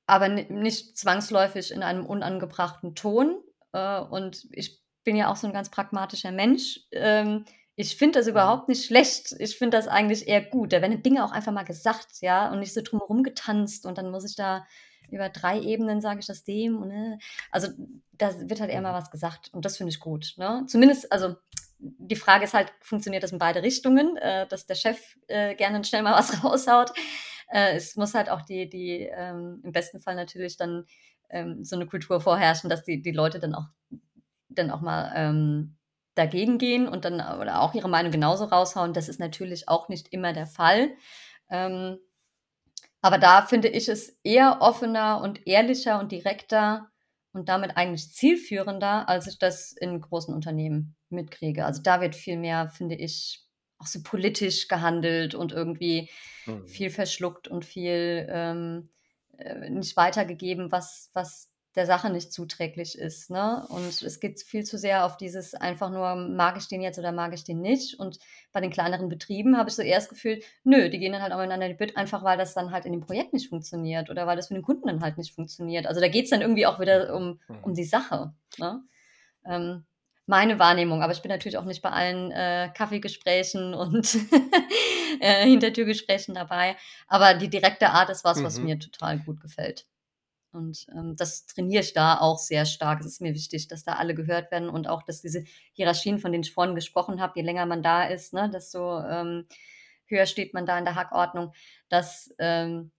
aber 0.08 0.30
ni 0.30 0.46
nicht 0.50 0.98
zwangsläufig 0.98 1.72
in 1.72 1.84
einem 1.84 2.06
unangebrachten 2.06 2.96
Ton. 2.96 3.42
Äh, 3.74 4.00
und 4.02 4.48
ich 4.52 4.82
bin 5.04 5.16
ja 5.16 5.32
auch 5.32 5.36
so 5.36 5.48
'n 5.48 5.54
ganz 5.54 5.70
pragmatischer 5.72 6.32
Mensch. 6.32 6.82
Ähm, 6.92 7.46
ich 7.76 7.96
finde 7.98 8.20
das 8.20 8.28
Mhm. 8.28 8.32
überhaupt 8.32 8.68
nicht 8.70 8.86
schlecht. 8.86 9.34
Ich 9.40 9.58
finde 9.58 9.78
das 9.78 9.88
eigentlich 9.88 10.28
eher 10.28 10.42
gut. 10.44 10.74
Da 10.74 10.82
werden 10.82 11.02
Dinge 11.04 11.24
auch 11.26 11.32
einfach 11.32 11.52
mal 11.54 11.64
gesagt, 11.64 12.08
ja, 12.22 12.52
und 12.52 12.60
nicht 12.60 12.74
so 12.74 12.82
drum 12.82 13.00
herum 13.00 13.24
getanzt 13.24 13.86
und 13.86 13.98
dann 13.98 14.12
muss 14.12 14.26
ich 14.30 14.36
da 14.36 14.66
über 15.10 15.30
3 15.30 15.60
Ebenen 15.62 16.00
sage 16.02 16.20
ich 16.22 16.28
das 16.28 16.44
dem 16.44 16.78
und, 16.82 16.92
äh 16.92 17.18
also, 17.52 17.70
da 18.14 18.32
wird 18.50 18.62
halt 18.62 18.72
eher 18.72 18.82
mal 18.82 18.92
Mhm. 18.94 18.98
was 18.98 19.12
gesagt 19.12 19.50
und 19.54 19.66
das 19.66 19.78
finde 19.78 19.92
ich 19.92 20.00
gut, 20.00 20.34
ne? 20.38 20.64
Zumindest 20.68 21.12
also, 21.12 21.36
die 21.80 22.16
Frage 22.16 22.46
ist 22.46 22.54
halt, 22.54 22.72
funktioniert 22.82 23.24
das 23.24 23.32
in 23.32 23.40
beide 23.40 23.64
Richtungen, 23.64 24.16
äh, 24.18 24.48
dass 24.48 24.68
der 24.68 24.76
Chef, 24.76 25.00
äh, 25.28 25.56
gerne 25.56 25.84
schnell 25.84 26.04
mal 26.04 26.14
was 26.18 26.32
raushaut. 26.44 26.92
Äh, 27.50 27.76
es 27.76 27.96
muss 27.98 28.14
halt 28.14 28.30
auch 28.30 28.42
die 28.44 28.70
die, 28.70 29.10
ähm 29.14 29.62
im 29.64 29.72
besten 29.72 30.00
Fall 30.00 30.16
natürlich 30.16 30.58
dann, 30.58 30.86
ähm, 31.32 31.64
so 31.64 31.76
'ne 31.78 31.88
Kultur 31.88 32.22
vorherrschen, 32.22 32.70
dass 32.70 32.84
die 32.84 33.02
die 33.02 33.12
Leute 33.12 33.40
dann 33.40 33.56
auch 33.56 33.66
dann 34.50 34.72
auch 34.72 34.82
mal, 34.82 35.12
ähm, 35.16 35.78
dagegen 36.16 36.58
gehen 36.58 36.88
und 36.88 37.06
dann 37.06 37.16
oder 37.40 37.62
auch 37.62 37.74
ihre 37.74 37.90
Meinung 37.90 38.12
genauso 38.12 38.46
raushauen. 38.46 38.94
Das 38.94 39.10
ist 39.10 39.20
natürlich 39.20 39.70
auch 39.70 39.90
nicht 39.90 40.10
immer 40.14 40.34
der 40.34 40.48
Fall. 40.48 40.92
Ähm, 41.50 42.00
aber 43.02 43.18
da 43.18 43.44
finde 43.46 43.68
ich 43.70 43.88
es 43.90 44.20
eher 44.24 44.58
offener 44.62 45.22
und 45.22 45.48
ehrlicher 45.48 46.00
und 46.00 46.12
direkter 46.12 46.92
und 47.34 47.50
damit 47.50 47.78
eigentlich 47.78 48.12
zielführender, 48.12 49.08
als 49.10 49.28
ich 49.28 49.40
das 49.40 49.72
in 49.72 50.02
großen 50.02 50.34
Unternehmen 50.34 50.96
mitkriege. 51.10 51.66
Also, 51.66 51.82
da 51.82 52.02
wird 52.02 52.16
viel 52.16 52.38
mehr, 52.38 52.70
finde 52.70 52.96
ich, 52.96 53.44
auch 53.80 53.88
so 53.88 54.00
politisch 54.04 54.68
gehandelt 54.68 55.34
und 55.34 55.52
irgendwie 55.52 56.10
Mhm. 56.46 56.66
viel 56.66 56.90
verschluckt 56.90 57.48
und 57.48 57.66
viel, 57.66 58.28
ähm, 58.30 58.90
äh, 59.38 59.70
nicht 59.70 59.96
weitergegeben, 59.98 60.72
was 60.72 61.10
was 61.14 61.50
der 61.76 61.86
Sache 61.86 62.10
nicht 62.10 62.34
zuträglich 62.34 62.98
ist, 62.98 63.30
ne? 63.30 63.66
Und 63.70 64.02
es 64.02 64.20
geht 64.20 64.42
viel 64.42 64.64
zu 64.66 64.78
sehr 64.78 65.06
auf 65.06 65.16
dieses 65.18 65.54
einfach 65.54 65.90
nur: 65.90 66.16
„Mag 66.16 66.58
ich 66.58 66.68
den 66.68 66.82
jetzt 66.82 67.00
oder 67.00 67.12
mag 67.14 67.34
ich 67.34 67.44
den 67.46 67.62
nicht?“ 67.62 67.98
Und 68.00 68.20
bei 68.52 68.60
den 68.62 68.72
kleineren 68.72 69.08
Betrieben 69.10 69.58
habe 69.58 69.70
ich 69.70 69.76
so 69.76 69.82
eher 69.82 69.98
das 69.98 70.10
Gefühl, 70.10 70.42
nö, 70.64 70.90
die 70.90 71.00
gehen 71.00 71.14
dann 71.14 71.22
halt 71.22 71.34
in 71.52 71.62
die 71.70 71.74
Bütt, 71.76 71.96
einfach 71.98 72.24
weil 72.24 72.38
das 72.38 72.54
dann 72.54 72.72
halt 72.72 72.86
in 72.86 72.92
dem 72.92 73.02
Projekt 73.02 73.34
nicht 73.34 73.48
funktioniert 73.50 74.10
oder 74.10 74.28
weil 74.28 74.36
das 74.36 74.48
für 74.50 74.54
den 74.54 74.64
Kunden 74.64 74.88
dann 74.88 75.02
halt 75.02 75.18
nicht 75.18 75.34
funktioniert. 75.34 75.88
Also, 75.88 76.02
da 76.02 76.08
geht's 76.10 76.30
dann 76.32 76.42
irgendwie 76.42 76.66
auch 76.66 76.80
wieder 76.80 77.16
um 77.16 77.40
um 77.62 77.74
Mhm. 77.74 77.76
die 77.76 77.84
Sache, 77.86 78.34
ne? 78.58 78.82
Ähm, 79.46 79.86
meine 80.28 80.60
Wahrnehmung, 80.60 81.02
aber 81.04 81.14
ich 81.14 81.22
bin 81.22 81.30
natürlich 81.30 81.58
auch 81.58 81.66
nicht 81.66 81.82
bei 81.82 81.90
allen, 81.90 82.32
äh, 82.32 82.70
Kaffeegesprächen 82.76 83.74
und, 83.74 84.08
äh, 85.20 85.46
Hintertürgesprächen 85.46 86.36
dabei. 86.36 86.76
Aber 87.08 87.34
die 87.34 87.50
direkte 87.50 87.90
Art 87.92 88.10
ist 88.10 88.24
was, 88.24 88.44
was 88.44 88.62
Mhm. 88.62 88.66
mir 88.66 88.80
total 88.80 89.20
gut 89.20 89.40
gefällt. 89.42 89.88
Und, 90.54 90.86
ähm, 90.94 91.16
das 91.18 91.46
trainiere 91.46 91.82
ich 91.84 91.94
da 91.94 92.20
auch 92.20 92.38
sehr 92.40 92.66
stark. 92.66 93.00
Es 93.02 93.06
ist 93.08 93.22
mir 93.22 93.34
wichtig, 93.34 93.68
dass 93.70 93.84
da 93.86 93.94
alle 93.94 94.16
gehört 94.16 94.52
werden 94.52 94.70
und 94.70 94.88
auch, 94.88 95.04
dass 95.04 95.22
diese 95.22 95.46
Hierarchien, 95.74 96.20
von 96.20 96.32
denen 96.32 96.44
ich 96.44 96.54
vorhin 96.54 96.76
gesprochen 96.76 97.22
habe, 97.22 97.34
je 97.38 97.44
länger 97.46 97.66
man 97.66 97.84
da 97.84 98.04
ist, 98.06 98.34
ne, 98.34 98.50
desto, 98.50 99.00
ähm, 99.02 99.48
höher 100.08 100.26
steht 100.26 100.54
man 100.54 100.66
da 100.66 100.78
in 100.78 100.86
der 100.86 100.96
Hackordnung, 100.96 101.54
dass, 101.90 102.34
ähm 102.40 102.92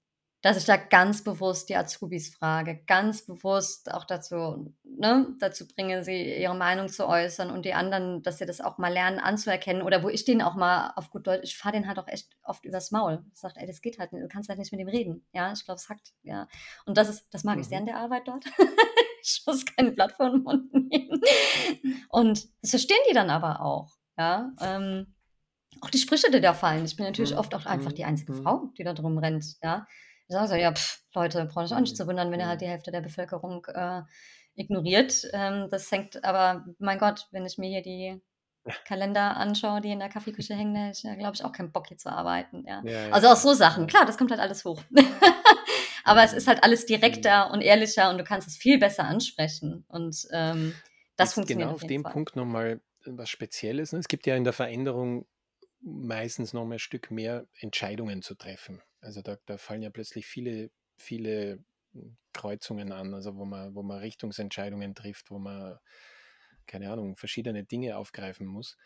dass 0.43 0.57
ich 0.57 0.65
da 0.65 0.77
ganz 0.77 1.25
bewusst 1.25 1.69
die 1.69 1.77
Azubis 1.77 2.35
frage, 2.35 2.83
ganz 2.87 3.25
bewusst 3.25 3.93
auch 3.93 4.05
dazu, 4.05 4.75
ne, 4.85 5.29
dazu 5.41 5.67
bringe, 5.69 6.05
sie 6.05 6.35
ihre 6.43 6.55
Meinung 6.57 6.89
zu 6.89 7.07
äußern 7.09 7.51
und 7.51 7.65
die 7.65 7.75
anderen, 7.75 8.23
dass 8.23 8.39
sie 8.39 8.47
das 8.47 8.61
auch 8.61 8.77
mal 8.79 8.93
lernen 8.93 9.21
anzuerkennen 9.21 9.83
oder 9.83 10.03
wo 10.03 10.09
ich 10.09 10.25
denen 10.25 10.43
auch 10.43 10.55
mal 10.57 10.93
auf 10.97 11.11
gut 11.11 11.27
Deutsch, 11.27 11.45
ich 11.45 11.57
fahre 11.57 11.75
den 11.77 11.87
halt 11.89 11.99
auch 11.99 12.09
echt 12.09 12.37
oft 12.43 12.65
übers 12.65 12.91
Maul. 12.91 13.25
Ich 13.33 13.41
sage, 13.41 13.55
ey, 13.57 13.67
das 13.67 13.81
geht 13.81 13.99
halt 13.99 14.13
nicht, 14.13 14.25
du 14.25 14.29
kannst 14.29 14.49
halt 14.49 14.59
nicht 14.59 14.73
mit 14.73 14.81
ihm 14.81 14.89
reden. 14.89 15.25
Ja, 15.33 15.53
ich 15.53 15.65
glaube, 15.65 15.79
es 15.79 15.89
hackt, 15.89 16.13
ja. 16.23 16.49
Und 16.87 16.97
das 16.99 17.09
ist, 17.09 17.29
das 17.33 17.45
mag 17.45 17.59
ich 17.59 17.67
sehr 17.69 17.79
Mhm. 17.81 17.83
an 17.83 17.87
der 17.87 17.97
Arbeit 17.99 18.27
dort. 18.29 18.45
ich 19.23 19.43
muss 19.47 19.65
kein 19.65 19.95
Blatt 19.95 20.13
vor 20.13 20.31
den 20.31 20.43
Mund 20.43 20.73
nehmen. 20.75 21.21
Und 22.09 22.49
das 22.63 22.71
verstehen 22.71 22.99
die 23.09 23.15
dann 23.15 23.31
aber 23.31 23.61
auch, 23.63 23.93
ja. 24.19 24.53
Ähm, 24.61 25.15
auch 25.81 25.91
die 25.91 25.99
Sprüche, 25.99 26.31
die 26.31 26.41
da 26.41 26.53
fallen. 26.55 26.85
Ich 26.85 26.97
bin 26.97 27.07
natürlich 27.07 27.33
Mhm. 27.33 27.39
oft 27.39 27.55
auch 27.55 27.67
einfach 27.67 27.91
Mhm. 27.93 27.95
die 27.97 28.05
einzige 28.05 28.33
Mhm. 28.33 28.43
Frau, 28.43 28.71
die 28.79 28.85
da 28.85 28.93
drum 28.93 29.19
rennt, 29.19 29.45
ja. 29.63 29.87
Ich 30.33 30.35
sage 30.35 30.49
so: 30.49 30.55
„Ja, 30.55 30.73
pff, 30.73 31.03
Leute, 31.15 31.45
braucht 31.45 31.67
euch 31.67 31.75
auch 31.77 31.81
nicht 31.81 31.95
Mhm. 31.95 31.97
zu 31.97 32.07
wundern, 32.07 32.31
wenn 32.33 32.41
ihr 32.41 32.49
halt 32.49 32.61
Mhm. 32.61 32.63
die 32.63 32.67
Hälfte 32.67 32.91
der 32.91 33.03
Bevölkerung, 33.03 33.67
äh, 33.67 34.03
ignoriert.“ 34.55 35.29
Ähm, 35.35 35.69
das 35.71 35.91
hängt 35.93 36.25
aber 36.25 36.65
mein 36.79 36.99
Gott, 36.99 37.29
wenn 37.33 37.45
ich 37.45 37.59
mir 37.59 37.69
hier 37.69 37.83
die 37.83 38.23
Kalender 38.85 39.37
anschaue, 39.37 39.81
die 39.83 39.91
in 39.93 40.01
der 40.01 40.09
Kaffeeküche 40.11 40.55
hängen, 40.55 40.75
da 40.75 40.81
hätte 40.83 40.99
ich 40.99 41.05
ja, 41.05 41.15
glaube 41.17 41.35
ich, 41.37 41.45
auch 41.45 41.53
keinen 41.53 41.73
Bock, 41.73 41.89
hier 41.89 41.99
zu 41.99 42.11
arbeiten, 42.11 42.65
ja. 42.67 42.85
Ja, 42.85 43.07
ja, 43.09 43.09
Also 43.11 43.29
auch 43.29 43.37
so 43.37 43.55
Sachen. 43.55 43.87
Klar, 43.89 44.07
das 44.07 44.19
kommt 44.19 44.31
halt 44.33 44.41
alles 44.41 44.65
hoch. 44.65 44.83
Aber 46.05 46.25
es 46.25 46.33
ist 46.33 46.47
Mhm. 46.47 46.49
halt 46.49 46.65
alles 46.65 46.87
direkter 46.87 47.51
und 47.53 47.61
ehrlicher 47.63 48.11
und 48.11 48.19
du 48.19 48.25
kannst 48.25 48.49
es 48.49 48.57
viel 48.57 48.79
besser 48.79 49.05
ansprechen 49.05 49.85
und, 49.89 50.27
ähm, 50.33 50.83
das 51.17 51.35
Jetzt 51.35 51.35
funktioniert 51.35 51.73
genau 51.73 51.75
auf 51.75 51.85
auf 51.85 51.85
dem 51.85 52.05
Fall. 52.05 52.07
Punkt 52.07 52.37
noch 52.37 52.45
mal 52.45 52.81
was 53.07 53.31
Spezielles, 53.31 53.93
ne? 53.93 53.99
Es 53.99 54.09
gibt 54.09 54.27
ja 54.27 54.37
in 54.37 54.45
der 54.45 54.53
Veränderung 54.53 55.27
meistens 55.81 56.53
noch 56.53 56.65
mal 56.67 56.77
'n 56.77 56.79
Stück 56.81 57.11
mehr 57.11 57.47
Entscheidungen 57.61 58.23
zu 58.23 58.35
treffen. 58.35 58.83
Also, 59.03 59.23
da 59.23 59.39
da 59.47 59.59
fallen 59.59 59.83
ja 59.83 59.91
plötzlich 59.91 60.27
viele 60.27 60.73
viele, 60.99 61.65
hm, 61.93 62.19
Kreuzungen 62.35 62.93
an, 62.93 63.15
also, 63.15 63.37
wo 63.37 63.45
man 63.47 63.75
wo 63.77 63.83
man 63.85 64.01
Richtungsentscheidungen 64.01 64.95
trifft, 64.97 65.31
wo 65.31 65.39
man, 65.41 65.79
keine 66.67 66.91
Ahnung, 66.91 67.17
verschiedene 67.17 67.65
Dinge 67.65 67.97
aufgreifen 67.99 68.47
muss. 68.47 68.77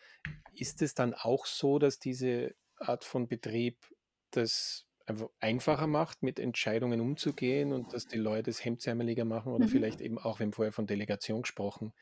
Ist 0.53 0.81
es 0.81 0.93
dann 0.95 1.13
auch 1.13 1.45
so, 1.45 1.79
dass 1.79 1.99
diese 1.99 2.55
Art 2.77 3.03
von 3.05 3.27
Betrieb 3.27 3.77
das 4.31 4.85
einfach 5.05 5.29
einfacher 5.39 5.87
macht, 5.87 6.23
mit 6.23 6.39
Entscheidungen 6.39 6.99
umzugehen 7.01 7.71
und 7.73 7.93
dass 7.93 8.07
die 8.07 8.17
Leute 8.17 8.49
es 8.51 8.63
hemdsärmeliger 8.65 9.25
machen 9.25 9.53
oder 9.53 9.67
Mhm. 9.67 9.67
vielleicht 9.67 10.01
eben 10.01 10.17
auch, 10.19 10.39
wir 10.39 10.45
haben 10.45 10.53
vorher 10.53 10.73
von 10.73 10.87
Delegation 10.87 11.43
gesprochen, 11.43 11.93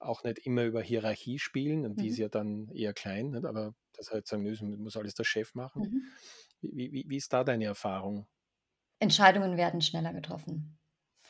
auch 0.00 0.24
nicht 0.24 0.38
immer 0.40 0.64
über 0.64 0.82
Hierarchie 0.82 1.38
spielen 1.38 1.86
und 1.86 2.00
die 2.02 2.08
ist 2.08 2.16
Mhm. 2.16 2.18
ja 2.18 2.28
dann 2.28 2.70
eher 2.70 2.94
klein, 2.94 3.30
nicht? 3.30 3.44
Aber 3.46 3.74
dass 3.94 4.10
halt 4.12 4.26
sagen, 4.28 4.42
nö, 4.44 4.56
muss 4.78 4.96
alles 4.96 5.14
der 5.14 5.24
Chef 5.24 5.54
machen. 5.54 5.84
Mhm. 5.84 6.18
Wie 6.62 6.90
wie 6.92 7.04
wie 7.08 7.16
ist 7.16 7.32
da 7.32 7.44
deine 7.44 7.64
Erfahrung? 7.66 8.26
Entscheidungen 9.00 9.56
werden 9.56 9.80
schneller 9.80 10.12
getroffen. 10.12 10.78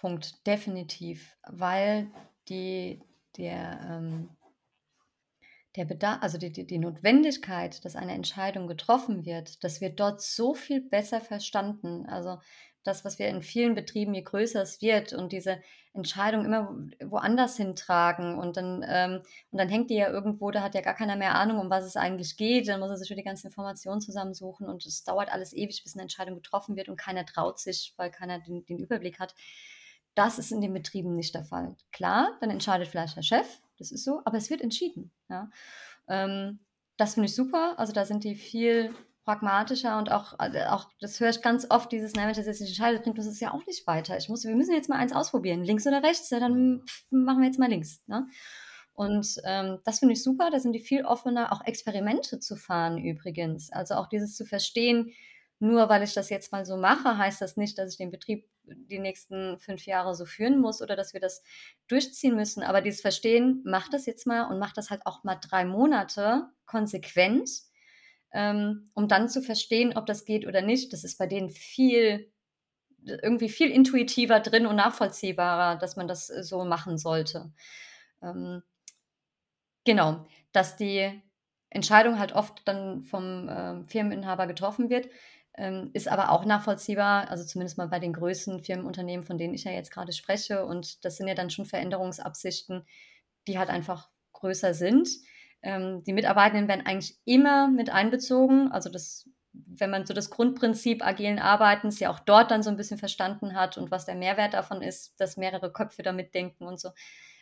Punkt. 0.01 0.47
Definitiv, 0.47 1.37
weil 1.47 2.11
die 2.49 3.03
der, 3.37 3.81
ähm 3.91 4.31
der 5.77 5.85
Beda 5.85 6.19
also, 6.21 6.39
die 6.39 6.51
die 6.51 6.67
die 6.67 6.79
Notwendigkeit, 6.79 7.85
dass 7.85 7.95
eine 7.95 8.13
Entscheidung 8.13 8.67
getroffen 8.67 9.25
wird, 9.27 9.63
das 9.65 9.81
wird 9.81 10.01
dort 10.01 10.23
so 10.23 10.55
viel 10.55 10.81
besser 10.81 11.21
verstanden. 11.21 12.07
Also, 12.07 12.39
das, 12.89 13.05
was 13.05 13.19
wir 13.19 13.29
in 13.29 13.43
vielen 13.43 13.75
Betrieben, 13.75 14.15
je 14.15 14.23
größer 14.23 14.63
es 14.63 14.83
wird 14.83 15.13
und 15.13 15.33
diese 15.33 15.61
Entscheidung 15.93 16.45
immer 16.45 16.77
woanders 17.05 17.57
hintragen 17.57 18.39
und 18.39 18.57
dann 18.57 18.85
ähm, 18.89 19.21
und 19.51 19.59
dann 19.59 19.69
hängt 19.69 19.91
die 19.91 19.97
ja 19.97 20.09
irgendwo, 20.11 20.51
da 20.51 20.63
hat 20.63 20.75
ja 20.75 20.81
gar 20.81 20.95
keiner 20.95 21.17
mehr 21.17 21.35
Ahnung, 21.35 21.59
um 21.59 21.71
was 21.71 21.85
es 21.85 21.97
eigentlich 21.97 22.37
geht. 22.37 22.69
Dann 22.69 22.81
muss 22.81 22.91
er 22.91 22.97
sich 22.97 23.11
wieder 23.11 23.19
die 23.19 23.25
ganzen 23.25 23.49
Informationen 23.49 24.01
zusammensuchen 24.01 24.69
und 24.69 24.85
es 24.87 25.05
dauert 25.05 25.31
alles 25.33 25.53
ewig, 25.53 25.83
bis 25.83 25.95
'ne 25.95 26.03
Entscheidung 26.03 26.37
getroffen 26.37 26.77
wird 26.77 26.89
und 26.89 26.97
keiner 26.99 27.27
traut 27.27 27.59
sich, 27.61 27.95
weil 27.97 28.11
keiner 28.11 28.39
den 28.41 28.65
den 28.67 28.79
Überblick 28.79 29.19
hat. 29.21 29.35
Das 30.15 30.39
ist 30.39 30.51
in 30.53 30.61
den 30.61 30.73
Betrieben 30.73 31.13
nicht 31.13 31.35
der 31.35 31.45
Fall. 31.45 31.77
Klar, 31.93 32.37
dann 32.41 32.51
entscheidet 32.51 32.89
vielleicht 32.89 33.17
der 33.17 33.23
Chef, 33.23 33.47
das 33.79 33.93
ist 33.93 34.05
so, 34.05 34.21
aber 34.25 34.37
es 34.37 34.51
wird 34.51 34.61
entschieden, 34.63 35.13
ja. 35.29 35.51
Ähm, 36.09 36.61
das 36.97 37.15
finde 37.15 37.29
ich 37.29 37.35
super. 37.37 37.79
Also, 37.79 37.93
da 37.93 38.05
sind 38.05 38.25
die 38.25 38.35
viel 38.35 38.93
pragmatischer 39.29 39.99
und 39.99 40.11
auch 40.11 40.35
äh, 40.41 40.65
auch 40.67 40.91
das 41.01 41.21
höre 41.21 41.31
ich 41.31 41.43
ganz 41.43 41.67
oft, 41.71 41.93
dieses: 41.93 42.15
„Na, 42.15 42.23
wenn 42.23 42.31
ich 42.31 42.37
das 42.39 42.47
jetzt 42.47 42.61
nicht 42.61 42.71
entscheide, 42.71 43.01
bringt 43.01 43.19
uns 43.19 43.27
das 43.29 43.41
ja 43.41 43.53
auch 43.53 43.67
nicht 43.67 43.87
weiter. 43.87 44.17
Ich 44.19 44.29
muss 44.29 44.45
wir 44.45 44.57
müssen 44.57 44.75
jetzt 44.75 44.89
mal 44.89 44.97
eins 44.99 45.13
ausprobieren, 45.15 45.65
links 45.65 45.87
oder 45.87 46.03
rechts, 46.03 46.31
ja, 46.31 46.41
dann, 46.41 46.55
Mhm. 46.55 46.85
machen 47.11 47.41
wir 47.41 47.47
jetzt 47.47 47.59
mal 47.59 47.69
links“, 47.71 48.03
ne? 48.07 48.27
Und, 48.95 49.37
ähm, 49.45 49.79
das 49.85 50.01
finde 50.01 50.15
ich 50.15 50.23
super. 50.23 50.51
Da 50.51 50.59
sind 50.61 50.73
die 50.73 50.81
viel 50.81 51.05
offener, 51.05 51.53
auch 51.53 51.65
Experimente 51.65 52.41
zu 52.41 52.57
fahren 52.57 52.99
übrigens. 52.99 53.71
Also, 53.73 53.95
auch 53.95 54.09
dieses 54.09 54.37
zu 54.37 54.45
verstehen, 54.45 55.13
nur 55.61 55.89
weil 55.89 56.03
ich 56.03 56.15
das 56.15 56.31
jetzt 56.31 56.53
mal 56.53 56.65
so 56.65 56.77
mache, 56.77 57.19
heißt 57.19 57.41
das 57.41 57.57
nicht, 57.57 57.79
dass 57.79 57.93
ich 57.93 57.99
den 57.99 58.11
Betrieb 58.11 58.49
die 58.65 58.99
nächsten 58.99 59.59
5 59.59 59.87
Jahre 59.87 60.15
so 60.15 60.25
führen 60.27 60.59
muss 60.61 60.83
oder 60.83 60.95
dass 60.97 61.15
wir 61.15 61.21
das 61.21 61.43
durchziehen 61.89 62.35
müssen. 62.37 62.63
Aber 62.63 62.81
dieses 62.83 63.01
Verstehen, 63.01 63.63
mach 63.65 63.89
das 63.89 64.07
jetzt 64.07 64.27
mal 64.27 64.43
und 64.51 64.59
mach 64.59 64.73
das 64.73 64.91
halt 64.91 65.07
auch 65.07 65.25
mal 65.25 65.37
3 65.37 65.65
Monate 65.65 66.49
konsequent, 66.67 67.51
ähm, 68.33 68.91
um 68.95 69.09
dann 69.09 69.29
zu 69.29 69.43
verstehen, 69.43 69.97
ob 69.97 70.07
das 70.07 70.25
geht 70.25 70.47
oder 70.47 70.63
nicht. 70.63 70.93
Das 70.93 71.05
ist 71.05 71.19
bei 71.19 71.27
denen 71.27 71.51
viel 71.51 72.31
irgendwie 73.07 73.49
viel 73.49 73.71
intuitiver 73.71 74.41
drin 74.41 74.67
und 74.67 74.77
nachvollziehbarer, 74.77 75.79
dass 75.79 75.97
man 75.97 76.09
das, 76.09 76.31
äh, 76.31 76.43
so 76.45 76.65
machen 76.65 76.99
sollte. 76.99 77.53
Ähm 78.23 78.63
Genau, 79.85 80.27
dass 80.53 80.77
die 80.77 81.23
Entscheidung 81.71 82.19
halt 82.19 82.33
oft 82.33 82.63
dann 82.67 83.03
vom, 83.03 83.49
ähm, 83.51 83.87
Firmeninhaber 83.87 84.47
getroffen 84.47 84.91
wird, 84.91 85.09
ähm, 85.57 85.91
ist 85.93 86.09
aber 86.09 86.31
auch 86.31 86.45
nachvollziehbar, 86.45 87.29
also 87.31 87.45
zumindest 87.45 87.79
mal 87.79 87.89
bei 87.89 87.99
den 87.99 88.13
größten 88.13 88.61
Firmenunternehmen, 88.63 89.25
von 89.27 89.39
denen 89.39 89.55
ich 89.55 89.65
ja 89.65 89.73
jetzt 89.73 89.91
grade 89.91 90.13
spreche. 90.13 90.65
Und 90.65 91.05
das 91.05 91.17
sind 91.17 91.29
ja 91.29 91.35
dann 91.35 91.51
schon 91.51 91.65
Veränderungsabsichten, 91.67 92.87
die 93.47 93.59
halt 93.59 93.71
einfach 93.71 94.11
größer 94.33 94.75
sind. 94.75 95.09
Ähm, 95.63 96.03
die 96.05 96.13
Mitarbeitenden 96.13 96.69
werden 96.69 96.87
eigentlich 96.87 97.17
immer 97.25 97.69
mit 97.69 97.91
einbezogen. 97.91 98.71
Also, 98.73 98.91
das 98.91 99.29
wenn 99.55 99.91
man 99.91 100.07
so 100.07 100.15
das 100.15 100.31
Grundprinzip 100.31 101.05
agilen 101.05 101.39
Arbeitens 101.41 101.99
ja 101.99 102.11
auch 102.11 102.21
dort 102.21 102.51
dann 102.53 102.63
so 102.63 102.71
'n 102.71 102.77
bisschen 102.77 102.99
verstanden 102.99 103.55
hat 103.55 103.77
und 103.79 103.91
was 103.91 104.05
der 104.07 104.15
Mehrwert 104.15 104.55
davon 104.55 104.83
ist, 104.83 105.19
dass 105.21 105.37
mehrere 105.37 105.73
Köpfe 105.73 106.03
da 106.03 106.13
mitdenken 106.13 106.65
und 106.67 106.79
so, 106.79 106.91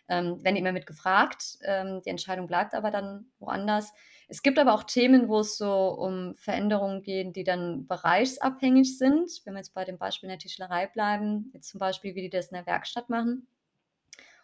ähm, 0.09 0.43
werden 0.45 0.57
immer 0.57 0.73
mit 0.73 0.87
gefragt. 0.87 1.59
Ähm, 1.65 2.01
die 2.05 2.11
Entscheidung 2.11 2.47
bleibt 2.47 2.75
aber 2.75 2.91
dann 2.91 3.27
woanders. 3.39 3.93
Es 4.29 4.43
gibt 4.43 4.59
aber 4.59 4.75
auch 4.75 4.85
Themen, 4.85 5.29
wo 5.29 5.41
es 5.41 5.57
so 5.59 5.89
um 5.91 6.35
Veränderungen 6.39 7.03
gehen, 7.03 7.33
die 7.33 7.45
dann 7.45 7.87
bereichsabhängig 7.87 8.99
sind. 8.99 9.31
Wenn 9.45 9.55
wir 9.55 9.59
jetzt 9.61 9.75
bei 9.75 9.85
dem 9.85 9.99
Beispiel 9.99 10.29
in 10.29 10.33
der 10.33 10.39
Tischlerei 10.39 10.87
bleiben, 10.87 11.51
jetzt 11.55 11.69
zum 11.71 11.81
Beispiel, 11.81 12.15
wie 12.15 12.23
die 12.23 12.31
das 12.31 12.49
in 12.49 12.55
der 12.57 12.67
Werkstatt 12.67 13.09
machen. 13.11 13.47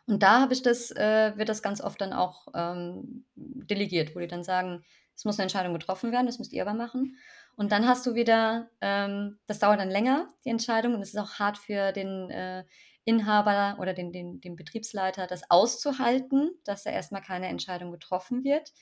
Und 0.09 0.23
da 0.23 0.41
habe 0.41 0.53
ich 0.53 0.63
das 0.63 0.91
äh, 0.91 1.33
wird 1.37 1.49
das 1.49 1.63
ganz 1.63 1.81
oft 1.81 2.01
dann 2.01 2.13
auch, 2.13 2.49
ähm, 2.55 3.25
delegiert, 3.37 4.15
wo 4.15 4.19
die 4.21 4.27
dann 4.27 4.43
sagen: 4.45 4.83
„Es 5.15 5.25
muss 5.25 5.37
'ne 5.39 5.45
Entscheidung 5.45 5.73
getroffen 5.75 6.11
werden, 6.13 6.27
das 6.27 6.39
müsst 6.39 6.53
ihr 6.53 6.63
aber 6.63 6.75
machen.“ 6.75 7.17
Und 7.57 7.71
dann 7.73 7.87
hast 7.87 8.05
du 8.07 8.15
wieder 8.15 8.71
ähm, 8.81 9.39
das 9.47 9.59
dauert 9.61 9.79
dann 9.81 9.91
länger, 9.91 10.29
die 10.45 10.49
Entscheidung, 10.51 10.95
und 10.95 11.03
es 11.03 11.11
ist 11.15 11.19
auch 11.21 11.35
hart 11.39 11.59
für 11.59 11.93
den, 11.93 12.31
äh, 12.31 12.65
Inhaber 13.05 13.79
oder 13.81 13.95
den 13.95 14.13
den 14.13 14.41
den 14.41 14.57
Betriebsleiter, 14.57 15.27
das 15.27 15.51
auszuhalten, 15.51 16.51
dass 16.65 16.83
da 16.85 16.91
erst 16.91 17.13
mal 17.13 17.21
keine 17.21 17.49
Entscheidung 17.49 17.91
getroffen 17.93 18.45
wird. 18.45 18.73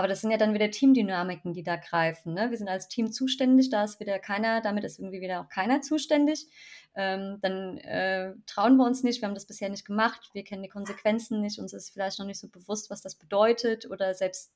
Aber 0.00 0.08
das 0.08 0.22
sind 0.22 0.30
ja 0.30 0.38
dann 0.38 0.54
wieder 0.54 0.70
Teamdynamiken, 0.70 1.52
die 1.52 1.62
da 1.62 1.76
greifen, 1.76 2.32
ne? 2.32 2.50
Wir 2.50 2.56
sind 2.56 2.70
als 2.70 2.88
Team 2.88 3.12
zuständig, 3.12 3.68
da 3.68 3.84
ist 3.84 4.00
wieder 4.00 4.18
keiner 4.18 4.62
damit 4.62 4.82
ist 4.84 4.98
irgendwie 4.98 5.20
wieder 5.20 5.42
auch 5.42 5.50
keiner 5.50 5.82
zuständig. 5.82 6.46
Ähm, 6.94 7.36
dann, 7.42 7.76
äh, 7.76 8.32
trauen 8.46 8.76
wir 8.78 8.86
uns 8.86 9.02
nicht, 9.02 9.20
wir 9.20 9.28
haben 9.28 9.34
das 9.34 9.44
bisher 9.46 9.68
nicht 9.68 9.84
gemacht, 9.84 10.30
wir 10.32 10.42
kennen 10.42 10.62
die 10.62 10.70
Konsequenzen 10.70 11.42
nicht, 11.42 11.58
uns 11.58 11.74
ist 11.74 11.90
vielleicht 11.90 12.18
noch 12.18 12.24
nicht 12.24 12.40
so 12.40 12.48
bewusst, 12.48 12.88
was 12.88 13.02
das 13.02 13.14
bedeutet 13.16 13.90
oder 13.90 14.14
selbst 14.14 14.52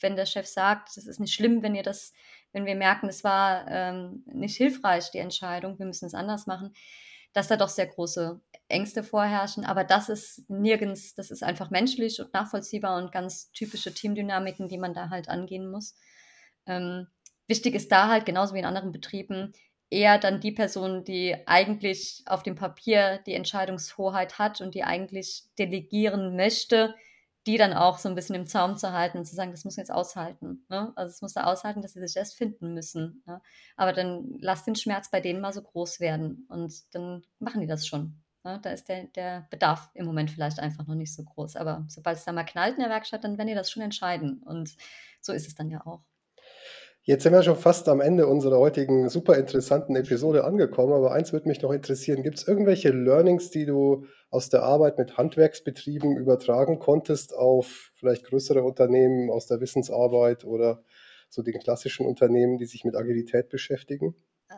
wenn 0.00 0.16
der 0.16 0.24
Chef 0.24 0.46
sagt: 0.46 0.96
„Das 0.96 1.06
ist 1.06 1.20
nicht 1.20 1.34
schlimm, 1.34 1.62
wenn 1.62 1.74
ihr 1.74 1.82
das 1.82 2.14
wenn 2.52 2.64
wir 2.64 2.76
merken, 2.76 3.08
es 3.10 3.24
war, 3.24 3.66
ähm, 3.68 4.22
nicht 4.24 4.56
hilfreich, 4.56 5.10
die 5.10 5.18
Entscheidung, 5.18 5.78
wir 5.78 5.84
müssen 5.84 6.06
es 6.06 6.14
anders 6.14 6.46
machen“, 6.46 6.72
dass 7.32 7.48
da 7.48 7.56
doch 7.56 7.68
sehr 7.68 7.86
große 7.86 8.40
Ängste 8.68 9.02
vorherrschen. 9.02 9.64
Aber 9.64 9.84
das 9.84 10.08
ist 10.08 10.48
nirgends 10.48 11.14
das 11.14 11.30
ist 11.30 11.42
einfach 11.42 11.70
menschlich 11.70 12.20
und 12.20 12.32
nachvollziehbar 12.32 13.02
und 13.02 13.12
ganz 13.12 13.50
typische 13.52 13.92
Teamdynamiken, 13.92 14.68
die 14.68 14.78
man 14.78 14.94
da 14.94 15.10
halt 15.10 15.28
angehen 15.28 15.70
muss. 15.70 15.94
Ähm, 16.66 17.06
wichtig 17.46 17.74
ist 17.74 17.92
da 17.92 18.08
halt 18.08 18.26
genauso 18.26 18.54
wie 18.54 18.58
in 18.58 18.64
anderen 18.64 18.92
Betrieben 18.92 19.52
eher 19.90 20.18
dann 20.18 20.40
die 20.40 20.52
Person, 20.52 21.04
die 21.04 21.34
eigentlich 21.46 22.22
auf 22.26 22.42
dem 22.42 22.56
Papier 22.56 23.20
die 23.26 23.34
Entscheidungshoheit 23.34 24.38
hat 24.38 24.60
und 24.60 24.74
die 24.74 24.84
eigentlich 24.84 25.44
delegieren 25.58 26.36
möchte, 26.36 26.94
die 27.48 27.58
dann 27.58 27.74
auch 27.74 27.98
so 27.98 28.08
'n 28.10 28.14
bisschen 28.16 28.36
im 28.36 28.46
Zaum 28.46 28.76
zu 28.78 28.92
halten 28.92 29.18
und 29.18 29.26
zu 29.26 29.34
sagen: 29.36 29.50
„Das 29.52 29.64
musst 29.64 29.78
du 29.78 29.82
jetzt 29.82 29.92
aushalten“, 29.92 30.66
ne? 30.70 30.92
Also, 30.96 31.12
das 31.12 31.22
musst 31.22 31.36
du 31.36 31.44
aushalten, 31.46 31.82
dass 31.82 31.94
sie 31.94 32.00
sich 32.06 32.16
erst 32.16 32.36
finden 32.36 32.74
müssen, 32.74 33.24
ne? 33.26 33.42
Aber 33.76 33.92
dann 33.94 34.38
lass 34.40 34.64
den 34.64 34.76
Schmerz 34.76 35.10
bei 35.10 35.20
denen 35.20 35.40
mal 35.40 35.52
so 35.54 35.62
groß 35.62 36.00
werden 36.00 36.46
und 36.50 36.94
dann 36.94 37.24
machen 37.40 37.60
die 37.62 37.66
das 37.68 37.86
schon, 37.88 38.22
ne? 38.44 38.60
Da 38.62 38.70
ist 38.70 38.88
der 38.88 39.04
der 39.06 39.48
Bedarf 39.50 39.90
im 39.94 40.06
Moment 40.06 40.30
vielleicht 40.30 40.60
einfach 40.60 40.86
noch 40.86 40.94
nicht 40.96 41.14
so 41.14 41.24
groß. 41.24 41.56
Aber 41.56 41.84
sobald 41.88 42.18
es 42.18 42.24
da 42.24 42.32
mal 42.32 42.44
knallt 42.44 42.74
in 42.76 42.80
der 42.82 42.90
Werkstatt, 42.90 43.24
dann 43.24 43.38
werden 43.38 43.48
die 43.48 43.54
das 43.54 43.70
schon 43.70 43.82
entscheiden 43.82 44.42
und 44.44 44.76
so 45.22 45.32
ist 45.32 45.48
es 45.48 45.54
dann 45.56 45.70
ja 45.70 45.84
auch. 45.86 46.02
Jetzt 47.02 47.22
sind 47.22 47.32
wir 47.32 47.42
schon 47.42 47.56
fast 47.56 47.88
am 47.88 48.00
Ende 48.00 48.26
unserer 48.26 48.58
heutigen 48.58 49.08
super 49.08 49.36
interessanten 49.36 49.96
Episode 49.96 50.44
angekommen, 50.44 50.92
aber 50.92 51.12
eins 51.12 51.32
würde 51.32 51.48
mich 51.48 51.62
noch 51.62 51.72
interessieren. 51.72 52.22
Gibt 52.22 52.38
es 52.38 52.46
irgendwelche 52.46 52.90
Learnings, 52.90 53.50
die 53.50 53.64
du 53.64 54.04
aus 54.30 54.50
der 54.50 54.62
Arbeit 54.62 54.98
mit 54.98 55.16
Handwerksbetrieben 55.16 56.16
übertragen 56.16 56.78
konntest 56.78 57.34
auf 57.34 57.90
vielleicht 57.94 58.24
größere 58.24 58.62
Unternehmen 58.62 59.30
aus 59.30 59.46
der 59.46 59.60
Wissensarbeit 59.60 60.44
oder 60.44 60.82
so 61.30 61.42
den 61.42 61.58
klassischen 61.58 62.06
Unternehmen, 62.06 62.58
die 62.58 62.66
sich 62.66 62.84
mit 62.84 62.94
Agilität 62.94 63.48
beschäftigen? 63.48 64.14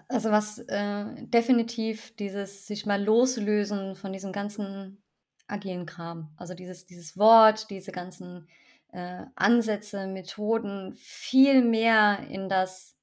Also 0.09 0.31
was 0.31 0.59
äh, 0.59 1.05
definitiv 1.27 2.14
dieses 2.16 2.66
sich 2.66 2.87
mal 2.87 3.03
loslösen 3.03 3.97
von 3.97 4.12
diesem 4.12 4.33
ganzen 4.33 5.03
agilen 5.51 5.87
Kram. 5.87 6.33
Also 6.37 6.55
dieses, 6.55 6.87
dieses 6.87 7.16
Wort, 7.16 7.71
diese 7.71 7.93
ganzen 7.93 8.49
äh, 8.93 9.25
Ansätze, 9.35 10.07
Methoden 10.07 10.95
viel 10.97 11.62
mehr 11.62 12.27
in 12.29 12.49
das, 12.49 12.97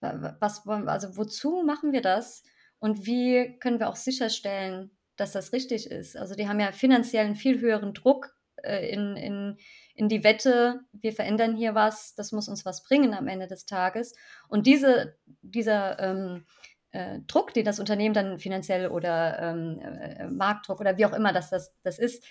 was 0.00 0.66
also 0.66 1.16
wozu 1.16 1.62
machen 1.64 1.92
wir 1.92 2.00
das 2.00 2.42
und 2.78 3.06
wie 3.06 3.58
können 3.58 3.78
wir 3.78 3.88
auch 3.88 3.96
sicherstellen, 3.96 4.90
dass 5.16 5.32
das 5.32 5.52
richtig 5.52 5.90
ist. 5.90 6.16
Also 6.16 6.34
die 6.34 6.48
haben 6.48 6.60
ja 6.60 6.72
finanziell 6.72 7.26
einen 7.26 7.34
viel 7.36 7.60
höheren 7.60 7.94
Druck 7.94 8.34
äh, 8.62 8.88
in, 8.90 9.16
in, 9.16 9.56
in 9.94 10.08
die 10.08 10.24
Wette, 10.24 10.80
wir 10.92 11.12
verändern 11.12 11.56
hier 11.56 11.74
was, 11.74 12.14
das 12.14 12.32
muss 12.32 12.48
uns 12.48 12.64
was 12.64 12.82
bringen 12.82 13.14
am 13.14 13.28
Ende 13.28 13.46
des 13.46 13.66
Tages. 13.66 14.14
Und 14.48 14.66
diese, 14.66 15.16
dieser 15.42 15.98
ähm, 15.98 16.46
äh, 16.92 17.20
Druck, 17.26 17.54
den 17.54 17.64
das 17.64 17.80
Unternehmen 17.80 18.14
dann 18.14 18.38
finanziell 18.38 18.88
oder 18.88 19.38
ähm, 19.40 19.78
äh, 19.80 20.26
Marktdruck 20.26 20.80
oder 20.80 20.96
wie 20.96 21.06
auch 21.06 21.12
immer 21.12 21.32
das, 21.32 21.50
das, 21.50 21.74
das 21.82 21.98
ist, 21.98 22.24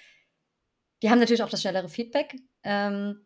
die 1.01 1.09
haben 1.09 1.19
natürlich 1.19 1.43
auch 1.43 1.49
das 1.49 1.61
schnellere 1.61 1.89
Feedback. 1.89 2.35
Ähm, 2.63 3.25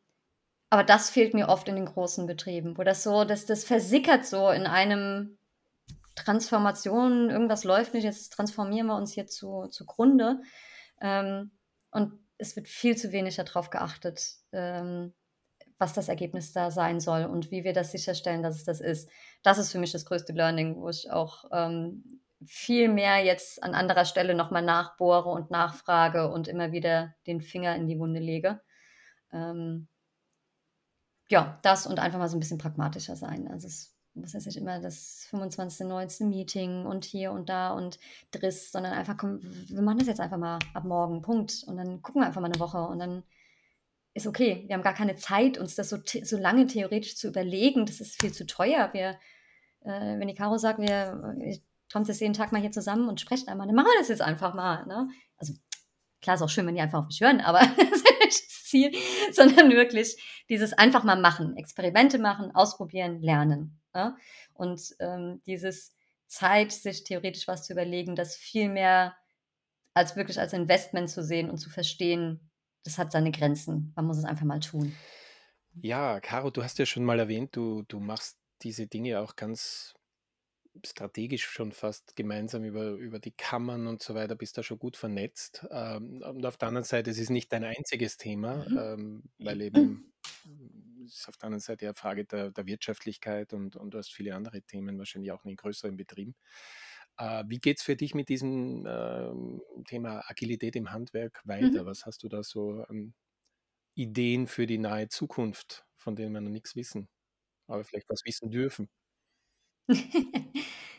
aber 0.70 0.84
das 0.84 1.10
fehlt 1.10 1.34
mir 1.34 1.50
oft 1.50 1.68
in 1.68 1.76
den 1.76 1.86
großen 1.86 2.26
Betrieben, 2.26 2.78
wo 2.78 2.84
das 2.84 3.04
so, 3.04 3.26
das, 3.26 3.46
das 3.46 3.64
versickert 3.64 4.26
so 4.26 4.50
in 4.50 4.66
einem 4.66 5.38
Transformation, 6.16 7.30
irgendwas 7.30 7.64
läuft 7.64 7.94
nicht, 7.94 8.04
jetzt 8.04 8.34
transformieren 8.34 8.88
wir 8.88 8.96
uns 8.96 9.14
hier 9.14 9.28
zu, 9.28 9.68
zugrunde. 9.68 10.42
Ähm, 11.02 11.52
und 11.92 12.20
es 12.38 12.56
wird 12.56 12.68
viel 12.68 12.96
zu 12.98 13.12
wenig 13.12 13.36
darauf 13.36 13.70
geachtet, 13.70 14.24
ähm, 14.52 15.14
was 15.78 15.94
das 15.94 16.08
Ergebnis 16.08 16.54
da 16.54 16.72
sein 16.72 17.00
soll 17.00 17.26
und 17.26 17.52
wie 17.52 17.64
wir 17.64 17.74
das 17.74 17.92
sicherstellen, 17.92 18.44
dass 18.44 18.56
es 18.56 18.64
das 18.64 18.80
ist. 18.80 19.10
Das 19.44 19.58
ist 19.58 19.72
für 19.72 19.80
mich 19.80 19.92
das 19.92 20.06
größte 20.06 20.34
Learning, 20.34 20.82
wo 20.82 20.90
ich 20.90 21.12
auch 21.12 21.46
ähm, 21.52 22.22
viel 22.46 22.90
mehr 22.90 23.24
jetzt 23.24 23.64
an 23.64 23.74
anderer 23.74 24.06
Stelle 24.06 24.36
nochmal 24.36 24.62
nachbohre 24.62 25.30
und 25.30 25.52
nachfrage 25.52 26.32
und 26.32 26.48
immer 26.48 26.72
wieder 26.72 27.16
den 27.28 27.42
Finger 27.42 27.76
in 27.76 27.88
die 27.88 28.00
Wunde 28.00 28.20
lege. 28.20 28.62
Ähm, 29.32 29.88
ja, 31.30 31.60
das 31.64 31.88
und 31.88 32.00
einfach 32.00 32.20
mal 32.20 32.28
so 32.28 32.38
ein 32.38 32.40
bisschen 32.40 32.58
pragmatischer 32.58 33.16
sein. 33.16 33.48
Also 33.48 33.68
es 33.68 33.93
muss 34.16 34.34
jetzt 34.34 34.46
nicht 34.46 34.58
immer 34.58 34.80
das 34.80 35.28
25., 35.30 35.88
19. 35.88 36.30
Meeting 36.30 36.86
und 36.86 37.06
hier 37.06 37.32
und 37.32 37.50
da 37.50 37.74
und 37.74 38.00
Driss, 38.32 38.72
sondern 38.72 38.94
einfach, 38.94 39.18
komm, 39.18 39.40
wir 39.42 39.82
machen 39.82 40.00
das 40.00 40.08
jetzt 40.08 40.20
einfach 40.20 40.38
mal 40.38 40.60
ab 40.74 40.84
morgen, 40.84 41.22
Punkt. 41.22 41.64
Und 41.68 41.78
dann 41.78 42.02
gucken 42.02 42.22
wir 42.22 42.28
einfach 42.28 42.42
mal 42.42 42.52
eine 42.52 42.60
Woche 42.60 42.82
und 42.82 43.00
dann 43.00 43.24
ist 44.14 44.28
okay. 44.28 44.66
Wir 44.68 44.76
haben 44.76 44.84
gar 44.84 44.94
keine 44.94 45.16
Zeit, 45.16 45.58
uns 45.58 45.76
das 45.76 45.90
so, 45.90 45.98
so 46.24 46.38
lange 46.38 46.68
theoretisch 46.68 47.16
zu 47.16 47.28
überlegen. 47.28 47.86
Das 47.86 48.00
ist 48.00 48.22
viel 48.22 48.32
zu 48.32 48.46
teuer. 48.46 48.90
Wir, 48.94 49.18
äh, 49.82 50.20
wenn 50.20 50.28
die 50.28 50.36
Caro 50.36 50.58
sagt, 50.58 50.80
wir 50.80 51.58
kommt 51.92 52.08
jetzt 52.08 52.22
jeden 52.22 52.34
Tag 52.34 52.52
mal 52.52 52.62
hier 52.62 52.72
zusammen 52.72 53.10
und 53.10 53.22
sprechen 53.22 53.50
einmal, 53.50 53.68
dann 53.68 53.76
machen 53.76 53.88
wir 53.88 54.00
das 54.00 54.10
jetzt 54.10 54.22
einfach 54.22 54.54
mal. 54.54 54.86
Ne? 54.86 55.10
Also 55.38 55.54
klar 56.22 56.36
ist 56.36 56.42
auch 56.42 56.50
schön, 56.50 56.68
wenn 56.68 56.76
die 56.76 56.82
einfach 56.82 57.00
auf 57.00 57.08
mich 57.08 57.22
hören, 57.22 57.42
aber 57.42 57.60
das 57.78 57.88
ist 57.88 58.04
nicht 58.04 58.46
das 58.46 58.64
Ziel, 58.66 58.92
sondern 59.32 59.72
wirklich 59.72 60.46
dieses 60.50 60.74
einfach 60.74 61.04
mal 61.04 61.20
machen, 61.20 61.58
Experimente 61.58 62.20
machen, 62.20 62.54
ausprobieren, 62.54 63.22
lernen. 63.22 63.80
Ne? 63.94 64.18
Und 64.54 64.96
ähm, 65.00 65.42
dieses 65.46 65.96
Zeit, 66.28 66.72
sich 66.72 67.04
theoretisch 67.04 67.48
was 67.48 67.66
zu 67.66 67.74
überlegen, 67.74 68.16
das 68.16 68.36
viel 68.36 68.70
mehr 68.70 69.16
als 69.94 70.16
wirklich 70.16 70.40
als 70.40 70.54
Investment 70.54 71.10
zu 71.10 71.24
sehen 71.24 71.50
und 71.50 71.58
zu 71.58 71.70
verstehen, 71.70 72.50
das 72.84 72.98
hat 72.98 73.12
seine 73.12 73.32
Grenzen. 73.32 73.94
Man 73.96 74.06
muss 74.06 74.18
es 74.18 74.26
einfach 74.26 74.46
mal 74.46 74.60
tun. 74.60 74.96
Ja, 75.82 76.20
Caro, 76.20 76.50
du 76.50 76.64
hast 76.64 76.80
ja 76.80 76.86
schon 76.86 77.06
mal 77.06 77.20
erwähnt, 77.20 77.56
du, 77.56 77.84
du 77.88 78.00
machst 78.00 78.38
diese 78.62 78.88
Dinge 78.88 79.20
auch 79.20 79.36
ganz 79.36 79.94
strategisch 80.86 81.46
schon 81.46 81.72
fast 81.72 82.16
gemeinsam 82.16 82.64
über, 82.64 82.92
über 82.92 83.20
die 83.20 83.32
Kammern 83.32 83.86
und 83.88 84.02
so 84.02 84.16
weiter, 84.16 84.36
bist 84.36 84.58
da 84.58 84.64
schon 84.64 84.80
gut 84.80 84.98
vernetzt. 84.98 85.66
Ähm, 85.70 86.24
und 86.24 86.46
auf 86.46 86.58
der 86.58 86.70
anderen 86.70 86.86
Seite, 86.86 87.12
es 87.12 87.20
ist 87.20 87.30
nicht 87.30 87.52
dein 87.54 87.64
einziges 87.64 88.18
Thema, 88.18 88.66
mhm. 88.68 88.78
ähm, 88.78 89.24
weil 89.38 89.62
eben 89.62 90.14
ist 91.06 91.28
auf 91.28 91.38
der 91.38 91.48
anderen 91.48 91.62
Seite 91.62 91.86
eine 91.86 91.96
Frage 91.96 92.26
der, 92.26 92.52
der 92.52 92.66
Wirtschaftlichkeit 92.66 93.54
und, 93.54 93.76
und 93.76 93.92
du 93.94 93.98
hast 93.98 94.14
viele 94.14 94.36
andere 94.36 94.62
Themen, 94.62 94.98
wahrscheinlich 94.98 95.32
auch 95.32 95.46
in 95.46 95.56
größeren 95.56 95.98
Betrieben. 95.98 96.36
Äh, 97.18 97.44
wie 97.48 97.60
geht 97.60 97.78
es 97.80 97.84
für 97.84 97.96
dich 97.96 98.16
mit 98.16 98.30
diesem 98.30 98.86
äh, 98.86 99.32
Thema 99.88 100.24
Agilität 100.30 100.76
im 100.76 100.92
Handwerk 100.92 101.42
weiter? 101.46 101.84
Mhm. 101.84 101.88
Was 101.88 102.06
hast 102.06 102.24
du 102.24 102.30
da 102.30 102.44
so 102.44 102.84
an 102.90 103.14
Ideen 103.96 104.48
für 104.48 104.68
die 104.68 104.80
nahe 104.80 105.10
Zukunft, 105.10 105.86
von 105.98 106.16
denen 106.16 106.34
wir 106.34 106.42
noch 106.42 106.50
nichts 106.52 106.76
wissen, 106.76 107.10
aber 107.68 107.84
vielleicht 107.86 108.10
was 108.10 108.24
wissen 108.26 108.52
dürfen? 108.52 108.90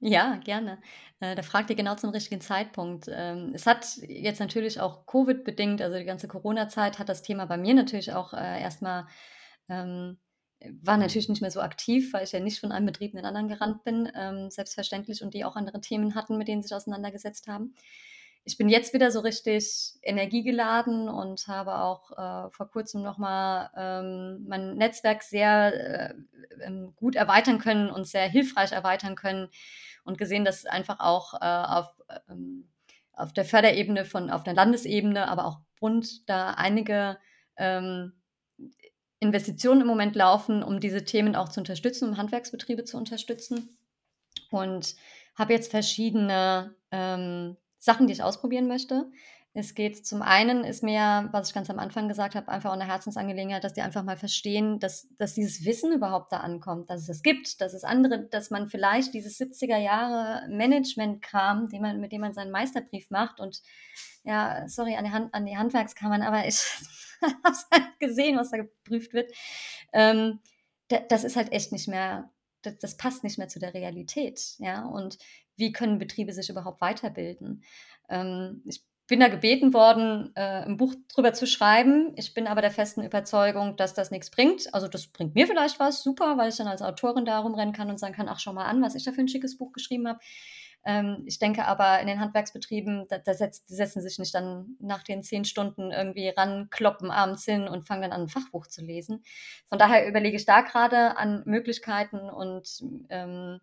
Ja, 0.00 0.36
gerne. 0.44 0.78
Äh, 1.20 1.34
da 1.34 1.42
fragt 1.42 1.70
ihr 1.70 1.76
genau 1.76 1.94
zum 1.94 2.10
richtigen 2.10 2.40
Zeitpunkt. 2.40 3.06
Ähm, 3.10 3.52
es 3.54 3.66
hat 3.66 3.96
jetzt 4.06 4.40
natürlich 4.40 4.80
auch 4.80 5.06
Covid 5.06 5.44
bedingt, 5.44 5.80
also 5.80 5.96
die 5.96 6.04
ganze 6.04 6.28
Corona-Zeit 6.28 6.98
hat 6.98 7.08
das 7.08 7.22
Thema 7.22 7.46
bei 7.46 7.56
mir 7.56 7.74
natürlich 7.74 8.12
auch 8.12 8.34
äh, 8.34 8.60
erst 8.60 8.82
ähm, 9.68 10.18
war 10.82 10.96
natürlich 10.96 11.28
nicht 11.28 11.42
mehr 11.42 11.50
so 11.50 11.60
aktiv, 11.60 12.12
weil 12.12 12.24
ich 12.24 12.32
ja 12.32 12.40
nicht 12.40 12.60
von 12.60 12.72
einem 12.72 12.86
Betrieb 12.86 13.12
in 13.12 13.18
den 13.18 13.26
anderen 13.26 13.48
gerannt 13.48 13.84
bin, 13.84 14.10
ähm, 14.14 14.50
selbstverständlich, 14.50 15.22
und 15.22 15.34
die 15.34 15.44
auch 15.44 15.56
andere 15.56 15.80
Themen 15.80 16.14
hatten, 16.14 16.38
mit 16.38 16.48
denen 16.48 16.62
sie 16.62 16.68
sich 16.68 16.76
auseinandergesetzt 16.76 17.48
haben 17.48 17.74
ich 18.44 18.58
bin 18.58 18.68
jetzt 18.68 18.92
wieder 18.92 19.10
so 19.10 19.20
richtig 19.20 19.94
energiegeladen 20.02 21.08
und 21.08 21.46
habe 21.48 21.78
auch 21.78 22.10
äh, 22.12 22.50
vor 22.50 22.68
kurzem 22.70 23.02
nochmal 23.02 23.70
ähm, 23.74 24.44
mein 24.46 24.76
Netzwerk 24.76 25.22
sehr 25.22 26.10
äh, 26.10 26.14
ähm, 26.62 26.92
gut 26.94 27.16
erweitern 27.16 27.58
können 27.58 27.90
und 27.90 28.06
sehr 28.06 28.28
hilfreich 28.28 28.72
erweitern 28.72 29.14
können 29.16 29.48
und 30.04 30.18
gesehen, 30.18 30.44
dass 30.44 30.66
einfach 30.66 31.00
auch 31.00 31.34
äh, 31.34 31.38
auf, 31.46 31.86
ähm, 32.28 32.68
auf 33.14 33.32
der 33.32 33.46
Förderebene 33.46 34.04
von, 34.04 34.30
auf 34.30 34.42
der 34.42 34.54
Landesebene, 34.54 35.26
aber 35.26 35.46
auch 35.46 35.60
Bund 35.80 36.28
da 36.28 36.50
einige 36.50 37.18
ähm, 37.56 38.12
Investitionen 39.20 39.80
im 39.80 39.86
Moment 39.86 40.16
laufen, 40.16 40.62
um 40.62 40.80
diese 40.80 41.04
Themen 41.06 41.34
auch 41.34 41.48
zu 41.48 41.60
unterstützen, 41.60 42.10
um 42.10 42.16
Handwerksbetriebe 42.18 42.84
zu 42.84 42.98
unterstützen. 42.98 43.78
Und 44.50 44.96
habe 45.34 45.54
jetzt 45.54 45.70
verschiedene 45.70 46.74
ähm, 46.90 47.56
Sachen, 47.84 48.06
die 48.06 48.14
ich 48.14 48.22
ausprobieren 48.22 48.66
möchte. 48.66 49.10
Es 49.52 49.74
geht 49.74 50.04
zum 50.06 50.22
einen, 50.22 50.64
ist 50.64 50.82
mir, 50.82 51.28
was 51.32 51.48
ich 51.48 51.54
ganz 51.54 51.68
am 51.68 51.78
Anfang 51.78 52.08
gesagt 52.08 52.34
habe, 52.34 52.48
einfach 52.48 52.70
auch 52.70 52.74
eine 52.74 52.88
Herzensangelegenheit, 52.88 53.62
dass 53.62 53.74
die 53.74 53.82
einfach 53.82 54.02
mal 54.02 54.16
verstehen, 54.16 54.80
dass, 54.80 55.06
dass 55.18 55.34
dieses 55.34 55.66
Wissen 55.66 55.92
überhaupt 55.92 56.32
da 56.32 56.38
ankommt, 56.38 56.88
dass 56.88 57.02
es 57.02 57.06
das 57.06 57.22
gibt, 57.22 57.60
dass 57.60 57.74
es 57.74 57.84
andere, 57.84 58.26
dass 58.26 58.50
man 58.50 58.68
vielleicht 58.68 59.12
dieses 59.12 59.38
70er 59.38 59.76
Jahre 59.76 60.48
Management-Kram, 60.48 61.68
man, 61.78 62.00
mit 62.00 62.10
dem 62.10 62.22
man 62.22 62.32
seinen 62.32 62.50
Meisterbrief 62.50 63.10
macht 63.10 63.38
und 63.38 63.62
ja, 64.24 64.66
sorry 64.66 64.96
an 64.96 65.04
die, 65.04 65.10
Hand, 65.12 65.34
an 65.34 65.44
die 65.44 65.56
Handwerkskammern, 65.56 66.22
aber 66.22 66.48
ich 66.48 66.58
habe 67.20 67.52
es 67.52 67.66
halt 67.70 68.00
gesehen, 68.00 68.38
was 68.38 68.50
da 68.50 68.56
geprüft 68.56 69.12
wird. 69.12 69.30
Ähm, 69.92 70.40
das 70.88 71.22
ist 71.22 71.36
halt 71.36 71.52
echt 71.52 71.70
nicht 71.70 71.86
mehr, 71.86 72.30
das, 72.62 72.78
das 72.78 72.96
passt 72.96 73.22
nicht 73.22 73.36
mehr 73.38 73.48
zu 73.48 73.60
der 73.60 73.74
Realität, 73.74 74.54
ja, 74.58 74.84
und 74.86 75.18
wie 75.56 75.72
können 75.72 75.98
Betriebe 75.98 76.32
sich 76.32 76.50
überhaupt 76.50 76.80
weiterbilden. 76.80 77.62
Ähm, 78.08 78.62
ich 78.66 78.82
bin 79.06 79.20
da 79.20 79.28
gebeten 79.28 79.74
worden, 79.74 80.32
äh, 80.34 80.62
ein 80.64 80.78
Buch 80.78 80.94
drüber 81.14 81.34
zu 81.34 81.46
schreiben. 81.46 82.12
Ich 82.16 82.32
bin 82.32 82.46
aber 82.46 82.62
der 82.62 82.70
festen 82.70 83.02
Überzeugung, 83.02 83.76
dass 83.76 83.92
das 83.92 84.10
nichts 84.10 84.30
bringt. 84.30 84.72
Also 84.72 84.88
das 84.88 85.08
bringt 85.08 85.34
mir 85.34 85.46
vielleicht 85.46 85.78
was, 85.78 86.02
super, 86.02 86.38
weil 86.38 86.48
ich 86.48 86.56
dann 86.56 86.68
als 86.68 86.80
Autorin 86.80 87.26
da 87.26 87.40
rumrennen 87.40 87.74
kann 87.74 87.90
und 87.90 87.98
sagen 87.98 88.14
kann, 88.14 88.28
ach, 88.28 88.40
schau 88.40 88.54
mal 88.54 88.64
an, 88.64 88.80
was 88.82 88.94
ich 88.94 89.04
da 89.04 89.12
für 89.12 89.20
ein 89.20 89.28
schickes 89.28 89.58
Buch 89.58 89.72
geschrieben 89.72 90.08
habe. 90.08 90.20
Ähm, 90.86 91.22
ich 91.26 91.38
denke 91.38 91.66
aber, 91.66 92.00
in 92.00 92.06
den 92.06 92.20
Handwerksbetrieben, 92.20 93.06
da, 93.08 93.18
da 93.18 93.34
setz, 93.34 93.64
die 93.64 93.74
setzen 93.74 94.02
sich 94.02 94.18
nicht 94.18 94.34
dann 94.34 94.76
nach 94.80 95.02
den 95.02 95.22
zehn 95.22 95.44
Stunden 95.44 95.90
irgendwie 95.90 96.28
ran, 96.28 96.68
kloppen 96.70 97.10
abends 97.10 97.44
hin 97.44 97.68
und 97.68 97.86
fangen 97.86 98.02
dann 98.02 98.12
an, 98.12 98.22
ein 98.22 98.28
Fachbuch 98.28 98.66
zu 98.66 98.82
lesen. 98.82 99.22
Von 99.66 99.78
daher 99.78 100.06
überlege 100.06 100.36
ich 100.36 100.46
da 100.46 100.62
gerade 100.62 101.16
an 101.16 101.42
Möglichkeiten 101.46 102.30
und 102.30 102.82
ähm, 103.10 103.60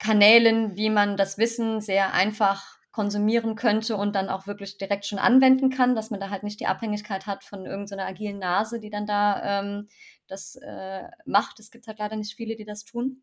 Kanälen, 0.00 0.76
wie 0.76 0.90
man 0.90 1.16
das 1.16 1.38
Wissen 1.38 1.80
sehr 1.80 2.12
einfach 2.14 2.78
konsumieren 2.92 3.54
könnte 3.54 3.96
und 3.96 4.14
dann 4.16 4.28
auch 4.28 4.46
wirklich 4.48 4.78
direkt 4.78 5.06
schon 5.06 5.20
anwenden 5.20 5.70
kann, 5.70 5.94
dass 5.94 6.10
man 6.10 6.20
da 6.20 6.30
halt 6.30 6.42
nicht 6.42 6.58
die 6.60 6.66
Abhängigkeit 6.66 7.26
hat 7.26 7.44
von 7.44 7.66
irgendeiner 7.66 8.06
agilen 8.06 8.38
Nase, 8.40 8.80
die 8.80 8.90
dann 8.90 9.06
da 9.06 9.60
ähm, 9.60 9.88
das 10.26 10.56
äh, 10.56 11.04
macht. 11.26 11.60
Es 11.60 11.70
gibt 11.70 11.86
halt 11.86 11.98
leider 12.00 12.16
nicht 12.16 12.34
viele, 12.34 12.56
die 12.56 12.64
das 12.64 12.84
tun. 12.84 13.22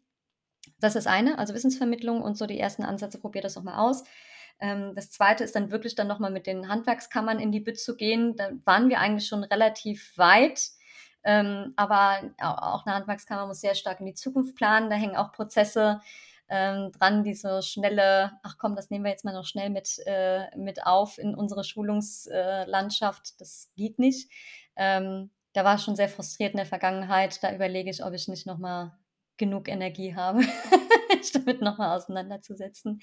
Das 0.80 0.96
ist 0.96 1.08
eine, 1.08 1.38
also 1.40 1.54
Wissensvermittlung 1.54 2.22
und 2.22 2.38
so 2.38 2.46
die 2.46 2.60
ersten 2.60 2.84
Ansätze, 2.84 3.20
probiert 3.20 3.46
das 3.46 3.56
nochmal 3.56 3.80
aus. 3.80 4.04
Ähm, 4.60 4.94
das 4.96 5.12
zweite 5.12 5.44
ist 5.44 5.56
dann 5.56 5.72
wirklich 5.72 5.96
dann 5.96 6.08
nochmal 6.08 6.32
mit 6.32 6.48
den 6.48 6.70
Handwerkskammern 6.70 7.40
in 7.40 7.52
die 7.52 7.60
Bütt 7.60 7.80
zu 7.80 7.96
gehen. 7.98 8.36
Da 8.38 8.52
waren 8.66 8.90
wir 8.90 9.00
eigentlich 9.00 9.28
schon 9.28 9.44
relativ 9.44 10.18
weit 10.18 10.72
Ähm, 11.24 11.74
aber 11.76 12.22
auch 12.40 12.86
eine 12.86 12.96
Handwerkskammer 12.96 13.48
muss 13.48 13.60
sehr 13.62 13.76
stark 13.76 14.00
in 14.00 14.06
die 14.06 14.14
Zukunft 14.14 14.56
planen. 14.56 14.90
Da 14.90 14.96
hängen 14.96 15.18
auch 15.18 15.32
Prozesse 15.34 16.02
ähm, 16.50 16.92
dran, 16.92 17.24
diese 17.24 17.62
schnelle, 17.62 18.32
ach 18.44 18.58
komm, 18.58 18.76
das 18.76 18.90
nehmen 18.90 19.04
wir 19.04 19.12
jetzt 19.12 19.26
mal 19.26 19.34
noch 19.34 19.46
schnell 19.46 19.70
mit, 19.70 20.00
äh, 20.06 20.56
mit 20.56 20.86
auf 20.86 21.18
in 21.18 21.36
unsere 21.36 21.64
Schulungslandschaft. 21.64 23.32
Äh, 23.32 23.36
das 23.40 23.72
geht 23.76 24.00
nicht. 24.00 24.32
Ähm, 24.76 25.32
da 25.54 25.66
war 25.66 25.76
ich 25.76 25.82
schon 25.82 25.96
sehr 25.96 26.10
frustriert 26.10 26.52
in 26.52 26.58
der 26.58 26.66
Vergangenheit. 26.66 27.42
Da 27.44 27.54
überlege 27.54 27.90
ich, 27.90 28.04
ob 28.04 28.14
ich 28.14 28.28
nicht 28.28 28.46
nochmal 28.46 28.98
genug 29.38 29.68
Energie 29.68 30.16
habe, 30.16 30.40
mich 31.16 31.32
damit 31.32 31.62
nochmal 31.62 31.96
auseinanderzusetzen. 31.96 33.02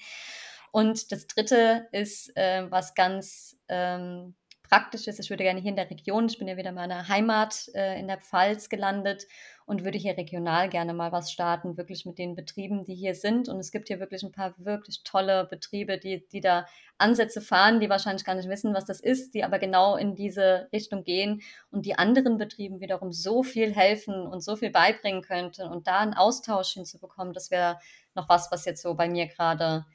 Und 0.71 1.11
das 1.11 1.27
Dritte 1.27 1.87
ist, 1.91 2.35
äh, 2.35 2.69
was 2.69 2.95
ganz 2.95 3.57
ähm, 3.69 4.35
praktisch 4.67 5.07
ist. 5.07 5.19
Ich 5.19 5.29
würde 5.29 5.43
gerne 5.43 5.59
hier 5.59 5.69
in 5.69 5.75
der 5.75 5.89
Region, 5.89 6.27
ich 6.27 6.37
bin 6.37 6.47
ja 6.47 6.57
wieder 6.57 6.69
in 6.69 6.75
meiner 6.75 7.07
Heimat 7.07 7.69
äh, 7.73 7.99
in 7.99 8.07
der 8.07 8.19
Pfalz 8.19 8.69
gelandet 8.69 9.27
und 9.65 9.83
würde 9.83 9.97
hier 9.97 10.17
regional 10.17 10.69
gerne 10.69 10.93
mal 10.93 11.11
was 11.11 11.31
starten, 11.31 11.77
wirklich 11.77 12.05
mit 12.05 12.17
den 12.17 12.35
Betrieben, 12.35 12.85
die 12.85 12.93
hier 12.93 13.15
sind. 13.15 13.49
Und 13.49 13.59
es 13.59 13.71
gibt 13.71 13.87
hier 13.87 13.99
wirklich 13.99 14.23
ein 14.23 14.31
paar 14.31 14.53
wirklich 14.57 15.03
tolle 15.03 15.45
Betriebe, 15.45 15.97
die, 15.97 16.27
die 16.27 16.39
da 16.39 16.67
Ansätze 16.97 17.41
fahren, 17.41 17.79
die 17.79 17.89
wahrscheinlich 17.89 18.25
gar 18.25 18.35
nicht 18.35 18.49
wissen, 18.49 18.73
was 18.73 18.85
das 18.85 18.99
ist, 18.99 19.33
die 19.33 19.43
aber 19.43 19.59
genau 19.59 19.95
in 19.95 20.15
diese 20.15 20.69
Richtung 20.71 21.03
gehen 21.03 21.41
und 21.71 21.85
die 21.85 21.97
anderen 21.97 22.37
Betrieben 22.37 22.79
wiederum 22.79 23.11
so 23.11 23.43
viel 23.43 23.73
helfen 23.73 24.27
und 24.27 24.41
so 24.41 24.55
viel 24.55 24.69
beibringen 24.69 25.21
könnten 25.21 25.67
und 25.67 25.87
da 25.87 25.99
einen 25.99 26.13
Austausch 26.13 26.73
hinzubekommen, 26.73 27.33
das 27.33 27.51
wäre 27.51 27.79
noch 28.13 28.29
was, 28.29 28.51
was 28.51 28.65
jetzt 28.65 28.81
so 28.81 28.93
bei 28.95 29.09
mir 29.09 29.27
gerade 29.27 29.85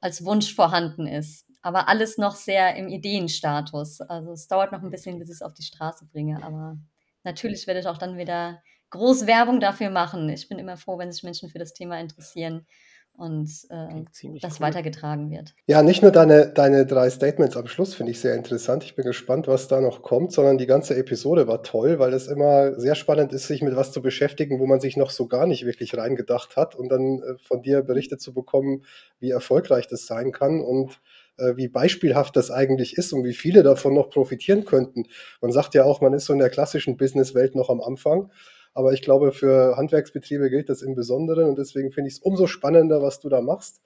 als 0.00 0.24
Wunsch 0.24 0.54
vorhanden 0.54 1.06
ist 1.06 1.45
aber 1.66 1.88
alles 1.88 2.16
noch 2.16 2.36
sehr 2.36 2.76
im 2.76 2.86
Ideenstatus. 2.86 4.00
Also 4.00 4.30
es 4.30 4.46
dauert 4.46 4.70
noch 4.70 4.84
ein 4.84 4.90
bisschen, 4.90 5.18
bis 5.18 5.30
ich 5.30 5.34
es 5.34 5.42
auf 5.42 5.52
die 5.52 5.64
Straße 5.64 6.04
bringe, 6.06 6.40
aber 6.44 6.78
natürlich 7.24 7.66
werde 7.66 7.80
ich 7.80 7.88
auch 7.88 7.98
dann 7.98 8.16
wieder 8.16 8.62
groß 8.90 9.26
Werbung 9.26 9.58
dafür 9.58 9.90
machen. 9.90 10.28
Ich 10.28 10.48
bin 10.48 10.60
immer 10.60 10.76
froh, 10.76 10.96
wenn 10.96 11.10
sich 11.10 11.24
Menschen 11.24 11.50
für 11.50 11.58
das 11.58 11.72
Thema 11.72 11.98
interessieren 11.98 12.68
und 13.14 13.50
äh, 13.70 14.04
das 14.40 14.60
cool. 14.60 14.66
weitergetragen 14.66 15.28
wird. 15.28 15.54
Ja, 15.66 15.82
nicht 15.82 16.02
nur 16.02 16.12
deine, 16.12 16.52
deine 16.52 16.86
drei 16.86 17.10
Statements 17.10 17.56
am 17.56 17.66
Schluss 17.66 17.94
finde 17.94 18.12
ich 18.12 18.20
sehr 18.20 18.36
interessant. 18.36 18.84
Ich 18.84 18.94
bin 18.94 19.04
gespannt, 19.04 19.48
was 19.48 19.66
da 19.66 19.80
noch 19.80 20.02
kommt, 20.02 20.30
sondern 20.30 20.58
die 20.58 20.66
ganze 20.66 20.94
Episode 20.94 21.48
war 21.48 21.64
toll, 21.64 21.98
weil 21.98 22.12
es 22.12 22.28
immer 22.28 22.78
sehr 22.78 22.94
spannend 22.94 23.32
ist, 23.32 23.48
sich 23.48 23.60
mit 23.60 23.74
was 23.74 23.90
zu 23.90 24.02
beschäftigen, 24.02 24.60
wo 24.60 24.66
man 24.66 24.78
sich 24.78 24.96
noch 24.96 25.10
so 25.10 25.26
gar 25.26 25.48
nicht 25.48 25.66
wirklich 25.66 25.96
reingedacht 25.96 26.54
hat 26.54 26.76
und 26.76 26.90
dann 26.90 27.22
äh, 27.22 27.38
von 27.38 27.62
dir 27.62 27.82
berichtet 27.82 28.20
zu 28.20 28.32
bekommen, 28.32 28.84
wie 29.18 29.30
erfolgreich 29.30 29.88
das 29.88 30.06
sein 30.06 30.30
kann 30.30 30.60
und 30.60 30.92
äh, 30.92 31.15
wie 31.38 31.68
beispielhaft 31.68 32.36
das 32.36 32.50
eigentlich 32.50 32.96
ist 32.96 33.12
und 33.12 33.24
wie 33.24 33.34
viele 33.34 33.62
davon 33.62 33.94
noch 33.94 34.10
profitieren 34.10 34.64
könnten. 34.64 35.04
Man 35.40 35.52
sagt 35.52 35.74
ja 35.74 35.84
auch, 35.84 36.00
man 36.00 36.14
ist 36.14 36.26
so 36.26 36.32
in 36.32 36.38
der 36.38 36.50
klassischen 36.50 36.96
Businesswelt 36.96 37.54
noch 37.54 37.70
am 37.70 37.80
Anfang. 37.80 38.30
Aber 38.74 38.92
ich 38.92 39.02
glaube, 39.02 39.32
für 39.32 39.76
Handwerksbetriebe 39.76 40.50
gilt 40.50 40.68
das 40.68 40.82
im 40.82 40.94
Besonderen 40.94 41.48
und 41.48 41.58
deswegen 41.58 41.92
finde 41.92 42.08
ich 42.08 42.16
es 42.16 42.20
umso 42.20 42.46
spannender, 42.46 43.00
was 43.00 43.20
du 43.20 43.28
da 43.28 43.40
machst. 43.40 43.80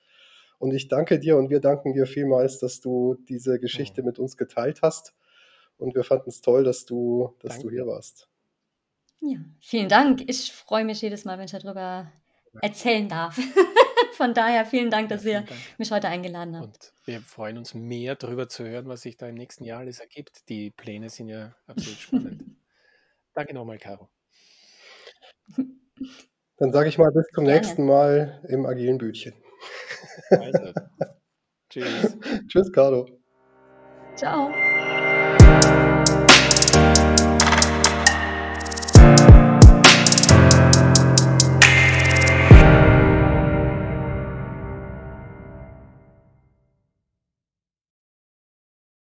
Und 0.58 0.74
ich 0.74 0.88
danke 0.88 1.18
dir 1.18 1.36
und 1.36 1.48
wir 1.48 1.60
danken 1.60 1.94
dir 1.94 2.06
vielmals, 2.06 2.58
dass 2.58 2.80
du 2.80 3.16
diese 3.28 3.58
Geschichte 3.60 4.02
mit 4.02 4.18
uns 4.18 4.36
geteilt 4.36 4.82
hast. 4.82 5.14
Und 5.78 5.94
wir 5.94 6.04
fanden 6.04 6.28
es 6.28 6.40
toll, 6.42 6.64
dass 6.64 6.84
du, 6.84 7.34
dass 7.40 7.60
du 7.60 7.70
hier 7.70 7.86
warst. 7.86 8.28
Ja, 9.20 9.38
vielen 9.60 9.88
Dank. 9.88 10.22
Ich 10.26 10.52
freue 10.52 10.84
mich 10.84 11.00
jedes 11.00 11.24
Mal, 11.24 11.38
wenn 11.38 11.44
ich 11.46 11.52
darüber 11.52 12.10
erzählen 12.60 13.08
darf. 13.08 13.38
Von 14.16 14.34
daher 14.34 14.66
vielen 14.66 14.90
Dank, 14.90 15.08
dass 15.08 15.24
ja, 15.24 15.30
ihr 15.30 15.40
Dank. 15.42 15.60
mich 15.78 15.90
heute 15.90 16.08
eingeladen 16.08 16.56
habt. 16.56 16.66
Und 16.66 16.92
wir 17.04 17.20
freuen 17.20 17.58
uns 17.58 17.74
mehr 17.74 18.14
darüber 18.16 18.48
zu 18.48 18.64
hören, 18.64 18.88
was 18.88 19.02
sich 19.02 19.16
da 19.16 19.28
im 19.28 19.34
nächsten 19.34 19.64
Jahr 19.64 19.80
alles 19.80 20.00
ergibt. 20.00 20.48
Die 20.48 20.70
Pläne 20.70 21.10
sind 21.10 21.28
ja 21.28 21.54
absolut 21.66 21.98
spannend. 21.98 22.42
Danke 23.34 23.54
nochmal, 23.54 23.78
Caro. 23.78 24.08
Dann 26.56 26.72
sage 26.72 26.88
ich 26.88 26.98
mal 26.98 27.10
bis 27.10 27.26
zum 27.34 27.44
Gerne. 27.44 27.60
nächsten 27.60 27.86
Mal 27.86 28.44
im 28.48 28.66
agilen 28.66 28.98
Bütchen. 28.98 29.34
Also, 30.30 30.72
tschüss. 31.70 32.16
tschüss, 32.48 32.72
Caro. 32.72 33.08
Ciao. 34.16 34.50